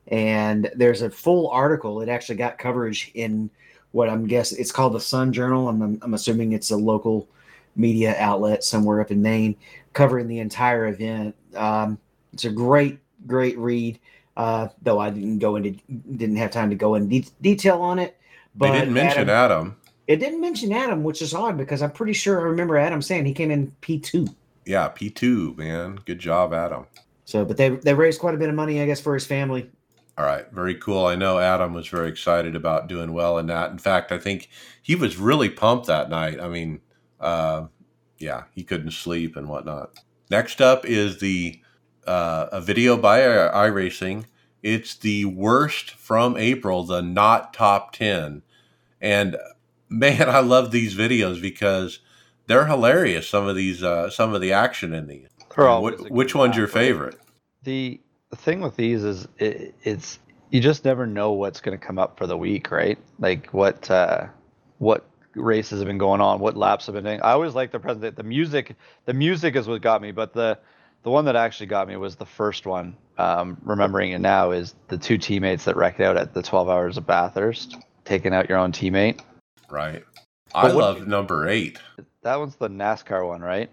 And 0.09 0.71
there's 0.75 1.03
a 1.03 1.11
full 1.11 1.51
article. 1.51 2.01
It 2.01 2.09
actually 2.09 2.37
got 2.37 2.57
coverage 2.57 3.11
in 3.13 3.51
what 3.91 4.09
I'm 4.09 4.27
guessing 4.27 4.59
it's 4.59 4.73
called 4.73 4.95
the 4.95 5.01
Sun 5.01 5.35
Journal. 5.35 5.69
I'm, 5.69 5.99
I'm 6.01 6.15
assuming 6.15 6.53
it's 6.53 6.71
a 6.71 6.77
local 6.77 7.29
media 7.77 8.17
outlet 8.19 8.65
somewhere 8.65 9.03
up 9.03 9.11
in 9.11 9.21
Maine 9.21 9.55
covering 9.93 10.29
the 10.29 10.39
entire 10.39 10.87
event. 10.87 11.37
Um, 11.55 11.99
it's 12.33 12.47
a 12.47 12.51
great, 12.51 12.99
great 13.27 13.59
read. 13.59 14.01
Uh, 14.35 14.69
though 14.81 14.99
I 14.99 15.11
didn't 15.11 15.41
go 15.41 15.57
into, 15.57 15.73
didn't 16.17 16.37
have 16.37 16.51
time 16.51 16.71
to 16.71 16.77
go 16.77 16.95
in 16.95 17.07
de- 17.07 17.29
detail 17.43 17.83
on 17.83 17.99
it. 17.99 18.17
They 18.55 18.69
But 18.69 18.73
didn't 18.73 18.95
mention 18.95 19.29
Adam, 19.29 19.61
Adam. 19.61 19.77
it 20.07 20.17
didn't 20.17 20.41
mention 20.41 20.73
Adam, 20.73 21.03
which 21.03 21.21
is 21.21 21.35
odd 21.35 21.59
because 21.59 21.83
I'm 21.83 21.91
pretty 21.93 22.15
sure 22.15 22.41
I 22.41 22.45
remember 22.45 22.79
Adam 22.79 23.03
saying 23.03 23.27
he 23.27 23.35
came 23.35 23.51
in 23.51 23.71
P2. 23.83 24.35
Yeah, 24.65 24.89
P 24.89 25.11
two 25.11 25.55
man. 25.57 25.99
Good 26.05 26.19
job, 26.19 26.53
Adam. 26.55 26.87
So, 27.25 27.45
but 27.45 27.57
they 27.57 27.71
they 27.71 27.95
raised 27.95 28.21
quite 28.21 28.35
a 28.35 28.39
bit 28.39 28.49
of 28.49 28.55
money, 28.55 28.81
I 28.81 28.87
guess, 28.87 29.01
for 29.01 29.15
his 29.15 29.27
family. 29.27 29.71
All 30.19 30.27
right, 30.27 30.51
very 30.53 30.75
cool. 30.75 31.07
I 31.07 31.17
know 31.17 31.39
Adam 31.39 31.73
was 31.73 31.89
very 31.89 32.09
excited 32.09 32.55
about 32.55 32.87
doing 32.87 33.13
well 33.15 33.39
in 33.39 33.47
that. 33.47 33.71
In 33.71 33.79
fact, 33.79 34.13
I 34.13 34.19
think 34.19 34.51
he 34.83 34.95
was 34.95 35.17
really 35.17 35.49
pumped 35.49 35.87
that 35.87 36.11
night. 36.11 36.39
I 36.39 36.49
mean, 36.49 36.81
uh, 37.19 37.67
yeah, 38.19 38.45
he 38.55 38.63
couldn't 38.63 38.91
sleep 38.91 39.37
and 39.37 39.49
whatnot. 39.49 39.99
Next 40.31 40.61
up 40.61 40.85
is 40.85 41.19
the 41.19 41.61
uh, 42.07 42.49
a 42.53 42.61
video 42.61 42.97
by 42.97 43.21
iRacing. 43.21 44.27
It's 44.63 44.95
the 44.95 45.25
worst 45.25 45.93
from 45.93 46.37
April, 46.37 46.85
the 46.85 47.01
not 47.01 47.55
top 47.55 47.93
ten, 47.93 48.43
and 49.01 49.37
man, 49.89 50.29
I 50.29 50.41
love 50.41 50.71
these 50.71 50.95
videos 50.95 51.41
because 51.41 52.01
they're 52.47 52.67
hilarious. 52.67 53.29
Some 53.29 53.47
of 53.47 53.57
these, 53.57 53.83
uh, 53.83 54.11
some 54.11 54.35
of 54.35 54.41
the 54.41 54.53
action 54.53 54.93
in 54.95 55.07
these. 55.07 55.29
What- 55.81 55.95
always 55.95 56.01
a 56.01 56.03
good 56.05 56.13
which 56.13 56.35
one's 56.35 56.57
your 56.57 56.69
favorite? 56.69 57.19
The 57.65 58.01
the 58.31 58.37
thing 58.37 58.61
with 58.61 58.77
these 58.77 59.05
is 59.05 59.29
it, 59.39 59.75
it's 59.83 60.19
you 60.51 60.61
just 60.61 60.85
never 60.85 61.07
know 61.07 61.33
what's 61.33 61.61
going 61.61 61.79
to 61.79 61.85
come 61.85 61.99
up 61.99 62.19
for 62.19 62.27
the 62.27 62.37
week, 62.37 62.71
right? 62.71 62.99
Like 63.19 63.49
what 63.49 63.91
uh, 63.91 64.27
what 64.79 65.07
races 65.35 65.79
have 65.81 65.87
been 65.87 65.99
going 65.99 66.21
on, 66.21 66.41
what 66.41 66.57
laps 66.57 66.87
have 66.87 66.95
been 66.95 67.05
doing. 67.05 67.21
I 67.23 67.33
always 67.33 67.55
like 67.55 67.73
the 67.73 67.79
present. 67.79 68.17
The 68.17 68.23
music, 68.23 68.75
the 69.07 69.15
music 69.15 69.57
is 69.57 69.69
what 69.69 69.81
got 69.83 70.03
me, 70.03 70.13
but 70.13 70.33
the 70.33 70.59
the 71.03 71.11
one 71.11 71.25
that 71.25 71.37
actually 71.37 71.67
got 71.67 71.89
me 71.89 71.97
was 71.97 72.17
the 72.17 72.27
first 72.27 72.67
one. 72.67 72.97
Um, 73.19 73.59
remembering 73.63 74.13
it 74.13 74.21
now 74.21 74.53
is 74.53 74.75
the 74.89 74.97
two 74.97 75.19
teammates 75.19 75.65
that 75.65 75.77
wrecked 75.77 76.01
out 76.01 76.17
at 76.17 76.33
the 76.33 76.43
12 76.43 76.69
hours 76.69 76.97
of 76.97 77.07
Bathurst, 77.07 77.77
taking 78.05 78.33
out 78.33 78.49
your 78.49 78.59
own 78.59 78.73
teammate. 78.73 79.21
Right. 79.71 80.03
I 80.55 80.63
But 80.63 80.75
what- 80.75 80.83
love 80.85 81.07
number 81.09 81.49
eight. 81.49 81.79
That 82.23 82.39
one's 82.39 82.57
the 82.57 82.69
NASCAR 82.69 83.27
one, 83.27 83.41
right? 83.41 83.71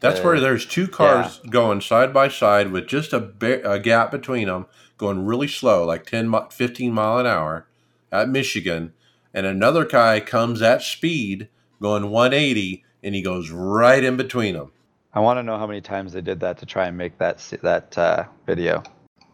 That's 0.00 0.20
Uh, 0.20 0.22
where 0.24 0.40
there's 0.40 0.66
two 0.66 0.88
cars 0.88 1.40
going 1.50 1.80
side 1.80 2.12
by 2.12 2.28
side 2.28 2.72
with 2.72 2.86
just 2.88 3.12
a, 3.12 3.20
ba- 3.20 3.70
a 3.70 3.78
gap 3.78 4.10
between 4.10 4.48
them, 4.48 4.66
going 4.98 5.24
really 5.26 5.46
slow, 5.48 5.84
like 5.84 6.06
10, 6.06 6.32
15 6.50 6.92
mile 6.92 7.18
an 7.18 7.26
hour 7.26 7.66
at 8.10 8.28
Michigan. 8.28 8.92
And 9.34 9.46
another 9.46 9.84
guy 9.84 10.20
comes 10.20 10.60
at 10.62 10.82
speed 10.82 11.48
going 11.80 12.10
180 12.10 12.84
and 13.02 13.14
he 13.14 13.22
goes 13.22 13.50
right 13.50 14.02
in 14.02 14.16
between 14.16 14.54
them. 14.54 14.72
I 15.14 15.20
want 15.20 15.38
to 15.38 15.42
know 15.42 15.58
how 15.58 15.66
many 15.66 15.80
times 15.80 16.12
they 16.12 16.20
did 16.20 16.40
that 16.40 16.58
to 16.58 16.66
try 16.66 16.86
and 16.86 16.96
make 16.96 17.18
that 17.18 17.38
that 17.62 17.96
uh, 17.98 18.24
video, 18.46 18.82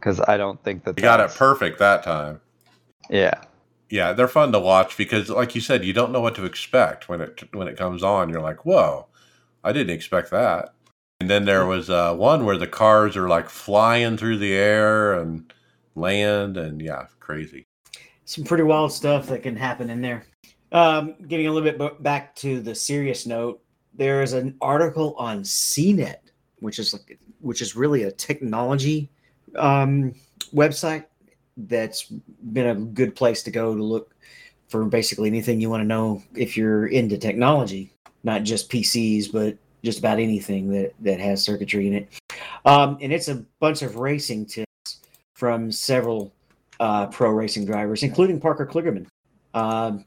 because 0.00 0.20
I 0.26 0.36
don't 0.36 0.62
think 0.64 0.84
that 0.84 0.98
He 0.98 1.02
got 1.02 1.20
it 1.20 1.30
perfect 1.36 1.78
that 1.78 2.02
time. 2.02 2.40
Yeah, 3.08 3.34
Yeah, 3.90 4.12
they're 4.12 4.28
fun 4.28 4.52
to 4.52 4.60
watch 4.60 4.96
because, 4.96 5.30
like 5.30 5.54
you 5.54 5.60
said, 5.60 5.84
you 5.84 5.92
don't 5.92 6.12
know 6.12 6.20
what 6.20 6.34
to 6.34 6.44
expect 6.44 7.08
when 7.08 7.20
it 7.20 7.42
when 7.54 7.68
it 7.68 7.78
comes 7.78 8.02
on. 8.02 8.28
You're 8.28 8.42
like, 8.42 8.66
"Whoa, 8.66 9.06
I 9.64 9.72
didn't 9.72 9.94
expect 9.94 10.30
that." 10.30 10.74
And 11.20 11.30
then 11.30 11.46
there 11.46 11.66
was 11.66 11.90
uh, 11.90 12.14
one 12.14 12.44
where 12.44 12.58
the 12.58 12.66
cars 12.66 13.16
are 13.16 13.28
like 13.28 13.48
flying 13.48 14.16
through 14.16 14.38
the 14.38 14.52
air 14.52 15.14
and 15.14 15.52
land, 15.94 16.56
and 16.56 16.80
yeah, 16.82 17.06
crazy. 17.18 17.66
some 18.24 18.44
pretty 18.44 18.62
wild 18.62 18.92
stuff 18.92 19.26
that 19.28 19.42
can 19.42 19.56
happen 19.56 19.90
in 19.90 20.02
there. 20.02 20.24
Um, 20.70 21.14
getting 21.26 21.46
a 21.46 21.52
little 21.52 21.70
bit 21.70 22.02
back 22.02 22.34
to 22.36 22.60
the 22.60 22.74
serious 22.74 23.26
note, 23.26 23.62
there 23.94 24.22
is 24.22 24.34
an 24.34 24.54
article 24.60 25.14
on 25.16 25.40
CNET, 25.42 26.18
which 26.60 26.78
is 26.78 26.92
like, 26.92 27.18
which 27.40 27.62
is 27.62 27.74
really 27.74 28.02
a 28.02 28.12
technology 28.12 29.10
um, 29.56 30.14
website 30.54 31.06
that's 31.66 32.04
been 32.52 32.68
a 32.68 32.74
good 32.74 33.16
place 33.16 33.42
to 33.42 33.50
go 33.50 33.74
to 33.74 33.82
look 33.82 34.14
for 34.68 34.84
basically 34.84 35.28
anything 35.28 35.60
you 35.60 35.70
want 35.70 35.82
to 35.82 35.86
know 35.86 36.22
if 36.34 36.56
you're 36.56 36.86
into 36.86 37.18
technology, 37.18 37.90
not 38.22 38.44
just 38.44 38.70
PCs, 38.70 39.32
but 39.32 39.56
just 39.84 39.98
about 39.98 40.18
anything 40.18 40.70
that 40.70 40.94
that 41.00 41.20
has 41.20 41.42
circuitry 41.42 41.86
in 41.86 41.94
it. 41.94 42.08
Um, 42.64 42.98
and 43.00 43.12
it's 43.12 43.28
a 43.28 43.44
bunch 43.60 43.82
of 43.82 43.96
racing 43.96 44.46
tips 44.46 45.00
from 45.34 45.72
several 45.72 46.32
uh, 46.80 47.06
pro 47.06 47.30
racing 47.30 47.64
drivers, 47.64 48.02
including 48.02 48.40
Parker 48.40 48.66
Kligerman. 48.66 49.06
Um, 49.54 50.04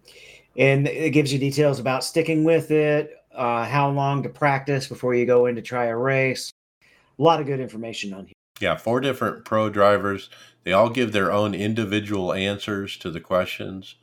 and 0.58 0.88
it 0.88 1.12
gives 1.12 1.32
you 1.32 1.40
details 1.40 1.80
about 1.80 2.04
sticking 2.04 2.44
with 2.44 2.72
it, 2.72 3.16
uh, 3.34 3.66
how 3.66 3.90
long 3.90 4.22
to 4.24 4.30
practice 4.30 4.88
before 4.88 5.16
you 5.16 5.26
go 5.26 5.46
in 5.46 5.56
to 5.56 5.62
try 5.62 5.86
a 5.86 5.98
race. 5.98 6.52
A 6.84 7.22
lot 7.22 7.40
of 7.40 7.48
good 7.48 7.60
information 7.60 8.14
on 8.14 8.26
here. 8.26 8.34
Yeah, 8.62 8.76
four 8.78 9.00
different 9.00 9.44
pro 9.46 9.70
drivers. 9.70 10.30
They 10.64 10.72
all 10.72 10.90
give 10.90 11.12
their 11.12 11.32
own 11.32 11.56
individual 11.56 12.34
answers 12.34 12.98
to 12.98 13.10
the 13.10 13.20
questions. 13.20 13.96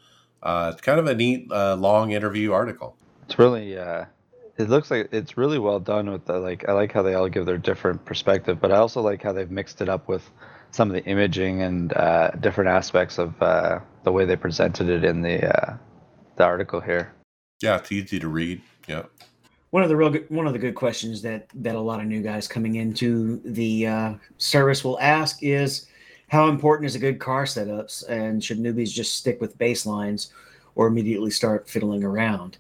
Uh, 0.43 0.71
it's 0.73 0.83
kind 0.83 0.99
of 0.99 1.07
a 1.07 1.15
neat, 1.15 1.51
uh, 1.51 1.77
long 1.77 2.11
interview 2.13 2.53
article. 2.53 2.97
it's 3.25 3.39
really. 3.39 3.79
Uh, 3.79 4.07
it 4.57 4.69
looks 4.69 4.91
like 4.91 5.09
it's 5.13 5.37
really 5.37 5.59
well 5.59 5.79
done 5.79 6.11
with 6.11 6.25
the 6.27 6.39
like. 6.39 6.69
I 6.69 6.73
like 6.73 6.93
how 6.93 7.03
they 7.03 7.15
all 7.15 7.29
give 7.29 7.47
their 7.47 7.59
different 7.59 8.05
perspective, 8.05 8.61
but 8.61 8.73
I 8.73 8.77
also 8.77 9.01
like 9.01 9.23
how 9.23 9.33
they've 9.33 9.51
mixed 9.51 9.81
it 9.81 9.89
up 9.89 10.09
with 10.09 10.29
some 10.73 10.89
of 10.91 10.95
the 10.95 11.05
imaging 11.05 11.63
and 11.63 11.93
uh, 11.93 12.31
different 12.41 12.69
aspects 12.69 13.19
of 13.19 13.41
uh, 13.41 13.79
the 14.03 14.13
way 14.13 14.25
they 14.25 14.37
presented 14.37 14.89
it 14.89 15.05
in 15.05 15.23
the 15.23 15.47
uh, 15.47 15.77
the 16.37 16.45
article 16.45 16.81
here. 16.81 17.13
Yeah, 17.63 17.77
it's 17.77 17.93
easy 17.93 18.19
to 18.19 18.29
read. 18.29 18.61
Yeah. 18.89 19.05
One 19.71 19.83
of 19.83 19.89
the 19.89 19.97
real 19.97 20.11
good, 20.11 20.31
one 20.31 20.47
of 20.47 20.53
the 20.53 20.59
good 20.59 20.75
questions 20.75 21.21
that 21.23 21.49
that 21.55 21.75
a 21.75 21.81
lot 21.81 22.01
of 22.01 22.07
new 22.07 22.23
guys 22.23 22.49
coming 22.49 22.77
into 22.77 23.41
the 23.45 23.87
uh, 23.87 24.15
service 24.39 24.83
will 24.83 24.99
ask 25.01 25.43
is 25.43 25.87
how 26.29 26.49
important 26.49 26.87
is 26.87 26.95
a 26.95 26.99
good 26.99 27.19
car 27.19 27.45
setups 27.45 28.09
and 28.09 28.43
should 28.43 28.59
newbies 28.59 28.91
just 28.91 29.17
stick 29.17 29.41
with 29.41 29.59
baselines 29.59 30.31
or 30.75 30.87
immediately 30.87 31.31
start 31.31 31.69
fiddling 31.69 32.05
around? 32.05 32.59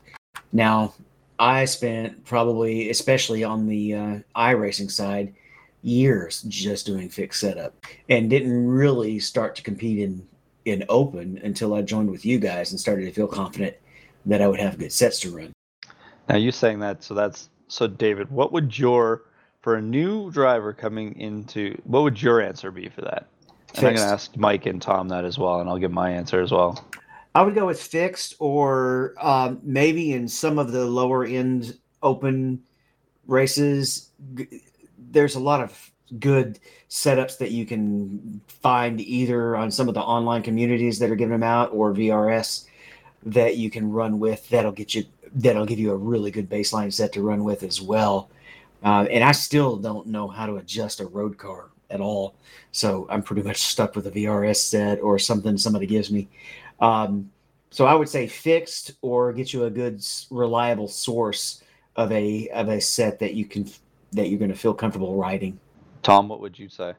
Now 0.53 0.95
i 1.39 1.65
spent 1.65 2.25
probably 2.25 2.91
especially 2.91 3.45
on 3.45 3.67
the 3.67 3.95
uh, 3.95 4.19
iRacing 4.37 4.91
side 4.91 5.33
years 5.83 6.43
just 6.43 6.87
doing 6.87 7.09
fixed 7.09 7.41
setup 7.41 7.75
and 8.09 8.29
didn't 8.29 8.67
really 8.67 9.19
start 9.21 9.55
to 9.55 9.63
compete 9.63 9.99
in 9.99 10.27
in 10.65 10.85
open 10.89 11.41
until 11.45 11.75
i 11.75 11.83
joined 11.83 12.11
with 12.11 12.27
you 12.27 12.39
guys 12.39 12.73
and 12.73 12.81
started 12.81 13.05
to 13.05 13.13
feel 13.13 13.29
confident 13.29 13.77
that 14.27 14.43
i 14.43 14.49
would 14.49 14.61
have 14.61 14.79
good 14.79 14.93
sets 14.93 15.21
to 15.21 15.35
run 15.35 15.53
Now 16.29 16.37
you 16.37 16.53
saying 16.53 16.81
that, 16.81 17.03
so 17.03 17.15
that's 17.15 17.49
so 17.69 17.87
David. 17.87 18.31
What 18.31 18.53
would 18.53 18.79
your 18.79 19.23
for 19.63 19.77
a 19.77 19.83
new 19.83 20.31
driver 20.31 20.73
coming 20.73 21.19
into 21.19 21.81
what 21.85 22.03
would 22.03 22.21
your 22.21 22.41
answer 22.41 22.71
be 22.71 22.89
for 22.89 23.03
that? 23.03 23.27
And 23.75 23.87
I'm 23.87 23.95
gonna 23.95 24.07
ask 24.07 24.37
Mike 24.37 24.67
and 24.67 24.81
Tom 24.81 25.09
that 25.09 25.25
as 25.25 25.39
well, 25.39 25.61
and 25.61 25.69
I'll 25.69 25.79
give 25.79 25.93
my 25.93 26.11
answer 26.11 26.41
as 26.41 26.51
well. 26.51 26.85
I 27.35 27.43
would 27.43 27.55
go 27.55 27.67
with 27.67 27.81
fixed, 27.81 28.35
or 28.39 29.15
um, 29.21 29.61
maybe 29.63 30.13
in 30.13 30.27
some 30.29 30.59
of 30.59 30.73
the 30.73 30.85
lower 30.85 31.25
end 31.25 31.79
open 32.03 32.63
races, 33.27 34.11
g- 34.35 34.63
there's 35.11 35.35
a 35.35 35.41
lot 35.41 35.61
of 35.61 35.91
good 36.19 36.59
setups 36.89 37.39
that 37.39 37.51
you 37.51 37.67
can 37.67 38.41
find 38.49 39.01
either 39.01 39.55
on 39.55 39.71
some 39.71 39.89
of 39.89 39.95
the 39.95 40.01
online 40.01 40.43
communities 40.43 40.99
that 40.99 41.11
are 41.11 41.17
giving 41.17 41.33
them 41.33 41.43
out 41.43 41.71
or 41.73 41.93
VRS 41.93 42.65
that 43.25 43.57
you 43.57 43.71
can 43.71 43.91
run 43.91 44.19
with. 44.19 44.49
That'll 44.49 44.73
get 44.73 44.95
you. 44.95 45.05
That'll 45.35 45.67
give 45.67 45.79
you 45.79 45.93
a 45.93 45.97
really 45.97 46.31
good 46.31 46.49
baseline 46.49 46.93
set 46.93 47.13
to 47.15 47.23
run 47.23 47.45
with 47.45 47.63
as 47.63 47.81
well. 47.81 48.31
Uh, 48.85 49.07
and 49.11 49.25
I 49.25 49.33
still 49.33 49.77
don't 49.77 50.07
know 50.07 50.29
how 50.29 50.47
to 50.47 50.57
adjust 50.57 51.01
a 51.01 51.07
road 51.07 51.37
car 51.37 51.71
at 51.91 52.01
all, 52.01 52.35
so 52.71 53.07
I'm 53.11 53.23
pretty 53.23 53.43
much 53.43 53.57
stuck 53.57 53.97
with 53.97 54.07
a 54.07 54.11
VRS 54.11 54.57
set 54.57 55.01
or 55.01 55.19
something 55.19 55.57
somebody 55.57 55.87
gives 55.87 56.11
me. 56.11 56.29
Um, 56.81 57.31
so 57.71 57.87
I 57.87 57.95
would 57.95 58.09
say 58.09 58.27
fixed 58.27 58.93
or 59.03 59.33
get 59.33 59.53
you 59.53 59.65
a 59.65 59.71
good 59.71 60.05
reliable 60.31 60.89
source 60.89 61.63
of 61.97 62.13
a 62.13 62.49
of 62.51 62.69
a 62.69 62.81
set 62.81 63.19
that 63.19 63.35
you 63.35 63.45
can 63.45 63.69
that 64.13 64.29
you're 64.29 64.39
going 64.39 64.51
to 64.51 64.57
feel 64.57 64.75
comfortable 64.75 65.17
riding. 65.17 65.59
Tom, 66.03 66.29
what 66.29 66.41
would 66.41 66.59
you 66.59 66.69
say? 66.69 66.95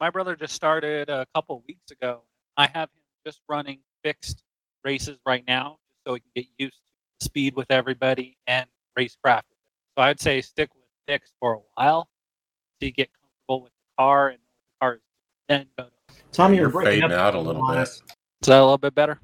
My 0.00 0.10
brother 0.10 0.34
just 0.34 0.54
started 0.54 1.08
a 1.08 1.26
couple 1.34 1.62
weeks 1.68 1.90
ago. 1.90 2.22
I 2.56 2.66
have 2.66 2.88
him 2.90 3.02
just 3.24 3.40
running 3.48 3.78
fixed 4.02 4.42
races 4.84 5.18
right 5.24 5.44
now, 5.46 5.78
just 5.88 6.00
so 6.06 6.14
he 6.14 6.20
can 6.20 6.30
get 6.34 6.46
used 6.58 6.74
to 6.74 6.89
speed 7.30 7.54
with 7.54 7.70
everybody 7.70 8.36
and 8.48 8.66
racecraft. 8.98 9.42
with 9.48 9.56
it. 9.60 9.96
So 9.96 10.02
I'd 10.02 10.20
say 10.20 10.40
stick 10.40 10.68
with 10.74 10.84
fixed 11.06 11.32
for 11.38 11.54
a 11.54 11.58
while 11.74 12.08
so 12.80 12.86
you 12.86 12.92
get 12.92 13.08
comfortable 13.12 13.62
with 13.62 13.72
the 13.72 14.02
car 14.02 14.28
and 14.30 14.38
the 14.38 14.84
car 14.84 14.94
is 14.94 15.00
then 15.48 15.66
go 15.78 15.84
to. 15.84 15.90
Tommy, 16.32 16.56
You're 16.56 16.64
you're 16.64 16.70
breaking 16.70 17.02
fading 17.02 17.12
up 17.12 17.12
out 17.12 17.34
a 17.34 17.40
little 17.40 17.66
bit. 17.68 17.78
Is 17.82 18.02
that 18.42 18.58
a 18.58 18.62
little 18.62 18.78
bit 18.78 18.94
better? 18.94 19.20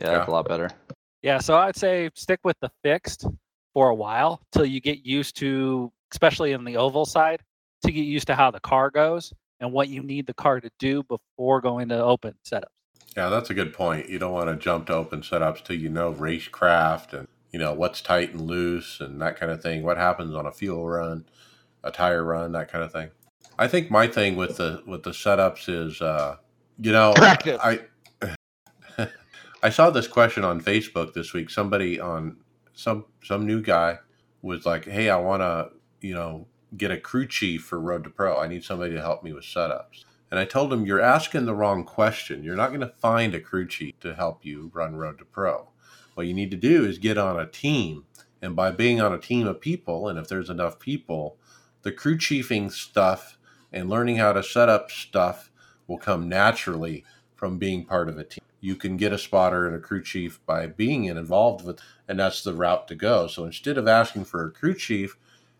Yeah, 0.00 0.12
that's 0.12 0.28
a 0.28 0.30
lot 0.30 0.48
better. 0.48 0.70
Yeah, 1.22 1.38
so 1.38 1.56
I'd 1.56 1.76
say 1.76 2.08
stick 2.14 2.40
with 2.44 2.56
the 2.60 2.70
fixed 2.82 3.26
for 3.74 3.90
a 3.90 3.94
while 3.94 4.40
till 4.52 4.64
you 4.64 4.80
get 4.80 5.04
used 5.04 5.36
to, 5.36 5.92
especially 6.12 6.52
in 6.52 6.64
the 6.64 6.76
oval 6.78 7.04
side, 7.04 7.42
to 7.84 7.92
get 7.92 8.02
used 8.02 8.26
to 8.28 8.34
how 8.34 8.50
the 8.50 8.60
car 8.60 8.90
goes 8.90 9.32
and 9.60 9.70
what 9.72 9.88
you 9.88 10.02
need 10.02 10.26
the 10.26 10.34
car 10.34 10.60
to 10.60 10.70
do 10.78 11.02
before 11.04 11.60
going 11.60 11.90
to 11.90 12.02
open 12.02 12.34
setups. 12.46 12.64
Yeah, 13.16 13.28
that's 13.28 13.50
a 13.50 13.54
good 13.54 13.74
point. 13.74 14.08
You 14.08 14.18
don't 14.18 14.32
want 14.32 14.48
to 14.48 14.56
jump 14.56 14.86
to 14.86 14.94
open 14.94 15.20
setups 15.20 15.64
till 15.64 15.76
you 15.76 15.88
know 15.90 16.12
racecraft 16.12 17.12
and 17.12 17.28
you 17.52 17.58
know 17.58 17.72
what's 17.72 18.00
tight 18.00 18.32
and 18.32 18.42
loose 18.42 19.00
and 19.00 19.20
that 19.20 19.38
kind 19.38 19.52
of 19.52 19.62
thing. 19.62 19.82
What 19.82 19.96
happens 19.96 20.34
on 20.34 20.46
a 20.46 20.52
fuel 20.52 20.86
run, 20.88 21.24
a 21.82 21.90
tire 21.90 22.24
run, 22.24 22.52
that 22.52 22.70
kind 22.70 22.84
of 22.84 22.92
thing. 22.92 23.10
I 23.58 23.68
think 23.68 23.90
my 23.90 24.06
thing 24.06 24.36
with 24.36 24.56
the 24.56 24.82
with 24.86 25.02
the 25.02 25.10
setups 25.10 25.68
is, 25.68 26.00
uh, 26.00 26.36
you 26.78 26.92
know, 26.92 27.12
Practice. 27.14 27.60
I 27.62 27.80
I 29.62 29.70
saw 29.70 29.90
this 29.90 30.06
question 30.06 30.44
on 30.44 30.60
Facebook 30.60 31.12
this 31.12 31.32
week. 31.32 31.50
Somebody 31.50 32.00
on 32.00 32.36
some 32.72 33.04
some 33.22 33.46
new 33.46 33.60
guy 33.60 33.98
was 34.42 34.64
like, 34.64 34.86
"Hey, 34.86 35.10
I 35.10 35.16
want 35.16 35.42
to, 35.42 35.70
you 36.00 36.14
know, 36.14 36.46
get 36.76 36.90
a 36.90 36.98
crew 36.98 37.26
chief 37.26 37.64
for 37.64 37.80
Road 37.80 38.04
to 38.04 38.10
Pro. 38.10 38.38
I 38.38 38.46
need 38.46 38.64
somebody 38.64 38.94
to 38.94 39.00
help 39.00 39.22
me 39.22 39.32
with 39.32 39.44
setups." 39.44 40.04
And 40.30 40.38
I 40.38 40.44
told 40.44 40.72
him, 40.72 40.86
You're 40.86 41.00
asking 41.00 41.46
the 41.46 41.54
wrong 41.54 41.84
question. 41.84 42.44
You're 42.44 42.56
not 42.56 42.68
going 42.68 42.80
to 42.80 42.94
find 43.00 43.34
a 43.34 43.40
crew 43.40 43.66
chief 43.66 43.98
to 44.00 44.14
help 44.14 44.44
you 44.44 44.70
run 44.72 44.96
Road 44.96 45.18
to 45.18 45.24
Pro. 45.24 45.69
What 46.20 46.26
you 46.26 46.34
need 46.34 46.50
to 46.50 46.56
do 46.58 46.84
is 46.84 46.98
get 46.98 47.16
on 47.16 47.40
a 47.40 47.46
team. 47.46 48.04
And 48.42 48.54
by 48.54 48.72
being 48.72 49.00
on 49.00 49.10
a 49.10 49.18
team 49.18 49.46
of 49.46 49.58
people, 49.58 50.06
and 50.06 50.18
if 50.18 50.28
there's 50.28 50.50
enough 50.50 50.78
people, 50.78 51.38
the 51.80 51.92
crew 51.92 52.18
chiefing 52.18 52.68
stuff 52.68 53.38
and 53.72 53.88
learning 53.88 54.16
how 54.16 54.34
to 54.34 54.42
set 54.42 54.68
up 54.68 54.90
stuff 54.90 55.50
will 55.86 55.96
come 55.96 56.28
naturally 56.28 57.06
from 57.34 57.56
being 57.56 57.86
part 57.86 58.10
of 58.10 58.18
a 58.18 58.24
team. 58.24 58.44
You 58.60 58.76
can 58.76 58.98
get 58.98 59.14
a 59.14 59.18
spotter 59.18 59.66
and 59.66 59.74
a 59.74 59.78
crew 59.78 60.02
chief 60.02 60.44
by 60.44 60.66
being 60.66 61.06
involved 61.06 61.64
with, 61.64 61.80
and 62.06 62.20
that's 62.20 62.44
the 62.44 62.52
route 62.52 62.86
to 62.88 62.94
go. 62.94 63.26
So 63.26 63.46
instead 63.46 63.78
of 63.78 63.88
asking 63.88 64.26
for 64.26 64.44
a 64.44 64.50
crew 64.50 64.74
chief, 64.74 65.16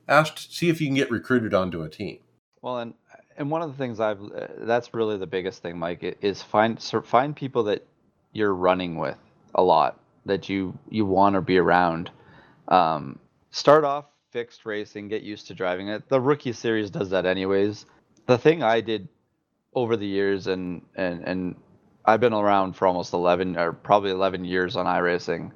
ask 0.08 0.34
to 0.34 0.42
see 0.42 0.68
if 0.68 0.78
you 0.78 0.88
can 0.88 0.96
get 0.96 1.10
recruited 1.10 1.54
onto 1.54 1.80
a 1.80 1.88
team. 1.88 2.18
Well, 2.60 2.80
and 2.80 2.92
and 3.38 3.50
one 3.50 3.62
of 3.62 3.70
the 3.70 3.78
things 3.78 3.98
I've 3.98 4.20
uh, 4.20 4.48
that's 4.58 4.92
really 4.92 5.16
the 5.16 5.26
biggest 5.26 5.62
thing, 5.62 5.78
Mike, 5.78 6.18
is 6.20 6.42
find 6.42 6.78
find 7.02 7.34
people 7.34 7.62
that 7.62 7.86
you're 8.34 8.54
running 8.54 8.98
with 8.98 9.16
a 9.54 9.62
lot 9.62 9.98
that 10.30 10.48
you 10.48 10.78
you 10.88 11.04
want 11.04 11.34
to 11.34 11.40
be 11.40 11.58
around. 11.58 12.10
Um, 12.68 13.18
start 13.50 13.84
off 13.84 14.06
fixed 14.30 14.64
racing, 14.64 15.08
get 15.08 15.22
used 15.22 15.48
to 15.48 15.54
driving 15.54 15.88
it. 15.88 16.08
The 16.08 16.20
rookie 16.20 16.52
series 16.52 16.90
does 16.90 17.10
that 17.10 17.26
anyways. 17.26 17.84
The 18.26 18.38
thing 18.38 18.62
I 18.62 18.80
did 18.80 19.08
over 19.74 19.96
the 19.96 20.06
years, 20.06 20.46
and 20.46 20.82
and 20.94 21.24
and 21.24 21.56
I've 22.04 22.20
been 22.20 22.32
around 22.32 22.74
for 22.74 22.86
almost 22.86 23.12
eleven 23.12 23.56
or 23.56 23.72
probably 23.72 24.10
eleven 24.10 24.44
years 24.44 24.76
on 24.76 24.86
iRacing, 24.86 25.50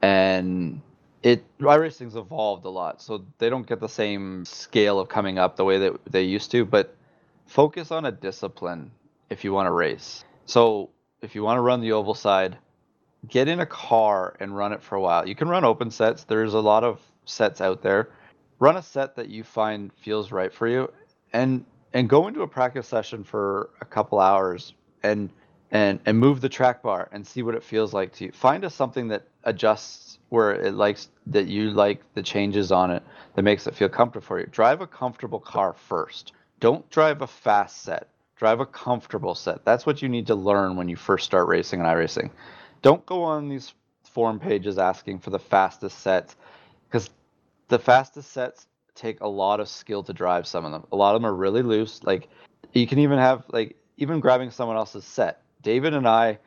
and 0.00 0.80
it 1.22 1.44
iRacing's 1.58 2.16
evolved 2.16 2.64
a 2.64 2.70
lot, 2.70 3.02
so 3.02 3.24
they 3.38 3.50
don't 3.50 3.66
get 3.66 3.80
the 3.80 3.88
same 3.88 4.44
scale 4.44 5.00
of 5.00 5.08
coming 5.08 5.38
up 5.38 5.56
the 5.56 5.64
way 5.64 5.78
that 5.78 5.92
they 6.10 6.22
used 6.22 6.50
to. 6.52 6.64
But 6.64 6.96
focus 7.46 7.90
on 7.90 8.04
a 8.04 8.12
discipline 8.12 8.92
if 9.30 9.42
you 9.44 9.52
want 9.52 9.66
to 9.66 9.72
race. 9.72 10.24
So 10.46 10.90
if 11.22 11.34
you 11.34 11.42
want 11.42 11.58
to 11.58 11.62
run 11.62 11.80
the 11.80 11.92
oval 11.92 12.14
side, 12.14 12.56
get 13.28 13.48
in 13.48 13.60
a 13.60 13.66
car 13.66 14.36
and 14.40 14.56
run 14.56 14.72
it 14.72 14.82
for 14.82 14.96
a 14.96 15.00
while. 15.00 15.26
You 15.26 15.34
can 15.34 15.48
run 15.48 15.64
open 15.64 15.90
sets. 15.90 16.24
There's 16.24 16.54
a 16.54 16.60
lot 16.60 16.84
of 16.84 17.00
sets 17.24 17.60
out 17.60 17.82
there. 17.82 18.10
Run 18.58 18.76
a 18.76 18.82
set 18.82 19.16
that 19.16 19.28
you 19.28 19.44
find 19.44 19.92
feels 19.92 20.32
right 20.32 20.52
for 20.52 20.68
you, 20.68 20.92
and 21.32 21.64
and 21.92 22.08
go 22.08 22.28
into 22.28 22.42
a 22.42 22.48
practice 22.48 22.86
session 22.86 23.24
for 23.24 23.70
a 23.80 23.84
couple 23.84 24.20
hours 24.20 24.74
and 25.02 25.30
and 25.70 25.98
and 26.06 26.18
move 26.18 26.40
the 26.40 26.48
track 26.48 26.82
bar 26.82 27.08
and 27.12 27.26
see 27.26 27.42
what 27.42 27.54
it 27.54 27.62
feels 27.62 27.92
like 27.92 28.12
to 28.14 28.26
you. 28.26 28.32
Find 28.32 28.64
a 28.64 28.70
something 28.70 29.08
that 29.08 29.26
adjusts 29.44 30.18
where 30.28 30.52
it 30.52 30.74
likes 30.74 31.08
that 31.26 31.46
you 31.46 31.70
like 31.70 32.00
the 32.14 32.22
changes 32.22 32.72
on 32.72 32.90
it 32.90 33.02
that 33.34 33.42
makes 33.42 33.66
it 33.66 33.74
feel 33.74 33.88
comfortable 33.88 34.26
for 34.26 34.40
you. 34.40 34.46
Drive 34.46 34.80
a 34.80 34.86
comfortable 34.86 35.40
car 35.40 35.72
first. 35.72 36.32
Don't 36.60 36.88
drive 36.90 37.22
a 37.22 37.26
fast 37.26 37.82
set. 37.82 38.08
Drive 38.36 38.60
a 38.60 38.66
comfortable 38.66 39.34
set. 39.34 39.64
That's 39.64 39.84
what 39.84 40.02
you 40.02 40.08
need 40.08 40.26
to 40.28 40.34
learn 40.34 40.76
when 40.76 40.88
you 40.88 40.96
first 40.96 41.24
start 41.24 41.48
racing 41.48 41.80
and 41.80 41.88
iRacing. 41.88 42.30
Don't 42.82 43.04
go 43.06 43.22
on 43.22 43.48
these 43.48 43.72
forum 44.04 44.38
pages 44.38 44.76
asking 44.76 45.20
for 45.20 45.30
the 45.30 45.38
fastest 45.38 46.00
sets 46.00 46.36
because 46.88 47.08
the 47.68 47.78
fastest 47.78 48.32
sets 48.32 48.66
take 48.94 49.20
a 49.20 49.28
lot 49.28 49.60
of 49.60 49.68
skill 49.68 50.02
to 50.02 50.12
drive 50.12 50.46
some 50.46 50.64
of 50.64 50.72
them. 50.72 50.84
A 50.92 50.96
lot 50.96 51.14
of 51.14 51.22
them 51.22 51.30
are 51.30 51.34
really 51.34 51.62
loose. 51.62 52.02
Like 52.02 52.28
you 52.72 52.86
can 52.86 52.98
even 52.98 53.18
have 53.18 53.44
like 53.48 53.76
even 53.96 54.20
grabbing 54.20 54.50
someone 54.50 54.76
else's 54.76 55.04
set. 55.04 55.42
David 55.62 55.94
and 55.94 56.06
I 56.06 56.38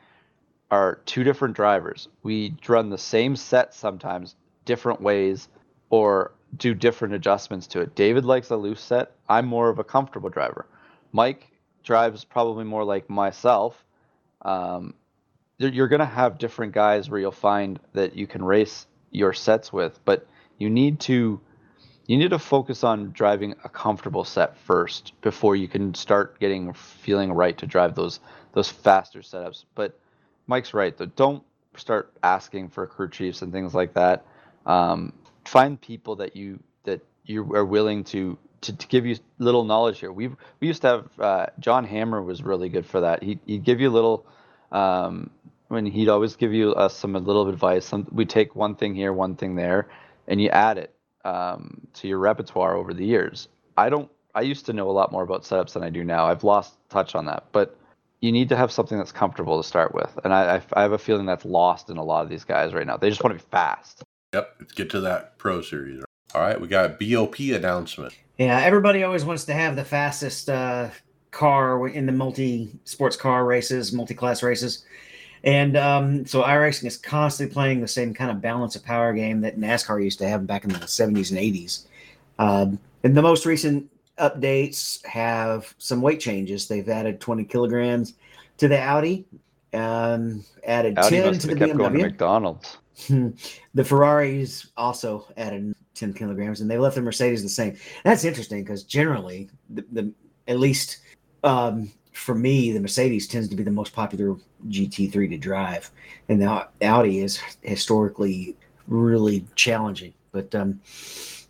are 0.70 1.00
two 1.06 1.24
different 1.24 1.54
drivers. 1.54 2.08
We 2.22 2.54
run 2.68 2.90
the 2.90 2.98
same 2.98 3.34
set 3.36 3.74
sometimes, 3.74 4.36
different 4.64 5.00
ways, 5.00 5.48
or 5.90 6.32
do 6.56 6.74
different 6.74 7.14
adjustments 7.14 7.66
to 7.68 7.80
it. 7.80 7.94
David 7.94 8.24
likes 8.24 8.50
a 8.50 8.56
loose 8.56 8.80
set. 8.80 9.12
I'm 9.28 9.46
more 9.46 9.68
of 9.68 9.78
a 9.78 9.84
comfortable 9.84 10.28
driver. 10.28 10.66
Mike 11.12 11.50
drives 11.82 12.24
probably 12.24 12.64
more 12.64 12.84
like 12.84 13.08
myself. 13.08 13.84
Um, 14.42 14.94
you're 15.58 15.88
going 15.88 16.00
to 16.00 16.04
have 16.06 16.38
different 16.38 16.72
guys 16.72 17.08
where 17.08 17.18
you'll 17.18 17.32
find 17.32 17.80
that 17.94 18.16
you 18.16 18.26
can 18.26 18.44
race 18.44 18.86
your 19.10 19.32
sets 19.32 19.72
with, 19.72 19.98
but 20.04 20.26
you 20.58 20.70
need 20.70 21.00
to 21.00 21.40
you 22.06 22.16
need 22.16 22.30
to 22.30 22.38
focus 22.38 22.84
on 22.84 23.10
driving 23.10 23.56
a 23.64 23.68
comfortable 23.68 24.22
set 24.22 24.56
first 24.58 25.12
before 25.22 25.56
you 25.56 25.66
can 25.66 25.92
start 25.94 26.38
getting 26.38 26.72
feeling 26.72 27.32
right 27.32 27.58
to 27.58 27.66
drive 27.66 27.94
those 27.94 28.20
those 28.52 28.70
faster 28.70 29.20
setups. 29.20 29.64
But 29.74 29.98
Mike's 30.46 30.72
right 30.74 30.96
though. 30.96 31.06
Don't 31.06 31.42
start 31.76 32.12
asking 32.22 32.68
for 32.68 32.86
crew 32.86 33.10
chiefs 33.10 33.42
and 33.42 33.52
things 33.52 33.74
like 33.74 33.94
that. 33.94 34.24
Um, 34.66 35.12
find 35.44 35.80
people 35.80 36.16
that 36.16 36.36
you 36.36 36.62
that 36.84 37.00
you 37.24 37.54
are 37.54 37.64
willing 37.64 38.04
to, 38.04 38.38
to, 38.62 38.76
to 38.76 38.86
give 38.86 39.04
you 39.04 39.16
little 39.38 39.64
knowledge 39.64 39.98
here. 39.98 40.12
We 40.12 40.28
we 40.28 40.68
used 40.68 40.82
to 40.82 40.88
have 40.88 41.20
uh, 41.20 41.46
John 41.58 41.84
Hammer 41.84 42.22
was 42.22 42.42
really 42.42 42.68
good 42.68 42.86
for 42.86 43.00
that. 43.00 43.22
He 43.22 43.38
he'd 43.46 43.64
give 43.64 43.80
you 43.80 43.90
little. 43.90 44.26
Um, 44.72 45.30
when 45.68 45.86
he'd 45.86 46.08
always 46.08 46.36
give 46.36 46.52
you 46.52 46.74
uh, 46.74 46.88
some 46.88 47.16
a 47.16 47.18
little 47.18 47.48
advice. 47.48 47.84
Some 47.84 48.06
we 48.12 48.24
take 48.24 48.54
one 48.54 48.74
thing 48.74 48.94
here, 48.94 49.12
one 49.12 49.36
thing 49.36 49.56
there, 49.56 49.88
and 50.28 50.40
you 50.40 50.48
add 50.50 50.78
it 50.78 50.94
um, 51.24 51.86
to 51.94 52.08
your 52.08 52.18
repertoire 52.18 52.76
over 52.76 52.94
the 52.94 53.04
years. 53.04 53.48
I 53.76 53.88
don't. 53.88 54.10
I 54.34 54.42
used 54.42 54.66
to 54.66 54.72
know 54.72 54.90
a 54.90 54.92
lot 54.92 55.12
more 55.12 55.22
about 55.22 55.42
setups 55.42 55.72
than 55.72 55.82
I 55.82 55.90
do 55.90 56.04
now. 56.04 56.26
I've 56.26 56.44
lost 56.44 56.74
touch 56.90 57.14
on 57.14 57.24
that, 57.26 57.44
but 57.52 57.76
you 58.20 58.32
need 58.32 58.48
to 58.50 58.56
have 58.56 58.70
something 58.70 58.98
that's 58.98 59.12
comfortable 59.12 59.60
to 59.60 59.66
start 59.66 59.94
with, 59.94 60.18
and 60.24 60.32
I, 60.32 60.56
I, 60.56 60.62
I 60.74 60.82
have 60.82 60.92
a 60.92 60.98
feeling 60.98 61.26
that's 61.26 61.44
lost 61.44 61.90
in 61.90 61.96
a 61.96 62.04
lot 62.04 62.22
of 62.22 62.28
these 62.28 62.44
guys 62.44 62.72
right 62.72 62.86
now. 62.86 62.96
They 62.96 63.08
just 63.08 63.22
want 63.24 63.38
to 63.38 63.44
be 63.44 63.50
fast. 63.50 64.02
Yep, 64.34 64.56
let's 64.60 64.72
get 64.72 64.90
to 64.90 65.00
that 65.00 65.38
pro 65.38 65.62
series. 65.62 66.02
All 66.34 66.42
right, 66.42 66.60
we 66.60 66.68
got 66.68 66.98
BOP 66.98 67.38
announcement. 67.38 68.14
Yeah, 68.38 68.60
everybody 68.60 69.02
always 69.02 69.24
wants 69.24 69.44
to 69.46 69.54
have 69.54 69.76
the 69.76 69.84
fastest 69.84 70.50
uh, 70.50 70.90
car 71.36 71.86
in 71.88 72.06
the 72.06 72.12
multi 72.12 72.70
sports 72.84 73.16
car 73.16 73.44
races, 73.44 73.92
multi 73.92 74.14
class 74.14 74.42
races. 74.42 74.84
And 75.44 75.76
um, 75.76 76.26
so 76.26 76.42
iRacing 76.42 76.86
is 76.86 76.96
constantly 76.96 77.52
playing 77.52 77.80
the 77.80 77.88
same 77.88 78.14
kind 78.14 78.30
of 78.30 78.40
balance 78.40 78.74
of 78.74 78.84
power 78.84 79.12
game 79.12 79.42
that 79.42 79.58
NASCAR 79.58 80.02
used 80.02 80.18
to 80.20 80.28
have 80.28 80.46
back 80.46 80.64
in 80.64 80.70
the 80.70 80.78
70s 80.78 81.30
and 81.30 81.38
80s. 81.38 81.84
Um, 82.38 82.80
and 83.04 83.16
the 83.16 83.22
most 83.22 83.44
recent 83.44 83.88
updates 84.18 85.04
have 85.04 85.74
some 85.78 86.00
weight 86.00 86.20
changes. 86.20 86.66
They've 86.66 86.88
added 86.88 87.20
20 87.20 87.44
kilograms 87.44 88.14
to 88.56 88.66
the 88.66 88.80
Audi, 88.80 89.26
um, 89.74 90.42
added 90.64 90.98
Audi 90.98 91.20
10 91.20 91.38
to 91.38 91.46
the 91.48 91.54
kept 91.54 91.76
going 91.76 91.92
to 91.92 91.98
McDonald's. 91.98 92.78
the 93.74 93.84
Ferraris 93.84 94.68
also 94.76 95.26
added 95.36 95.74
10 95.94 96.14
kilograms, 96.14 96.62
and 96.62 96.70
they 96.70 96.78
left 96.78 96.96
the 96.96 97.02
Mercedes 97.02 97.42
the 97.42 97.48
same. 97.48 97.76
That's 98.04 98.24
interesting 98.24 98.64
because 98.64 98.84
generally, 98.84 99.50
the, 99.68 99.84
the 99.92 100.12
at 100.48 100.58
least 100.58 100.98
um, 101.46 101.92
for 102.12 102.34
me, 102.34 102.72
the 102.72 102.80
Mercedes 102.80 103.26
tends 103.26 103.48
to 103.48 103.56
be 103.56 103.62
the 103.62 103.70
most 103.70 103.92
popular 103.92 104.36
GT3 104.68 105.30
to 105.30 105.38
drive, 105.38 105.90
and 106.28 106.40
the 106.40 106.66
Audi 106.82 107.20
is 107.20 107.40
historically 107.62 108.56
really 108.88 109.44
challenging. 109.54 110.12
But 110.32 110.54
um, 110.54 110.80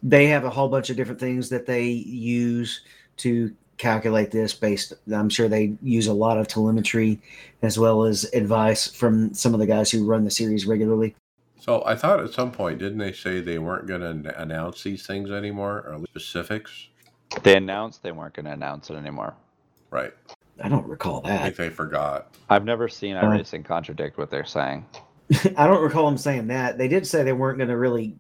they 0.02 0.26
have 0.26 0.44
a 0.44 0.50
whole 0.50 0.68
bunch 0.68 0.90
of 0.90 0.96
different 0.96 1.20
things 1.20 1.48
that 1.48 1.66
they 1.66 1.84
use 1.84 2.82
to 3.18 3.54
calculate 3.78 4.30
this 4.30 4.54
based 4.54 4.94
i'm 5.12 5.28
sure 5.28 5.48
they 5.48 5.74
use 5.82 6.06
a 6.06 6.12
lot 6.12 6.38
of 6.38 6.48
telemetry 6.48 7.20
as 7.60 7.78
well 7.78 8.04
as 8.04 8.24
advice 8.32 8.86
from 8.90 9.34
some 9.34 9.52
of 9.52 9.60
the 9.60 9.66
guys 9.66 9.90
who 9.90 10.06
run 10.06 10.24
the 10.24 10.30
series 10.30 10.64
regularly 10.64 11.14
So 11.58 11.82
I 11.84 11.96
thought 11.96 12.20
at 12.20 12.32
some 12.32 12.52
point, 12.52 12.78
didn't 12.78 12.98
they 12.98 13.12
say 13.12 13.40
they 13.40 13.58
weren't 13.58 13.86
going 13.86 14.22
to 14.22 14.40
announce 14.40 14.84
these 14.84 15.04
things 15.04 15.32
anymore, 15.32 15.82
or 15.84 15.94
at 15.94 16.00
least 16.00 16.10
specifics? 16.12 16.88
They 17.42 17.56
announced 17.56 18.04
they 18.04 18.12
weren't 18.12 18.34
going 18.34 18.46
to 18.46 18.52
announce 18.52 18.88
it 18.88 18.94
anymore. 18.94 19.34
Right. 19.90 20.12
i 20.62 20.68
don't 20.68 20.86
recall 20.86 21.20
that. 21.22 21.40
I 21.40 21.44
think 21.44 21.56
they 21.56 21.70
forgot. 21.70 22.34
I've 22.48 22.64
never 22.64 22.88
seen 22.88 23.16
uh, 23.16 23.22
iRacing 23.22 23.64
contradict 23.64 24.18
what 24.18 24.30
they're 24.30 24.44
saying. 24.44 24.84
i 25.56 25.66
don't 25.66 25.82
recall 25.82 26.06
them 26.06 26.18
saying 26.18 26.46
that 26.48 26.78
they 26.78 26.86
did 26.88 27.06
say 27.06 27.22
they 27.24 27.32
weren't 27.32 27.58
going 27.58 27.68
to 27.68 27.76
really 27.76 28.16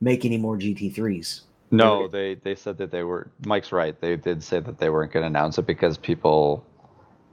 make 0.00 0.24
any 0.24 0.36
more 0.36 0.56
gt3s 0.58 1.42
No, 1.70 2.08
they 2.08 2.34
they 2.34 2.54
said 2.54 2.78
that 2.78 2.90
they 2.90 3.02
were. 3.04 3.30
Mike's 3.46 3.70
right. 3.72 3.98
They 4.00 4.16
did 4.16 4.42
say 4.42 4.58
that 4.60 4.78
they 4.78 4.90
weren't 4.90 5.12
going 5.12 5.22
to 5.22 5.28
announce 5.28 5.56
it 5.58 5.66
because 5.66 5.96
people 5.96 6.64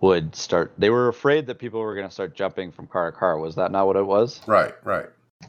would 0.01 0.35
start. 0.35 0.73
They 0.77 0.91
were 0.91 1.07
afraid 1.07 1.47
that 1.47 1.57
people 1.57 1.79
were 1.79 1.95
going 1.95 2.07
to 2.07 2.13
start 2.13 2.35
jumping 2.35 2.71
from 2.71 2.85
car 2.87 3.09
to 3.11 3.17
car. 3.17 3.39
Was 3.39 3.55
that 3.55 3.71
not 3.71 3.87
what 3.87 3.95
it 3.95 4.05
was? 4.05 4.41
Right, 4.47 4.75
right. 4.83 5.07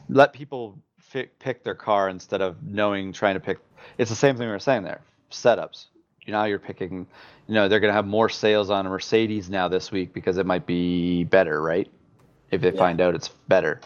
Let 0.09 0.33
people 0.33 0.79
fi- 0.97 1.29
pick 1.39 1.63
their 1.63 1.75
car 1.75 2.09
instead 2.09 2.41
of 2.41 2.63
knowing 2.63 3.13
trying 3.13 3.35
to 3.35 3.39
pick. 3.39 3.59
It's 3.99 4.09
the 4.09 4.15
same 4.15 4.35
thing 4.37 4.47
we 4.47 4.51
were 4.51 4.59
saying 4.59 4.83
there. 4.83 5.01
Setups. 5.29 5.85
You 6.25 6.33
know, 6.33 6.43
you're 6.45 6.59
picking. 6.59 7.07
You 7.47 7.53
know, 7.55 7.67
they're 7.67 7.79
going 7.79 7.89
to 7.89 7.95
have 7.95 8.05
more 8.05 8.29
sales 8.29 8.69
on 8.69 8.85
a 8.85 8.89
Mercedes 8.89 9.49
now 9.49 9.67
this 9.67 9.91
week 9.91 10.13
because 10.13 10.37
it 10.37 10.45
might 10.45 10.65
be 10.65 11.23
better, 11.23 11.61
right? 11.61 11.89
If 12.51 12.61
they 12.61 12.71
Yeah. 12.71 12.77
find 12.77 13.01
out 13.01 13.15
it's 13.15 13.29
better. 13.47 13.79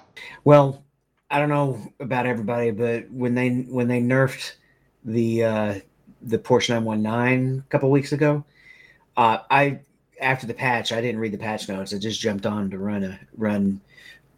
Well, 0.44 0.84
I 1.30 1.40
don't 1.40 1.50
know 1.50 1.80
about 2.00 2.26
everybody, 2.26 2.72
but 2.72 3.10
when 3.12 3.36
they 3.36 3.50
when 3.50 3.88
they 3.88 4.02
nerfed 4.02 4.54
the 5.04 5.44
uh, 5.44 5.80
the 6.22 6.38
Porsche 6.38 6.70
919 6.70 7.60
a 7.66 7.70
couple 7.70 7.90
weeks 7.90 8.12
ago, 8.12 8.44
uh, 9.18 9.40
I 9.50 9.80
after 10.22 10.48
the 10.48 10.54
patch, 10.54 10.92
I 10.92 11.02
didn't 11.02 11.20
read 11.20 11.34
the 11.34 11.38
patch 11.38 11.68
notes. 11.68 11.94
I 11.94 11.98
just 11.98 12.20
jumped 12.20 12.46
on 12.46 12.70
to 12.72 12.78
run 12.78 13.04
a 13.04 13.20
run 13.38 13.82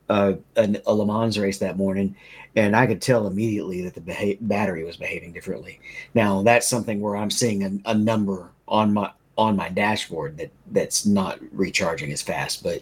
uh, 0.10 0.34
a, 0.56 0.82
a 0.86 0.94
Le 0.94 1.06
Mans 1.06 1.38
race 1.38 1.58
that 1.60 1.78
morning, 1.78 2.16
and 2.56 2.76
I 2.76 2.88
could 2.88 3.02
tell 3.02 3.28
immediately 3.28 3.82
that 3.84 3.94
the 3.94 4.02
beha- 4.02 4.38
battery 4.42 4.84
was 4.84 4.98
behaving 4.98 5.34
differently. 5.34 5.80
Now 6.14 6.44
that's 6.44 6.68
something 6.68 7.02
where 7.02 7.16
I'm 7.16 7.32
seeing 7.32 7.64
a, 7.64 7.92
a 7.92 7.94
number 7.94 8.52
on 8.68 8.94
my 8.94 9.12
on 9.38 9.56
my 9.56 9.68
dashboard 9.68 10.38
that 10.38 10.50
that's 10.72 11.06
not 11.06 11.40
recharging 11.52 12.12
as 12.12 12.22
fast, 12.22 12.64
but 12.64 12.82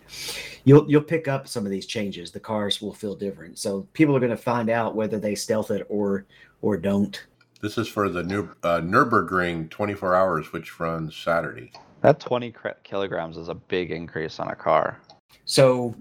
you'll 0.65 0.89
you'll 0.89 1.01
pick 1.01 1.27
up 1.27 1.47
some 1.47 1.65
of 1.65 1.71
these 1.71 1.85
changes. 1.85 2.31
The 2.31 2.39
cars 2.39 2.81
will 2.81 2.93
feel 2.93 3.15
different, 3.15 3.57
so 3.57 3.87
people 3.93 4.15
are 4.15 4.19
going 4.19 4.29
to 4.29 4.37
find 4.37 4.69
out 4.69 4.95
whether 4.95 5.19
they 5.19 5.35
stealth 5.35 5.71
it 5.71 5.85
or 5.89 6.25
or 6.61 6.77
don't. 6.77 7.25
This 7.61 7.77
is 7.77 7.87
for 7.87 8.09
the 8.09 8.23
new 8.23 8.49
uh, 8.63 8.81
Nurburgring 8.81 9.69
24 9.69 10.15
hours, 10.15 10.51
which 10.51 10.81
runs 10.81 11.15
Saturday. 11.15 11.71
That 12.01 12.19
20 12.19 12.53
kilograms 12.83 13.37
is 13.37 13.47
a 13.47 13.55
big 13.55 13.91
increase 13.91 14.37
on 14.37 14.49
a 14.49 14.55
car. 14.55 14.99
So, 15.45 15.95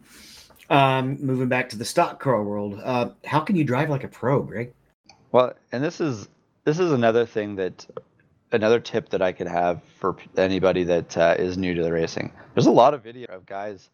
um, 0.73 1.19
moving 1.21 1.49
back 1.49 1.69
to 1.69 1.77
the 1.77 1.85
stock 1.85 2.19
car 2.19 2.43
world, 2.43 2.81
uh, 2.83 3.11
how 3.27 3.41
can 3.41 3.57
you 3.57 3.63
drive 3.63 3.91
like 3.91 4.05
a 4.05 4.09
pro, 4.09 4.43
Greg? 4.43 4.73
Well, 5.31 5.53
and 5.71 5.85
this 5.85 6.01
is 6.01 6.29
this 6.65 6.79
is 6.79 6.93
another 6.93 7.27
thing 7.27 7.57
that 7.57 7.87
another 8.53 8.81
tip 8.81 9.11
that 9.11 9.21
I 9.21 9.33
could 9.33 9.49
have 9.49 9.83
for 9.99 10.17
anybody 10.37 10.85
that 10.85 11.17
uh, 11.17 11.35
is 11.39 11.59
new 11.59 11.75
to 11.75 11.83
the 11.83 11.93
racing. 11.93 12.33
There's 12.55 12.67
a 12.67 12.73
lot 12.73 12.95
of 12.95 13.03
video 13.03 13.27
of 13.35 13.45
guys 13.45 13.91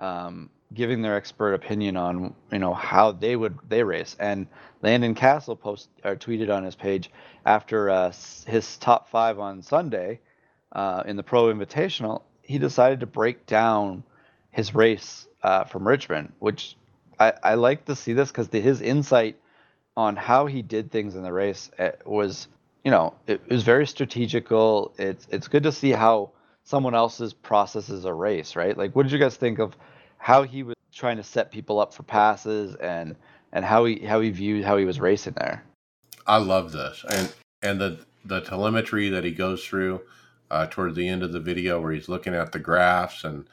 um, 0.00 0.50
giving 0.74 1.00
their 1.00 1.14
expert 1.14 1.54
opinion 1.54 1.96
on 1.96 2.34
you 2.50 2.58
know 2.58 2.74
how 2.74 3.12
they 3.12 3.36
would 3.36 3.56
they 3.68 3.84
race. 3.84 4.16
And 4.18 4.48
Landon 4.82 5.14
Cassill 5.14 5.58
post 5.58 5.88
or 6.02 6.16
tweeted 6.16 6.52
on 6.52 6.64
his 6.64 6.74
page 6.74 7.08
after 7.44 7.88
uh, 7.88 8.12
his 8.48 8.76
top 8.78 9.08
five 9.10 9.38
on 9.38 9.62
Sunday 9.62 10.18
uh, 10.72 11.04
in 11.06 11.14
the 11.14 11.22
Pro 11.22 11.54
Invitational, 11.54 12.22
he 12.42 12.58
decided 12.58 12.98
to 12.98 13.06
break 13.06 13.46
down 13.46 14.02
his 14.50 14.74
race 14.74 15.25
uh, 15.42 15.64
from 15.64 15.86
Richmond, 15.86 16.32
which 16.38 16.76
I, 17.18 17.32
I 17.42 17.54
like 17.54 17.84
to 17.86 17.96
see 17.96 18.12
this 18.12 18.28
because 18.28 18.48
his 18.48 18.80
insight 18.80 19.36
on 19.96 20.16
how 20.16 20.46
he 20.46 20.62
did 20.62 20.90
things 20.90 21.14
in 21.14 21.22
the 21.22 21.32
race 21.32 21.70
eh, 21.78 21.92
was, 22.04 22.48
you 22.84 22.90
know, 22.90 23.14
it, 23.26 23.40
it 23.46 23.52
was 23.52 23.62
very 23.62 23.86
strategical. 23.86 24.92
It's 24.98 25.26
it's 25.30 25.48
good 25.48 25.62
to 25.62 25.72
see 25.72 25.90
how 25.90 26.30
someone 26.64 26.94
else's 26.94 27.32
processes 27.32 28.04
a 28.04 28.12
race, 28.12 28.56
right? 28.56 28.76
Like, 28.76 28.94
what 28.94 29.04
did 29.04 29.12
you 29.12 29.18
guys 29.18 29.36
think 29.36 29.58
of 29.58 29.76
how 30.18 30.42
he 30.42 30.62
was 30.62 30.74
trying 30.92 31.16
to 31.16 31.22
set 31.22 31.50
people 31.50 31.78
up 31.78 31.94
for 31.94 32.02
passes 32.02 32.74
and 32.76 33.16
and 33.52 33.64
how 33.64 33.84
he 33.84 34.00
how 34.00 34.20
he 34.20 34.30
viewed 34.30 34.64
how 34.64 34.76
he 34.76 34.84
was 34.84 35.00
racing 35.00 35.34
there? 35.36 35.64
I 36.26 36.38
love 36.38 36.72
this, 36.72 37.04
and 37.08 37.32
and 37.62 37.80
the 37.80 38.06
the 38.24 38.40
telemetry 38.40 39.08
that 39.10 39.24
he 39.24 39.30
goes 39.30 39.64
through 39.64 40.02
uh, 40.50 40.66
toward 40.66 40.94
the 40.94 41.08
end 41.08 41.22
of 41.22 41.32
the 41.32 41.40
video, 41.40 41.80
where 41.80 41.92
he's 41.92 42.08
looking 42.08 42.34
at 42.34 42.52
the 42.52 42.58
graphs 42.58 43.24
and 43.24 43.46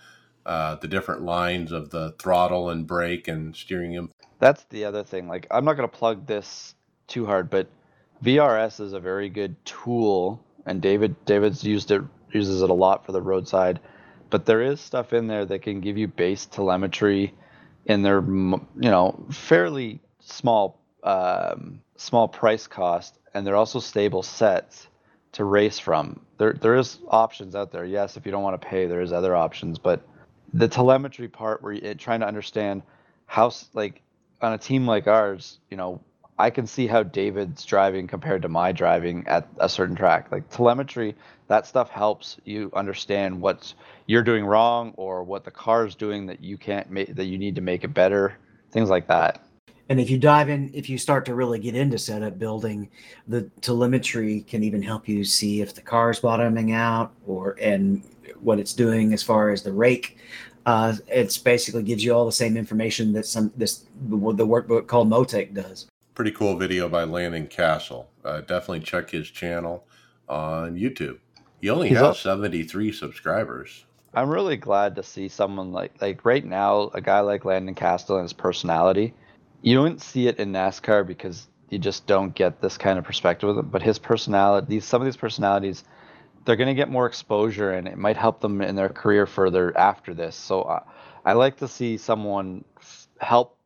uh, 0.45 0.75
the 0.75 0.87
different 0.87 1.21
lines 1.21 1.71
of 1.71 1.89
the 1.89 2.11
throttle 2.19 2.69
and 2.69 2.85
brake 2.87 3.27
and 3.27 3.55
steering 3.55 3.91
him. 3.91 4.11
That's 4.39 4.63
the 4.65 4.85
other 4.85 5.03
thing. 5.03 5.27
Like, 5.27 5.47
I'm 5.51 5.65
not 5.65 5.77
going 5.77 5.89
to 5.89 5.97
plug 5.97 6.27
this 6.27 6.75
too 7.07 7.25
hard, 7.25 7.49
but 7.49 7.67
VRS 8.23 8.79
is 8.79 8.93
a 8.93 8.99
very 8.99 9.29
good 9.29 9.55
tool, 9.65 10.43
and 10.65 10.81
David 10.81 11.15
David's 11.25 11.63
used 11.63 11.91
it 11.91 12.01
uses 12.31 12.61
it 12.61 12.69
a 12.69 12.73
lot 12.73 13.05
for 13.05 13.11
the 13.11 13.21
roadside. 13.21 13.79
But 14.29 14.45
there 14.45 14.61
is 14.61 14.81
stuff 14.81 15.13
in 15.13 15.27
there 15.27 15.45
that 15.45 15.61
can 15.61 15.79
give 15.79 15.97
you 15.97 16.07
base 16.07 16.45
telemetry 16.45 17.33
in 17.85 18.01
their 18.01 18.21
you 18.21 18.59
know 18.75 19.25
fairly 19.29 19.99
small 20.19 20.79
um, 21.03 21.81
small 21.97 22.27
price 22.27 22.67
cost, 22.67 23.19
and 23.33 23.45
they're 23.45 23.55
also 23.55 23.79
stable 23.79 24.23
sets 24.23 24.87
to 25.33 25.43
race 25.43 25.79
from. 25.79 26.25
There 26.37 26.53
there 26.53 26.75
is 26.75 26.99
options 27.07 27.55
out 27.55 27.71
there. 27.71 27.85
Yes, 27.85 28.17
if 28.17 28.25
you 28.25 28.31
don't 28.31 28.43
want 28.43 28.59
to 28.59 28.67
pay, 28.67 28.87
there 28.87 29.01
is 29.01 29.11
other 29.11 29.35
options, 29.35 29.79
but 29.79 30.01
the 30.53 30.67
telemetry 30.67 31.27
part 31.27 31.63
where 31.63 31.73
you're 31.73 31.95
trying 31.95 32.19
to 32.19 32.27
understand 32.27 32.83
how 33.25 33.51
like 33.73 34.01
on 34.41 34.53
a 34.53 34.57
team 34.57 34.85
like 34.85 35.07
ours, 35.07 35.59
you 35.69 35.77
know, 35.77 36.01
I 36.37 36.49
can 36.49 36.67
see 36.67 36.87
how 36.87 37.03
David's 37.03 37.63
driving 37.65 38.07
compared 38.07 38.41
to 38.41 38.49
my 38.49 38.71
driving 38.71 39.25
at 39.27 39.47
a 39.57 39.69
certain 39.69 39.95
track. 39.95 40.31
Like 40.31 40.49
telemetry, 40.49 41.15
that 41.47 41.67
stuff 41.67 41.89
helps 41.89 42.37
you 42.43 42.71
understand 42.75 43.39
what 43.39 43.73
you're 44.07 44.23
doing 44.23 44.45
wrong 44.45 44.93
or 44.97 45.23
what 45.23 45.43
the 45.43 45.51
car 45.51 45.85
is 45.85 45.95
doing 45.95 46.27
that 46.27 46.43
you 46.43 46.57
can't 46.57 46.89
make 46.89 47.15
that 47.15 47.25
you 47.25 47.37
need 47.37 47.55
to 47.55 47.61
make 47.61 47.83
it 47.83 47.93
better. 47.93 48.37
Things 48.71 48.89
like 48.89 49.07
that. 49.07 49.41
And 49.89 49.99
if 49.99 50.09
you 50.09 50.17
dive 50.17 50.49
in, 50.49 50.71
if 50.73 50.89
you 50.89 50.97
start 50.97 51.25
to 51.25 51.35
really 51.35 51.59
get 51.59 51.75
into 51.75 51.97
setup 51.97 52.39
building, 52.39 52.89
the 53.27 53.43
telemetry 53.61 54.41
can 54.41 54.63
even 54.63 54.81
help 54.81 55.07
you 55.07 55.23
see 55.25 55.61
if 55.61 55.75
the 55.75 55.81
car 55.81 56.09
is 56.09 56.19
bottoming 56.19 56.71
out 56.71 57.13
or 57.27 57.57
and 57.61 58.03
what 58.39 58.59
it's 58.59 58.73
doing 58.73 59.13
as 59.13 59.21
far 59.21 59.49
as 59.49 59.61
the 59.63 59.73
rake. 59.73 60.17
Uh, 60.65 60.95
it's 61.07 61.37
basically 61.37 61.83
gives 61.83 62.03
you 62.03 62.13
all 62.13 62.25
the 62.25 62.31
same 62.31 62.55
information 62.55 63.11
that 63.13 63.25
some 63.25 63.51
this 63.57 63.85
the, 64.07 64.15
the 64.33 64.47
workbook 64.47 64.87
called 64.87 65.09
Motec 65.09 65.53
does. 65.53 65.87
Pretty 66.15 66.31
cool 66.31 66.57
video 66.57 66.87
by 66.87 67.03
Landon 67.03 67.47
Cassill. 67.47 68.05
Uh, 68.23 68.39
definitely 68.41 68.79
check 68.79 69.09
his 69.09 69.29
channel 69.29 69.85
on 70.29 70.75
YouTube. 70.75 71.17
He 71.59 71.69
only 71.69 71.89
He's 71.89 71.97
has 71.97 72.07
up. 72.07 72.15
73 72.17 72.91
subscribers. 72.93 73.85
I'm 74.13 74.29
really 74.29 74.57
glad 74.57 74.95
to 74.95 75.03
see 75.03 75.27
someone 75.27 75.71
like 75.73 76.01
like 76.01 76.23
right 76.23 76.45
now 76.45 76.91
a 76.93 77.01
guy 77.01 77.19
like 77.19 77.43
Landon 77.43 77.75
Cassill 77.75 78.15
and 78.15 78.23
his 78.23 78.33
personality. 78.33 79.13
You 79.63 79.75
don't 79.75 79.99
see 79.99 80.27
it 80.27 80.37
in 80.37 80.51
NASCAR 80.51 81.07
because 81.07 81.47
you 81.69 81.79
just 81.79 82.05
don't 82.05 82.35
get 82.35 82.61
this 82.61 82.77
kind 82.77 82.99
of 82.99 83.05
perspective 83.05 83.55
with. 83.55 83.71
But 83.71 83.81
his 83.81 83.97
personality, 83.97 84.67
these 84.69 84.85
some 84.85 85.01
of 85.01 85.05
these 85.05 85.17
personalities 85.17 85.83
they're 86.45 86.55
going 86.55 86.67
to 86.67 86.73
get 86.73 86.89
more 86.89 87.05
exposure 87.05 87.71
and 87.71 87.87
it 87.87 87.97
might 87.97 88.17
help 88.17 88.41
them 88.41 88.61
in 88.61 88.75
their 88.75 88.89
career 88.89 89.25
further 89.25 89.75
after 89.77 90.13
this. 90.13 90.35
So 90.35 90.63
uh, 90.63 90.83
I 91.25 91.33
like 91.33 91.57
to 91.57 91.67
see 91.67 91.97
someone 91.97 92.65
f- 92.77 93.07
help 93.19 93.57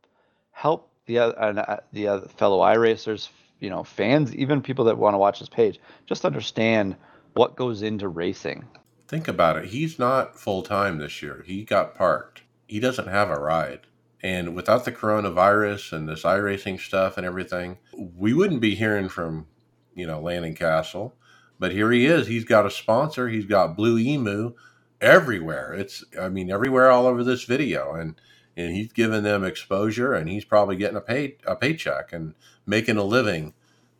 help 0.52 0.90
the 1.06 1.18
uh, 1.18 1.78
the 1.92 2.08
other 2.08 2.28
fellow 2.28 2.60
iRacers, 2.60 3.28
you 3.60 3.70
know, 3.70 3.82
fans, 3.82 4.34
even 4.36 4.62
people 4.62 4.84
that 4.86 4.98
want 4.98 5.14
to 5.14 5.18
watch 5.18 5.40
this 5.40 5.48
page, 5.48 5.80
just 6.06 6.24
understand 6.24 6.96
what 7.34 7.56
goes 7.56 7.82
into 7.82 8.08
racing. 8.08 8.64
Think 9.08 9.26
about 9.26 9.56
it. 9.56 9.66
He's 9.66 9.98
not 9.98 10.38
full 10.38 10.62
time 10.62 10.98
this 10.98 11.22
year. 11.22 11.42
He 11.46 11.64
got 11.64 11.94
parked. 11.94 12.42
He 12.66 12.78
doesn't 12.78 13.08
have 13.08 13.30
a 13.30 13.40
ride. 13.40 13.80
And 14.22 14.54
without 14.56 14.84
the 14.84 14.92
coronavirus 14.92 15.92
and 15.92 16.08
this 16.08 16.24
iRacing 16.24 16.80
stuff 16.80 17.16
and 17.16 17.24
everything, 17.26 17.78
we 17.96 18.32
wouldn't 18.32 18.60
be 18.60 18.74
hearing 18.74 19.08
from, 19.08 19.46
you 19.94 20.06
know, 20.06 20.20
Landon 20.20 20.54
Cassill. 20.54 21.12
but 21.58 21.72
here 21.72 21.90
he 21.92 22.06
is. 22.06 22.26
He's 22.26 22.44
got 22.44 22.66
a 22.66 22.70
sponsor. 22.70 23.28
He's 23.28 23.44
got 23.46 23.76
Blue 23.76 23.98
Emu 23.98 24.54
everywhere. 25.00 25.72
It's 25.74 26.04
I 26.20 26.28
mean 26.28 26.50
everywhere 26.50 26.90
all 26.90 27.06
over 27.06 27.22
this 27.24 27.44
video, 27.44 27.94
and 27.94 28.20
and 28.56 28.74
he's 28.74 28.92
giving 28.92 29.22
them 29.22 29.44
exposure, 29.44 30.14
and 30.14 30.28
he's 30.28 30.44
probably 30.44 30.76
getting 30.76 30.96
a 30.96 31.00
pay 31.00 31.36
a 31.46 31.54
paycheck 31.56 32.12
and 32.12 32.34
making 32.66 32.96
a 32.96 33.04
living 33.04 33.54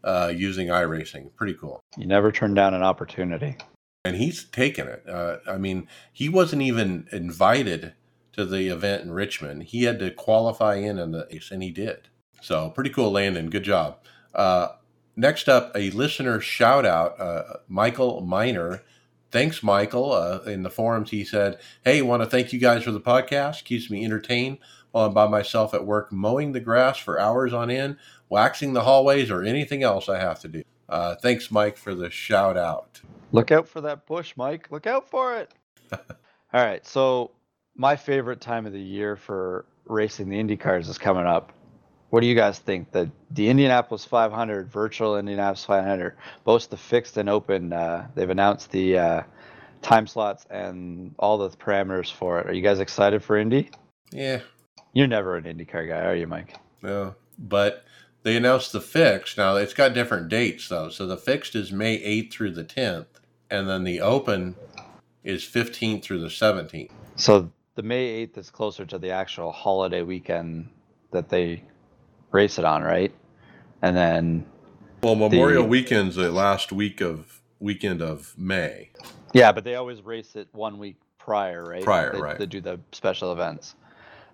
uh, 0.04 0.32
using 0.34 0.68
iRacing. 0.68 1.34
Pretty 1.36 1.54
cool. 1.54 1.80
You 1.96 2.06
never 2.06 2.32
turn 2.32 2.54
down 2.54 2.74
an 2.74 2.82
opportunity. 2.82 3.56
And 4.04 4.16
he's 4.16 4.44
taken 4.44 4.86
it. 4.86 5.04
Uh, 5.08 5.38
I 5.46 5.58
mean, 5.58 5.88
he 6.12 6.28
wasn't 6.28 6.62
even 6.62 7.08
invited 7.12 7.94
to 8.38 8.46
the 8.46 8.68
event 8.68 9.02
in 9.02 9.12
Richmond. 9.12 9.64
He 9.64 9.82
had 9.82 9.98
to 9.98 10.10
qualify 10.10 10.76
in 10.76 10.98
in 10.98 11.12
the 11.12 11.28
and 11.50 11.62
he 11.62 11.70
did. 11.70 12.08
So 12.40 12.70
pretty 12.70 12.90
cool, 12.90 13.10
Landon. 13.10 13.50
Good 13.50 13.64
job. 13.64 13.98
Uh, 14.34 14.68
next 15.16 15.48
up, 15.48 15.72
a 15.74 15.90
listener 15.90 16.40
shout 16.40 16.86
out, 16.86 17.20
uh, 17.20 17.58
Michael 17.68 18.20
Miner. 18.20 18.82
Thanks, 19.30 19.62
Michael. 19.62 20.12
Uh, 20.12 20.40
in 20.46 20.62
the 20.62 20.70
forums, 20.70 21.10
he 21.10 21.24
said, 21.24 21.58
Hey, 21.84 22.00
want 22.00 22.22
to 22.22 22.28
thank 22.28 22.52
you 22.52 22.58
guys 22.58 22.84
for 22.84 22.92
the 22.92 23.00
podcast. 23.00 23.64
Keeps 23.64 23.90
me 23.90 24.04
entertained 24.04 24.58
while 24.92 25.06
I'm 25.06 25.14
by 25.14 25.26
myself 25.26 25.74
at 25.74 25.84
work, 25.84 26.12
mowing 26.12 26.52
the 26.52 26.60
grass 26.60 26.96
for 26.96 27.20
hours 27.20 27.52
on 27.52 27.70
end, 27.70 27.96
waxing 28.28 28.72
the 28.72 28.82
hallways, 28.82 29.30
or 29.30 29.42
anything 29.42 29.82
else 29.82 30.08
I 30.08 30.18
have 30.18 30.40
to 30.40 30.48
do. 30.48 30.62
Uh, 30.88 31.16
thanks, 31.16 31.50
Mike, 31.50 31.76
for 31.76 31.94
the 31.94 32.08
shout 32.08 32.56
out. 32.56 33.00
Look 33.32 33.50
out 33.50 33.68
for 33.68 33.82
that 33.82 34.06
bush, 34.06 34.32
Mike. 34.36 34.70
Look 34.70 34.86
out 34.86 35.10
for 35.10 35.36
it. 35.36 35.52
All 35.92 36.64
right. 36.64 36.86
So, 36.86 37.32
my 37.78 37.96
favorite 37.96 38.42
time 38.42 38.66
of 38.66 38.74
the 38.74 38.80
year 38.80 39.16
for 39.16 39.64
racing 39.86 40.28
the 40.28 40.38
Indy 40.38 40.56
cars 40.56 40.88
is 40.88 40.98
coming 40.98 41.24
up 41.24 41.52
what 42.10 42.20
do 42.20 42.26
you 42.26 42.34
guys 42.34 42.58
think? 42.58 42.90
The 42.92 43.10
the 43.30 43.48
Indianapolis 43.48 44.04
500, 44.04 44.70
virtual 44.70 45.18
Indianapolis 45.18 45.64
500, 45.64 46.16
both 46.44 46.70
the 46.70 46.76
fixed 46.76 47.16
and 47.16 47.28
open. 47.28 47.72
Uh, 47.72 48.08
they've 48.14 48.30
announced 48.30 48.70
the 48.70 48.98
uh, 48.98 49.22
time 49.82 50.06
slots 50.06 50.46
and 50.50 51.14
all 51.18 51.36
the 51.38 51.50
parameters 51.50 52.10
for 52.10 52.40
it. 52.40 52.46
Are 52.46 52.52
you 52.52 52.62
guys 52.62 52.80
excited 52.80 53.22
for 53.22 53.36
Indy? 53.36 53.70
Yeah. 54.10 54.40
You're 54.94 55.06
never 55.06 55.36
an 55.36 55.44
IndyCar 55.44 55.88
guy, 55.88 56.00
are 56.00 56.14
you, 56.14 56.26
Mike? 56.26 56.56
No, 56.80 57.14
but 57.38 57.84
they 58.22 58.36
announced 58.36 58.72
the 58.72 58.80
fixed. 58.80 59.36
Now 59.36 59.56
it's 59.56 59.74
got 59.74 59.92
different 59.92 60.28
dates 60.28 60.68
though. 60.68 60.88
So 60.88 61.06
the 61.06 61.18
fixed 61.18 61.54
is 61.54 61.72
May 61.72 61.98
8th 61.98 62.32
through 62.32 62.52
the 62.52 62.64
10th, 62.64 63.06
and 63.50 63.68
then 63.68 63.84
the 63.84 64.00
open 64.00 64.56
is 65.22 65.44
15th 65.44 66.02
through 66.02 66.20
the 66.20 66.28
17th. 66.28 66.90
So 67.16 67.50
the 67.78 67.84
May 67.84 68.26
8th 68.26 68.38
is 68.38 68.50
closer 68.50 68.84
to 68.86 68.98
the 68.98 69.12
actual 69.12 69.52
holiday 69.52 70.02
weekend 70.02 70.68
that 71.12 71.28
they 71.28 71.62
race 72.32 72.58
it 72.58 72.64
on, 72.64 72.82
right? 72.82 73.12
And 73.82 73.96
then 73.96 74.44
well, 75.00 75.14
Memorial 75.14 75.62
the, 75.62 75.68
Weekend's 75.68 76.16
the 76.16 76.32
last 76.32 76.72
week 76.72 77.00
of 77.00 77.40
weekend 77.60 78.02
of 78.02 78.34
May. 78.36 78.90
Yeah, 79.32 79.52
but 79.52 79.62
they 79.62 79.76
always 79.76 80.02
race 80.02 80.34
it 80.34 80.48
one 80.50 80.78
week 80.80 80.96
prior, 81.18 81.64
right? 81.64 81.84
Prior, 81.84 82.12
they, 82.14 82.20
right? 82.20 82.36
They 82.36 82.46
do 82.46 82.60
the 82.60 82.80
special 82.90 83.30
events. 83.30 83.76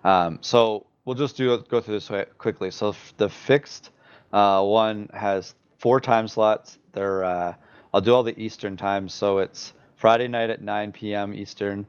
Um, 0.03 0.39
so 0.41 0.87
we'll 1.05 1.13
just 1.13 1.37
do 1.37 1.55
go 1.69 1.81
through 1.81 1.99
this 1.99 2.25
quickly. 2.39 2.71
So 2.71 2.95
the 3.17 3.29
fixed 3.29 3.91
uh, 4.33 4.63
one 4.63 5.07
has 5.13 5.53
four 5.77 6.01
time 6.01 6.27
slots. 6.27 6.79
They're 6.93 7.23
uh, 7.23 7.53
I'll 7.93 8.01
do 8.01 8.11
all 8.11 8.23
the 8.23 8.37
Eastern 8.41 8.75
times. 8.75 9.13
So 9.13 9.37
it's 9.37 9.73
Friday 9.97 10.27
night 10.27 10.49
at 10.49 10.63
9 10.63 10.91
p.m. 10.93 11.31
Eastern, 11.31 11.85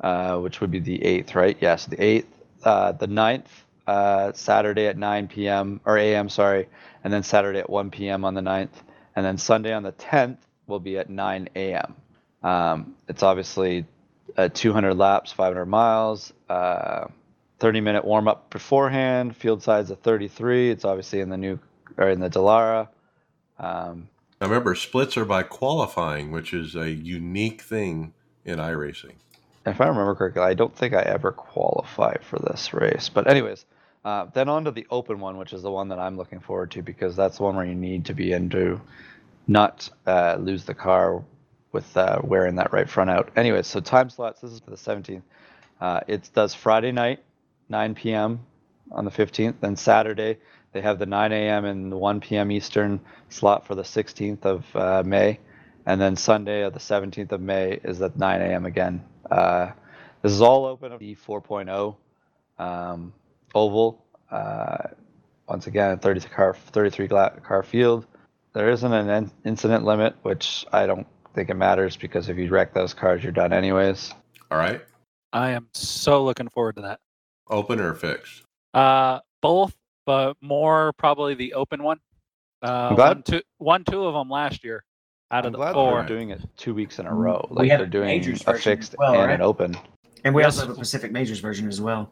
uh, 0.00 0.38
which 0.38 0.60
would 0.60 0.70
be 0.70 0.80
the 0.80 0.98
8th, 0.98 1.34
right? 1.34 1.56
Yes, 1.60 1.86
the 1.86 1.96
8th. 1.96 2.26
Uh, 2.62 2.92
the 2.92 3.06
9th 3.06 3.44
uh, 3.86 4.32
Saturday 4.32 4.86
at 4.86 4.96
9 4.96 5.28
p.m. 5.28 5.80
or 5.84 5.98
a.m. 5.98 6.28
Sorry, 6.28 6.68
and 7.02 7.12
then 7.12 7.22
Saturday 7.22 7.58
at 7.58 7.68
1 7.68 7.90
p.m. 7.90 8.24
on 8.24 8.34
the 8.34 8.40
9th, 8.40 8.82
and 9.16 9.24
then 9.24 9.38
Sunday 9.38 9.72
on 9.72 9.82
the 9.82 9.92
10th 9.92 10.38
will 10.66 10.80
be 10.80 10.98
at 10.98 11.10
9 11.10 11.48
a.m. 11.54 11.94
Um, 12.42 12.94
it's 13.08 13.22
obviously 13.22 13.84
uh, 14.36 14.48
200 14.48 14.94
laps, 14.94 15.32
500 15.32 15.66
miles, 15.66 16.32
uh, 16.48 17.06
30 17.60 17.80
minute 17.80 18.04
warm 18.04 18.28
up 18.28 18.50
beforehand. 18.50 19.36
Field 19.36 19.62
size 19.62 19.90
of 19.90 20.00
33. 20.00 20.70
It's 20.70 20.84
obviously 20.84 21.20
in 21.20 21.28
the 21.28 21.36
new 21.36 21.58
or 21.96 22.10
in 22.10 22.20
the 22.20 22.28
Dallara. 22.28 22.88
Um, 23.58 24.08
I 24.40 24.46
remember 24.46 24.74
splits 24.74 25.16
are 25.16 25.24
by 25.24 25.42
qualifying, 25.42 26.30
which 26.30 26.52
is 26.52 26.74
a 26.74 26.90
unique 26.90 27.62
thing 27.62 28.12
in 28.44 28.58
iRacing. 28.58 29.14
If 29.66 29.80
I 29.80 29.88
remember 29.88 30.14
correctly, 30.14 30.42
I 30.42 30.54
don't 30.54 30.74
think 30.76 30.94
I 30.94 31.02
ever 31.02 31.32
qualified 31.32 32.20
for 32.22 32.38
this 32.38 32.74
race. 32.74 33.08
But 33.08 33.28
anyways, 33.30 33.64
uh, 34.04 34.26
then 34.34 34.48
on 34.48 34.64
to 34.64 34.70
the 34.70 34.86
open 34.90 35.20
one, 35.20 35.38
which 35.38 35.52
is 35.52 35.62
the 35.62 35.70
one 35.70 35.88
that 35.88 35.98
I'm 35.98 36.16
looking 36.16 36.40
forward 36.40 36.70
to 36.72 36.82
because 36.82 37.16
that's 37.16 37.38
the 37.38 37.44
one 37.44 37.56
where 37.56 37.64
you 37.64 37.74
need 37.74 38.04
to 38.06 38.14
be 38.14 38.32
in 38.32 38.50
to 38.50 38.80
not 39.46 39.88
uh, 40.06 40.36
lose 40.38 40.64
the 40.64 40.74
car 40.74 41.24
with 41.72 41.96
uh, 41.96 42.20
wearing 42.22 42.56
that 42.56 42.72
right 42.72 42.88
front 42.88 43.10
out. 43.10 43.30
Anyways, 43.36 43.66
so 43.66 43.80
time 43.80 44.10
slots. 44.10 44.40
This 44.40 44.52
is 44.52 44.60
for 44.60 44.70
the 44.70 44.76
17th. 44.76 45.22
Uh, 45.80 46.00
it 46.06 46.30
does 46.34 46.54
Friday 46.54 46.92
night, 46.92 47.20
9 47.68 47.94
p.m. 47.94 48.40
on 48.92 49.04
the 49.04 49.10
15th. 49.10 49.54
Then 49.60 49.76
Saturday, 49.76 50.38
they 50.72 50.82
have 50.82 50.98
the 50.98 51.06
9 51.06 51.32
a.m. 51.32 51.64
and 51.64 51.90
the 51.90 51.96
1 51.96 52.20
p.m. 52.20 52.52
Eastern 52.52 53.00
slot 53.28 53.66
for 53.66 53.74
the 53.74 53.82
16th 53.82 54.44
of 54.44 54.76
uh, 54.76 55.02
May. 55.04 55.40
And 55.86 56.00
then 56.00 56.16
Sunday, 56.16 56.62
of 56.62 56.72
the 56.72 56.78
17th 56.78 57.32
of 57.32 57.40
May, 57.40 57.80
is 57.82 58.00
at 58.00 58.16
9 58.16 58.40
a.m. 58.40 58.66
again. 58.66 59.04
Uh, 59.30 59.72
this 60.22 60.32
is 60.32 60.40
all 60.40 60.64
open 60.64 60.92
at 60.92 60.98
the 60.98 61.14
4.0 61.16 61.96
um, 62.58 63.12
oval. 63.54 64.04
Uh, 64.30 64.88
once 65.48 65.66
again, 65.66 65.98
33 65.98 66.30
car, 66.30 66.54
33 66.54 67.08
car 67.08 67.62
field. 67.62 68.06
There 68.54 68.70
isn't 68.70 68.92
an 68.92 69.30
incident 69.44 69.84
limit, 69.84 70.14
which 70.22 70.64
I 70.72 70.86
don't 70.86 71.06
think 71.34 71.50
it 71.50 71.54
matters 71.54 71.96
because 71.96 72.28
if 72.28 72.38
you 72.38 72.48
wreck 72.48 72.72
those 72.72 72.94
cars, 72.94 73.22
you're 73.22 73.32
done 73.32 73.52
anyways. 73.52 74.14
All 74.50 74.58
right. 74.58 74.80
I 75.32 75.50
am 75.50 75.68
so 75.74 76.24
looking 76.24 76.48
forward 76.48 76.76
to 76.76 76.82
that. 76.82 77.00
Open 77.48 77.80
or 77.80 77.94
fixed? 77.94 78.42
Uh, 78.72 79.20
both, 79.42 79.74
but 80.06 80.36
more 80.40 80.92
probably 80.94 81.34
the 81.34 81.54
open 81.54 81.82
one. 81.82 81.98
Uh, 82.62 82.88
I'm 82.90 82.96
glad- 82.96 83.16
one, 83.16 83.22
two, 83.24 83.42
one, 83.58 83.84
two 83.84 84.04
of 84.06 84.14
them 84.14 84.30
last 84.30 84.64
year 84.64 84.84
out 85.30 85.44
I'm 85.44 85.46
of 85.46 85.52
the 85.52 85.58
glad 85.58 85.72
four. 85.74 85.98
they're 86.00 86.08
doing 86.08 86.30
it 86.30 86.40
two 86.56 86.74
weeks 86.74 86.98
in 86.98 87.06
a 87.06 87.14
row. 87.14 87.46
we 87.50 87.56
Like 87.56 87.70
have 87.70 87.80
they're 87.80 87.86
doing 87.86 88.06
majors 88.06 88.42
a 88.46 88.54
fixed 88.54 88.94
well, 88.98 89.14
and 89.14 89.26
right? 89.26 89.34
an 89.34 89.40
open. 89.42 89.76
And 90.24 90.34
we 90.34 90.42
Yes. 90.42 90.56
also 90.58 90.68
have 90.68 90.76
a 90.76 90.78
Pacific 90.78 91.12
Majors 91.12 91.40
version 91.40 91.68
as 91.68 91.80
well. 91.80 92.10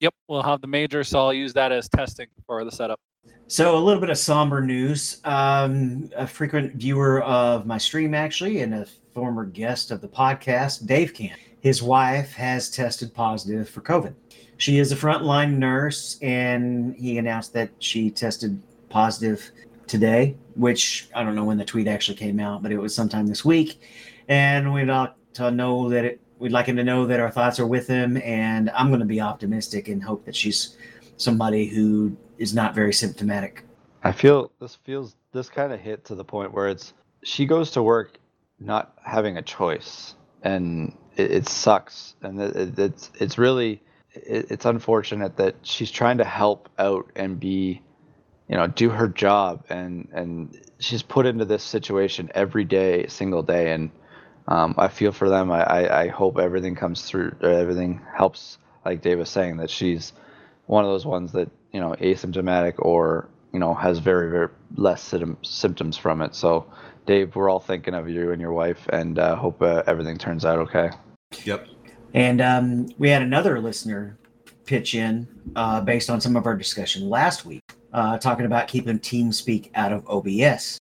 Yep, 0.00 0.14
we'll 0.28 0.42
have 0.42 0.60
the 0.60 0.66
major, 0.66 1.04
so 1.04 1.18
I'll 1.20 1.32
use 1.32 1.52
that 1.54 1.72
as 1.72 1.88
testing 1.88 2.26
for 2.46 2.64
the 2.64 2.70
setup. 2.72 3.00
So 3.48 3.78
a 3.78 3.80
little 3.80 4.00
bit 4.00 4.10
of 4.10 4.18
somber 4.18 4.60
news. 4.60 5.20
Um, 5.24 6.10
a 6.16 6.26
frequent 6.26 6.74
viewer 6.74 7.22
of 7.22 7.66
my 7.66 7.78
stream, 7.78 8.14
actually, 8.14 8.60
and 8.62 8.74
a 8.74 8.86
former 9.14 9.44
guest 9.44 9.90
of 9.90 10.00
the 10.00 10.08
podcast, 10.08 10.86
Dave 10.86 11.14
Camp. 11.14 11.38
His 11.60 11.82
wife 11.82 12.32
has 12.34 12.70
tested 12.70 13.14
positive 13.14 13.68
for 13.68 13.80
COVID. 13.80 14.14
She 14.58 14.78
is 14.78 14.92
a 14.92 14.96
frontline 14.96 15.58
nurse, 15.58 16.18
and 16.22 16.94
he 16.96 17.18
announced 17.18 17.52
that 17.54 17.70
she 17.78 18.10
tested 18.10 18.60
positive 18.88 19.50
today, 19.86 20.36
which 20.54 21.08
I 21.14 21.22
don't 21.22 21.34
know 21.34 21.44
when 21.44 21.58
the 21.58 21.64
tweet 21.64 21.88
actually 21.88 22.16
came 22.16 22.40
out, 22.40 22.62
but 22.62 22.72
it 22.72 22.78
was 22.78 22.94
sometime 22.94 23.26
this 23.26 23.44
week. 23.44 23.80
And 24.28 24.72
we'd 24.72 24.86
like 24.86 25.12
to 25.34 25.50
know 25.50 25.88
that 25.90 26.04
it, 26.04 26.20
we'd 26.38 26.52
like 26.52 26.66
him 26.66 26.76
to 26.76 26.84
know 26.84 27.06
that 27.06 27.20
our 27.20 27.30
thoughts 27.30 27.60
are 27.60 27.66
with 27.66 27.86
him, 27.86 28.16
and 28.18 28.70
I'm 28.70 28.88
going 28.88 29.00
to 29.00 29.06
be 29.06 29.20
optimistic 29.20 29.88
and 29.88 30.02
hope 30.02 30.24
that 30.26 30.34
she's 30.34 30.76
somebody 31.16 31.66
who 31.66 32.16
is 32.38 32.54
not 32.54 32.74
very 32.74 32.92
symptomatic. 32.92 33.64
I 34.02 34.12
feel 34.12 34.52
this 34.60 34.76
feels 34.84 35.16
this 35.32 35.48
kind 35.48 35.72
of 35.72 35.80
hit 35.80 36.04
to 36.06 36.14
the 36.14 36.24
point 36.24 36.52
where 36.52 36.68
it's 36.68 36.92
she 37.22 37.46
goes 37.46 37.70
to 37.72 37.82
work 37.82 38.18
not 38.60 38.94
having 39.02 39.36
a 39.36 39.42
choice, 39.42 40.14
and 40.42 40.96
it, 41.16 41.30
it 41.30 41.48
sucks, 41.48 42.14
and 42.22 42.40
it, 42.40 42.56
it, 42.56 42.78
it's 42.78 43.10
it's 43.18 43.38
really 43.38 43.82
it, 44.14 44.50
it's 44.50 44.64
unfortunate 44.64 45.36
that 45.36 45.56
she's 45.62 45.90
trying 45.90 46.18
to 46.18 46.24
help 46.24 46.68
out 46.78 47.10
and 47.16 47.38
be, 47.38 47.82
you 48.48 48.56
know, 48.56 48.66
do 48.66 48.90
her 48.90 49.08
job, 49.08 49.64
and 49.68 50.08
and 50.12 50.60
she's 50.78 51.02
put 51.02 51.26
into 51.26 51.44
this 51.44 51.62
situation 51.62 52.30
every 52.34 52.64
day, 52.64 53.06
single 53.08 53.42
day, 53.42 53.72
and 53.72 53.90
um, 54.48 54.74
I 54.78 54.88
feel 54.88 55.12
for 55.12 55.28
them. 55.28 55.50
I, 55.50 55.62
I, 55.62 56.02
I 56.02 56.08
hope 56.08 56.38
everything 56.38 56.76
comes 56.76 57.02
through, 57.02 57.34
or 57.42 57.50
everything 57.50 58.00
helps. 58.16 58.58
Like 58.84 59.02
Dave 59.02 59.18
was 59.18 59.30
saying, 59.30 59.56
that 59.56 59.70
she's 59.70 60.12
one 60.66 60.84
of 60.84 60.90
those 60.90 61.04
ones 61.04 61.32
that 61.32 61.50
you 61.72 61.80
know 61.80 61.96
asymptomatic 62.00 62.74
or 62.78 63.28
you 63.52 63.58
know 63.58 63.74
has 63.74 63.98
very 63.98 64.30
very 64.30 64.48
less 64.76 65.02
symptom, 65.02 65.38
symptoms 65.42 65.96
from 65.96 66.22
it. 66.22 66.34
So, 66.34 66.66
Dave, 67.06 67.34
we're 67.34 67.50
all 67.50 67.60
thinking 67.60 67.94
of 67.94 68.08
you 68.08 68.30
and 68.30 68.40
your 68.40 68.52
wife, 68.52 68.86
and 68.90 69.18
uh, 69.18 69.34
hope 69.34 69.60
uh, 69.60 69.82
everything 69.86 70.18
turns 70.18 70.44
out 70.44 70.58
okay. 70.60 70.90
Yep. 71.44 71.66
And 72.14 72.40
um, 72.40 72.88
we 72.96 73.10
had 73.10 73.22
another 73.22 73.60
listener 73.60 74.18
pitch 74.66 74.94
in 74.94 75.26
uh, 75.54 75.80
based 75.80 76.10
on 76.10 76.20
some 76.20 76.36
of 76.36 76.46
our 76.46 76.56
discussion 76.56 77.08
last 77.08 77.44
week, 77.44 77.65
uh, 77.92 78.18
talking 78.18 78.46
about 78.46 78.68
keeping 78.68 78.98
TeamSpeak 78.98 79.70
out 79.74 79.92
of 79.92 80.06
OBS. 80.08 80.78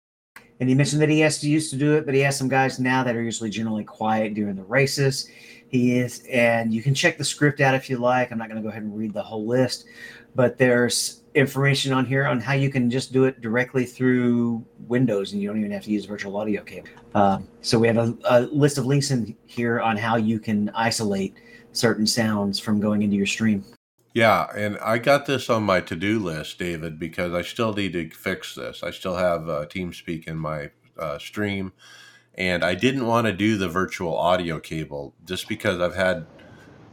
And 0.60 0.70
he 0.70 0.76
mentioned 0.76 1.02
that 1.02 1.10
he 1.10 1.20
has 1.20 1.40
to 1.40 1.50
used 1.50 1.70
to 1.72 1.78
do 1.78 1.96
it, 1.96 2.06
but 2.06 2.14
he 2.14 2.22
has 2.22 2.38
some 2.38 2.48
guys 2.48 2.80
now 2.80 3.04
that 3.04 3.16
are 3.16 3.22
usually 3.22 3.50
generally 3.50 3.84
quiet 3.84 4.34
during 4.34 4.56
the 4.56 4.64
races. 4.64 5.30
He 5.68 5.98
is, 5.98 6.26
and 6.32 6.74
you 6.74 6.82
can 6.82 6.94
check 6.94 7.18
the 7.18 7.26
script 7.26 7.60
out 7.60 7.76
if 7.76 7.90
you 7.90 7.98
like. 7.98 8.32
I'm 8.32 8.38
not 8.38 8.48
going 8.48 8.62
to 8.62 8.64
go 8.64 8.70
ahead 8.70 8.84
and 8.84 8.96
read 8.96 9.14
the 9.14 9.22
whole 9.22 9.46
list, 9.46 9.86
but 10.34 10.58
there's 10.58 11.24
information 11.34 11.92
on 11.92 12.06
here 12.06 12.26
on 12.26 12.40
how 12.40 12.54
you 12.54 12.70
can 12.70 12.90
just 12.90 13.12
do 13.12 13.26
it 13.26 13.42
directly 13.42 13.86
through 13.86 14.64
Windows, 14.88 15.34
and 15.34 15.42
you 15.42 15.50
don't 15.50 15.60
even 15.60 15.72
have 15.72 15.84
to 15.84 15.92
use 15.92 16.06
virtual 16.06 16.38
audio 16.38 16.64
cable. 16.64 16.88
Um, 17.14 17.48
so 17.62 17.78
we 17.78 17.88
have 17.88 17.98
a, 17.98 18.18
a 18.30 18.42
list 18.42 18.78
of 18.78 18.86
links 18.86 19.12
in 19.12 19.36
here 19.46 19.82
on 19.82 19.98
how 19.98 20.16
you 20.16 20.40
can 20.40 20.70
isolate 20.70 21.36
certain 21.74 22.08
sounds 22.08 22.60
from 22.60 22.80
going 22.80 23.02
into 23.02 23.18
your 23.18 23.26
stream. 23.26 23.66
Yeah, 24.16 24.48
and 24.56 24.78
I 24.80 24.98
got 24.98 25.26
this 25.26 25.50
on 25.50 25.64
my 25.64 25.82
to-do 25.82 26.20
list, 26.20 26.58
David, 26.58 26.98
because 26.98 27.34
I 27.34 27.42
still 27.42 27.74
need 27.74 27.92
to 27.94 28.10
fix 28.10 28.56
this. 28.56 28.82
I 28.82 28.92
still 28.92 29.18
have 29.18 29.50
uh, 29.50 29.66
TeamSpeak 29.66 30.26
in 30.26 30.38
my 30.38 30.72
uh, 30.98 31.20
stream, 31.20 31.74
and 32.34 32.64
I 32.64 32.76
didn't 32.76 33.08
want 33.08 33.28
to 33.28 33.34
do 33.34 33.58
the 33.58 33.68
virtual 33.68 34.18
audio 34.18 34.62
cable 34.62 35.14
just 35.26 35.50
because 35.50 35.82
I've 35.82 35.98
had 35.98 36.28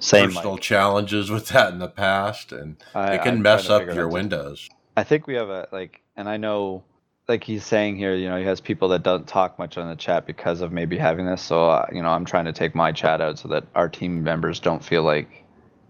Same. 0.00 0.30
personal 0.30 0.54
Mike. 0.54 0.62
challenges 0.62 1.30
with 1.30 1.46
that 1.50 1.72
in 1.72 1.78
the 1.78 1.88
past, 1.88 2.50
and 2.50 2.76
I- 2.92 3.14
it 3.14 3.18
I'm 3.18 3.22
can 3.22 3.42
mess 3.42 3.70
up 3.70 3.86
your. 3.94 4.08
Windows. 4.08 4.68
I 4.96 5.04
think 5.04 5.28
we 5.28 5.34
have 5.34 5.48
a 5.48 5.68
like, 5.72 6.02
and 6.16 6.28
I 6.28 6.38
know, 6.38 6.82
like 7.28 7.44
he's 7.44 7.64
saying 7.64 7.98
here, 7.98 8.16
you 8.16 8.28
know, 8.28 8.36
he 8.36 8.44
has 8.44 8.60
people 8.60 8.88
that 8.88 9.04
don't 9.04 9.28
talk 9.28 9.60
much 9.60 9.78
on 9.78 9.88
the 9.88 9.96
chat 9.96 10.26
because 10.26 10.60
of 10.60 10.72
maybe 10.72 10.98
having 10.98 11.24
this. 11.24 11.40
So, 11.40 11.70
uh, 11.70 11.86
you 11.92 12.02
know, 12.02 12.10
I'm 12.10 12.24
trying 12.24 12.46
to 12.46 12.52
take 12.52 12.74
my 12.74 12.90
chat 12.92 13.20
out 13.20 13.38
so 13.38 13.48
that 13.48 13.64
our 13.76 13.88
team 13.88 14.24
members 14.24 14.60
don't 14.60 14.84
feel 14.84 15.04
like 15.04 15.41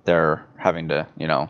they're 0.05 0.47
having 0.57 0.89
to, 0.89 1.07
you 1.16 1.27
know, 1.27 1.49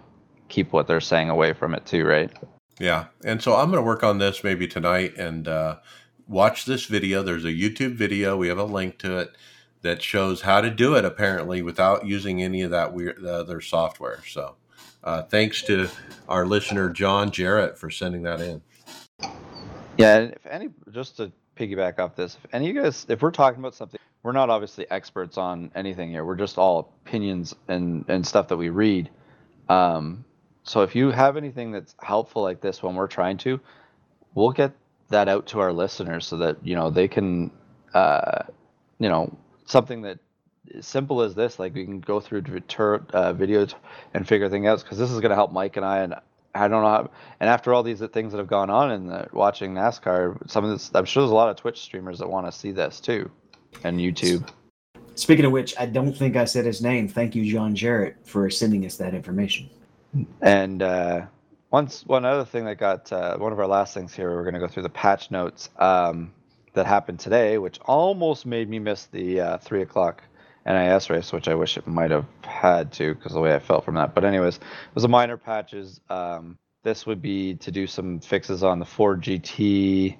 keep 0.48 0.72
what 0.72 0.86
they're 0.86 1.00
saying 1.00 1.30
away 1.30 1.52
from 1.52 1.74
it 1.74 1.86
too, 1.86 2.04
right? 2.04 2.30
Yeah, 2.78 3.06
and 3.24 3.42
so 3.42 3.54
I'm 3.54 3.70
going 3.70 3.82
to 3.82 3.86
work 3.86 4.02
on 4.02 4.18
this 4.18 4.42
maybe 4.42 4.66
tonight 4.66 5.16
and 5.16 5.46
uh, 5.46 5.76
watch 6.26 6.64
this 6.64 6.86
video. 6.86 7.22
There's 7.22 7.44
a 7.44 7.48
YouTube 7.48 7.94
video. 7.94 8.36
We 8.36 8.48
have 8.48 8.58
a 8.58 8.64
link 8.64 8.98
to 8.98 9.18
it 9.18 9.36
that 9.82 10.02
shows 10.02 10.42
how 10.42 10.60
to 10.60 10.70
do 10.70 10.94
it 10.94 11.04
apparently 11.04 11.62
without 11.62 12.06
using 12.06 12.42
any 12.42 12.62
of 12.62 12.70
that 12.70 12.92
weird 12.92 13.20
the 13.20 13.34
other 13.34 13.60
software. 13.60 14.20
So, 14.26 14.56
uh, 15.04 15.22
thanks 15.22 15.62
to 15.62 15.88
our 16.28 16.46
listener 16.46 16.88
John 16.88 17.30
Jarrett 17.30 17.78
for 17.78 17.90
sending 17.90 18.22
that 18.22 18.40
in. 18.40 18.62
Yeah, 19.98 20.18
and 20.18 20.32
if 20.32 20.46
any, 20.46 20.68
just 20.92 21.16
to 21.18 21.32
piggyback 21.56 21.98
off 21.98 22.16
this, 22.16 22.38
if 22.42 22.54
any 22.54 22.70
of 22.70 22.76
you 22.76 22.82
guys, 22.82 23.06
if 23.08 23.20
we're 23.22 23.30
talking 23.30 23.60
about 23.60 23.74
something, 23.74 24.00
we're 24.22 24.32
not 24.32 24.50
obviously 24.50 24.88
experts 24.90 25.36
on 25.36 25.70
anything 25.74 26.10
here. 26.10 26.24
We're 26.24 26.36
just 26.36 26.58
all 26.58 26.92
opinions 27.04 27.54
and 27.68 28.04
and 28.08 28.26
stuff 28.26 28.48
that 28.48 28.56
we 28.56 28.68
read. 28.68 29.10
Um, 29.68 30.24
so 30.64 30.82
if 30.82 30.94
you 30.94 31.10
have 31.10 31.36
anything 31.36 31.72
that's 31.72 31.94
helpful 32.00 32.42
like 32.42 32.60
this 32.60 32.82
when 32.82 32.94
we're 32.94 33.08
trying 33.08 33.38
to, 33.38 33.60
we'll 34.34 34.52
get 34.52 34.72
that 35.08 35.28
out 35.28 35.46
to 35.48 35.60
our 35.60 35.72
listeners 35.72 36.26
so 36.26 36.38
that 36.38 36.64
you 36.64 36.74
know 36.76 36.90
they 36.90 37.08
can, 37.08 37.50
uh, 37.94 38.44
you 38.98 39.08
know, 39.08 39.36
something 39.66 40.02
that 40.02 40.18
simple 40.80 41.22
as 41.22 41.34
this, 41.34 41.58
like 41.58 41.74
we 41.74 41.84
can 41.84 42.00
go 42.00 42.20
through 42.20 42.42
tur- 42.42 43.06
uh, 43.12 43.32
videos 43.32 43.74
and 44.14 44.26
figure 44.26 44.48
things 44.48 44.66
out 44.66 44.82
because 44.82 44.98
this 44.98 45.10
is 45.10 45.20
going 45.20 45.30
to 45.30 45.36
help 45.36 45.52
Mike 45.52 45.76
and 45.76 45.84
I 45.84 45.98
and 45.98 46.14
I 46.54 46.68
don't 46.68 46.82
know. 46.82 46.88
How, 46.88 47.10
and 47.40 47.48
after 47.48 47.72
all 47.72 47.82
these 47.82 48.00
things 48.12 48.32
that 48.32 48.38
have 48.38 48.46
gone 48.46 48.70
on 48.70 48.92
in 48.92 49.06
the 49.06 49.28
watching 49.32 49.74
NASCAR, 49.74 50.50
some 50.50 50.64
of 50.64 50.70
this, 50.70 50.90
I'm 50.94 51.06
sure 51.06 51.22
there's 51.22 51.30
a 51.30 51.34
lot 51.34 51.48
of 51.48 51.56
Twitch 51.56 51.80
streamers 51.80 52.18
that 52.18 52.28
want 52.28 52.46
to 52.46 52.52
see 52.52 52.72
this 52.72 53.00
too, 53.00 53.30
and 53.84 53.98
YouTube. 53.98 54.48
Speaking 55.14 55.44
of 55.44 55.52
which, 55.52 55.74
I 55.78 55.86
don't 55.86 56.16
think 56.16 56.36
I 56.36 56.44
said 56.44 56.64
his 56.64 56.82
name. 56.82 57.08
Thank 57.08 57.34
you, 57.34 57.44
John 57.50 57.74
Jarrett, 57.74 58.16
for 58.24 58.48
sending 58.50 58.86
us 58.86 58.96
that 58.96 59.14
information. 59.14 59.68
And 60.40 60.82
uh, 60.82 61.26
once 61.70 62.04
one 62.06 62.24
other 62.24 62.44
thing 62.44 62.64
that 62.64 62.76
got 62.76 63.12
uh, 63.12 63.36
one 63.36 63.52
of 63.52 63.58
our 63.58 63.66
last 63.66 63.94
things 63.94 64.14
here, 64.14 64.30
we're 64.34 64.42
going 64.42 64.54
to 64.54 64.60
go 64.60 64.68
through 64.68 64.84
the 64.84 64.90
patch 64.90 65.30
notes 65.30 65.70
um, 65.78 66.32
that 66.74 66.86
happened 66.86 67.20
today, 67.20 67.58
which 67.58 67.78
almost 67.84 68.46
made 68.46 68.68
me 68.68 68.78
miss 68.78 69.06
the 69.06 69.40
uh, 69.40 69.58
three 69.58 69.82
o'clock 69.82 70.22
NIS 70.66 71.10
race, 71.10 71.32
which 71.32 71.48
I 71.48 71.54
wish 71.54 71.76
it 71.76 71.86
might 71.86 72.10
have 72.10 72.26
had 72.42 72.92
to 72.92 73.14
because 73.14 73.32
the 73.32 73.40
way 73.40 73.54
I 73.54 73.58
felt 73.58 73.84
from 73.84 73.94
that. 73.96 74.14
But 74.14 74.24
anyways, 74.24 74.56
it 74.56 74.94
was 74.94 75.04
a 75.04 75.08
minor 75.08 75.36
patches. 75.36 76.00
Um, 76.08 76.58
this 76.82 77.06
would 77.06 77.22
be 77.22 77.54
to 77.56 77.70
do 77.70 77.86
some 77.86 78.20
fixes 78.20 78.62
on 78.62 78.78
the 78.78 78.84
Ford 78.84 79.22
GT, 79.22 80.16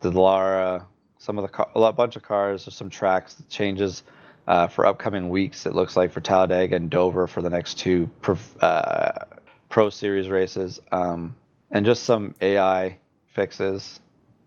the 0.00 0.10
Lara, 0.10 0.86
some 1.22 1.38
of 1.38 1.42
the 1.42 1.48
car, 1.48 1.68
a 1.76 1.92
bunch 1.92 2.16
of 2.16 2.22
cars, 2.22 2.64
there's 2.64 2.74
some 2.74 2.90
tracks 2.90 3.36
changes 3.48 4.02
uh, 4.48 4.66
for 4.66 4.84
upcoming 4.84 5.28
weeks. 5.28 5.66
It 5.66 5.74
looks 5.74 5.96
like 5.96 6.10
for 6.10 6.20
Talladega 6.20 6.74
and 6.74 6.90
Dover 6.90 7.28
for 7.28 7.42
the 7.42 7.48
next 7.48 7.78
two 7.78 8.10
pro, 8.22 8.36
uh, 8.60 9.24
Pro 9.68 9.88
Series 9.88 10.28
races, 10.28 10.80
um, 10.90 11.36
and 11.70 11.86
just 11.86 12.02
some 12.02 12.34
AI 12.40 12.98
fixes. 13.28 14.00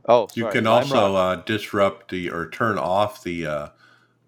Oh, 0.10 0.28
You 0.34 0.44
sorry, 0.44 0.54
can 0.54 0.68
also 0.68 1.16
uh, 1.16 1.36
disrupt 1.38 2.12
the 2.12 2.30
or 2.30 2.50
turn 2.50 2.78
off 2.78 3.24
the 3.24 3.46
uh, 3.46 3.68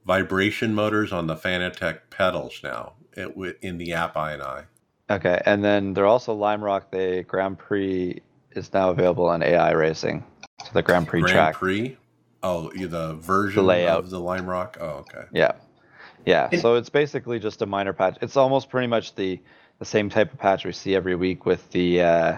vibration 0.05 0.73
motors 0.73 1.11
on 1.11 1.27
the 1.27 1.35
Fanatec 1.35 1.99
pedals 2.09 2.61
now 2.63 2.93
in 3.61 3.77
the 3.77 3.91
app 3.91 4.15
I&I. 4.15 4.63
Okay, 5.09 5.41
and 5.45 5.65
then 5.65 5.93
they're 5.93 6.05
also 6.05 6.33
Lime 6.33 6.63
Rock. 6.63 6.91
The 6.91 7.25
Grand 7.27 7.59
Prix 7.59 8.21
is 8.51 8.71
now 8.73 8.89
available 8.89 9.25
on 9.25 9.41
iRacing. 9.41 10.23
So 10.63 10.69
the 10.73 10.81
Grand 10.81 11.09
Prix 11.09 11.21
Grand 11.21 11.33
track. 11.33 11.55
Prix. 11.55 11.97
Oh, 12.47 12.69
the 12.73 13.15
version 13.15 13.61
The 13.63 13.67
layout. 13.67 13.99
of 13.99 14.09
the 14.09 14.19
Lime 14.19 14.45
Rock. 14.49 14.77
Oh, 14.79 15.03
okay. 15.05 15.25
Yeah, 15.33 15.51
yeah. 16.25 16.47
And- 16.51 16.61
so 16.61 16.75
it's 16.75 16.89
basically 16.89 17.39
just 17.39 17.61
a 17.61 17.65
minor 17.65 17.93
patch. 17.93 18.17
It's 18.21 18.37
almost 18.37 18.69
pretty 18.69 18.87
much 18.87 19.15
the 19.15 19.39
the 19.79 19.85
same 19.85 20.09
type 20.09 20.33
of 20.33 20.39
patch 20.39 20.65
we 20.65 20.71
see 20.71 20.95
every 20.95 21.15
week 21.15 21.45
with 21.45 21.69
the. 21.71 22.01
Uh, 22.01 22.37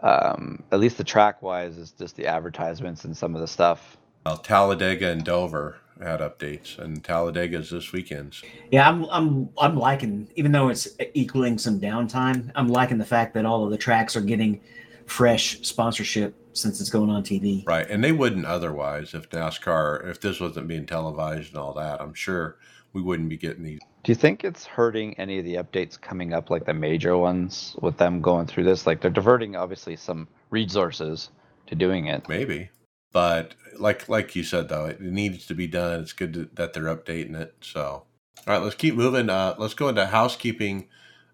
um, 0.00 0.62
at 0.72 0.80
least 0.80 0.96
the 0.96 1.04
track 1.04 1.42
wise 1.42 1.76
is 1.76 1.90
just 1.92 2.16
the 2.16 2.26
advertisements 2.26 3.04
and 3.04 3.14
some 3.16 3.34
of 3.34 3.40
the 3.42 3.46
stuff. 3.46 3.98
Well, 4.24 4.38
Talladega 4.38 5.10
and 5.10 5.22
Dover 5.24 5.76
had 6.02 6.20
updates, 6.20 6.78
and 6.78 7.04
Talladega's 7.04 7.68
this 7.70 7.92
weekend. 7.92 8.34
Yeah, 8.70 8.88
I'm 8.88 9.04
I'm 9.04 9.50
I'm 9.58 9.76
liking 9.76 10.28
even 10.36 10.52
though 10.52 10.68
it's 10.68 10.88
equaling 11.14 11.58
some 11.58 11.78
downtime. 11.80 12.50
I'm 12.54 12.68
liking 12.68 12.96
the 12.98 13.04
fact 13.04 13.34
that 13.34 13.44
all 13.44 13.64
of 13.64 13.70
the 13.70 13.76
tracks 13.78 14.16
are 14.16 14.22
getting 14.22 14.60
fresh 15.10 15.60
sponsorship 15.62 16.34
since 16.52 16.80
it's 16.80 16.88
going 16.88 17.10
on 17.10 17.22
TV. 17.22 17.66
Right, 17.66 17.88
and 17.90 18.02
they 18.02 18.12
wouldn't 18.12 18.46
otherwise 18.46 19.12
if 19.12 19.28
NASCAR, 19.30 20.08
if 20.08 20.20
this 20.20 20.40
wasn't 20.40 20.68
being 20.68 20.86
televised 20.86 21.48
and 21.50 21.58
all 21.58 21.74
that. 21.74 22.00
I'm 22.00 22.14
sure 22.14 22.58
we 22.92 23.02
wouldn't 23.02 23.28
be 23.28 23.36
getting 23.36 23.64
these. 23.64 23.80
Do 24.04 24.12
you 24.12 24.16
think 24.16 24.44
it's 24.44 24.64
hurting 24.64 25.18
any 25.18 25.38
of 25.38 25.44
the 25.44 25.56
updates 25.56 26.00
coming 26.00 26.32
up, 26.32 26.48
like 26.48 26.64
the 26.64 26.74
major 26.74 27.18
ones, 27.18 27.76
with 27.82 27.96
them 27.98 28.20
going 28.20 28.46
through 28.46 28.64
this? 28.64 28.86
Like 28.86 29.00
they're 29.00 29.10
diverting 29.10 29.56
obviously 29.56 29.96
some 29.96 30.28
resources 30.50 31.30
to 31.66 31.74
doing 31.74 32.06
it. 32.06 32.28
Maybe, 32.28 32.70
but 33.12 33.54
like 33.78 34.08
like 34.08 34.36
you 34.36 34.44
said 34.44 34.68
though, 34.68 34.86
it 34.86 35.00
needs 35.00 35.46
to 35.46 35.54
be 35.54 35.66
done. 35.66 36.00
It's 36.00 36.12
good 36.12 36.32
to, 36.34 36.48
that 36.54 36.72
they're 36.72 36.84
updating 36.84 37.34
it. 37.34 37.54
So, 37.60 37.82
all 37.82 38.04
right, 38.46 38.62
let's 38.62 38.76
keep 38.76 38.94
moving. 38.94 39.28
Uh, 39.28 39.56
let's 39.58 39.74
go 39.74 39.88
into 39.88 40.06
housekeeping. 40.06 40.88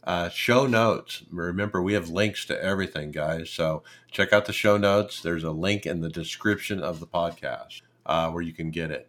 Uh, 0.06 0.28
show 0.28 0.66
notes. 0.68 1.24
Remember, 1.32 1.82
we 1.82 1.94
have 1.94 2.08
links 2.08 2.44
to 2.46 2.62
everything, 2.62 3.10
guys. 3.10 3.50
So 3.50 3.82
check 4.10 4.32
out 4.32 4.44
the 4.44 4.52
show 4.52 4.76
notes. 4.76 5.20
There's 5.20 5.42
a 5.42 5.50
link 5.50 5.84
in 5.84 6.00
the 6.00 6.08
description 6.08 6.80
of 6.80 7.00
the 7.00 7.08
podcast 7.08 7.82
uh, 8.06 8.30
where 8.30 8.42
you 8.42 8.52
can 8.52 8.70
get 8.70 8.92
it. 8.92 9.08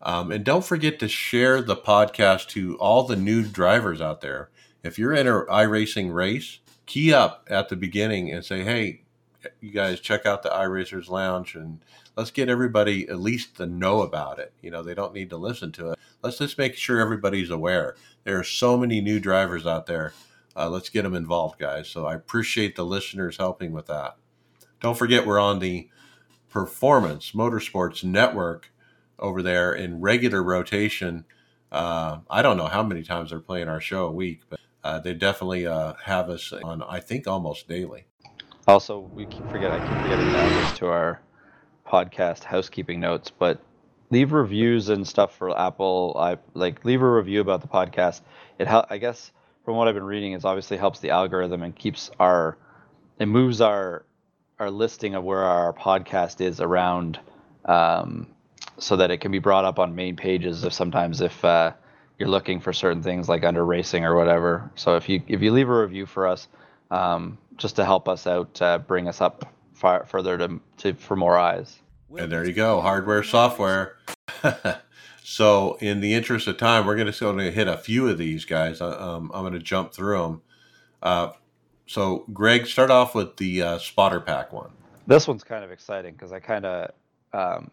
Um, 0.00 0.30
and 0.30 0.44
don't 0.44 0.64
forget 0.64 0.98
to 1.00 1.08
share 1.08 1.60
the 1.60 1.76
podcast 1.76 2.48
to 2.48 2.78
all 2.78 3.02
the 3.02 3.16
new 3.16 3.42
drivers 3.42 4.00
out 4.00 4.22
there. 4.22 4.48
If 4.82 4.98
you're 4.98 5.12
in 5.12 5.26
an 5.26 5.44
iRacing 5.50 6.14
race, 6.14 6.60
key 6.86 7.12
up 7.12 7.44
at 7.50 7.68
the 7.68 7.76
beginning 7.76 8.32
and 8.32 8.44
say, 8.44 8.64
hey, 8.64 9.02
you 9.60 9.70
guys 9.70 10.00
check 10.00 10.24
out 10.24 10.42
the 10.42 10.48
iRacers 10.48 11.08
Lounge 11.08 11.54
and 11.54 11.80
let's 12.16 12.30
get 12.30 12.48
everybody 12.48 13.08
at 13.08 13.20
least 13.20 13.56
to 13.56 13.66
know 13.66 14.00
about 14.00 14.38
it. 14.38 14.52
You 14.62 14.70
know, 14.70 14.82
they 14.82 14.94
don't 14.94 15.14
need 15.14 15.30
to 15.30 15.36
listen 15.36 15.72
to 15.72 15.90
it. 15.90 15.98
Let's 16.22 16.38
just 16.38 16.58
make 16.58 16.74
sure 16.74 17.00
everybody's 17.00 17.50
aware. 17.50 17.96
There 18.24 18.38
are 18.38 18.44
so 18.44 18.76
many 18.76 19.00
new 19.00 19.20
drivers 19.20 19.66
out 19.66 19.86
there. 19.86 20.12
Uh, 20.58 20.68
let's 20.68 20.88
get 20.88 21.02
them 21.02 21.14
involved, 21.14 21.58
guys. 21.58 21.88
So 21.88 22.04
I 22.04 22.14
appreciate 22.14 22.74
the 22.74 22.84
listeners 22.84 23.36
helping 23.36 23.70
with 23.70 23.86
that. 23.86 24.16
Don't 24.80 24.98
forget, 24.98 25.24
we're 25.24 25.38
on 25.38 25.60
the 25.60 25.88
Performance 26.50 27.30
Motorsports 27.30 28.02
Network 28.02 28.72
over 29.20 29.40
there 29.40 29.72
in 29.72 30.00
regular 30.00 30.42
rotation. 30.42 31.24
Uh, 31.70 32.18
I 32.28 32.42
don't 32.42 32.56
know 32.56 32.66
how 32.66 32.82
many 32.82 33.04
times 33.04 33.30
they're 33.30 33.38
playing 33.38 33.68
our 33.68 33.80
show 33.80 34.06
a 34.06 34.12
week, 34.12 34.40
but 34.48 34.58
uh, 34.82 34.98
they 34.98 35.14
definitely 35.14 35.66
uh, 35.66 35.94
have 36.04 36.28
us 36.28 36.52
on, 36.52 36.82
I 36.82 36.98
think, 37.00 37.28
almost 37.28 37.68
daily. 37.68 38.06
Also, 38.66 38.98
we 38.98 39.26
keep 39.26 39.48
forget 39.50 39.70
I 39.70 39.78
keep 39.78 40.02
forgetting 40.02 40.26
to 40.26 40.38
add 40.38 40.70
this 40.72 40.78
to 40.78 40.86
our 40.88 41.20
podcast 41.86 42.42
housekeeping 42.44 42.98
notes, 42.98 43.30
but 43.30 43.60
leave 44.10 44.32
reviews 44.32 44.88
and 44.88 45.06
stuff 45.06 45.36
for 45.36 45.56
Apple. 45.56 46.16
I 46.18 46.38
like 46.54 46.84
leave 46.84 47.02
a 47.02 47.10
review 47.10 47.40
about 47.40 47.60
the 47.60 47.68
podcast. 47.68 48.22
It 48.58 48.66
hel- 48.66 48.86
I 48.90 48.98
guess 48.98 49.32
from 49.68 49.76
what 49.76 49.86
I've 49.86 49.94
been 49.94 50.04
reading, 50.04 50.32
it 50.32 50.46
obviously 50.46 50.78
helps 50.78 51.00
the 51.00 51.10
algorithm 51.10 51.62
and 51.62 51.76
keeps 51.76 52.10
our 52.18 52.56
it 53.18 53.26
moves 53.26 53.60
our 53.60 54.06
our 54.58 54.70
listing 54.70 55.14
of 55.14 55.24
where 55.24 55.42
our 55.42 55.74
podcast 55.74 56.40
is 56.40 56.58
around 56.58 57.20
um, 57.66 58.28
so 58.78 58.96
that 58.96 59.10
it 59.10 59.18
can 59.18 59.30
be 59.30 59.40
brought 59.40 59.66
up 59.66 59.78
on 59.78 59.94
main 59.94 60.16
pages 60.16 60.64
if 60.64 60.72
sometimes 60.72 61.20
if 61.20 61.44
uh, 61.44 61.70
you're 62.18 62.30
looking 62.30 62.60
for 62.60 62.72
certain 62.72 63.02
things 63.02 63.28
like 63.28 63.44
under 63.44 63.62
racing 63.62 64.06
or 64.06 64.16
whatever. 64.16 64.70
So 64.74 64.96
if 64.96 65.06
you 65.06 65.22
if 65.28 65.42
you 65.42 65.52
leave 65.52 65.68
a 65.68 65.82
review 65.82 66.06
for 66.06 66.26
us, 66.26 66.48
um, 66.90 67.36
just 67.58 67.76
to 67.76 67.84
help 67.84 68.08
us 68.08 68.26
out, 68.26 68.62
uh, 68.62 68.78
bring 68.78 69.06
us 69.06 69.20
up 69.20 69.52
far 69.74 70.06
further 70.06 70.38
to, 70.38 70.60
to 70.78 70.94
for 70.94 71.14
more 71.14 71.36
eyes. 71.36 71.78
And 72.16 72.32
there 72.32 72.46
you 72.46 72.54
go, 72.54 72.80
hardware, 72.80 73.22
software. 73.22 73.96
so, 75.30 75.76
in 75.82 76.00
the 76.00 76.14
interest 76.14 76.46
of 76.48 76.56
time, 76.56 76.86
we're 76.86 76.96
going 76.96 77.12
to 77.12 77.50
hit 77.50 77.68
a 77.68 77.76
few 77.76 78.08
of 78.08 78.16
these 78.16 78.46
guys. 78.46 78.80
Uh, 78.80 78.96
Um, 78.98 79.30
I'm 79.34 79.42
going 79.42 79.52
to 79.52 79.58
jump 79.58 79.92
through 79.92 80.16
them. 80.22 80.42
Uh, 81.02 81.32
so, 81.86 82.24
Greg, 82.32 82.66
start 82.66 82.90
off 82.90 83.14
with 83.14 83.36
the 83.36 83.60
uh, 83.60 83.78
spotter 83.78 84.20
pack 84.20 84.54
one. 84.54 84.70
This 85.06 85.28
one's 85.28 85.44
kind 85.44 85.64
of 85.64 85.70
exciting 85.70 86.14
because 86.14 86.32
I 86.32 86.40
kind 86.40 86.64
of, 86.64 86.92
um, 87.34 87.70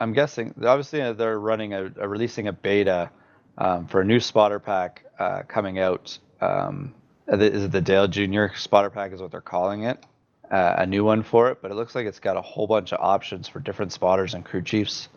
I'm 0.00 0.14
guessing 0.14 0.54
obviously 0.64 1.02
uh, 1.02 1.12
they're 1.12 1.38
running 1.38 1.74
a, 1.74 1.92
a 1.98 2.08
releasing 2.08 2.48
a 2.48 2.54
beta 2.54 3.10
um, 3.58 3.86
for 3.86 4.00
a 4.00 4.04
new 4.04 4.18
spotter 4.18 4.58
pack 4.58 5.04
uh, 5.18 5.42
coming 5.42 5.78
out. 5.78 6.18
Um, 6.40 6.94
is 7.28 7.64
it 7.64 7.70
the 7.70 7.82
Dale 7.82 8.08
Jr. 8.08 8.46
spotter 8.56 8.88
pack? 8.88 9.12
Is 9.12 9.20
what 9.20 9.30
they're 9.30 9.42
calling 9.42 9.82
it. 9.82 10.02
Uh, 10.50 10.76
a 10.78 10.86
new 10.86 11.04
one 11.04 11.22
for 11.22 11.50
it, 11.50 11.60
but 11.60 11.70
it 11.70 11.74
looks 11.74 11.94
like 11.94 12.06
it's 12.06 12.18
got 12.18 12.38
a 12.38 12.42
whole 12.42 12.66
bunch 12.66 12.94
of 12.94 13.00
options 13.02 13.46
for 13.46 13.60
different 13.60 13.92
spotters 13.92 14.32
and 14.32 14.42
crew 14.42 14.62
chiefs 14.62 15.10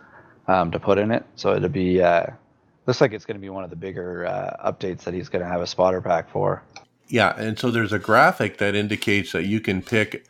um, 0.47 0.71
to 0.71 0.79
put 0.79 0.97
in 0.97 1.11
it. 1.11 1.25
So 1.35 1.55
it'll 1.55 1.69
be 1.69 2.01
uh, 2.01 2.27
looks 2.85 3.01
like 3.01 3.13
it's 3.13 3.25
going 3.25 3.37
to 3.37 3.41
be 3.41 3.49
one 3.49 3.63
of 3.63 3.69
the 3.69 3.75
bigger 3.75 4.25
uh, 4.25 4.71
updates 4.71 5.03
that 5.03 5.13
he's 5.13 5.29
going 5.29 5.43
to 5.43 5.49
have 5.49 5.61
a 5.61 5.67
spotter 5.67 6.01
pack 6.01 6.29
for. 6.29 6.63
Yeah, 7.09 7.33
and 7.37 7.57
so 7.57 7.71
there's 7.71 7.93
a 7.93 7.99
graphic 7.99 8.57
that 8.57 8.75
indicates 8.75 9.31
that 9.31 9.45
you 9.45 9.61
can 9.61 9.81
pick 9.81 10.25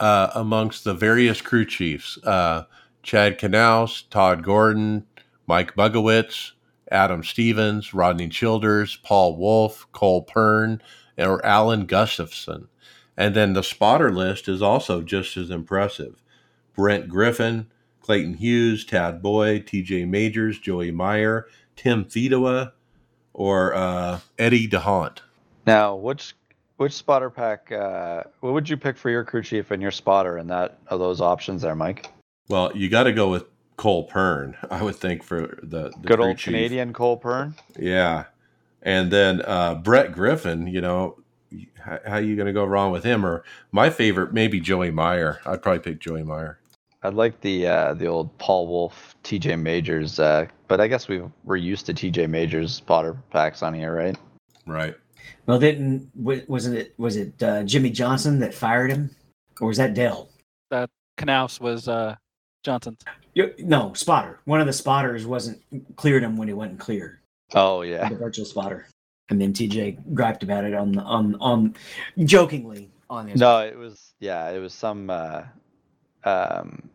uh, 0.00 0.30
amongst 0.34 0.84
the 0.84 0.94
various 0.94 1.40
crew 1.40 1.64
chiefs 1.64 2.18
uh, 2.24 2.64
Chad 3.02 3.38
Knaus, 3.38 4.08
Todd 4.10 4.42
Gordon, 4.42 5.06
Mike 5.46 5.76
Bugarewicz, 5.76 6.52
Adam 6.90 7.22
Stevens, 7.22 7.94
Rodney 7.94 8.28
Childers, 8.28 8.96
Paul 8.96 9.36
Wolfe, 9.36 9.86
Cole 9.92 10.22
Pearn, 10.22 10.82
or 11.16 11.44
Alan 11.44 11.86
Gustafson. 11.86 12.68
And 13.16 13.34
then 13.34 13.52
the 13.52 13.62
spotter 13.62 14.12
list 14.12 14.48
is 14.48 14.60
also 14.60 15.02
just 15.02 15.36
as 15.36 15.50
impressive. 15.50 16.22
Brent 16.74 17.08
Griffin, 17.08 17.68
Clayton 18.06 18.34
Hughes, 18.34 18.84
Tad 18.84 19.20
Boyd, 19.20 19.66
TJ 19.66 20.06
Majors, 20.06 20.60
Joey 20.60 20.92
Meyer, 20.92 21.48
Tim 21.74 22.04
Fedewa, 22.04 22.70
or 23.34 23.74
uh, 23.74 24.20
Eddie 24.38 24.68
D'Hondt. 24.68 25.22
Now, 25.66 25.96
which 25.96 26.34
which 26.76 26.92
spotter 26.92 27.30
pack? 27.30 27.72
Uh, 27.72 28.22
what 28.40 28.52
would 28.52 28.68
you 28.68 28.76
pick 28.76 28.96
for 28.96 29.10
your 29.10 29.24
crew 29.24 29.42
chief 29.42 29.72
and 29.72 29.82
your 29.82 29.90
spotter 29.90 30.38
in 30.38 30.46
that 30.46 30.78
of 30.86 31.00
those 31.00 31.20
options 31.20 31.62
there, 31.62 31.74
Mike? 31.74 32.08
Well, 32.48 32.70
you 32.76 32.88
got 32.88 33.04
to 33.04 33.12
go 33.12 33.28
with 33.28 33.44
Cole 33.76 34.04
Pearn, 34.04 34.56
I 34.70 34.84
would 34.84 34.94
think 34.94 35.24
for 35.24 35.58
the, 35.62 35.90
the 36.00 36.06
Good 36.06 36.20
old 36.20 36.38
chief. 36.38 36.54
Canadian 36.54 36.92
Cole 36.92 37.16
Pearn. 37.16 37.56
Yeah, 37.76 38.26
and 38.82 39.10
then 39.10 39.42
uh, 39.44 39.74
Brett 39.74 40.12
Griffin. 40.12 40.68
You 40.68 40.80
know, 40.80 41.18
how, 41.80 41.98
how 42.06 42.16
you 42.18 42.36
going 42.36 42.46
to 42.46 42.52
go 42.52 42.64
wrong 42.64 42.92
with 42.92 43.02
him? 43.02 43.26
Or 43.26 43.42
my 43.72 43.90
favorite, 43.90 44.32
maybe 44.32 44.60
Joey 44.60 44.92
Meyer. 44.92 45.40
I'd 45.44 45.60
probably 45.60 45.80
pick 45.80 45.98
Joey 45.98 46.22
Meyer. 46.22 46.60
I'd 47.06 47.14
like 47.14 47.40
the 47.40 47.68
uh, 47.68 47.94
the 47.94 48.06
old 48.06 48.36
Paul 48.38 48.66
Wolfe, 48.66 49.14
TJ 49.22 49.60
Majors, 49.60 50.18
uh, 50.18 50.46
but 50.66 50.80
I 50.80 50.88
guess 50.88 51.06
we 51.06 51.22
we're 51.44 51.56
used 51.56 51.86
to 51.86 51.94
TJ 51.94 52.28
Majors 52.28 52.74
spotter 52.74 53.16
packs 53.30 53.62
on 53.62 53.72
here, 53.74 53.94
right? 53.94 54.18
Right. 54.66 54.96
Well, 55.46 55.60
didn't 55.60 56.10
wasn't 56.16 56.76
it 56.76 56.94
was 56.98 57.14
it 57.14 57.40
uh, 57.40 57.62
Jimmie 57.62 57.90
Johnson 57.90 58.40
that 58.40 58.52
fired 58.52 58.90
him, 58.90 59.14
or 59.60 59.68
was 59.68 59.76
that 59.76 59.94
Dell? 59.94 60.30
That 60.70 60.90
Knaus 61.16 61.60
was 61.60 61.86
uh, 61.86 62.16
Johnson's. 62.64 63.04
No, 63.58 63.92
spotter. 63.92 64.40
One 64.44 64.60
of 64.60 64.66
the 64.66 64.72
spotters 64.72 65.26
wasn't 65.26 65.62
cleared 65.94 66.24
him 66.24 66.36
when 66.36 66.48
he 66.48 66.54
wasn't 66.54 66.80
clear. 66.80 67.20
Oh 67.54 67.82
yeah, 67.82 68.08
The 68.08 68.16
virtual 68.16 68.46
spotter. 68.46 68.88
And 69.30 69.40
then 69.40 69.52
TJ 69.52 70.12
griped 70.12 70.42
about 70.42 70.64
it 70.64 70.74
on 70.74 70.90
the 70.90 71.02
on 71.02 71.36
on 71.36 71.76
jokingly 72.24 72.90
on 73.08 73.28
his. 73.28 73.40
no, 73.40 73.60
it 73.60 73.78
was 73.78 74.12
yeah, 74.18 74.50
it 74.50 74.58
was 74.58 74.74
some. 74.74 75.08
Uh, 75.08 75.44
um, 76.24 76.90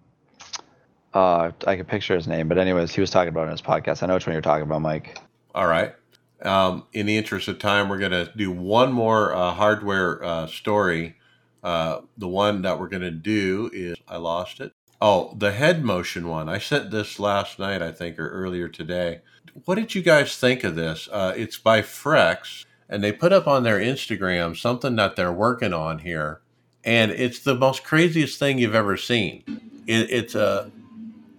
uh, 1.14 1.52
I 1.68 1.76
can 1.76 1.86
picture 1.86 2.16
his 2.16 2.28
name, 2.28 2.48
but 2.48 2.58
anyways, 2.58 2.94
he 2.94 3.02
was 3.02 3.10
talking 3.10 3.30
about 3.30 3.44
it 3.44 3.46
in 3.46 3.52
his 3.52 3.62
podcast. 3.62 4.04
I 4.04 4.08
know 4.08 4.14
which 4.14 4.26
one 4.26 4.34
you're 4.34 4.42
talking 4.42 4.64
about, 4.64 4.82
Mike. 4.82 5.18
All 5.54 5.68
right. 5.68 5.94
Um, 6.42 6.86
in 6.94 7.06
the 7.06 7.18
interest 7.18 7.48
of 7.48 7.60
time, 7.60 7.90
we're 7.90 8.00
going 8.00 8.12
to 8.12 8.32
do 8.36 8.52
one 8.52 8.92
more 8.92 9.34
uh, 9.34 9.52
hardware 9.52 10.24
uh, 10.24 10.48
story. 10.48 11.16
Uh, 11.64 12.02
the 12.18 12.28
one 12.28 12.64
that 12.64 12.80
we're 12.80 12.88
going 12.88 13.04
to 13.04 13.12
do 13.12 13.70
is 13.74 13.98
I 14.08 14.18
lost 14.18 14.60
it. 14.60 14.74
Oh, 15.00 15.36
the 15.38 15.52
head 15.52 15.84
motion 15.84 16.28
one. 16.28 16.48
I 16.48 16.60
sent 16.60 16.92
this 16.92 17.20
last 17.20 17.60
night, 17.60 17.82
I 17.82 17.92
think, 17.92 18.18
or 18.18 18.30
earlier 18.30 18.68
today. 18.68 19.22
What 19.66 19.76
did 19.76 19.94
you 19.94 20.02
guys 20.02 20.38
think 20.38 20.64
of 20.64 20.76
this? 20.76 21.10
Uh, 21.12 21.34
it's 21.36 21.58
by 21.58 21.82
Frex, 21.82 22.66
and 22.88 23.04
they 23.04 23.12
put 23.12 23.34
up 23.34 23.48
on 23.48 23.64
their 23.64 23.80
Instagram 23.80 24.56
something 24.56 24.96
that 24.96 25.16
they're 25.16 25.34
working 25.34 25.74
on 25.74 26.00
here, 26.00 26.42
and 26.84 27.12
it's 27.12 27.40
the 27.40 27.56
most 27.56 27.84
craziest 27.84 28.40
thing 28.40 28.60
you've 28.60 28.76
ever 28.76 28.96
seen. 28.96 29.44
It, 29.88 30.10
it's 30.12 30.36
a 30.36 30.72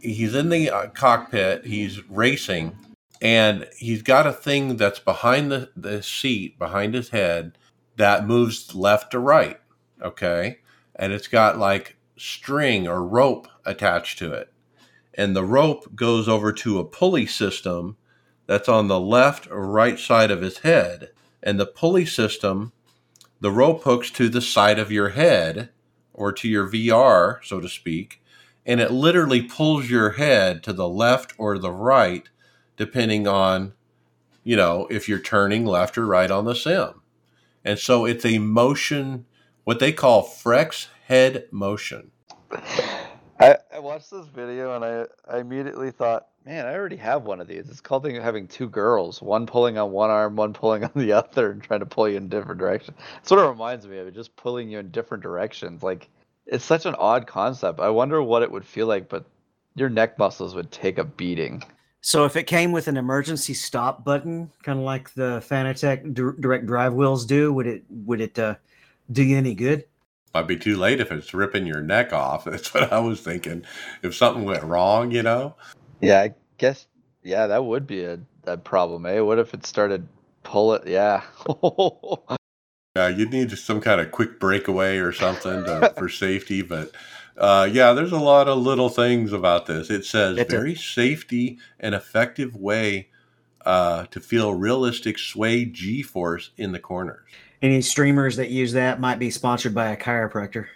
he's 0.03 0.35
in 0.35 0.49
the 0.49 0.71
uh, 0.71 0.87
cockpit, 0.89 1.65
he's 1.65 2.09
racing, 2.11 2.77
and 3.21 3.69
he's 3.77 4.03
got 4.03 4.27
a 4.27 4.33
thing 4.33 4.77
that's 4.77 4.99
behind 4.99 5.51
the, 5.51 5.71
the 5.77 6.03
seat, 6.03 6.59
behind 6.59 6.95
his 6.95 7.11
head, 7.11 7.57
that 7.97 8.27
moves 8.27 8.75
left 8.75 9.13
to 9.13 9.19
right. 9.19 9.61
Okay. 10.03 10.59
And 10.97 11.13
it's 11.13 11.29
got 11.29 11.57
like 11.57 11.97
string 12.17 12.89
or 12.89 13.05
rope 13.05 13.49
attached 13.65 14.19
to 14.19 14.33
it. 14.33 14.53
And 15.15 15.37
the 15.37 15.45
rope 15.45 15.95
goes 15.95 16.29
over 16.29 16.53
to 16.53 16.79
a 16.79 16.85
pulley 16.85 17.27
system 17.27 17.97
that's 18.47 18.69
on 18.69 18.89
the 18.89 19.01
left 19.01 19.49
or 19.51 19.67
right 19.67 19.99
side 19.99 20.31
of 20.31 20.41
his 20.43 20.59
head. 20.59 21.11
And 21.43 21.61
the 21.61 21.67
pulley 21.67 22.07
system, 22.07 22.73
the 23.41 23.51
rope 23.51 23.85
hooks 23.85 24.11
to 24.13 24.29
the 24.29 24.41
side 24.41 24.79
of 24.79 24.91
your 24.91 25.11
head 25.11 25.71
or 26.13 26.33
to 26.33 26.49
your 26.49 26.69
VR, 26.69 27.39
so 27.45 27.61
to 27.61 27.69
speak. 27.69 28.22
And 28.65 28.81
it 28.81 28.91
literally 28.91 29.43
pulls 29.43 29.91
your 29.91 30.11
head 30.11 30.63
to 30.65 30.73
the 30.73 30.89
left 30.89 31.35
or 31.37 31.59
the 31.59 31.73
right, 31.73 32.29
depending 32.77 33.27
on, 33.27 33.73
you 34.45 34.57
know, 34.57 34.87
if 34.91 35.09
you're 35.09 35.19
turning 35.19 35.67
left 35.67 35.99
or 35.99 36.07
right 36.07 36.31
on 36.31 36.45
the 36.45 36.55
sim. 36.55 37.03
And 37.65 37.79
so 37.79 38.05
it's 38.05 38.25
a 38.25 38.39
motion, 38.39 39.27
what 39.65 39.79
they 39.79 39.93
call 39.93 40.25
Frex 40.25 40.89
head 41.07 41.47
motion. 41.51 42.11
I, 43.41 43.57
I 43.75 43.79
watched 43.81 44.11
this 44.11 44.27
video 44.27 44.77
and 44.77 44.85
I, 44.85 45.07
I 45.29 45.41
immediately 45.41 45.91
thought, 45.91 46.29
man, 46.45 46.67
I 46.67 46.75
already 46.75 46.97
have 46.97 47.25
one 47.25 47.41
of 47.41 47.49
these. 47.49 47.69
It's 47.69 47.81
called 47.81 48.07
having 48.07 48.47
two 48.47 48.69
girls, 48.69 49.23
one 49.23 49.47
pulling 49.47 49.79
on 49.79 49.91
one 49.91 50.11
arm, 50.11 50.37
one 50.37 50.53
pulling 50.53 50.85
on 50.85 50.93
the 50.95 51.13
other, 51.13 51.51
and 51.53 51.63
trying 51.63 51.81
to 51.81 51.87
pull 51.87 52.09
you 52.09 52.17
in 52.17 52.29
different 52.29 52.61
directions. 52.61 52.97
It 53.19 53.27
sort 53.27 53.41
of 53.41 53.51
reminds 53.51 53.87
me 53.87 53.99
of 53.99 54.07
it, 54.07 54.15
just 54.15 54.35
pulling 54.37 54.69
you 54.71 54.79
in 54.79 54.91
different 54.91 55.23
directions. 55.23 55.83
Like, 55.83 56.09
it's 56.47 56.65
such 56.65 56.87
an 56.87 56.95
odd 56.97 57.27
concept. 57.27 57.81
I 57.81 57.91
wonder 57.91 58.23
what 58.23 58.43
it 58.43 58.51
would 58.51 58.65
feel 58.65 58.87
like, 58.87 59.09
but 59.09 59.27
your 59.75 59.89
neck 59.89 60.19
muscles 60.19 60.55
would 60.55 60.71
take 60.71 60.99
a 60.99 61.05
beating. 61.05 61.63
So 62.01 62.25
if 62.25 62.35
it 62.35 62.49
came 62.49 62.73
with 62.73 62.89
an 62.89 62.97
emergency 62.97 63.55
stop 63.55 64.05
button, 64.05 64.51
kind 64.65 64.79
of 64.79 64.85
like 64.85 65.15
the 65.15 65.43
Fanatec 65.49 66.15
direct 66.41 66.67
drive 66.67 66.95
wheels 66.95 67.25
do, 67.25 67.53
would 67.53 67.67
it 67.67 67.85
would 67.89 68.21
it 68.21 68.39
uh, 68.39 68.57
do 69.13 69.23
you 69.23 69.37
any 69.37 69.55
good? 69.55 69.85
Might 70.35 70.49
be 70.49 70.57
too 70.57 70.77
late 70.77 71.01
if 71.01 71.13
it's 71.13 71.33
ripping 71.33 71.67
your 71.67 71.81
neck 71.81 72.13
off. 72.13 72.45
That's 72.47 72.75
what 72.75 72.93
I 72.93 72.99
was 72.99 73.21
thinking. 73.21 73.65
If 74.03 74.17
something 74.17 74.45
went 74.45 74.65
wrong, 74.65 75.13
you 75.13 75.23
know. 75.23 75.55
Yeah, 76.01 76.21
I 76.23 76.35
guess. 76.59 76.87
Yeah, 77.23 77.47
that 77.47 77.65
would 77.65 77.87
be 77.87 78.03
a, 78.05 78.19
a 78.45 78.57
problem. 78.57 79.07
Eh? 79.07 79.21
What 79.21 79.39
if 79.39 79.55
it 79.55 79.65
started 79.65 80.09
pull 80.43 80.75
it? 80.75 80.89
Yeah. 80.89 81.23
yeah, 82.97 83.09
you'd 83.09 83.31
need 83.31 83.51
some 83.57 83.81
kind 83.81 84.01
of 84.01 84.11
quick 84.11 84.39
breakaway 84.39 84.99
or 84.99 85.13
something 85.13 85.65
to, 85.65 85.93
for 85.99 86.09
safety, 86.09 86.63
but 86.63 86.91
uh, 87.39 87.69
yeah, 87.71 87.93
there's 87.93 88.13
a 88.13 88.19
lot 88.19 88.49
of 88.49 88.59
little 88.59 88.91
things 88.91 89.33
about 89.33 89.67
this. 89.67 89.91
It 89.91 90.05
says 90.05 90.37
it's 90.37 90.51
very 90.51 90.75
a- 90.75 90.79
safety 90.79 91.59
and 91.81 91.95
effective 91.95 92.55
way 92.55 93.09
uh, 93.65 94.07
to 94.07 94.21
feel 94.21 94.55
realistic 94.55 95.19
sway 95.19 95.65
G 95.65 96.03
force 96.03 96.51
in 96.59 96.73
the 96.73 96.79
corners. 96.79 97.27
Any 97.63 97.81
streamers 97.81 98.37
that 98.37 98.51
use 98.51 98.73
that 98.73 99.01
might 99.01 99.19
be 99.19 99.31
sponsored 99.31 99.75
by 99.75 99.91
a 99.91 99.97
chiropractor. 99.97 100.67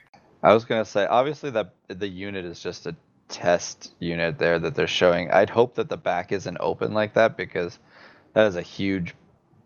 I 0.42 0.54
was 0.54 0.64
gonna 0.64 0.84
say, 0.84 1.04
obviously 1.06 1.50
that 1.50 1.74
the 1.88 2.08
unit 2.08 2.44
is 2.44 2.60
just 2.60 2.86
a 2.86 2.96
test 3.28 3.92
unit 3.98 4.38
there 4.38 4.58
that 4.58 4.74
they're 4.74 4.86
showing. 4.86 5.30
I'd 5.32 5.50
hope 5.50 5.74
that 5.74 5.88
the 5.88 5.96
back 5.96 6.32
isn't 6.32 6.56
open 6.60 6.94
like 6.94 7.12
that 7.14 7.36
because 7.36 7.78
that 8.32 8.46
is 8.46 8.56
a 8.56 8.62
huge. 8.62 9.14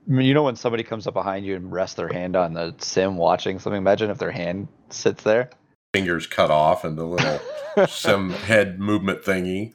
I 0.08 0.12
mean, 0.12 0.26
you 0.26 0.34
know 0.34 0.42
when 0.42 0.56
somebody 0.56 0.82
comes 0.82 1.06
up 1.06 1.14
behind 1.14 1.44
you 1.46 1.54
and 1.56 1.70
rests 1.70 1.96
their 1.96 2.08
hand 2.08 2.36
on 2.36 2.54
the 2.54 2.74
sim 2.78 3.16
watching 3.16 3.58
something. 3.58 3.78
Imagine 3.78 4.10
if 4.10 4.18
their 4.18 4.30
hand 4.30 4.68
sits 4.88 5.22
there 5.22 5.50
fingers 5.92 6.26
cut 6.26 6.50
off 6.50 6.84
and 6.84 6.96
the 6.96 7.04
little 7.04 7.40
some 7.88 8.30
head 8.30 8.78
movement 8.78 9.22
thingy. 9.22 9.72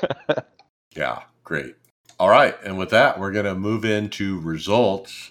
yeah, 0.96 1.22
great. 1.44 1.74
All 2.18 2.28
right, 2.28 2.56
and 2.64 2.78
with 2.78 2.90
that, 2.90 3.18
we're 3.18 3.32
gonna 3.32 3.54
move 3.54 3.84
into 3.84 4.40
results. 4.40 5.30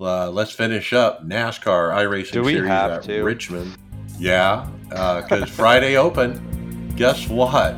Uh, 0.00 0.30
let's 0.30 0.50
finish 0.50 0.92
up 0.92 1.24
NASCAR 1.26 1.94
iRacing 1.94 2.44
Series 2.44 2.68
at 2.68 3.02
to? 3.04 3.22
Richmond. 3.22 3.76
Yeah, 4.18 4.68
because 4.88 5.42
uh, 5.42 5.46
Friday 5.50 5.96
Open. 5.96 6.92
Guess 6.96 7.28
what? 7.28 7.76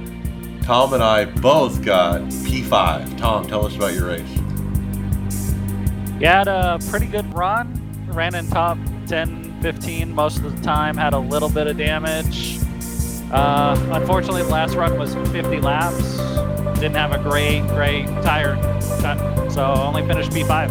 Tom 0.62 0.92
and 0.92 1.02
I 1.02 1.26
both 1.26 1.84
got 1.84 2.22
P5. 2.22 3.16
Tom, 3.18 3.46
tell 3.46 3.64
us 3.64 3.76
about 3.76 3.94
your 3.94 4.08
race. 4.08 4.38
Had 6.20 6.48
a 6.48 6.78
pretty 6.90 7.06
good 7.06 7.32
run. 7.34 7.82
Ran 8.08 8.34
in 8.34 8.48
top 8.48 8.78
10 9.06 9.60
15 9.62 10.14
most 10.14 10.38
of 10.38 10.56
the 10.56 10.62
time, 10.62 10.96
had 10.96 11.12
a 11.12 11.18
little 11.18 11.48
bit 11.48 11.66
of 11.66 11.76
damage. 11.76 12.58
Uh, 13.32 13.76
unfortunately, 13.92 14.42
the 14.42 14.48
last 14.48 14.74
run 14.74 14.98
was 14.98 15.14
50 15.14 15.60
laps. 15.60 16.16
Didn't 16.78 16.94
have 16.96 17.12
a 17.12 17.18
great, 17.18 17.66
great 17.68 18.06
tire 18.22 18.56
so 19.56 19.64
only 19.64 20.06
finished 20.06 20.30
P5. 20.32 20.68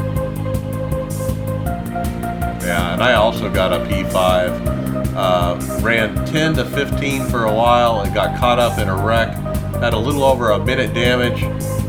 Yeah, 2.61 2.93
and 2.93 3.01
I 3.01 3.13
also 3.13 3.51
got 3.51 3.73
a 3.73 3.83
P5. 3.85 5.15
Uh, 5.15 5.81
ran 5.81 6.23
10 6.25 6.55
to 6.55 6.65
15 6.65 7.25
for 7.25 7.45
a 7.45 7.53
while 7.53 8.01
and 8.01 8.13
got 8.13 8.37
caught 8.39 8.59
up 8.59 8.77
in 8.77 8.87
a 8.87 8.95
wreck. 8.95 9.33
Had 9.81 9.93
a 9.93 9.97
little 9.97 10.23
over 10.23 10.51
a 10.51 10.63
minute 10.63 10.93
damage. 10.93 11.41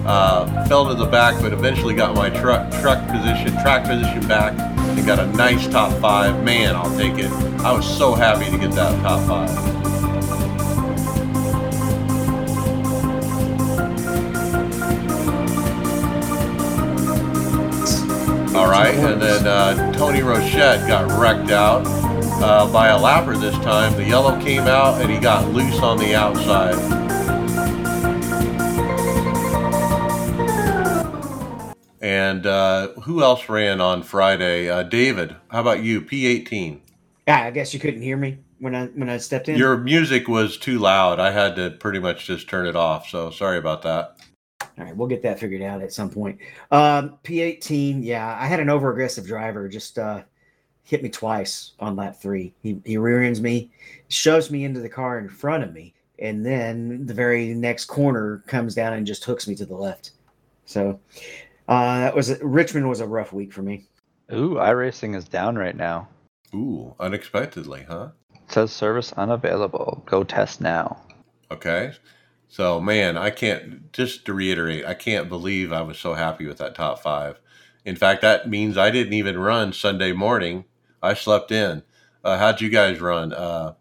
Uh, 0.06 0.64
fell 0.66 0.86
to 0.88 0.94
the 0.94 1.06
back, 1.06 1.40
but 1.42 1.52
eventually 1.52 1.94
got 1.94 2.14
my 2.14 2.30
truck 2.30 2.70
truck 2.80 3.04
position, 3.08 3.52
track 3.62 3.84
position 3.84 4.26
back 4.28 4.56
and 4.96 5.06
got 5.06 5.18
a 5.18 5.26
nice 5.32 5.66
top 5.66 5.92
five. 6.00 6.42
Man, 6.42 6.74
I'll 6.76 6.96
take 6.96 7.18
it. 7.18 7.30
I 7.62 7.72
was 7.72 7.86
so 7.86 8.14
happy 8.14 8.50
to 8.50 8.58
get 8.58 8.70
that 8.72 9.00
top 9.02 9.26
five. 9.26 9.76
All 18.54 18.70
right, 18.70 18.94
and 18.94 19.20
then 19.20 19.46
uh, 19.46 19.92
Tony 19.92 20.20
Rochette 20.20 20.86
got 20.88 21.20
wrecked 21.20 21.50
out 21.50 21.82
uh, 22.42 22.72
by 22.72 22.88
a 22.88 22.98
lapper 22.98 23.38
this 23.38 23.54
time. 23.56 23.94
The 23.96 24.04
yellow 24.04 24.40
came 24.40 24.62
out 24.62 25.00
and 25.02 25.10
he 25.10 25.18
got 25.18 25.52
loose 25.52 25.80
on 25.80 25.98
the 25.98 26.14
outside. 26.14 27.05
And 32.27 32.44
uh, 32.44 32.89
who 33.03 33.23
else 33.23 33.48
ran 33.48 33.81
on 33.81 34.03
Friday? 34.03 34.69
Uh, 34.69 34.82
David, 34.82 35.36
how 35.48 35.61
about 35.61 35.85
you? 35.85 36.01
P18. 36.03 36.81
Yeah, 37.28 37.44
I 37.44 37.53
guess 37.53 37.73
you 37.73 37.78
couldn't 37.78 38.03
hear 38.03 38.16
me 38.16 38.39
when 38.59 38.74
I 38.74 38.86
when 38.86 39.09
I 39.09 39.19
stepped 39.19 39.48
in. 39.48 39.57
Your 39.57 39.77
music 39.77 40.27
was 40.27 40.59
too 40.59 40.81
loud. 40.81 41.20
I 41.20 41.31
had 41.31 41.55
to 41.55 41.70
pretty 41.70 42.01
much 42.01 42.27
just 42.27 42.48
turn 42.48 42.66
it 42.66 42.74
off. 42.74 43.09
So 43.09 43.31
sorry 43.31 43.59
about 43.59 43.82
that. 43.82 44.16
All 44.61 44.85
right, 44.85 44.97
we'll 44.97 45.07
get 45.07 45.23
that 45.23 45.39
figured 45.39 45.62
out 45.62 45.82
at 45.82 45.93
some 45.93 46.11
point. 46.11 46.40
Um, 46.73 47.19
P18, 47.23 48.03
yeah, 48.03 48.36
I 48.40 48.47
had 48.47 48.59
an 48.59 48.70
over 48.70 48.90
aggressive 48.90 49.24
driver 49.24 49.69
just 49.69 49.97
uh, 49.97 50.23
hit 50.82 51.05
me 51.05 51.09
twice 51.09 51.73
on 51.78 51.94
lap 51.94 52.16
three. 52.20 52.53
He, 52.61 52.81
he 52.85 52.97
rear 52.97 53.23
ends 53.23 53.40
me, 53.40 53.70
shoves 54.09 54.51
me 54.51 54.65
into 54.65 54.81
the 54.81 54.89
car 54.89 55.20
in 55.20 55.28
front 55.28 55.62
of 55.62 55.73
me, 55.73 55.94
and 56.19 56.44
then 56.44 57.07
the 57.07 57.15
very 57.15 57.55
next 57.55 57.85
corner 57.85 58.43
comes 58.48 58.74
down 58.74 58.94
and 58.94 59.07
just 59.07 59.24
hooks 59.24 59.47
me 59.47 59.55
to 59.55 59.65
the 59.65 59.77
left. 59.77 60.11
So 60.66 60.98
uh, 61.68 62.01
that 62.01 62.14
was 62.14 62.40
Richmond 62.43 62.88
was 62.88 63.01
a 63.01 63.06
rough 63.06 63.32
week 63.32 63.52
for 63.52 63.62
me. 63.62 63.84
Ooh, 64.32 64.55
iRacing 64.55 65.14
is 65.14 65.24
down 65.24 65.56
right 65.56 65.76
now. 65.76 66.09
Ooh, 66.55 66.94
unexpectedly, 66.98 67.84
huh? 67.88 68.09
It 68.34 68.52
says 68.52 68.72
service 68.72 69.12
unavailable. 69.12 70.02
Go 70.06 70.24
test 70.24 70.60
now. 70.60 71.02
Okay. 71.51 71.93
So, 72.48 72.80
man, 72.80 73.16
I 73.16 73.30
can't, 73.30 73.93
just 73.93 74.24
to 74.26 74.32
reiterate, 74.32 74.84
I 74.84 74.94
can't 74.94 75.28
believe 75.28 75.72
I 75.72 75.82
was 75.82 75.98
so 75.98 76.14
happy 76.14 76.47
with 76.47 76.59
that 76.59 76.74
top 76.74 77.01
five. 77.02 77.40
In 77.84 77.97
fact, 77.97 78.22
that 78.22 78.48
means 78.48 78.78
I 78.78 78.90
didn't 78.90 79.12
even 79.12 79.38
run 79.38 79.72
Sunday 79.72 80.12
morning. 80.12 80.64
I 81.02 81.14
slept 81.14 81.51
in. 81.52 81.82
Uh, 82.24 82.38
how'd 82.38 82.60
you 82.60 82.68
guys 82.68 83.01
run? 83.01 83.32
Uh, 83.32 83.74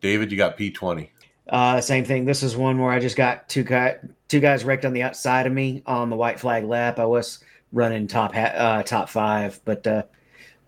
David, 0.00 0.30
you 0.30 0.38
got 0.38 0.58
P20. 0.58 1.08
Uh, 1.48 1.80
same 1.80 2.04
thing. 2.04 2.24
This 2.24 2.42
is 2.42 2.56
one 2.56 2.78
where 2.78 2.92
I 2.92 3.00
just 3.00 3.16
got 3.16 3.48
two 3.48 3.64
guys, 3.64 3.96
two 4.30 4.40
guys 4.40 4.64
wrecked 4.64 4.84
on 4.84 4.92
the 4.92 5.02
outside 5.02 5.46
of 5.46 5.52
me 5.52 5.82
on 5.84 6.08
the 6.08 6.16
white 6.16 6.38
flag 6.40 6.64
lap. 6.64 6.98
I 6.98 7.04
was 7.04 7.40
running 7.72 8.06
top 8.06 8.32
ha- 8.34 8.54
uh, 8.54 8.82
top 8.84 9.08
five, 9.08 9.60
but 9.64 9.86
uh, 9.86 10.04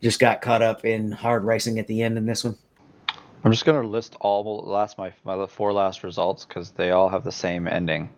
just 0.02 0.18
got 0.18 0.42
caught 0.42 0.60
up 0.60 0.84
in 0.84 1.12
hard 1.12 1.44
racing 1.44 1.78
at 1.78 1.86
the 1.86 2.02
end 2.02 2.18
in 2.18 2.26
this 2.26 2.44
one. 2.44 2.56
I'm 3.44 3.52
just 3.52 3.64
gonna 3.64 3.86
list 3.86 4.16
all 4.20 4.62
last 4.66 4.98
my 4.98 5.12
my 5.24 5.46
four 5.46 5.72
last 5.72 6.04
results 6.04 6.44
because 6.44 6.72
they 6.72 6.90
all 6.90 7.08
have 7.08 7.24
the 7.24 7.32
same 7.32 7.66
ending: 7.66 8.10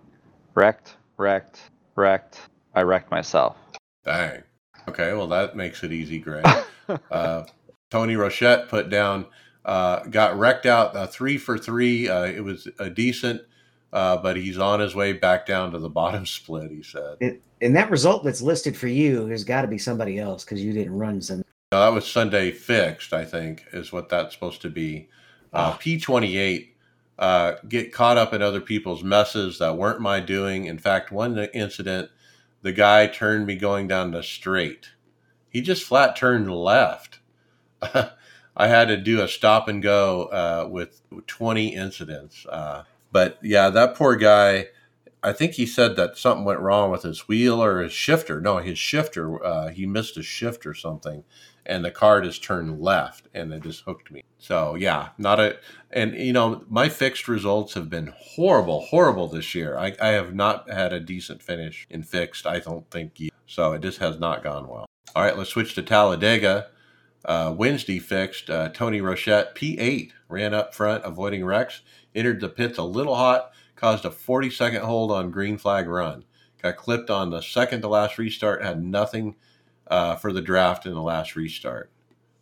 wrecked, 0.55 0.97
wrecked, 1.19 1.61
wrecked. 1.95 2.41
I 2.75 2.83
wrecked 2.83 3.11
myself. 3.11 3.57
Dang. 4.05 4.43
Okay, 4.89 5.13
well 5.13 5.29
that 5.29 5.57
makes 5.57 5.83
it 5.85 5.93
easy, 5.93 6.19
Greg. 6.19 6.47
uh, 7.11 7.45
Tony 7.91 8.15
Rochette 8.15 8.69
put 8.69 8.91
down 8.91 9.27
uh, 9.65 10.01
got 10.05 10.39
wrecked 10.39 10.67
out 10.67 10.95
uh, 10.97 11.07
three 11.07 11.39
for 11.39 11.57
three. 11.57 12.09
Uh, 12.09 12.25
it 12.25 12.45
was 12.45 12.69
a 12.79 12.91
decent, 12.91 13.41
uh, 13.95 14.19
but 14.19 14.37
he's 14.37 14.59
on 14.59 14.81
his 14.81 14.95
way 14.95 15.15
back 15.15 15.47
down 15.47 15.71
to 15.73 15.79
the 15.79 15.89
bottom 15.89 16.27
split. 16.27 16.71
He 16.71 16.83
said. 16.83 17.17
It, 17.21 17.41
and 17.63 17.75
that 17.75 17.91
result 17.91 18.25
that's 18.25 18.43
listed 18.43 18.77
for 18.77 18.89
you 18.89 19.27
has 19.29 19.45
got 19.45 19.63
to 19.63 19.69
be 19.69 19.79
somebody 19.79 20.19
else 20.19 20.45
because 20.45 20.63
you 20.63 20.75
didn't 20.75 20.99
run 20.99 21.23
some. 21.23 21.45
No, 21.73 21.81
that 21.81 21.95
was 21.95 22.07
Sunday 22.07 22.51
fixed. 22.51 23.15
I 23.15 23.25
think 23.25 23.65
is 23.73 23.93
what 23.93 24.11
that's 24.11 24.35
supposed 24.35 24.61
to 24.63 24.71
be. 24.71 25.09
Oh. 25.55 25.77
P 25.81 25.99
twenty 25.99 26.37
eight. 26.37 26.77
Get 27.69 27.93
caught 27.93 28.19
up 28.19 28.35
in 28.35 28.43
other 28.43 28.61
people's 28.61 29.03
messes 29.03 29.59
that 29.61 29.79
weren't 29.79 30.01
my 30.01 30.21
doing. 30.21 30.67
In 30.67 30.79
fact, 30.79 31.11
one 31.11 31.39
incident 31.55 32.11
the 32.65 32.73
guy 32.73 33.07
turned 33.07 33.47
me 33.47 33.57
going 33.57 33.89
down 33.89 34.11
the 34.11 34.23
straight. 34.23 34.89
He 35.51 35.61
just 35.61 35.85
flat 35.85 36.17
turned 36.17 36.51
left. 36.51 37.21
I 37.83 38.69
had 38.69 38.89
to 38.89 38.97
do 38.97 39.21
a 39.21 39.29
stop 39.29 39.69
and 39.69 39.83
go 39.83 40.25
uh, 40.25 40.69
with 40.71 41.03
20 41.27 41.75
incidents. 41.75 42.47
Uh, 42.47 42.85
but 43.15 43.39
yeah, 43.43 43.71
that 43.71 43.95
poor 43.95 44.17
guy. 44.17 44.67
I 45.23 45.33
think 45.33 45.53
he 45.53 45.67
said 45.67 45.95
that 45.97 46.19
something 46.19 46.45
went 46.45 46.59
wrong 46.59 46.91
with 46.91 47.05
his 47.05 47.29
wheel 47.29 47.63
or 47.63 47.81
his 47.81 47.93
shifter. 47.93 48.41
No, 48.41 48.59
his 48.59 48.77
shifter. 48.77 49.43
Uh, 49.43 49.69
he 49.69 49.87
missed 49.87 50.17
a 50.19 50.23
shift 50.23 50.67
or 50.67 50.75
something, 50.75 51.23
and 51.65 51.85
the 51.85 51.93
car 51.93 52.21
just 52.21 52.43
turned 52.43 52.83
left, 52.83 53.29
and 53.33 53.55
it 53.55 53.63
just 53.63 53.85
hooked 53.85 54.11
me. 54.11 54.25
So 54.39 54.75
yeah, 54.75 55.11
not 55.17 55.39
a. 55.39 55.59
And 55.93 56.15
you 56.15 56.33
know, 56.33 56.65
my 56.69 56.89
fixed 56.89 57.29
results 57.29 57.75
have 57.75 57.89
been 57.89 58.13
horrible, 58.17 58.81
horrible 58.81 59.29
this 59.29 59.55
year. 59.55 59.79
I, 59.79 59.95
I 60.03 60.09
have 60.09 60.35
not 60.35 60.69
had 60.69 60.93
a 60.93 60.99
decent 60.99 61.41
finish 61.41 61.87
in 61.89 62.03
fixed. 62.03 62.49
I 62.49 62.59
don't 62.59 62.91
think. 62.91 63.17
So 63.47 63.75
it 63.75 63.83
just 63.83 63.99
has 63.99 64.19
not 64.19 64.43
gone 64.43 64.67
well. 64.67 64.87
All 65.15 65.23
right, 65.23 65.39
let's 65.39 65.51
switch 65.51 65.77
to 65.77 65.83
Talladega. 65.83 66.67
Uh, 67.25 67.55
Wednesday 67.57 68.01
fixed. 68.01 68.51
Uh, 68.51 68.71
Tony 68.71 69.01
Rochette, 69.01 69.55
P8, 69.55 70.11
ran 70.29 70.53
up 70.53 70.75
front, 70.75 71.05
avoiding 71.05 71.45
wrecks. 71.45 71.81
Entered 72.15 72.41
the 72.41 72.49
pits 72.49 72.79
a 72.79 72.83
little 72.83 73.15
hot, 73.15 73.53
caused 73.77 74.05
a 74.05 74.11
40 74.11 74.51
second 74.51 74.83
hold 74.83 75.11
on 75.11 75.31
green 75.31 75.59
flag 75.59 75.89
run. 75.89 76.25
Got 76.63 76.77
clipped 76.77 77.11
on 77.11 77.31
the 77.31 77.41
second 77.41 77.83
to 77.83 77.89
last 77.89 78.19
restart, 78.19 78.63
had 78.63 78.83
nothing 78.83 79.37
uh, 79.89 80.17
for 80.17 80.33
the 80.33 80.41
draft 80.41 80.87
in 80.87 80.95
the 80.95 81.03
last 81.03 81.37
restart. 81.37 81.91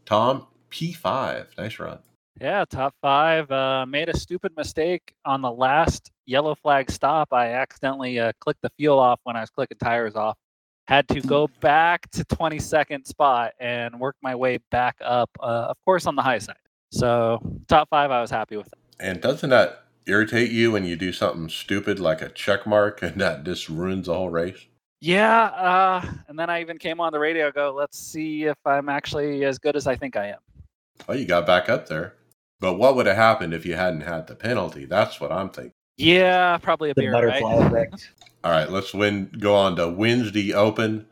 Tom, 0.05 0.47
P5, 0.71 1.59
nice 1.59 1.79
run. 1.79 1.99
Yeah, 2.41 2.65
top 2.69 2.95
five. 3.03 3.51
Uh, 3.51 3.85
made 3.87 4.09
a 4.09 4.17
stupid 4.17 4.53
mistake 4.57 5.15
on 5.25 5.43
the 5.43 5.51
last 5.51 6.11
yellow 6.27 6.55
flag 6.55 6.91
stop. 6.91 7.33
I 7.33 7.49
accidentally 7.53 8.19
uh, 8.19 8.33
clicked 8.41 8.63
the 8.63 8.71
fuel 8.79 8.99
off 8.99 9.21
when 9.25 9.37
I 9.37 9.41
was 9.41 9.51
clicking 9.51 9.79
tires 9.79 10.15
off 10.15 10.37
had 10.89 11.09
to 11.09 11.21
go 11.21 11.49
back 11.61 12.11
to 12.11 12.25
22nd 12.25 13.07
spot 13.07 13.53
and 13.61 13.99
work 13.99 14.17
my 14.23 14.35
way 14.35 14.59
back 14.71 14.97
up, 15.03 15.31
uh, 15.41 15.67
of 15.71 15.77
course, 15.85 16.07
on 16.07 16.17
the 16.17 16.23
high 16.23 16.39
side. 16.39 16.57
So 16.91 17.39
top 17.69 17.89
five, 17.89 18.11
I 18.11 18.21
was 18.21 18.31
happy 18.31 18.57
with 18.57 18.69
that. 18.71 18.82
And 19.03 19.21
doesn't 19.21 19.51
that 19.51 19.83
irritate 20.07 20.53
you 20.53 20.73
when 20.73 20.85
you 20.85 20.95
do 20.95 21.13
something 21.13 21.49
stupid 21.49 21.99
like 21.99 22.23
a 22.23 22.29
check 22.29 22.67
mark 22.67 23.03
and 23.03 23.21
that 23.21 23.45
just 23.45 23.69
ruins 23.69 24.07
the 24.07 24.15
whole 24.15 24.31
race? 24.31 24.67
Yeah, 25.01 25.47
uh, 25.47 26.07
and 26.29 26.39
then 26.39 26.49
I 26.49 26.61
even 26.61 26.79
came 26.79 27.01
on 27.01 27.13
the 27.13 27.19
radio. 27.19 27.51
Go, 27.51 27.75
let's 27.77 27.99
see 27.99 28.45
if 28.45 28.57
I'm 28.65 28.89
actually 28.89 29.45
as 29.45 29.59
good 29.59 29.75
as 29.75 29.89
I 29.89 29.97
think 29.97 30.17
I 30.17 30.29
am. 30.29 30.39
Oh, 31.09 31.13
you 31.13 31.25
got 31.25 31.45
back 31.45 31.69
up 31.69 31.89
there. 31.89 32.15
But 32.61 32.75
what 32.75 32.95
would 32.95 33.07
have 33.07 33.17
happened 33.17 33.53
if 33.53 33.67
you 33.67 33.75
hadn't 33.75 34.03
had 34.03 34.29
the 34.29 34.37
penalty? 34.37 34.85
That's 34.85 35.21
what 35.21 35.33
I'm 35.33 35.51
thinking. 35.51 35.73
Yeah, 35.97 36.57
probably 36.59 36.91
a 36.91 36.95
the 36.95 37.01
beer, 37.01 37.13
butterfly 37.13 37.57
right? 37.57 37.67
effect. 37.67 38.11
All 38.45 38.53
right, 38.53 38.71
let's 38.71 38.95
win. 38.95 39.29
Go 39.41 39.57
on 39.57 39.75
to 39.75 39.89
Wednesday 39.89 40.53
Open. 40.53 41.07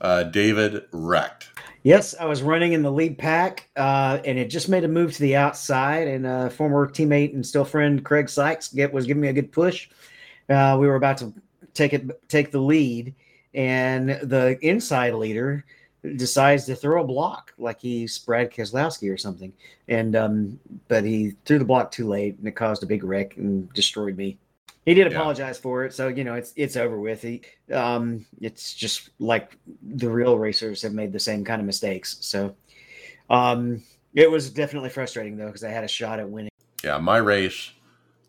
Uh, 0.00 0.22
David 0.22 0.84
wrecked. 0.92 1.50
Yes, 1.86 2.16
I 2.18 2.24
was 2.24 2.42
running 2.42 2.72
in 2.72 2.82
the 2.82 2.90
lead 2.90 3.16
pack, 3.16 3.68
uh, 3.76 4.18
and 4.24 4.36
it 4.36 4.50
just 4.50 4.68
made 4.68 4.82
a 4.82 4.88
move 4.88 5.12
to 5.12 5.20
the 5.20 5.36
outside. 5.36 6.08
And 6.08 6.26
uh, 6.26 6.48
former 6.48 6.88
teammate 6.88 7.32
and 7.32 7.46
still 7.46 7.64
friend 7.64 8.04
Craig 8.04 8.28
Sykes 8.28 8.72
get, 8.72 8.92
was 8.92 9.06
giving 9.06 9.20
me 9.20 9.28
a 9.28 9.32
good 9.32 9.52
push. 9.52 9.88
Uh, 10.48 10.76
we 10.80 10.88
were 10.88 10.96
about 10.96 11.18
to 11.18 11.32
take 11.74 11.92
it, 11.92 12.28
take 12.28 12.50
the 12.50 12.58
lead, 12.58 13.14
and 13.54 14.18
the 14.24 14.58
inside 14.62 15.14
leader 15.14 15.64
decides 16.16 16.64
to 16.64 16.74
throw 16.74 17.04
a 17.04 17.06
block 17.06 17.52
like 17.56 17.80
he's 17.80 18.18
Brad 18.18 18.50
Keselowski 18.50 19.08
or 19.08 19.16
something. 19.16 19.52
And 19.86 20.16
um, 20.16 20.58
but 20.88 21.04
he 21.04 21.36
threw 21.44 21.60
the 21.60 21.64
block 21.64 21.92
too 21.92 22.08
late, 22.08 22.36
and 22.36 22.48
it 22.48 22.56
caused 22.56 22.82
a 22.82 22.86
big 22.86 23.04
wreck 23.04 23.36
and 23.36 23.72
destroyed 23.74 24.16
me. 24.16 24.38
He 24.86 24.94
did 24.94 25.08
apologize 25.08 25.56
yeah. 25.58 25.62
for 25.62 25.84
it, 25.84 25.92
so 25.92 26.06
you 26.06 26.22
know 26.22 26.34
it's 26.34 26.52
it's 26.54 26.76
over 26.76 26.98
with. 26.98 27.20
He, 27.20 27.42
um, 27.72 28.24
it's 28.40 28.72
just 28.72 29.10
like 29.18 29.58
the 29.82 30.08
real 30.08 30.38
racers 30.38 30.80
have 30.82 30.92
made 30.92 31.12
the 31.12 31.18
same 31.18 31.44
kind 31.44 31.60
of 31.60 31.66
mistakes. 31.66 32.18
So, 32.20 32.54
um, 33.28 33.82
it 34.14 34.30
was 34.30 34.48
definitely 34.48 34.90
frustrating 34.90 35.36
though 35.36 35.46
because 35.46 35.64
I 35.64 35.70
had 35.70 35.82
a 35.82 35.88
shot 35.88 36.20
at 36.20 36.30
winning. 36.30 36.50
Yeah, 36.84 36.98
my 36.98 37.16
race, 37.16 37.72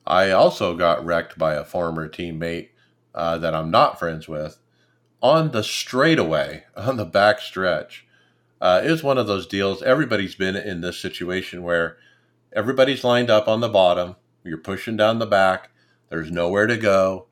I 0.07 0.31
also 0.31 0.75
got 0.75 1.05
wrecked 1.05 1.37
by 1.37 1.53
a 1.53 1.63
former 1.63 2.09
teammate 2.09 2.69
uh, 3.13 3.37
that 3.37 3.53
I'm 3.53 3.69
not 3.69 3.99
friends 3.99 4.27
with 4.27 4.57
on 5.21 5.51
the 5.51 5.63
straightaway 5.63 6.63
on 6.75 6.97
the 6.97 7.05
back 7.05 7.39
stretch. 7.39 8.07
Uh, 8.59 8.81
it 8.83 8.89
was 8.89 9.03
one 9.03 9.19
of 9.19 9.27
those 9.27 9.45
deals. 9.45 9.83
Everybody's 9.83 10.33
been 10.33 10.55
in 10.55 10.81
this 10.81 10.97
situation 10.97 11.61
where 11.61 11.97
everybody's 12.51 13.03
lined 13.03 13.29
up 13.29 13.47
on 13.47 13.59
the 13.59 13.69
bottom. 13.69 14.15
You're 14.43 14.57
pushing 14.57 14.97
down 14.97 15.19
the 15.19 15.27
back 15.27 15.69
there's 16.09 16.31
nowhere 16.31 16.67
to 16.67 16.77
go, 16.77 17.27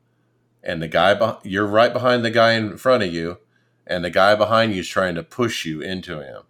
and 0.62 0.82
the 0.82 0.88
guy 0.88 1.38
you're 1.42 1.66
right 1.66 1.92
behind 1.92 2.24
the 2.24 2.30
guy 2.30 2.52
in 2.52 2.76
front 2.76 3.02
of 3.02 3.12
you, 3.12 3.38
and 3.86 4.04
the 4.04 4.10
guy 4.10 4.34
behind 4.34 4.74
you 4.74 4.80
is 4.80 4.88
trying 4.88 5.14
to 5.14 5.22
push 5.22 5.64
you 5.64 5.80
into 5.80 6.20
him. 6.20 6.42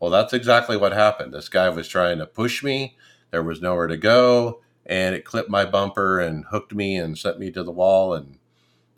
Well, 0.00 0.10
that's 0.10 0.32
exactly 0.32 0.76
what 0.76 0.92
happened. 0.92 1.32
This 1.32 1.48
guy 1.48 1.68
was 1.70 1.88
trying 1.88 2.18
to 2.18 2.26
push 2.26 2.62
me. 2.62 2.96
There 3.30 3.42
was 3.42 3.62
nowhere 3.62 3.86
to 3.86 3.96
go, 3.96 4.60
and 4.84 5.14
it 5.14 5.24
clipped 5.24 5.50
my 5.50 5.64
bumper 5.64 6.20
and 6.20 6.44
hooked 6.46 6.74
me 6.74 6.96
and 6.96 7.18
sent 7.18 7.38
me 7.38 7.50
to 7.52 7.62
the 7.62 7.72
wall 7.72 8.14
and 8.14 8.38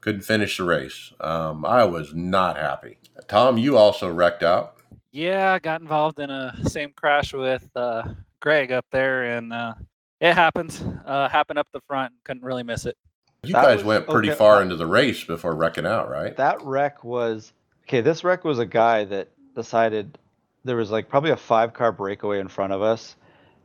couldn't 0.00 0.22
finish 0.22 0.56
the 0.56 0.64
race. 0.64 1.12
Um, 1.20 1.64
I 1.64 1.84
was 1.84 2.14
not 2.14 2.56
happy. 2.56 2.98
Tom, 3.26 3.58
you 3.58 3.76
also 3.76 4.10
wrecked 4.12 4.42
out. 4.42 4.76
Yeah, 5.10 5.52
I 5.54 5.58
got 5.58 5.80
involved 5.80 6.20
in 6.20 6.30
a 6.30 6.54
same 6.68 6.92
crash 6.94 7.32
with 7.32 7.66
uh, 7.74 8.02
Greg 8.40 8.70
up 8.70 8.86
there, 8.90 9.36
and 9.36 9.52
uh, 9.52 9.74
it 10.20 10.34
happens. 10.34 10.82
Uh, 11.04 11.28
happened 11.28 11.58
up 11.58 11.68
the 11.72 11.80
front. 11.86 12.12
Couldn't 12.24 12.42
really 12.42 12.62
miss 12.62 12.86
it. 12.86 12.96
You 13.44 13.52
that 13.52 13.64
guys 13.64 13.76
was, 13.78 13.84
went 13.84 14.08
pretty 14.08 14.30
okay, 14.30 14.38
far 14.38 14.62
into 14.62 14.76
the 14.76 14.86
race 14.86 15.22
before 15.22 15.54
wrecking 15.54 15.86
out, 15.86 16.10
right? 16.10 16.36
That 16.36 16.60
wreck 16.62 17.04
was 17.04 17.52
okay. 17.84 18.00
This 18.00 18.24
wreck 18.24 18.44
was 18.44 18.58
a 18.58 18.66
guy 18.66 19.04
that 19.04 19.30
decided 19.54 20.18
there 20.64 20.76
was 20.76 20.90
like 20.90 21.08
probably 21.08 21.30
a 21.30 21.36
five 21.36 21.72
car 21.72 21.92
breakaway 21.92 22.40
in 22.40 22.48
front 22.48 22.72
of 22.72 22.82
us, 22.82 23.16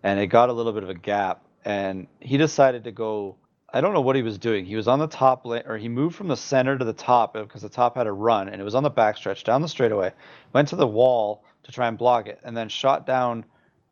and 0.03 0.19
it 0.19 0.27
got 0.27 0.49
a 0.49 0.53
little 0.53 0.73
bit 0.73 0.83
of 0.83 0.89
a 0.89 0.93
gap, 0.95 1.45
and 1.65 2.07
he 2.19 2.37
decided 2.37 2.83
to 2.83 2.91
go. 2.91 3.35
I 3.75 3.81
don't 3.81 3.95
know 3.95 4.01
what 4.01 4.15
he 4.15 4.21
was 4.21 4.37
doing. 4.37 4.65
He 4.65 4.75
was 4.75 4.87
on 4.87 4.99
the 4.99 5.07
top 5.07 5.47
lane, 5.47 5.63
or 5.65 5.79
he 5.79 5.89
moved 5.89 6.15
from 6.15 6.27
the 6.27 6.37
center 6.37 6.77
to 6.77 6.85
the 6.85 6.93
top 6.93 7.33
because 7.33 7.63
the 7.63 7.69
top 7.69 7.97
had 7.97 8.05
a 8.05 8.11
run, 8.11 8.47
and 8.47 8.61
it 8.61 8.63
was 8.63 8.75
on 8.75 8.83
the 8.83 8.91
backstretch 8.91 9.43
down 9.43 9.63
the 9.63 9.67
straightaway. 9.67 10.13
Went 10.53 10.67
to 10.67 10.75
the 10.75 10.85
wall 10.85 11.43
to 11.63 11.71
try 11.71 11.87
and 11.87 11.97
block 11.97 12.27
it, 12.27 12.39
and 12.43 12.55
then 12.55 12.69
shot 12.69 13.07
down 13.07 13.43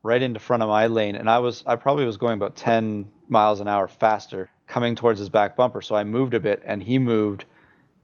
right 0.03 0.22
into 0.22 0.40
front 0.40 0.64
of 0.64 0.69
my 0.69 0.88
lane, 0.88 1.15
and 1.15 1.30
I 1.30 1.40
was 1.40 1.64
I 1.65 1.76
probably 1.76 2.06
was 2.06 2.18
going 2.18 2.34
about 2.34 2.56
10 2.56 3.10
miles 3.28 3.60
an 3.60 3.68
hour 3.68 3.88
faster 3.88 4.49
coming 4.68 4.95
towards 4.95 5.19
his 5.19 5.30
back 5.30 5.56
bumper. 5.56 5.82
So 5.82 5.95
I 5.95 6.03
moved 6.03 6.34
a 6.34 6.40
bit, 6.40 6.61
and 6.65 6.82
he 6.82 6.98
moved, 6.99 7.45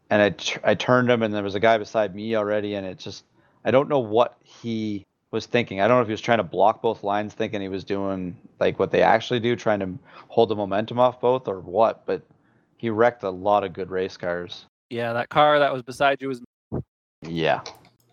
and 0.10 0.22
I 0.22 0.69
I 0.72 0.76
turned 0.76 1.10
him, 1.10 1.24
and 1.24 1.34
there 1.34 1.44
was 1.44 1.56
a 1.56 1.60
guy 1.60 1.78
beside 1.78 2.15
me 2.15 2.36
already, 2.36 2.76
and 2.76 2.86
it 2.86 2.99
just 2.99 3.26
I 3.65 3.72
don't 3.72 3.90
know 3.90 3.99
what 3.99 4.38
he 4.44 5.06
was 5.32 5.45
thinking. 5.45 5.82
I 5.82 5.88
don't 5.88 5.98
know 5.98 6.02
if 6.02 6.07
he 6.07 6.14
was 6.14 6.22
trying 6.22 6.38
to 6.38 6.44
block 6.44 6.82
both 6.82 7.03
lines, 7.03 7.34
thinking 7.34 7.61
he 7.61 7.69
was 7.69 7.84
doing 7.84 8.38
like 8.60 8.80
what 8.80 8.91
they 8.91 9.02
actually 9.02 9.40
do, 9.40 9.56
trying 9.56 9.80
to 9.80 9.98
hold 10.28 10.49
the 10.49 10.56
momentum 10.56 10.99
off 10.99 11.19
both, 11.19 11.48
or 11.48 11.60
what. 11.60 12.06
But 12.06 12.22
he 12.78 12.90
wrecked 12.90 13.24
a 13.24 13.30
lot 13.30 13.64
of 13.64 13.74
good 13.74 13.90
race 13.90 14.18
cars. 14.18 14.65
Yeah, 14.90 15.14
that 15.14 15.30
car 15.30 15.60
that 15.60 15.74
was 15.74 15.82
beside 15.82 16.22
you 16.22 16.30
was. 16.30 16.41
Yeah. 17.22 17.61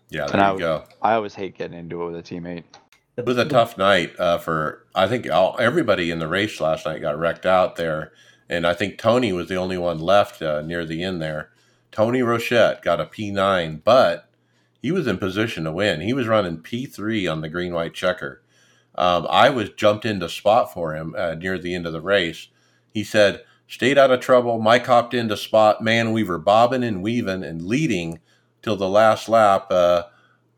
Yeah, 0.09 0.27
there 0.27 0.39
and 0.39 0.59
you 0.59 0.65
I, 0.65 0.69
go. 0.69 0.83
I 1.01 1.13
always 1.13 1.33
hate 1.33 1.57
getting 1.57 1.77
into 1.77 2.03
it 2.03 2.11
with 2.11 2.15
a 2.17 2.23
teammate. 2.23 2.63
It 3.17 3.25
was 3.25 3.37
a 3.37 3.45
tough 3.45 3.77
night 3.77 4.17
uh, 4.19 4.37
for 4.37 4.85
I 4.93 5.07
think 5.07 5.29
all, 5.31 5.55
everybody 5.57 6.11
in 6.11 6.19
the 6.19 6.27
race 6.27 6.59
last 6.59 6.85
night 6.85 7.01
got 7.01 7.17
wrecked 7.17 7.45
out 7.45 7.77
there, 7.77 8.11
and 8.49 8.67
I 8.67 8.73
think 8.73 8.97
Tony 8.97 9.31
was 9.31 9.47
the 9.47 9.55
only 9.55 9.77
one 9.77 9.99
left 9.99 10.41
uh, 10.41 10.61
near 10.61 10.85
the 10.85 11.01
end 11.01 11.21
there. 11.21 11.51
Tony 11.91 12.19
Rochette 12.19 12.81
got 12.81 12.99
a 12.99 13.05
P9, 13.05 13.81
but 13.85 14.29
he 14.81 14.91
was 14.91 15.07
in 15.07 15.17
position 15.17 15.63
to 15.63 15.71
win. 15.71 16.01
He 16.01 16.11
was 16.11 16.27
running 16.27 16.57
P3 16.57 17.31
on 17.31 17.39
the 17.39 17.47
green 17.47 17.73
white 17.73 17.93
checker. 17.93 18.41
Um, 18.95 19.25
I 19.29 19.49
was 19.49 19.69
jumped 19.69 20.03
into 20.03 20.27
spot 20.27 20.73
for 20.73 20.93
him 20.93 21.15
uh, 21.17 21.35
near 21.35 21.57
the 21.57 21.73
end 21.73 21.85
of 21.87 21.93
the 21.93 22.01
race. 22.01 22.49
He 22.93 23.05
said, 23.05 23.43
"Stayed 23.65 23.97
out 23.97 24.11
of 24.11 24.19
trouble." 24.19 24.59
Mike 24.59 24.87
hopped 24.87 25.13
into 25.13 25.37
spot. 25.37 25.81
Man, 25.81 26.11
we 26.11 26.23
were 26.23 26.37
bobbing 26.37 26.83
and 26.83 27.01
weaving 27.01 27.45
and 27.45 27.61
leading 27.61 28.19
till 28.61 28.75
the 28.75 28.89
last 28.89 29.29
lap. 29.29 29.71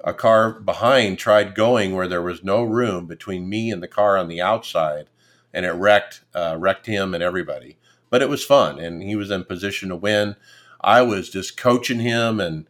A 0.04 0.14
car 0.14 0.52
behind 0.52 1.18
tried 1.18 1.56
going 1.56 1.96
where 1.96 2.08
there 2.08 2.22
was 2.22 2.44
no 2.44 2.64
room 2.64 3.08
between 3.08 3.50
me 3.50 3.72
and 3.72 3.82
the 3.82 3.88
car 3.88 4.18
on 4.18 4.28
the 4.28 4.42
outside, 4.42 5.10
and 5.54 5.66
it 5.66 5.72
wrecked 5.72 6.22
uh, 6.36 6.56
wrecked 6.60 6.86
him 6.86 7.14
and 7.14 7.24
everybody. 7.24 7.78
But 8.10 8.22
it 8.22 8.30
was 8.30 8.46
fun, 8.46 8.80
and 8.80 9.02
he 9.02 9.16
was 9.16 9.32
in 9.32 9.44
position 9.44 9.90
to 9.90 9.96
win. 9.96 10.36
I 10.82 11.02
was 11.02 11.30
just 11.30 11.58
coaching 11.58 12.00
him 12.00 12.40
and 12.40 12.68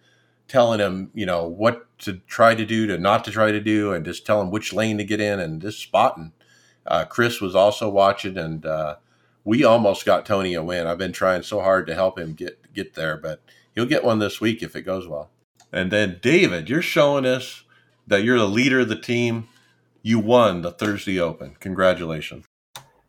telling 0.47 0.79
him, 0.79 1.11
you 1.13 1.25
know, 1.25 1.45
what 1.45 1.85
to 1.99 2.13
try 2.27 2.55
to 2.55 2.65
do, 2.65 2.87
to 2.87 2.97
not 2.97 3.25
to 3.25 3.31
try 3.31 3.51
to 3.51 3.59
do, 3.59 3.91
and 3.91 4.05
just 4.05 4.25
tell 4.25 4.41
him 4.41 4.49
which 4.49 4.73
lane 4.73 4.97
to 4.97 5.03
get 5.03 5.19
in, 5.19 5.39
and 5.39 5.61
just 5.61 5.79
spotting. 5.79 6.31
Uh, 6.85 7.03
Chris 7.03 7.41
was 7.41 7.55
also 7.55 7.89
watching, 7.89 8.37
and 8.37 8.65
uh, 8.65 8.95
we 9.43 9.63
almost 9.63 10.05
got 10.05 10.25
Tony 10.25 10.53
a 10.53 10.63
win. 10.63 10.87
I've 10.87 10.97
been 10.97 11.11
trying 11.11 11.43
so 11.43 11.59
hard 11.59 11.87
to 11.87 11.93
help 11.93 12.17
him 12.17 12.33
get 12.33 12.73
get 12.73 12.93
there, 12.93 13.17
but 13.17 13.41
he'll 13.75 13.85
get 13.85 14.03
one 14.03 14.19
this 14.19 14.39
week 14.39 14.63
if 14.63 14.75
it 14.75 14.83
goes 14.83 15.07
well. 15.07 15.29
And 15.77 15.91
then, 15.91 16.17
David, 16.23 16.69
you're 16.69 16.81
showing 16.81 17.23
us 17.23 17.63
that 18.07 18.23
you're 18.23 18.39
the 18.39 18.47
leader 18.47 18.79
of 18.79 18.89
the 18.89 18.99
team. 18.99 19.47
You 20.01 20.17
won 20.17 20.63
the 20.63 20.71
Thursday 20.71 21.19
Open. 21.19 21.55
Congratulations. 21.59 22.45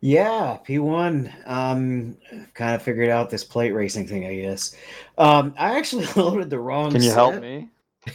Yeah, 0.01 0.59
P1. 0.67 1.49
Um, 1.49 2.15
kind 2.53 2.75
of 2.75 2.83
figured 2.83 3.09
out 3.09 3.31
this 3.31 3.43
plate 3.43 3.71
racing 3.71 4.05
thing, 4.07 4.27
I 4.27 4.35
guess. 4.35 4.75
Um, 5.17 5.55
I 5.57 5.79
actually 5.79 6.05
loaded 6.15 6.51
the 6.51 6.59
wrong. 6.59 6.91
Can 6.91 7.01
you 7.01 7.11
help 7.11 7.41
me? 7.41 7.69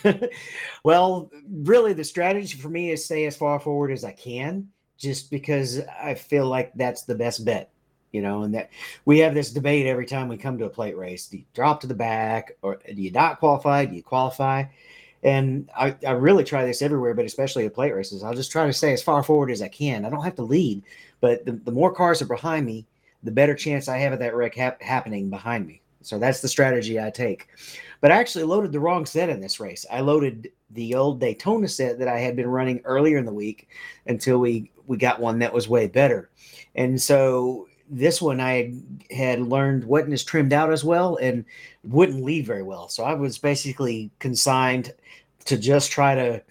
well, 0.84 1.32
really, 1.50 1.92
the 1.92 2.04
strategy 2.04 2.56
for 2.56 2.68
me 2.68 2.92
is 2.92 3.04
stay 3.04 3.26
as 3.26 3.36
far 3.36 3.58
forward 3.58 3.90
as 3.90 4.04
I 4.04 4.12
can, 4.12 4.68
just 4.96 5.32
because 5.32 5.80
I 6.00 6.14
feel 6.14 6.46
like 6.46 6.72
that's 6.74 7.02
the 7.02 7.16
best 7.16 7.44
bet. 7.44 7.72
You 8.14 8.22
know, 8.22 8.44
and 8.44 8.54
that 8.54 8.70
we 9.04 9.18
have 9.18 9.34
this 9.34 9.50
debate 9.50 9.86
every 9.86 10.06
time 10.06 10.28
we 10.28 10.36
come 10.36 10.56
to 10.58 10.66
a 10.66 10.70
plate 10.70 10.96
race: 10.96 11.26
do 11.26 11.38
you 11.38 11.44
drop 11.52 11.80
to 11.80 11.88
the 11.88 11.94
back, 11.94 12.52
or 12.62 12.78
do 12.86 13.02
you 13.02 13.10
not 13.10 13.40
qualify? 13.40 13.84
Do 13.86 13.96
you 13.96 14.04
qualify? 14.04 14.64
And 15.24 15.68
I, 15.76 15.96
I 16.06 16.12
really 16.12 16.44
try 16.44 16.64
this 16.64 16.80
everywhere, 16.80 17.14
but 17.14 17.24
especially 17.24 17.66
at 17.66 17.74
plate 17.74 17.92
races. 17.92 18.22
I'll 18.22 18.34
just 18.34 18.52
try 18.52 18.66
to 18.66 18.72
stay 18.72 18.92
as 18.92 19.02
far 19.02 19.22
forward 19.24 19.50
as 19.50 19.62
I 19.62 19.68
can. 19.68 20.04
I 20.04 20.10
don't 20.10 20.22
have 20.22 20.36
to 20.36 20.42
lead, 20.42 20.82
but 21.20 21.44
the, 21.44 21.52
the 21.52 21.72
more 21.72 21.92
cars 21.92 22.22
are 22.22 22.26
behind 22.26 22.66
me, 22.66 22.86
the 23.24 23.32
better 23.32 23.54
chance 23.54 23.88
I 23.88 23.98
have 23.98 24.12
of 24.12 24.20
that 24.20 24.36
wreck 24.36 24.54
hap- 24.54 24.82
happening 24.82 25.28
behind 25.30 25.66
me. 25.66 25.80
So 26.02 26.18
that's 26.18 26.40
the 26.40 26.48
strategy 26.48 27.00
I 27.00 27.10
take. 27.10 27.48
But 28.00 28.12
I 28.12 28.16
actually 28.16 28.44
loaded 28.44 28.70
the 28.70 28.80
wrong 28.80 29.06
set 29.06 29.30
in 29.30 29.40
this 29.40 29.58
race. 29.58 29.86
I 29.90 30.02
loaded 30.02 30.52
the 30.70 30.94
old 30.94 31.18
Daytona 31.18 31.66
set 31.66 31.98
that 31.98 32.08
I 32.08 32.18
had 32.18 32.36
been 32.36 32.46
running 32.46 32.82
earlier 32.84 33.16
in 33.16 33.24
the 33.24 33.32
week 33.32 33.68
until 34.06 34.38
we 34.38 34.70
we 34.86 34.98
got 34.98 35.18
one 35.18 35.38
that 35.38 35.54
was 35.54 35.66
way 35.66 35.88
better. 35.88 36.30
And 36.74 37.00
so 37.00 37.66
this 37.88 38.20
one 38.22 38.40
I 38.40 38.74
had 39.10 39.40
learned 39.40 39.84
wasn't 39.84 40.14
as 40.14 40.24
trimmed 40.24 40.52
out 40.52 40.72
as 40.72 40.84
well 40.84 41.16
and 41.16 41.44
wouldn't 41.84 42.24
lead 42.24 42.46
very 42.46 42.62
well. 42.62 42.88
So 42.88 43.04
I 43.04 43.14
was 43.14 43.38
basically 43.38 44.10
consigned 44.18 44.92
to 45.44 45.58
just 45.58 45.90
try 45.90 46.14
to 46.14 46.42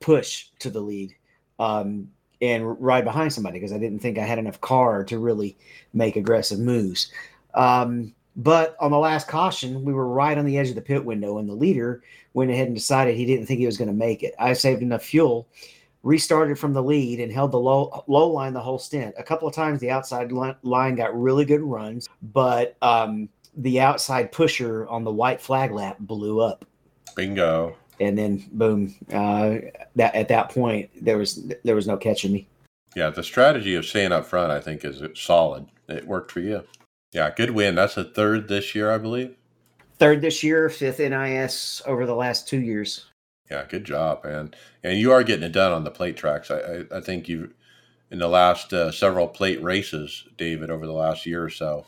push 0.00 0.46
to 0.60 0.70
the 0.70 0.80
lead 0.80 1.14
um, 1.58 2.08
and 2.40 2.80
ride 2.80 3.04
behind 3.04 3.32
somebody 3.32 3.58
because 3.58 3.72
I 3.72 3.78
didn't 3.78 3.98
think 3.98 4.18
I 4.18 4.24
had 4.24 4.38
enough 4.38 4.60
car 4.60 5.04
to 5.04 5.18
really 5.18 5.56
make 5.92 6.16
aggressive 6.16 6.58
moves. 6.58 7.12
Um, 7.54 8.14
but 8.36 8.76
on 8.78 8.92
the 8.92 8.98
last 8.98 9.26
caution, 9.26 9.84
we 9.84 9.92
were 9.92 10.06
right 10.06 10.38
on 10.38 10.44
the 10.44 10.56
edge 10.58 10.68
of 10.68 10.76
the 10.76 10.80
pit 10.80 11.04
window, 11.04 11.38
and 11.38 11.48
the 11.48 11.54
leader 11.54 12.02
went 12.34 12.52
ahead 12.52 12.68
and 12.68 12.76
decided 12.76 13.16
he 13.16 13.26
didn't 13.26 13.46
think 13.46 13.58
he 13.58 13.66
was 13.66 13.76
going 13.76 13.88
to 13.88 13.94
make 13.94 14.22
it. 14.22 14.32
I 14.38 14.52
saved 14.52 14.80
enough 14.80 15.02
fuel, 15.02 15.48
restarted 16.02 16.58
from 16.58 16.72
the 16.72 16.82
lead, 16.82 17.20
and 17.20 17.32
held 17.32 17.52
the 17.52 17.60
low 17.60 18.04
low 18.06 18.28
line 18.28 18.52
the 18.52 18.60
whole 18.60 18.78
stint. 18.78 19.14
A 19.18 19.22
couple 19.22 19.48
of 19.48 19.54
times, 19.54 19.80
the 19.80 19.90
outside 19.90 20.32
line 20.32 20.94
got 20.94 21.18
really 21.18 21.44
good 21.44 21.62
runs, 21.62 22.08
but 22.22 22.76
um, 22.82 23.28
the 23.56 23.80
outside 23.80 24.32
pusher 24.32 24.86
on 24.88 25.04
the 25.04 25.10
white 25.10 25.40
flag 25.40 25.72
lap 25.72 25.96
blew 26.00 26.40
up. 26.40 26.64
Bingo. 27.16 27.76
And 28.00 28.16
then 28.16 28.44
boom, 28.52 28.94
uh, 29.12 29.56
that 29.96 30.14
at 30.14 30.28
that 30.28 30.50
point 30.50 30.88
there 31.04 31.18
was 31.18 31.50
there 31.64 31.74
was 31.74 31.88
no 31.88 31.96
catching 31.96 32.32
me. 32.32 32.48
Yeah, 32.94 33.10
the 33.10 33.24
strategy 33.24 33.74
of 33.74 33.84
staying 33.84 34.12
up 34.12 34.24
front, 34.24 34.52
I 34.52 34.60
think, 34.60 34.84
is 34.84 35.02
solid. 35.14 35.66
It 35.88 36.06
worked 36.06 36.30
for 36.30 36.40
you. 36.40 36.62
Yeah, 37.12 37.30
good 37.34 37.50
win. 37.50 37.74
That's 37.74 37.96
a 37.96 38.04
third 38.04 38.48
this 38.48 38.74
year, 38.74 38.90
I 38.90 38.98
believe. 38.98 39.34
Third 39.98 40.20
this 40.20 40.42
year, 40.44 40.68
fifth 40.68 41.00
NIS 41.00 41.82
over 41.86 42.06
the 42.06 42.14
last 42.14 42.46
two 42.46 42.60
years. 42.60 43.06
Yeah, 43.50 43.64
good 43.68 43.84
job, 43.84 44.24
man. 44.24 44.54
And 44.82 44.98
you 44.98 45.12
are 45.12 45.22
getting 45.22 45.44
it 45.44 45.52
done 45.52 45.72
on 45.72 45.84
the 45.84 45.90
plate 45.90 46.16
tracks. 46.16 46.50
I, 46.50 46.58
I, 46.58 46.84
I 46.98 47.00
think 47.00 47.28
you've, 47.28 47.54
in 48.10 48.18
the 48.18 48.28
last 48.28 48.72
uh, 48.72 48.90
several 48.90 49.26
plate 49.26 49.62
races, 49.62 50.26
David, 50.36 50.70
over 50.70 50.86
the 50.86 50.92
last 50.92 51.24
year 51.26 51.44
or 51.44 51.50
so, 51.50 51.86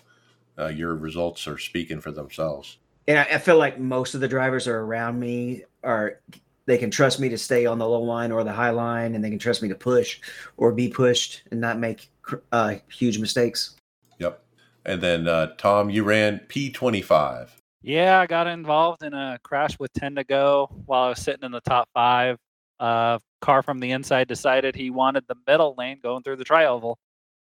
uh, 0.58 0.68
your 0.68 0.94
results 0.94 1.46
are 1.46 1.58
speaking 1.58 2.00
for 2.00 2.10
themselves. 2.10 2.78
And 3.08 3.18
I, 3.18 3.22
I 3.24 3.38
feel 3.38 3.58
like 3.58 3.78
most 3.78 4.14
of 4.14 4.20
the 4.20 4.28
drivers 4.28 4.66
are 4.66 4.80
around 4.80 5.18
me 5.18 5.64
are 5.82 6.20
they 6.66 6.78
can 6.78 6.90
trust 6.90 7.18
me 7.20 7.28
to 7.28 7.38
stay 7.38 7.66
on 7.66 7.78
the 7.78 7.88
low 7.88 8.02
line 8.02 8.30
or 8.30 8.44
the 8.44 8.52
high 8.52 8.70
line, 8.70 9.14
and 9.14 9.24
they 9.24 9.30
can 9.30 9.38
trust 9.38 9.62
me 9.62 9.68
to 9.68 9.74
push 9.74 10.20
or 10.56 10.72
be 10.72 10.88
pushed 10.88 11.42
and 11.50 11.60
not 11.60 11.78
make 11.78 12.10
uh, 12.52 12.76
huge 12.88 13.18
mistakes. 13.18 13.74
Yep. 14.18 14.42
And 14.86 15.00
then 15.00 15.28
uh, 15.28 15.54
Tom, 15.58 15.90
you 15.90 16.04
ran 16.04 16.40
P25. 16.48 17.48
Yeah, 17.82 18.20
I 18.20 18.26
got 18.26 18.46
involved 18.46 19.02
in 19.02 19.14
a 19.14 19.38
crash 19.42 19.78
with 19.78 19.92
10 19.94 20.16
to 20.16 20.24
go 20.24 20.68
while 20.84 21.04
I 21.04 21.08
was 21.10 21.20
sitting 21.20 21.44
in 21.44 21.52
the 21.52 21.62
top 21.62 21.88
five. 21.94 22.36
Uh, 22.78 23.18
car 23.40 23.62
from 23.62 23.80
the 23.80 23.90
inside 23.90 24.28
decided 24.28 24.74
he 24.74 24.90
wanted 24.90 25.24
the 25.28 25.36
middle 25.46 25.74
lane 25.78 25.98
going 26.02 26.22
through 26.22 26.36
the 26.36 26.44
trioval. 26.44 26.96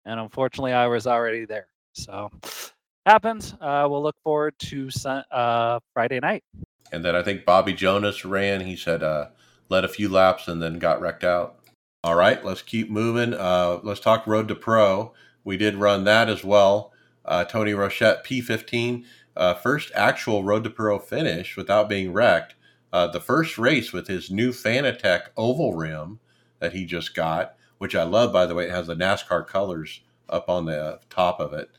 And 0.06 0.20
unfortunately, 0.20 0.74
I 0.74 0.88
was 0.88 1.08
already 1.08 1.46
there. 1.46 1.68
So 1.94 2.32
happens. 3.06 3.54
Uh, 3.62 3.88
we'll 3.90 4.04
look 4.04 4.16
forward 4.24 4.56
to 4.60 4.90
uh, 5.32 5.80
Friday 5.94 6.20
night. 6.20 6.44
And 6.92 7.06
then 7.06 7.16
I 7.16 7.24
think 7.24 7.46
Bobby 7.46 7.74
Jonas 7.74 8.26
ran. 8.26 8.62
He 8.62 8.76
said 8.76 9.04
uh, 9.04 9.30
led 9.70 9.86
a 9.86 9.90
few 9.90 10.10
laps 10.10 10.48
and 10.48 10.62
then 10.62 10.80
got 10.80 11.02
wrecked 11.02 11.24
out. 11.24 11.60
All 12.04 12.16
right, 12.16 12.44
let's 12.44 12.62
keep 12.62 12.90
moving. 12.90 13.34
Uh, 13.34 13.80
let's 13.82 14.00
talk 14.00 14.28
Road 14.28 14.48
to 14.50 14.56
Pro. 14.56 15.14
We 15.44 15.58
did 15.58 15.76
run 15.76 16.04
that 16.04 16.28
as 16.28 16.44
well. 16.44 16.92
Uh, 17.26 17.46
Tony 17.46 17.72
Rochette 17.72 18.26
P15, 18.26 19.06
uh, 19.36 19.54
first 19.56 19.92
actual 19.96 20.44
Road 20.44 20.64
to 20.64 20.70
Pro 20.70 21.00
finish 21.00 21.58
without 21.58 21.90
being 21.90 22.14
wrecked. 22.14 22.56
Uh, 22.92 23.08
the 23.08 23.20
first 23.20 23.58
race 23.58 23.92
with 23.92 24.08
his 24.08 24.30
new 24.30 24.52
Fanatec 24.52 25.30
oval 25.36 25.74
rim 25.74 26.20
that 26.60 26.74
he 26.74 26.86
just 26.86 27.16
got, 27.16 27.56
which 27.80 27.96
I 27.96 28.04
love, 28.04 28.32
by 28.32 28.46
the 28.46 28.54
way. 28.54 28.66
It 28.66 28.72
has 28.72 28.88
the 28.88 28.96
NASCAR 28.96 29.48
colors 29.48 30.02
up 30.30 30.48
on 30.48 30.66
the 30.66 31.00
top 31.10 31.40
of 31.40 31.54
it. 31.54 31.70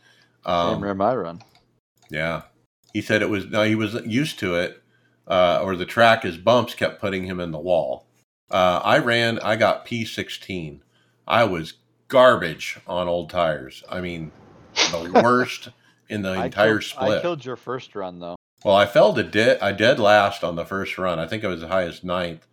Um, 0.44 0.74
Same 0.74 0.84
rim 0.84 1.00
I 1.00 1.14
run. 1.14 1.42
Yeah, 2.10 2.42
he 2.92 3.00
said 3.00 3.22
it 3.22 3.30
was. 3.30 3.46
No, 3.46 3.62
he 3.62 3.76
was 3.76 3.94
used 4.04 4.38
to 4.40 4.56
it, 4.56 4.82
uh, 5.26 5.60
or 5.62 5.76
the 5.76 5.86
track, 5.86 6.24
his 6.24 6.36
bumps 6.36 6.74
kept 6.74 7.00
putting 7.00 7.24
him 7.24 7.40
in 7.40 7.52
the 7.52 7.58
wall. 7.58 8.06
Uh, 8.50 8.80
I 8.82 8.98
ran. 8.98 9.38
I 9.38 9.56
got 9.56 9.86
P16. 9.86 10.80
I 11.26 11.44
was 11.44 11.74
garbage 12.08 12.78
on 12.86 13.08
old 13.08 13.30
tires. 13.30 13.82
I 13.88 14.00
mean, 14.00 14.30
the 14.74 15.20
worst 15.22 15.70
in 16.08 16.22
the 16.22 16.32
entire 16.32 16.78
killed, 16.78 16.84
split. 16.84 17.18
I 17.18 17.22
killed 17.22 17.44
your 17.44 17.56
first 17.56 17.94
run 17.94 18.20
though. 18.20 18.36
Well, 18.64 18.76
I 18.76 18.86
fell 18.86 19.12
to 19.14 19.22
dead. 19.22 19.58
I 19.60 19.72
dead 19.72 19.98
last 19.98 20.42
on 20.42 20.56
the 20.56 20.64
first 20.64 20.96
run. 20.96 21.18
I 21.18 21.26
think 21.26 21.44
I 21.44 21.48
was 21.48 21.60
the 21.60 21.68
highest 21.68 22.04
ninth, 22.04 22.46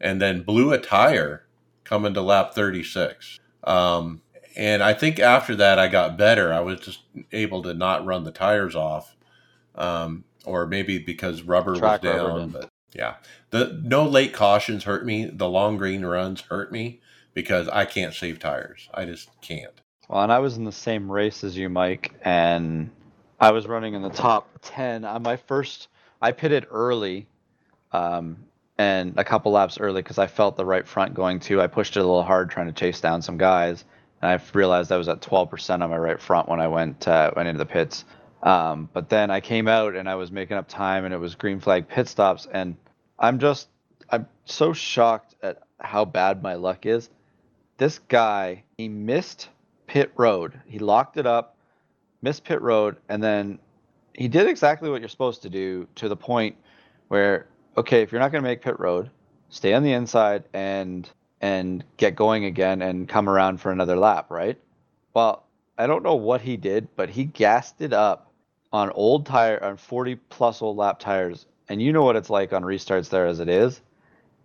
and 0.00 0.20
then 0.20 0.42
blew 0.42 0.72
a 0.72 0.78
tire 0.78 1.44
coming 1.84 2.14
to 2.14 2.22
lap 2.22 2.54
36. 2.54 3.38
Um, 3.64 4.22
and 4.56 4.82
I 4.82 4.94
think 4.94 5.18
after 5.18 5.54
that 5.56 5.78
I 5.78 5.88
got 5.88 6.16
better. 6.16 6.52
I 6.52 6.60
was 6.60 6.80
just 6.80 7.00
able 7.32 7.62
to 7.62 7.74
not 7.74 8.04
run 8.04 8.24
the 8.24 8.30
tires 8.30 8.74
off, 8.74 9.16
um, 9.74 10.24
or 10.44 10.66
maybe 10.66 10.98
because 10.98 11.42
rubber 11.42 11.76
Track 11.76 12.02
was 12.02 12.12
down. 12.12 12.40
did. 12.40 12.52
But 12.52 12.68
yeah, 12.92 13.16
the 13.50 13.80
no 13.82 14.04
late 14.04 14.32
cautions 14.32 14.84
hurt 14.84 15.04
me. 15.04 15.26
The 15.26 15.48
long 15.48 15.76
green 15.76 16.04
runs 16.04 16.42
hurt 16.42 16.72
me 16.72 17.00
because 17.34 17.68
I 17.68 17.84
can't 17.84 18.14
save 18.14 18.38
tires. 18.38 18.88
I 18.94 19.04
just 19.04 19.28
can't. 19.40 19.80
Well, 20.10 20.24
and 20.24 20.32
I 20.32 20.40
was 20.40 20.56
in 20.56 20.64
the 20.64 20.72
same 20.72 21.10
race 21.10 21.44
as 21.44 21.56
you, 21.56 21.68
Mike, 21.68 22.12
and 22.22 22.90
I 23.38 23.52
was 23.52 23.68
running 23.68 23.94
in 23.94 24.02
the 24.02 24.10
top 24.10 24.50
10. 24.62 25.04
On 25.04 25.22
my 25.22 25.36
first, 25.36 25.86
I 26.20 26.32
pitted 26.32 26.66
early 26.68 27.28
um, 27.92 28.38
and 28.76 29.14
a 29.16 29.22
couple 29.22 29.52
laps 29.52 29.78
early 29.78 30.02
because 30.02 30.18
I 30.18 30.26
felt 30.26 30.56
the 30.56 30.64
right 30.64 30.84
front 30.84 31.14
going 31.14 31.38
too. 31.38 31.62
I 31.62 31.68
pushed 31.68 31.96
it 31.96 32.00
a 32.00 32.02
little 32.02 32.24
hard 32.24 32.50
trying 32.50 32.66
to 32.66 32.72
chase 32.72 33.00
down 33.00 33.22
some 33.22 33.38
guys, 33.38 33.84
and 34.20 34.32
I 34.32 34.42
realized 34.52 34.90
I 34.90 34.96
was 34.96 35.06
at 35.06 35.20
12% 35.20 35.80
on 35.80 35.88
my 35.88 35.96
right 35.96 36.20
front 36.20 36.48
when 36.48 36.60
I 36.60 36.66
went 36.66 37.06
uh, 37.06 37.30
went 37.36 37.48
into 37.48 37.58
the 37.58 37.66
pits. 37.66 38.04
Um, 38.42 38.88
but 38.92 39.10
then 39.10 39.30
I 39.30 39.38
came 39.38 39.68
out 39.68 39.94
and 39.94 40.08
I 40.08 40.16
was 40.16 40.32
making 40.32 40.56
up 40.56 40.66
time, 40.66 41.04
and 41.04 41.14
it 41.14 41.18
was 41.18 41.36
green 41.36 41.60
flag 41.60 41.86
pit 41.86 42.08
stops, 42.08 42.48
and 42.50 42.74
I'm 43.16 43.38
just 43.38 43.68
I'm 44.10 44.26
so 44.44 44.72
shocked 44.72 45.36
at 45.40 45.62
how 45.78 46.04
bad 46.04 46.42
my 46.42 46.54
luck 46.54 46.84
is. 46.84 47.08
This 47.76 48.00
guy, 48.00 48.64
he 48.76 48.88
missed 48.88 49.48
pit 49.90 50.12
road. 50.16 50.60
He 50.66 50.78
locked 50.78 51.16
it 51.16 51.26
up, 51.26 51.56
missed 52.22 52.44
pit 52.44 52.62
road, 52.62 52.96
and 53.08 53.20
then 53.20 53.58
he 54.14 54.28
did 54.28 54.46
exactly 54.46 54.88
what 54.88 55.00
you're 55.00 55.08
supposed 55.08 55.42
to 55.42 55.50
do 55.50 55.88
to 55.96 56.08
the 56.08 56.16
point 56.16 56.54
where 57.08 57.48
okay, 57.76 58.00
if 58.00 58.12
you're 58.12 58.20
not 58.20 58.30
going 58.30 58.42
to 58.42 58.48
make 58.48 58.62
pit 58.62 58.78
road, 58.78 59.10
stay 59.48 59.74
on 59.74 59.82
the 59.82 59.92
inside 59.92 60.44
and 60.54 61.10
and 61.40 61.82
get 61.96 62.14
going 62.14 62.44
again 62.44 62.82
and 62.82 63.08
come 63.08 63.28
around 63.28 63.60
for 63.60 63.72
another 63.72 63.96
lap, 63.96 64.30
right? 64.30 64.60
Well, 65.12 65.44
I 65.76 65.88
don't 65.88 66.04
know 66.04 66.14
what 66.14 66.40
he 66.40 66.56
did, 66.56 66.86
but 66.94 67.10
he 67.10 67.24
gassed 67.24 67.80
it 67.80 67.92
up 67.92 68.30
on 68.72 68.90
old 68.90 69.26
tire 69.26 69.60
on 69.60 69.76
40 69.76 70.14
plus 70.28 70.62
old 70.62 70.76
lap 70.76 71.00
tires, 71.00 71.46
and 71.68 71.82
you 71.82 71.92
know 71.92 72.04
what 72.04 72.14
it's 72.14 72.30
like 72.30 72.52
on 72.52 72.62
restarts 72.62 73.08
there 73.08 73.26
as 73.26 73.40
it 73.40 73.48
is. 73.48 73.80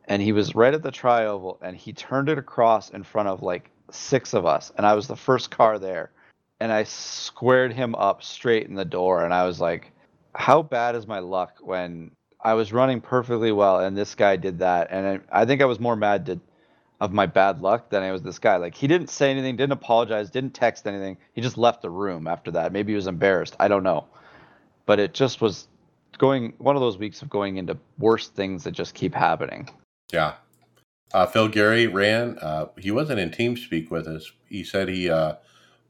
And 0.06 0.24
he 0.24 0.32
was 0.32 0.56
right 0.56 0.74
at 0.74 0.82
the 0.82 0.92
trioval, 0.92 1.60
and 1.62 1.78
he 1.78 1.94
turned 1.94 2.30
it 2.30 2.40
across 2.40 2.90
in 2.90 3.04
front 3.04 3.30
of 3.30 3.44
like 3.44 3.70
six 3.92 4.34
of 4.34 4.46
us, 4.46 4.72
and 4.78 4.86
I 4.86 4.94
was 4.94 5.08
the 5.08 5.16
first 5.16 5.52
car 5.52 5.80
there, 5.80 6.12
and 6.60 6.72
I 6.72 6.84
squared 6.84 7.74
him 7.74 7.96
up 7.96 8.24
straight 8.24 8.68
in 8.68 8.76
the 8.76 8.86
door, 8.86 9.24
and 9.24 9.34
I 9.34 9.46
was 9.46 9.60
like, 9.60 9.92
"How 10.34 10.62
bad 10.62 10.96
is 10.96 11.08
my 11.08 11.20
luck 11.20 11.58
when 11.62 12.12
I 12.44 12.54
was 12.54 12.74
running 12.74 13.02
perfectly 13.02 13.52
well, 13.52 13.80
and 13.80 13.98
this 13.98 14.16
guy 14.16 14.36
did 14.36 14.60
that?" 14.60 14.88
And 14.92 15.22
I, 15.32 15.42
I 15.42 15.46
think 15.46 15.62
I 15.62 15.66
was 15.66 15.80
more 15.80 15.96
mad 15.96 16.26
to, 16.28 16.40
of 17.02 17.14
my 17.14 17.26
bad 17.26 17.62
luck 17.62 17.90
than 17.90 18.04
I 18.04 18.12
was 18.12 18.22
this 18.22 18.40
guy. 18.40 18.58
Like 18.58 18.76
he 18.76 18.88
didn't 18.88 19.10
say 19.10 19.32
anything, 19.32 19.56
didn't 19.56 19.74
apologize, 19.74 20.30
didn't 20.30 20.54
text 20.54 20.88
anything. 20.88 21.18
He 21.34 21.42
just 21.42 21.58
left 21.58 21.82
the 21.82 21.90
room 21.90 22.28
after 22.28 22.52
that. 22.52 22.72
Maybe 22.72 22.94
he 22.94 22.96
was 22.96 23.08
embarrassed. 23.08 23.56
I 23.60 23.68
don't 23.68 23.84
know, 23.84 24.06
but 24.86 25.00
it 25.00 25.14
just 25.14 25.42
was 25.42 25.68
going 26.18 26.54
one 26.58 26.76
of 26.76 26.82
those 26.82 26.98
weeks 26.98 27.22
of 27.22 27.30
going 27.30 27.58
into 27.58 27.78
worse 27.98 28.30
things 28.30 28.64
that 28.64 28.72
just 28.72 28.94
keep 28.94 29.14
happening. 29.14 29.70
Yeah. 30.12 30.36
Uh, 31.14 31.26
Phil 31.26 31.48
Gary 31.48 31.88
ran. 31.88 32.38
Uh, 32.40 32.68
he 32.78 32.92
wasn't 32.92 33.20
in 33.20 33.32
team 33.32 33.56
speak 33.56 33.92
with 33.92 34.08
us. 34.08 34.32
He 34.50 34.64
said 34.64 34.90
he 34.90 35.10
uh, 35.10 35.36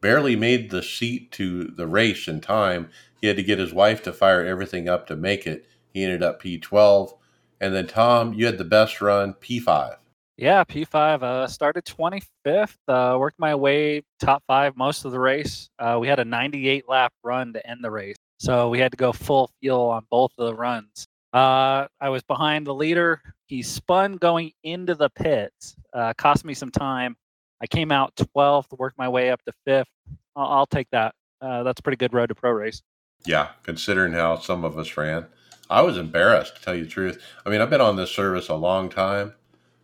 barely 0.02 0.36
made 0.36 0.70
the 0.70 0.84
seat 0.84 1.32
to 1.34 1.66
the 1.66 1.88
race 1.88 2.28
in 2.28 2.42
time. 2.42 2.90
He 3.22 3.28
had 3.28 3.38
to 3.38 3.44
get 3.44 3.60
his 3.60 3.74
wife 3.74 4.04
to 4.04 4.14
fire 4.14 4.46
everything 4.46 4.88
up 4.88 5.08
to 5.08 5.16
make 5.16 5.48
it. 5.48 5.66
He 5.94 6.04
ended 6.04 6.22
up 6.22 6.42
P12. 6.42 7.18
And 7.60 7.74
then, 7.74 7.88
Tom, 7.88 8.34
you 8.34 8.46
had 8.46 8.58
the 8.58 8.66
best 8.66 9.02
run, 9.02 9.34
P5. 9.34 9.96
Yeah, 10.38 10.64
P5. 10.66 11.24
Uh, 11.24 11.48
started 11.48 11.86
25th, 11.86 12.76
uh, 12.88 13.16
worked 13.18 13.40
my 13.40 13.56
way 13.56 14.04
top 14.20 14.44
five 14.46 14.76
most 14.76 15.06
of 15.06 15.12
the 15.12 15.20
race. 15.20 15.70
Uh, 15.80 15.98
we 16.00 16.08
had 16.08 16.20
a 16.20 16.26
98 16.26 16.90
lap 16.90 17.14
run 17.24 17.54
to 17.54 17.68
end 17.68 17.80
the 17.82 17.92
race. 17.92 18.18
So 18.40 18.70
we 18.70 18.80
had 18.80 18.92
to 18.92 18.98
go 18.98 19.14
full 19.14 19.50
fuel 19.62 19.90
on 19.90 20.06
both 20.12 20.32
of 20.38 20.48
the 20.48 20.56
runs. 20.56 21.08
Uh, 21.36 21.86
I 21.99 22.07
was 22.07 22.24
behind 22.24 22.66
the 22.66 22.74
leader. 22.74 23.22
He 23.48 23.62
spun 23.62 24.16
going 24.16 24.53
into 24.64 24.95
the 24.95 25.10
pits, 25.10 25.76
uh, 25.94 26.14
cost 26.18 26.45
me 26.45 26.53
some 26.53 26.72
time. 26.72 27.18
I 27.62 27.68
came 27.68 27.91
out 27.91 28.16
12th, 28.16 28.78
worked 28.78 28.98
my 28.98 29.10
way 29.10 29.32
up 29.32 29.41
to 29.44 29.52
fifth. 29.66 29.90
I'll, 30.38 30.48
I'll 30.48 30.66
take 30.66 30.90
that. 30.91 31.14
Uh, 31.41 31.64
that's 31.64 31.82
a 31.82 31.84
pretty 31.84 31.98
good 31.98 32.14
road 32.14 32.28
to 32.28 32.36
pro 32.36 32.52
race. 32.52 32.82
Yeah, 33.26 33.49
considering 33.64 34.14
how 34.14 34.38
some 34.38 34.64
of 34.64 34.78
us 34.78 34.95
ran. 34.95 35.26
I 35.70 35.82
was 35.82 35.98
embarrassed 35.98 36.56
to 36.56 36.62
tell 36.62 36.74
you 36.74 36.86
the 36.86 36.90
truth. 36.90 37.22
I 37.45 37.49
mean, 37.49 37.60
I've 37.60 37.70
been 37.70 37.82
on 37.82 37.98
this 37.98 38.12
service 38.12 38.48
a 38.48 38.56
long 38.56 38.88
time, 38.88 39.34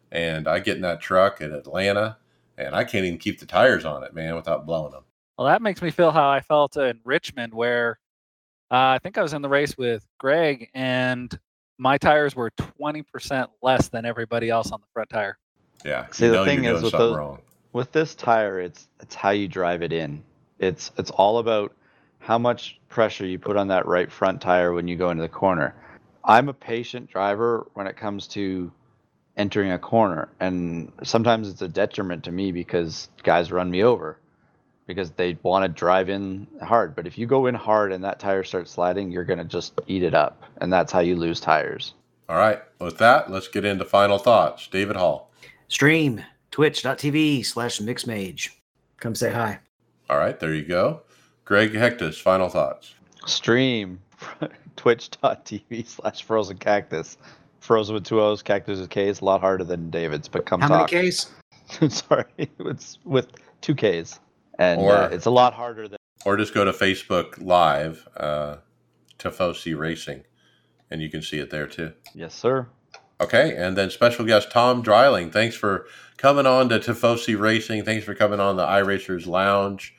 and 0.09 0.47
I 0.47 0.59
get 0.59 0.77
in 0.77 0.83
that 0.83 1.01
truck 1.01 1.41
at 1.41 1.51
Atlanta, 1.51 2.17
and 2.57 2.73
I 2.73 2.85
can't 2.85 3.03
even 3.03 3.19
keep 3.19 3.41
the 3.41 3.45
tires 3.45 3.83
on 3.83 4.05
it, 4.05 4.13
man, 4.13 4.35
without 4.35 4.65
blowing 4.65 4.93
them. 4.93 5.03
Well, 5.37 5.47
that 5.47 5.61
makes 5.61 5.81
me 5.81 5.91
feel 5.91 6.11
how 6.11 6.29
I 6.29 6.39
felt 6.39 6.77
in 6.77 7.01
Richmond, 7.03 7.53
where 7.53 7.99
uh, 8.71 8.95
I 8.95 8.99
think 9.03 9.17
I 9.17 9.21
was 9.21 9.33
in 9.33 9.41
the 9.41 9.49
race 9.49 9.77
with 9.77 10.05
Greg, 10.17 10.69
and 10.73 11.37
my 11.77 11.97
tires 11.97 12.35
were 12.35 12.51
20% 12.51 13.47
less 13.61 13.89
than 13.89 14.05
everybody 14.05 14.49
else 14.49 14.71
on 14.71 14.79
the 14.79 14.87
front 14.93 15.09
tire. 15.09 15.37
Yeah. 15.83 16.07
See, 16.11 16.27
the 16.27 16.45
thing 16.45 16.65
is 16.65 16.81
with 16.83 16.91
those- 16.93 17.15
wrong. 17.17 17.39
with 17.73 17.91
this 17.91 18.13
tire 18.15 18.59
it's 18.59 18.87
it's 18.99 19.15
how 19.15 19.29
you 19.31 19.47
drive 19.47 19.81
it 19.81 19.93
in 19.93 20.21
it's 20.59 20.91
it's 20.97 21.09
all 21.11 21.37
about 21.39 21.73
how 22.19 22.37
much 22.37 22.79
pressure 22.89 23.25
you 23.25 23.39
put 23.39 23.55
on 23.57 23.69
that 23.69 23.85
right 23.87 24.11
front 24.11 24.41
tire 24.41 24.73
when 24.73 24.87
you 24.89 24.95
go 24.97 25.09
into 25.09 25.21
the 25.23 25.29
corner 25.29 25.73
i'm 26.25 26.49
a 26.49 26.53
patient 26.53 27.09
driver 27.09 27.65
when 27.73 27.87
it 27.87 27.95
comes 27.95 28.27
to 28.27 28.71
entering 29.37 29.71
a 29.71 29.79
corner 29.79 30.27
and 30.41 30.91
sometimes 31.01 31.47
it's 31.49 31.61
a 31.61 31.67
detriment 31.67 32.25
to 32.25 32.31
me 32.31 32.51
because 32.51 33.09
guys 33.23 33.51
run 33.53 33.71
me 33.71 33.81
over 33.83 34.19
because 34.87 35.11
they 35.11 35.37
want 35.43 35.63
to 35.63 35.69
drive 35.69 36.09
in 36.09 36.45
hard 36.63 36.95
but 36.95 37.07
if 37.07 37.17
you 37.17 37.25
go 37.25 37.45
in 37.45 37.55
hard 37.55 37.91
and 37.91 38.03
that 38.03 38.19
tire 38.19 38.43
starts 38.43 38.71
sliding 38.71 39.11
you're 39.11 39.23
going 39.23 39.39
to 39.39 39.45
just 39.45 39.79
eat 39.87 40.03
it 40.03 40.13
up 40.13 40.43
and 40.59 40.71
that's 40.71 40.91
how 40.91 40.99
you 40.99 41.15
lose 41.15 41.39
tires 41.39 41.93
All 42.29 42.37
right. 42.37 42.61
With 42.79 42.97
that, 42.99 43.29
let's 43.29 43.49
get 43.49 43.65
into 43.65 43.83
final 43.83 44.17
thoughts. 44.17 44.67
David 44.67 44.95
Hall. 44.95 45.29
Stream 45.67 46.23
twitch.tv 46.51 47.45
slash 47.45 47.79
mixmage. 47.79 48.49
Come 48.97 49.15
say 49.15 49.31
hi. 49.33 49.59
All 50.09 50.17
right. 50.17 50.39
There 50.39 50.53
you 50.53 50.63
go. 50.65 51.01
Greg 51.43 51.73
Hecktus, 51.73 52.21
final 52.21 52.47
thoughts. 52.47 52.93
stream 53.25 53.99
twitch.tv 54.77 55.85
slash 55.87 56.23
frozen 56.23 56.57
cactus 56.57 57.17
frozen 57.59 57.93
with 57.95 58.05
two 58.05 58.21
o's 58.21 58.41
cactus 58.41 58.79
with 58.79 58.89
k's 58.89 59.21
a 59.21 59.25
lot 59.25 59.41
harder 59.41 59.63
than 59.63 59.89
david's 59.89 60.27
but 60.27 60.45
come 60.45 60.61
How 60.61 60.67
talk 60.69 60.91
many 60.91 61.09
Ks? 61.11 61.31
sorry 61.89 62.25
it's 62.37 62.97
with 63.03 63.27
two 63.61 63.75
k's 63.75 64.19
and 64.59 64.81
Or- 64.81 64.93
uh, 64.95 65.09
it's 65.09 65.25
a 65.25 65.31
lot 65.31 65.53
harder 65.53 65.87
than 65.87 65.97
Or 66.25 66.37
just 66.37 66.53
go 66.53 66.63
to 66.65 66.71
Facebook 66.71 67.41
Live, 67.43 68.07
uh, 68.17 68.57
Tifosi 69.17 69.77
Racing, 69.77 70.23
and 70.89 71.01
you 71.01 71.09
can 71.09 71.21
see 71.21 71.39
it 71.39 71.49
there 71.49 71.67
too. 71.67 71.93
yes 72.13 72.33
sir 72.33 72.67
Okay, 73.19 73.55
and 73.55 73.77
then 73.77 73.91
special 73.91 74.25
guest 74.25 74.49
Tom 74.51 74.81
Dreiling. 74.81 75.29
Thanks 75.31 75.55
for 75.55 75.85
coming 76.17 76.47
on 76.47 76.69
to 76.69 76.79
Tifosi 76.79 77.39
Racing. 77.39 77.83
Thanks 77.85 78.03
for 78.03 78.15
coming 78.15 78.39
on 78.39 78.55
the 78.57 78.65
iRacers 78.65 79.27
Lounge 79.27 79.93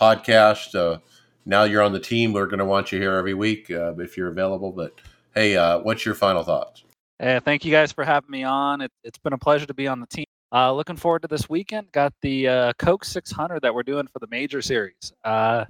podcast. 0.00 0.76
Uh, 0.76 1.00
now 1.44 1.64
you're 1.64 1.82
on 1.82 1.92
the 1.92 1.98
team. 1.98 2.32
We're 2.32 2.46
going 2.46 2.60
to 2.60 2.64
want 2.64 2.92
you 2.92 3.00
here 3.00 3.14
every 3.16 3.34
week 3.34 3.68
uh, 3.68 3.94
if 3.98 4.16
you're 4.16 4.28
available. 4.28 4.70
But 4.70 4.92
hey, 5.34 5.56
uh, 5.56 5.80
what's 5.80 6.06
your 6.06 6.14
final 6.14 6.44
thoughts? 6.44 6.84
Uh, 7.18 7.40
thank 7.40 7.64
you 7.64 7.72
guys 7.72 7.90
for 7.90 8.04
having 8.04 8.30
me 8.30 8.44
on. 8.44 8.80
It, 8.80 8.92
it's 9.02 9.18
been 9.18 9.32
a 9.32 9.38
pleasure 9.38 9.66
to 9.66 9.74
be 9.74 9.88
on 9.88 9.98
the 9.98 10.06
team. 10.06 10.26
Uh, 10.52 10.72
looking 10.72 10.96
forward 10.96 11.22
to 11.22 11.28
this 11.28 11.48
weekend. 11.48 11.90
Got 11.92 12.14
the 12.22 12.48
uh, 12.48 12.72
Coke 12.78 13.04
600 13.04 13.60
that 13.60 13.74
we're 13.74 13.82
doing 13.82 14.06
for 14.06 14.18
the 14.18 14.26
major 14.30 14.62
series. 14.62 15.12
Uh, 15.24 15.66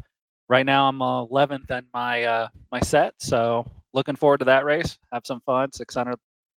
right 0.48 0.64
now, 0.64 0.88
I'm 0.88 0.98
11th 0.98 1.70
in 1.70 1.84
my 1.92 2.24
uh, 2.24 2.48
my 2.70 2.80
set, 2.80 3.14
so 3.18 3.66
looking 3.92 4.14
forward 4.16 4.38
to 4.38 4.44
that 4.46 4.64
race. 4.64 4.98
Have 5.12 5.26
some 5.26 5.40
fun. 5.40 5.72
600 5.72 6.16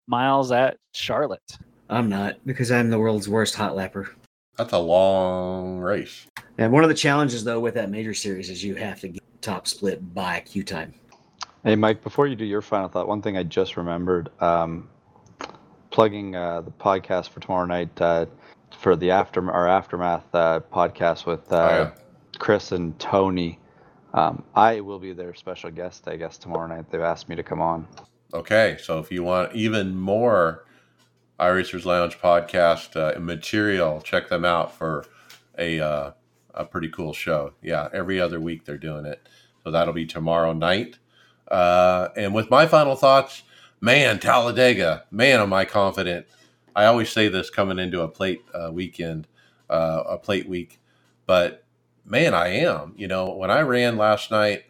miles 0.08 0.52
at 0.52 0.78
Charlotte. 0.94 1.58
I'm 1.90 2.10
not 2.10 2.38
because 2.46 2.72
I'm 2.72 2.90
the 2.90 3.00
world's 3.00 3.30
worst 3.30 3.56
hot 3.56 3.74
lapper. 3.74 4.10
That's 4.58 4.74
a 4.74 4.78
long 4.78 5.80
race. 5.80 6.28
And 6.58 6.74
one 6.74 6.84
of 6.84 6.90
the 6.90 6.96
challenges 6.96 7.44
though 7.44 7.60
with 7.62 7.76
that 7.76 7.90
major 7.90 8.14
series 8.14 8.50
is 8.50 8.64
you 8.64 8.76
have 8.76 9.00
to 9.00 9.08
get 9.08 9.24
top 9.42 9.68
split 9.68 10.14
by 10.14 10.42
queue 10.42 10.64
time. 10.66 10.94
hey 11.64 11.76
mike 11.78 12.04
before 12.04 12.28
you 12.28 12.36
do 12.36 12.44
your 12.44 12.62
final 12.62 12.90
thought 12.90 13.08
one 13.08 13.22
thing 13.22 13.38
i 13.38 13.44
just 13.44 13.78
remembered 13.78 14.30
um, 14.42 14.90
plugging 16.00 16.34
uh, 16.34 16.62
the 16.62 16.72
podcast 16.72 17.28
for 17.28 17.42
tomorrow 17.42 17.66
night 17.66 17.90
uh, 18.00 18.26
for 18.80 18.96
the 18.96 19.12
after 19.12 19.52
our 19.52 19.68
aftermath 19.68 20.24
uh, 20.34 20.62
podcast 20.72 21.26
with 21.26 21.52
uh, 21.52 21.56
Oh, 21.58 21.70
yeah. 21.70 21.92
Chris 22.38 22.72
and 22.72 22.98
Tony. 23.00 23.60
Um, 24.14 24.46
I 24.56 24.80
will 24.80 25.00
be 25.00 25.12
their 25.12 25.34
special 25.34 25.70
guest, 25.70 26.08
I 26.08 26.16
guess, 26.16 26.38
tomorrow 26.38 26.68
night. 26.68 26.90
They've 26.90 27.02
asked 27.02 27.28
me 27.28 27.36
to 27.36 27.44
come 27.44 27.60
on. 27.60 27.86
Okay, 28.34 28.78
so 28.82 29.00
if 29.00 29.12
you 29.12 29.24
want 29.24 29.54
even 29.54 29.94
more 29.98 30.64
iRacers 31.38 31.84
Lounge 31.84 32.18
podcast 32.18 32.96
uh, 32.96 33.20
material, 33.20 34.00
check 34.00 34.30
them 34.30 34.46
out 34.46 34.74
for 34.74 35.06
a 35.58 35.82
uh, 35.82 36.12
a 36.54 36.64
pretty 36.64 36.88
cool 36.88 37.12
show. 37.12 37.52
Yeah, 37.62 37.90
every 37.92 38.22
other 38.22 38.40
week 38.40 38.64
they're 38.64 38.78
doing 38.78 39.06
it, 39.06 39.28
so 39.66 39.72
that'll 39.72 39.94
be 39.94 40.06
tomorrow 40.06 40.54
night. 40.54 40.98
Uh, 41.52 42.08
and 42.16 42.34
with 42.34 42.50
my 42.50 42.68
final 42.68 42.96
thoughts, 42.96 43.44
man, 43.82 44.20
Talladega, 44.20 45.06
man, 45.12 45.40
am 45.40 45.54
I 45.54 45.66
confident. 45.66 46.26
I 46.76 46.86
always 46.86 47.10
say 47.10 47.28
this 47.28 47.50
coming 47.50 47.80
into 47.80 48.02
a 48.02 48.08
plate 48.08 48.42
uh, 48.54 48.72
weekend, 48.72 49.28
uh, 49.70 50.04
a 50.08 50.18
plate 50.18 50.48
week, 50.48 50.80
but 51.26 51.64
man, 52.06 52.34
I 52.34 52.50
am. 52.50 52.94
You 52.98 53.08
know, 53.08 53.34
when 53.34 53.52
I 53.52 53.62
ran 53.62 53.98
last 53.98 54.32
night. 54.32 54.66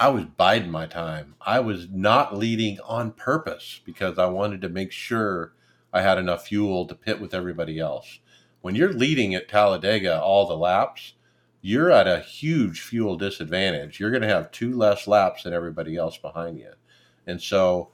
I 0.00 0.08
was 0.08 0.24
biding 0.24 0.72
my 0.72 0.86
time. 0.86 1.36
I 1.40 1.60
was 1.60 1.86
not 1.88 2.36
leading 2.36 2.80
on 2.80 3.12
purpose 3.12 3.80
because 3.84 4.18
I 4.18 4.26
wanted 4.26 4.60
to 4.62 4.68
make 4.68 4.90
sure 4.90 5.52
I 5.92 6.02
had 6.02 6.18
enough 6.18 6.48
fuel 6.48 6.86
to 6.86 6.94
pit 6.96 7.20
with 7.20 7.32
everybody 7.32 7.78
else. 7.78 8.18
When 8.62 8.74
you're 8.74 8.92
leading 8.92 9.32
at 9.36 9.48
Talladega 9.48 10.20
all 10.20 10.48
the 10.48 10.56
laps, 10.56 11.14
you're 11.60 11.92
at 11.92 12.08
a 12.08 12.18
huge 12.18 12.80
fuel 12.80 13.16
disadvantage. 13.16 14.00
You're 14.00 14.10
going 14.10 14.22
to 14.22 14.28
have 14.28 14.50
two 14.50 14.76
less 14.76 15.06
laps 15.06 15.44
than 15.44 15.52
everybody 15.52 15.96
else 15.96 16.18
behind 16.18 16.58
you. 16.58 16.72
And 17.28 17.40
so 17.40 17.90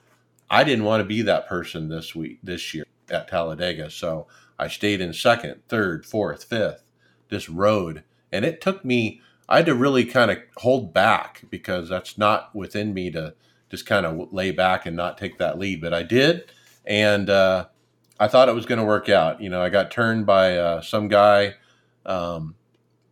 I 0.51 0.65
didn't 0.65 0.85
want 0.85 1.01
to 1.01 1.07
be 1.07 1.23
that 1.23 1.49
person 1.49 1.89
this 1.89 2.15
week, 2.15 2.39
this 2.43 2.75
year 2.75 2.85
at 3.11 3.29
Talladega. 3.29 3.91
So 3.91 4.27
I 4.59 4.69
stayed 4.69 5.01
in 5.01 5.13
second, 5.13 5.63
third, 5.69 6.07
fourth, 6.07 6.45
fifth, 6.45 6.83
this 7.29 7.49
road. 7.49 8.05
And 8.33 8.45
it 8.45 8.61
took 8.61 8.85
me 8.85 9.21
I 9.49 9.57
had 9.57 9.67
to 9.67 9.75
really 9.75 10.05
kind 10.05 10.31
of 10.31 10.39
hold 10.59 10.93
back 10.93 11.45
because 11.51 11.89
that's 11.89 12.19
not 12.19 12.55
within 12.55 12.93
me 12.93 13.11
to 13.13 13.35
just 13.71 13.87
kind 13.87 14.05
of 14.05 14.33
lay 14.33 14.51
back 14.51 14.85
and 14.85 14.95
not 14.97 15.17
take 15.17 15.39
that 15.39 15.59
lead. 15.59 15.81
But 15.81 15.95
I 15.95 16.03
did, 16.03 16.51
and 16.85 17.31
uh, 17.31 17.67
I 18.21 18.29
thought 18.29 18.51
it 18.51 18.55
was 18.55 18.67
going 18.67 18.79
to 18.79 18.85
work 18.85 19.09
out. 19.09 19.41
You 19.41 19.49
know, 19.49 19.63
I 19.63 19.71
got 19.71 19.91
turned 19.91 20.27
by 20.27 20.57
uh, 20.59 20.83
some 20.83 21.09
guy, 21.09 21.55
um, 22.05 22.57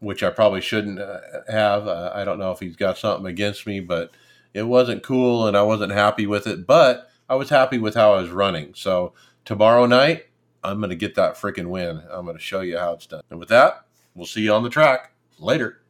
which 0.00 0.22
I 0.22 0.28
probably 0.28 0.60
shouldn't 0.60 0.98
uh, 0.98 1.20
have. 1.48 1.88
Uh, 1.88 2.12
I 2.14 2.24
don't 2.24 2.38
know 2.38 2.52
if 2.52 2.60
he's 2.60 2.76
got 2.76 2.98
something 2.98 3.26
against 3.26 3.66
me, 3.66 3.80
but 3.80 4.10
it 4.52 4.64
wasn't 4.64 5.02
cool, 5.02 5.46
and 5.46 5.56
I 5.56 5.62
wasn't 5.62 5.92
happy 5.92 6.26
with 6.26 6.46
it. 6.46 6.66
But 6.66 7.08
I 7.28 7.34
was 7.34 7.50
happy 7.50 7.78
with 7.78 7.96
how 7.96 8.14
I 8.14 8.20
was 8.20 8.30
running. 8.30 8.72
So 8.74 9.12
tomorrow 9.44 9.86
night, 9.86 10.26
I'm 10.62 10.78
going 10.78 10.90
to 10.90 10.96
get 10.96 11.16
that 11.16 11.34
freaking 11.34 11.66
win. 11.66 12.02
I'm 12.10 12.24
going 12.24 12.36
to 12.36 12.42
show 12.42 12.60
you 12.60 12.78
how 12.78 12.92
it's 12.92 13.06
done. 13.06 13.22
And 13.30 13.40
with 13.40 13.48
that, 13.48 13.84
we'll 14.14 14.26
see 14.26 14.42
you 14.42 14.52
on 14.52 14.62
the 14.62 14.70
track 14.70 15.10
later. 15.40 15.80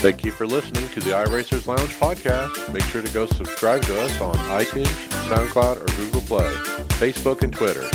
Thank 0.00 0.24
you 0.24 0.32
for 0.32 0.46
listening 0.46 0.88
to 0.90 1.00
the 1.00 1.12
iRacers 1.12 1.66
Lounge 1.66 1.94
podcast. 1.94 2.72
Make 2.74 2.82
sure 2.84 3.00
to 3.00 3.08
go 3.10 3.24
subscribe 3.26 3.82
to 3.82 4.02
us 4.02 4.20
on 4.20 4.34
iTunes, 4.34 4.86
SoundCloud, 5.28 5.80
or 5.80 5.96
Google 5.96 6.20
Play, 6.22 6.52
Facebook, 6.98 7.42
and 7.42 7.52
Twitter. 7.52 7.88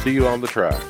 See 0.00 0.12
you 0.12 0.26
on 0.26 0.40
the 0.40 0.48
track. 0.48 0.82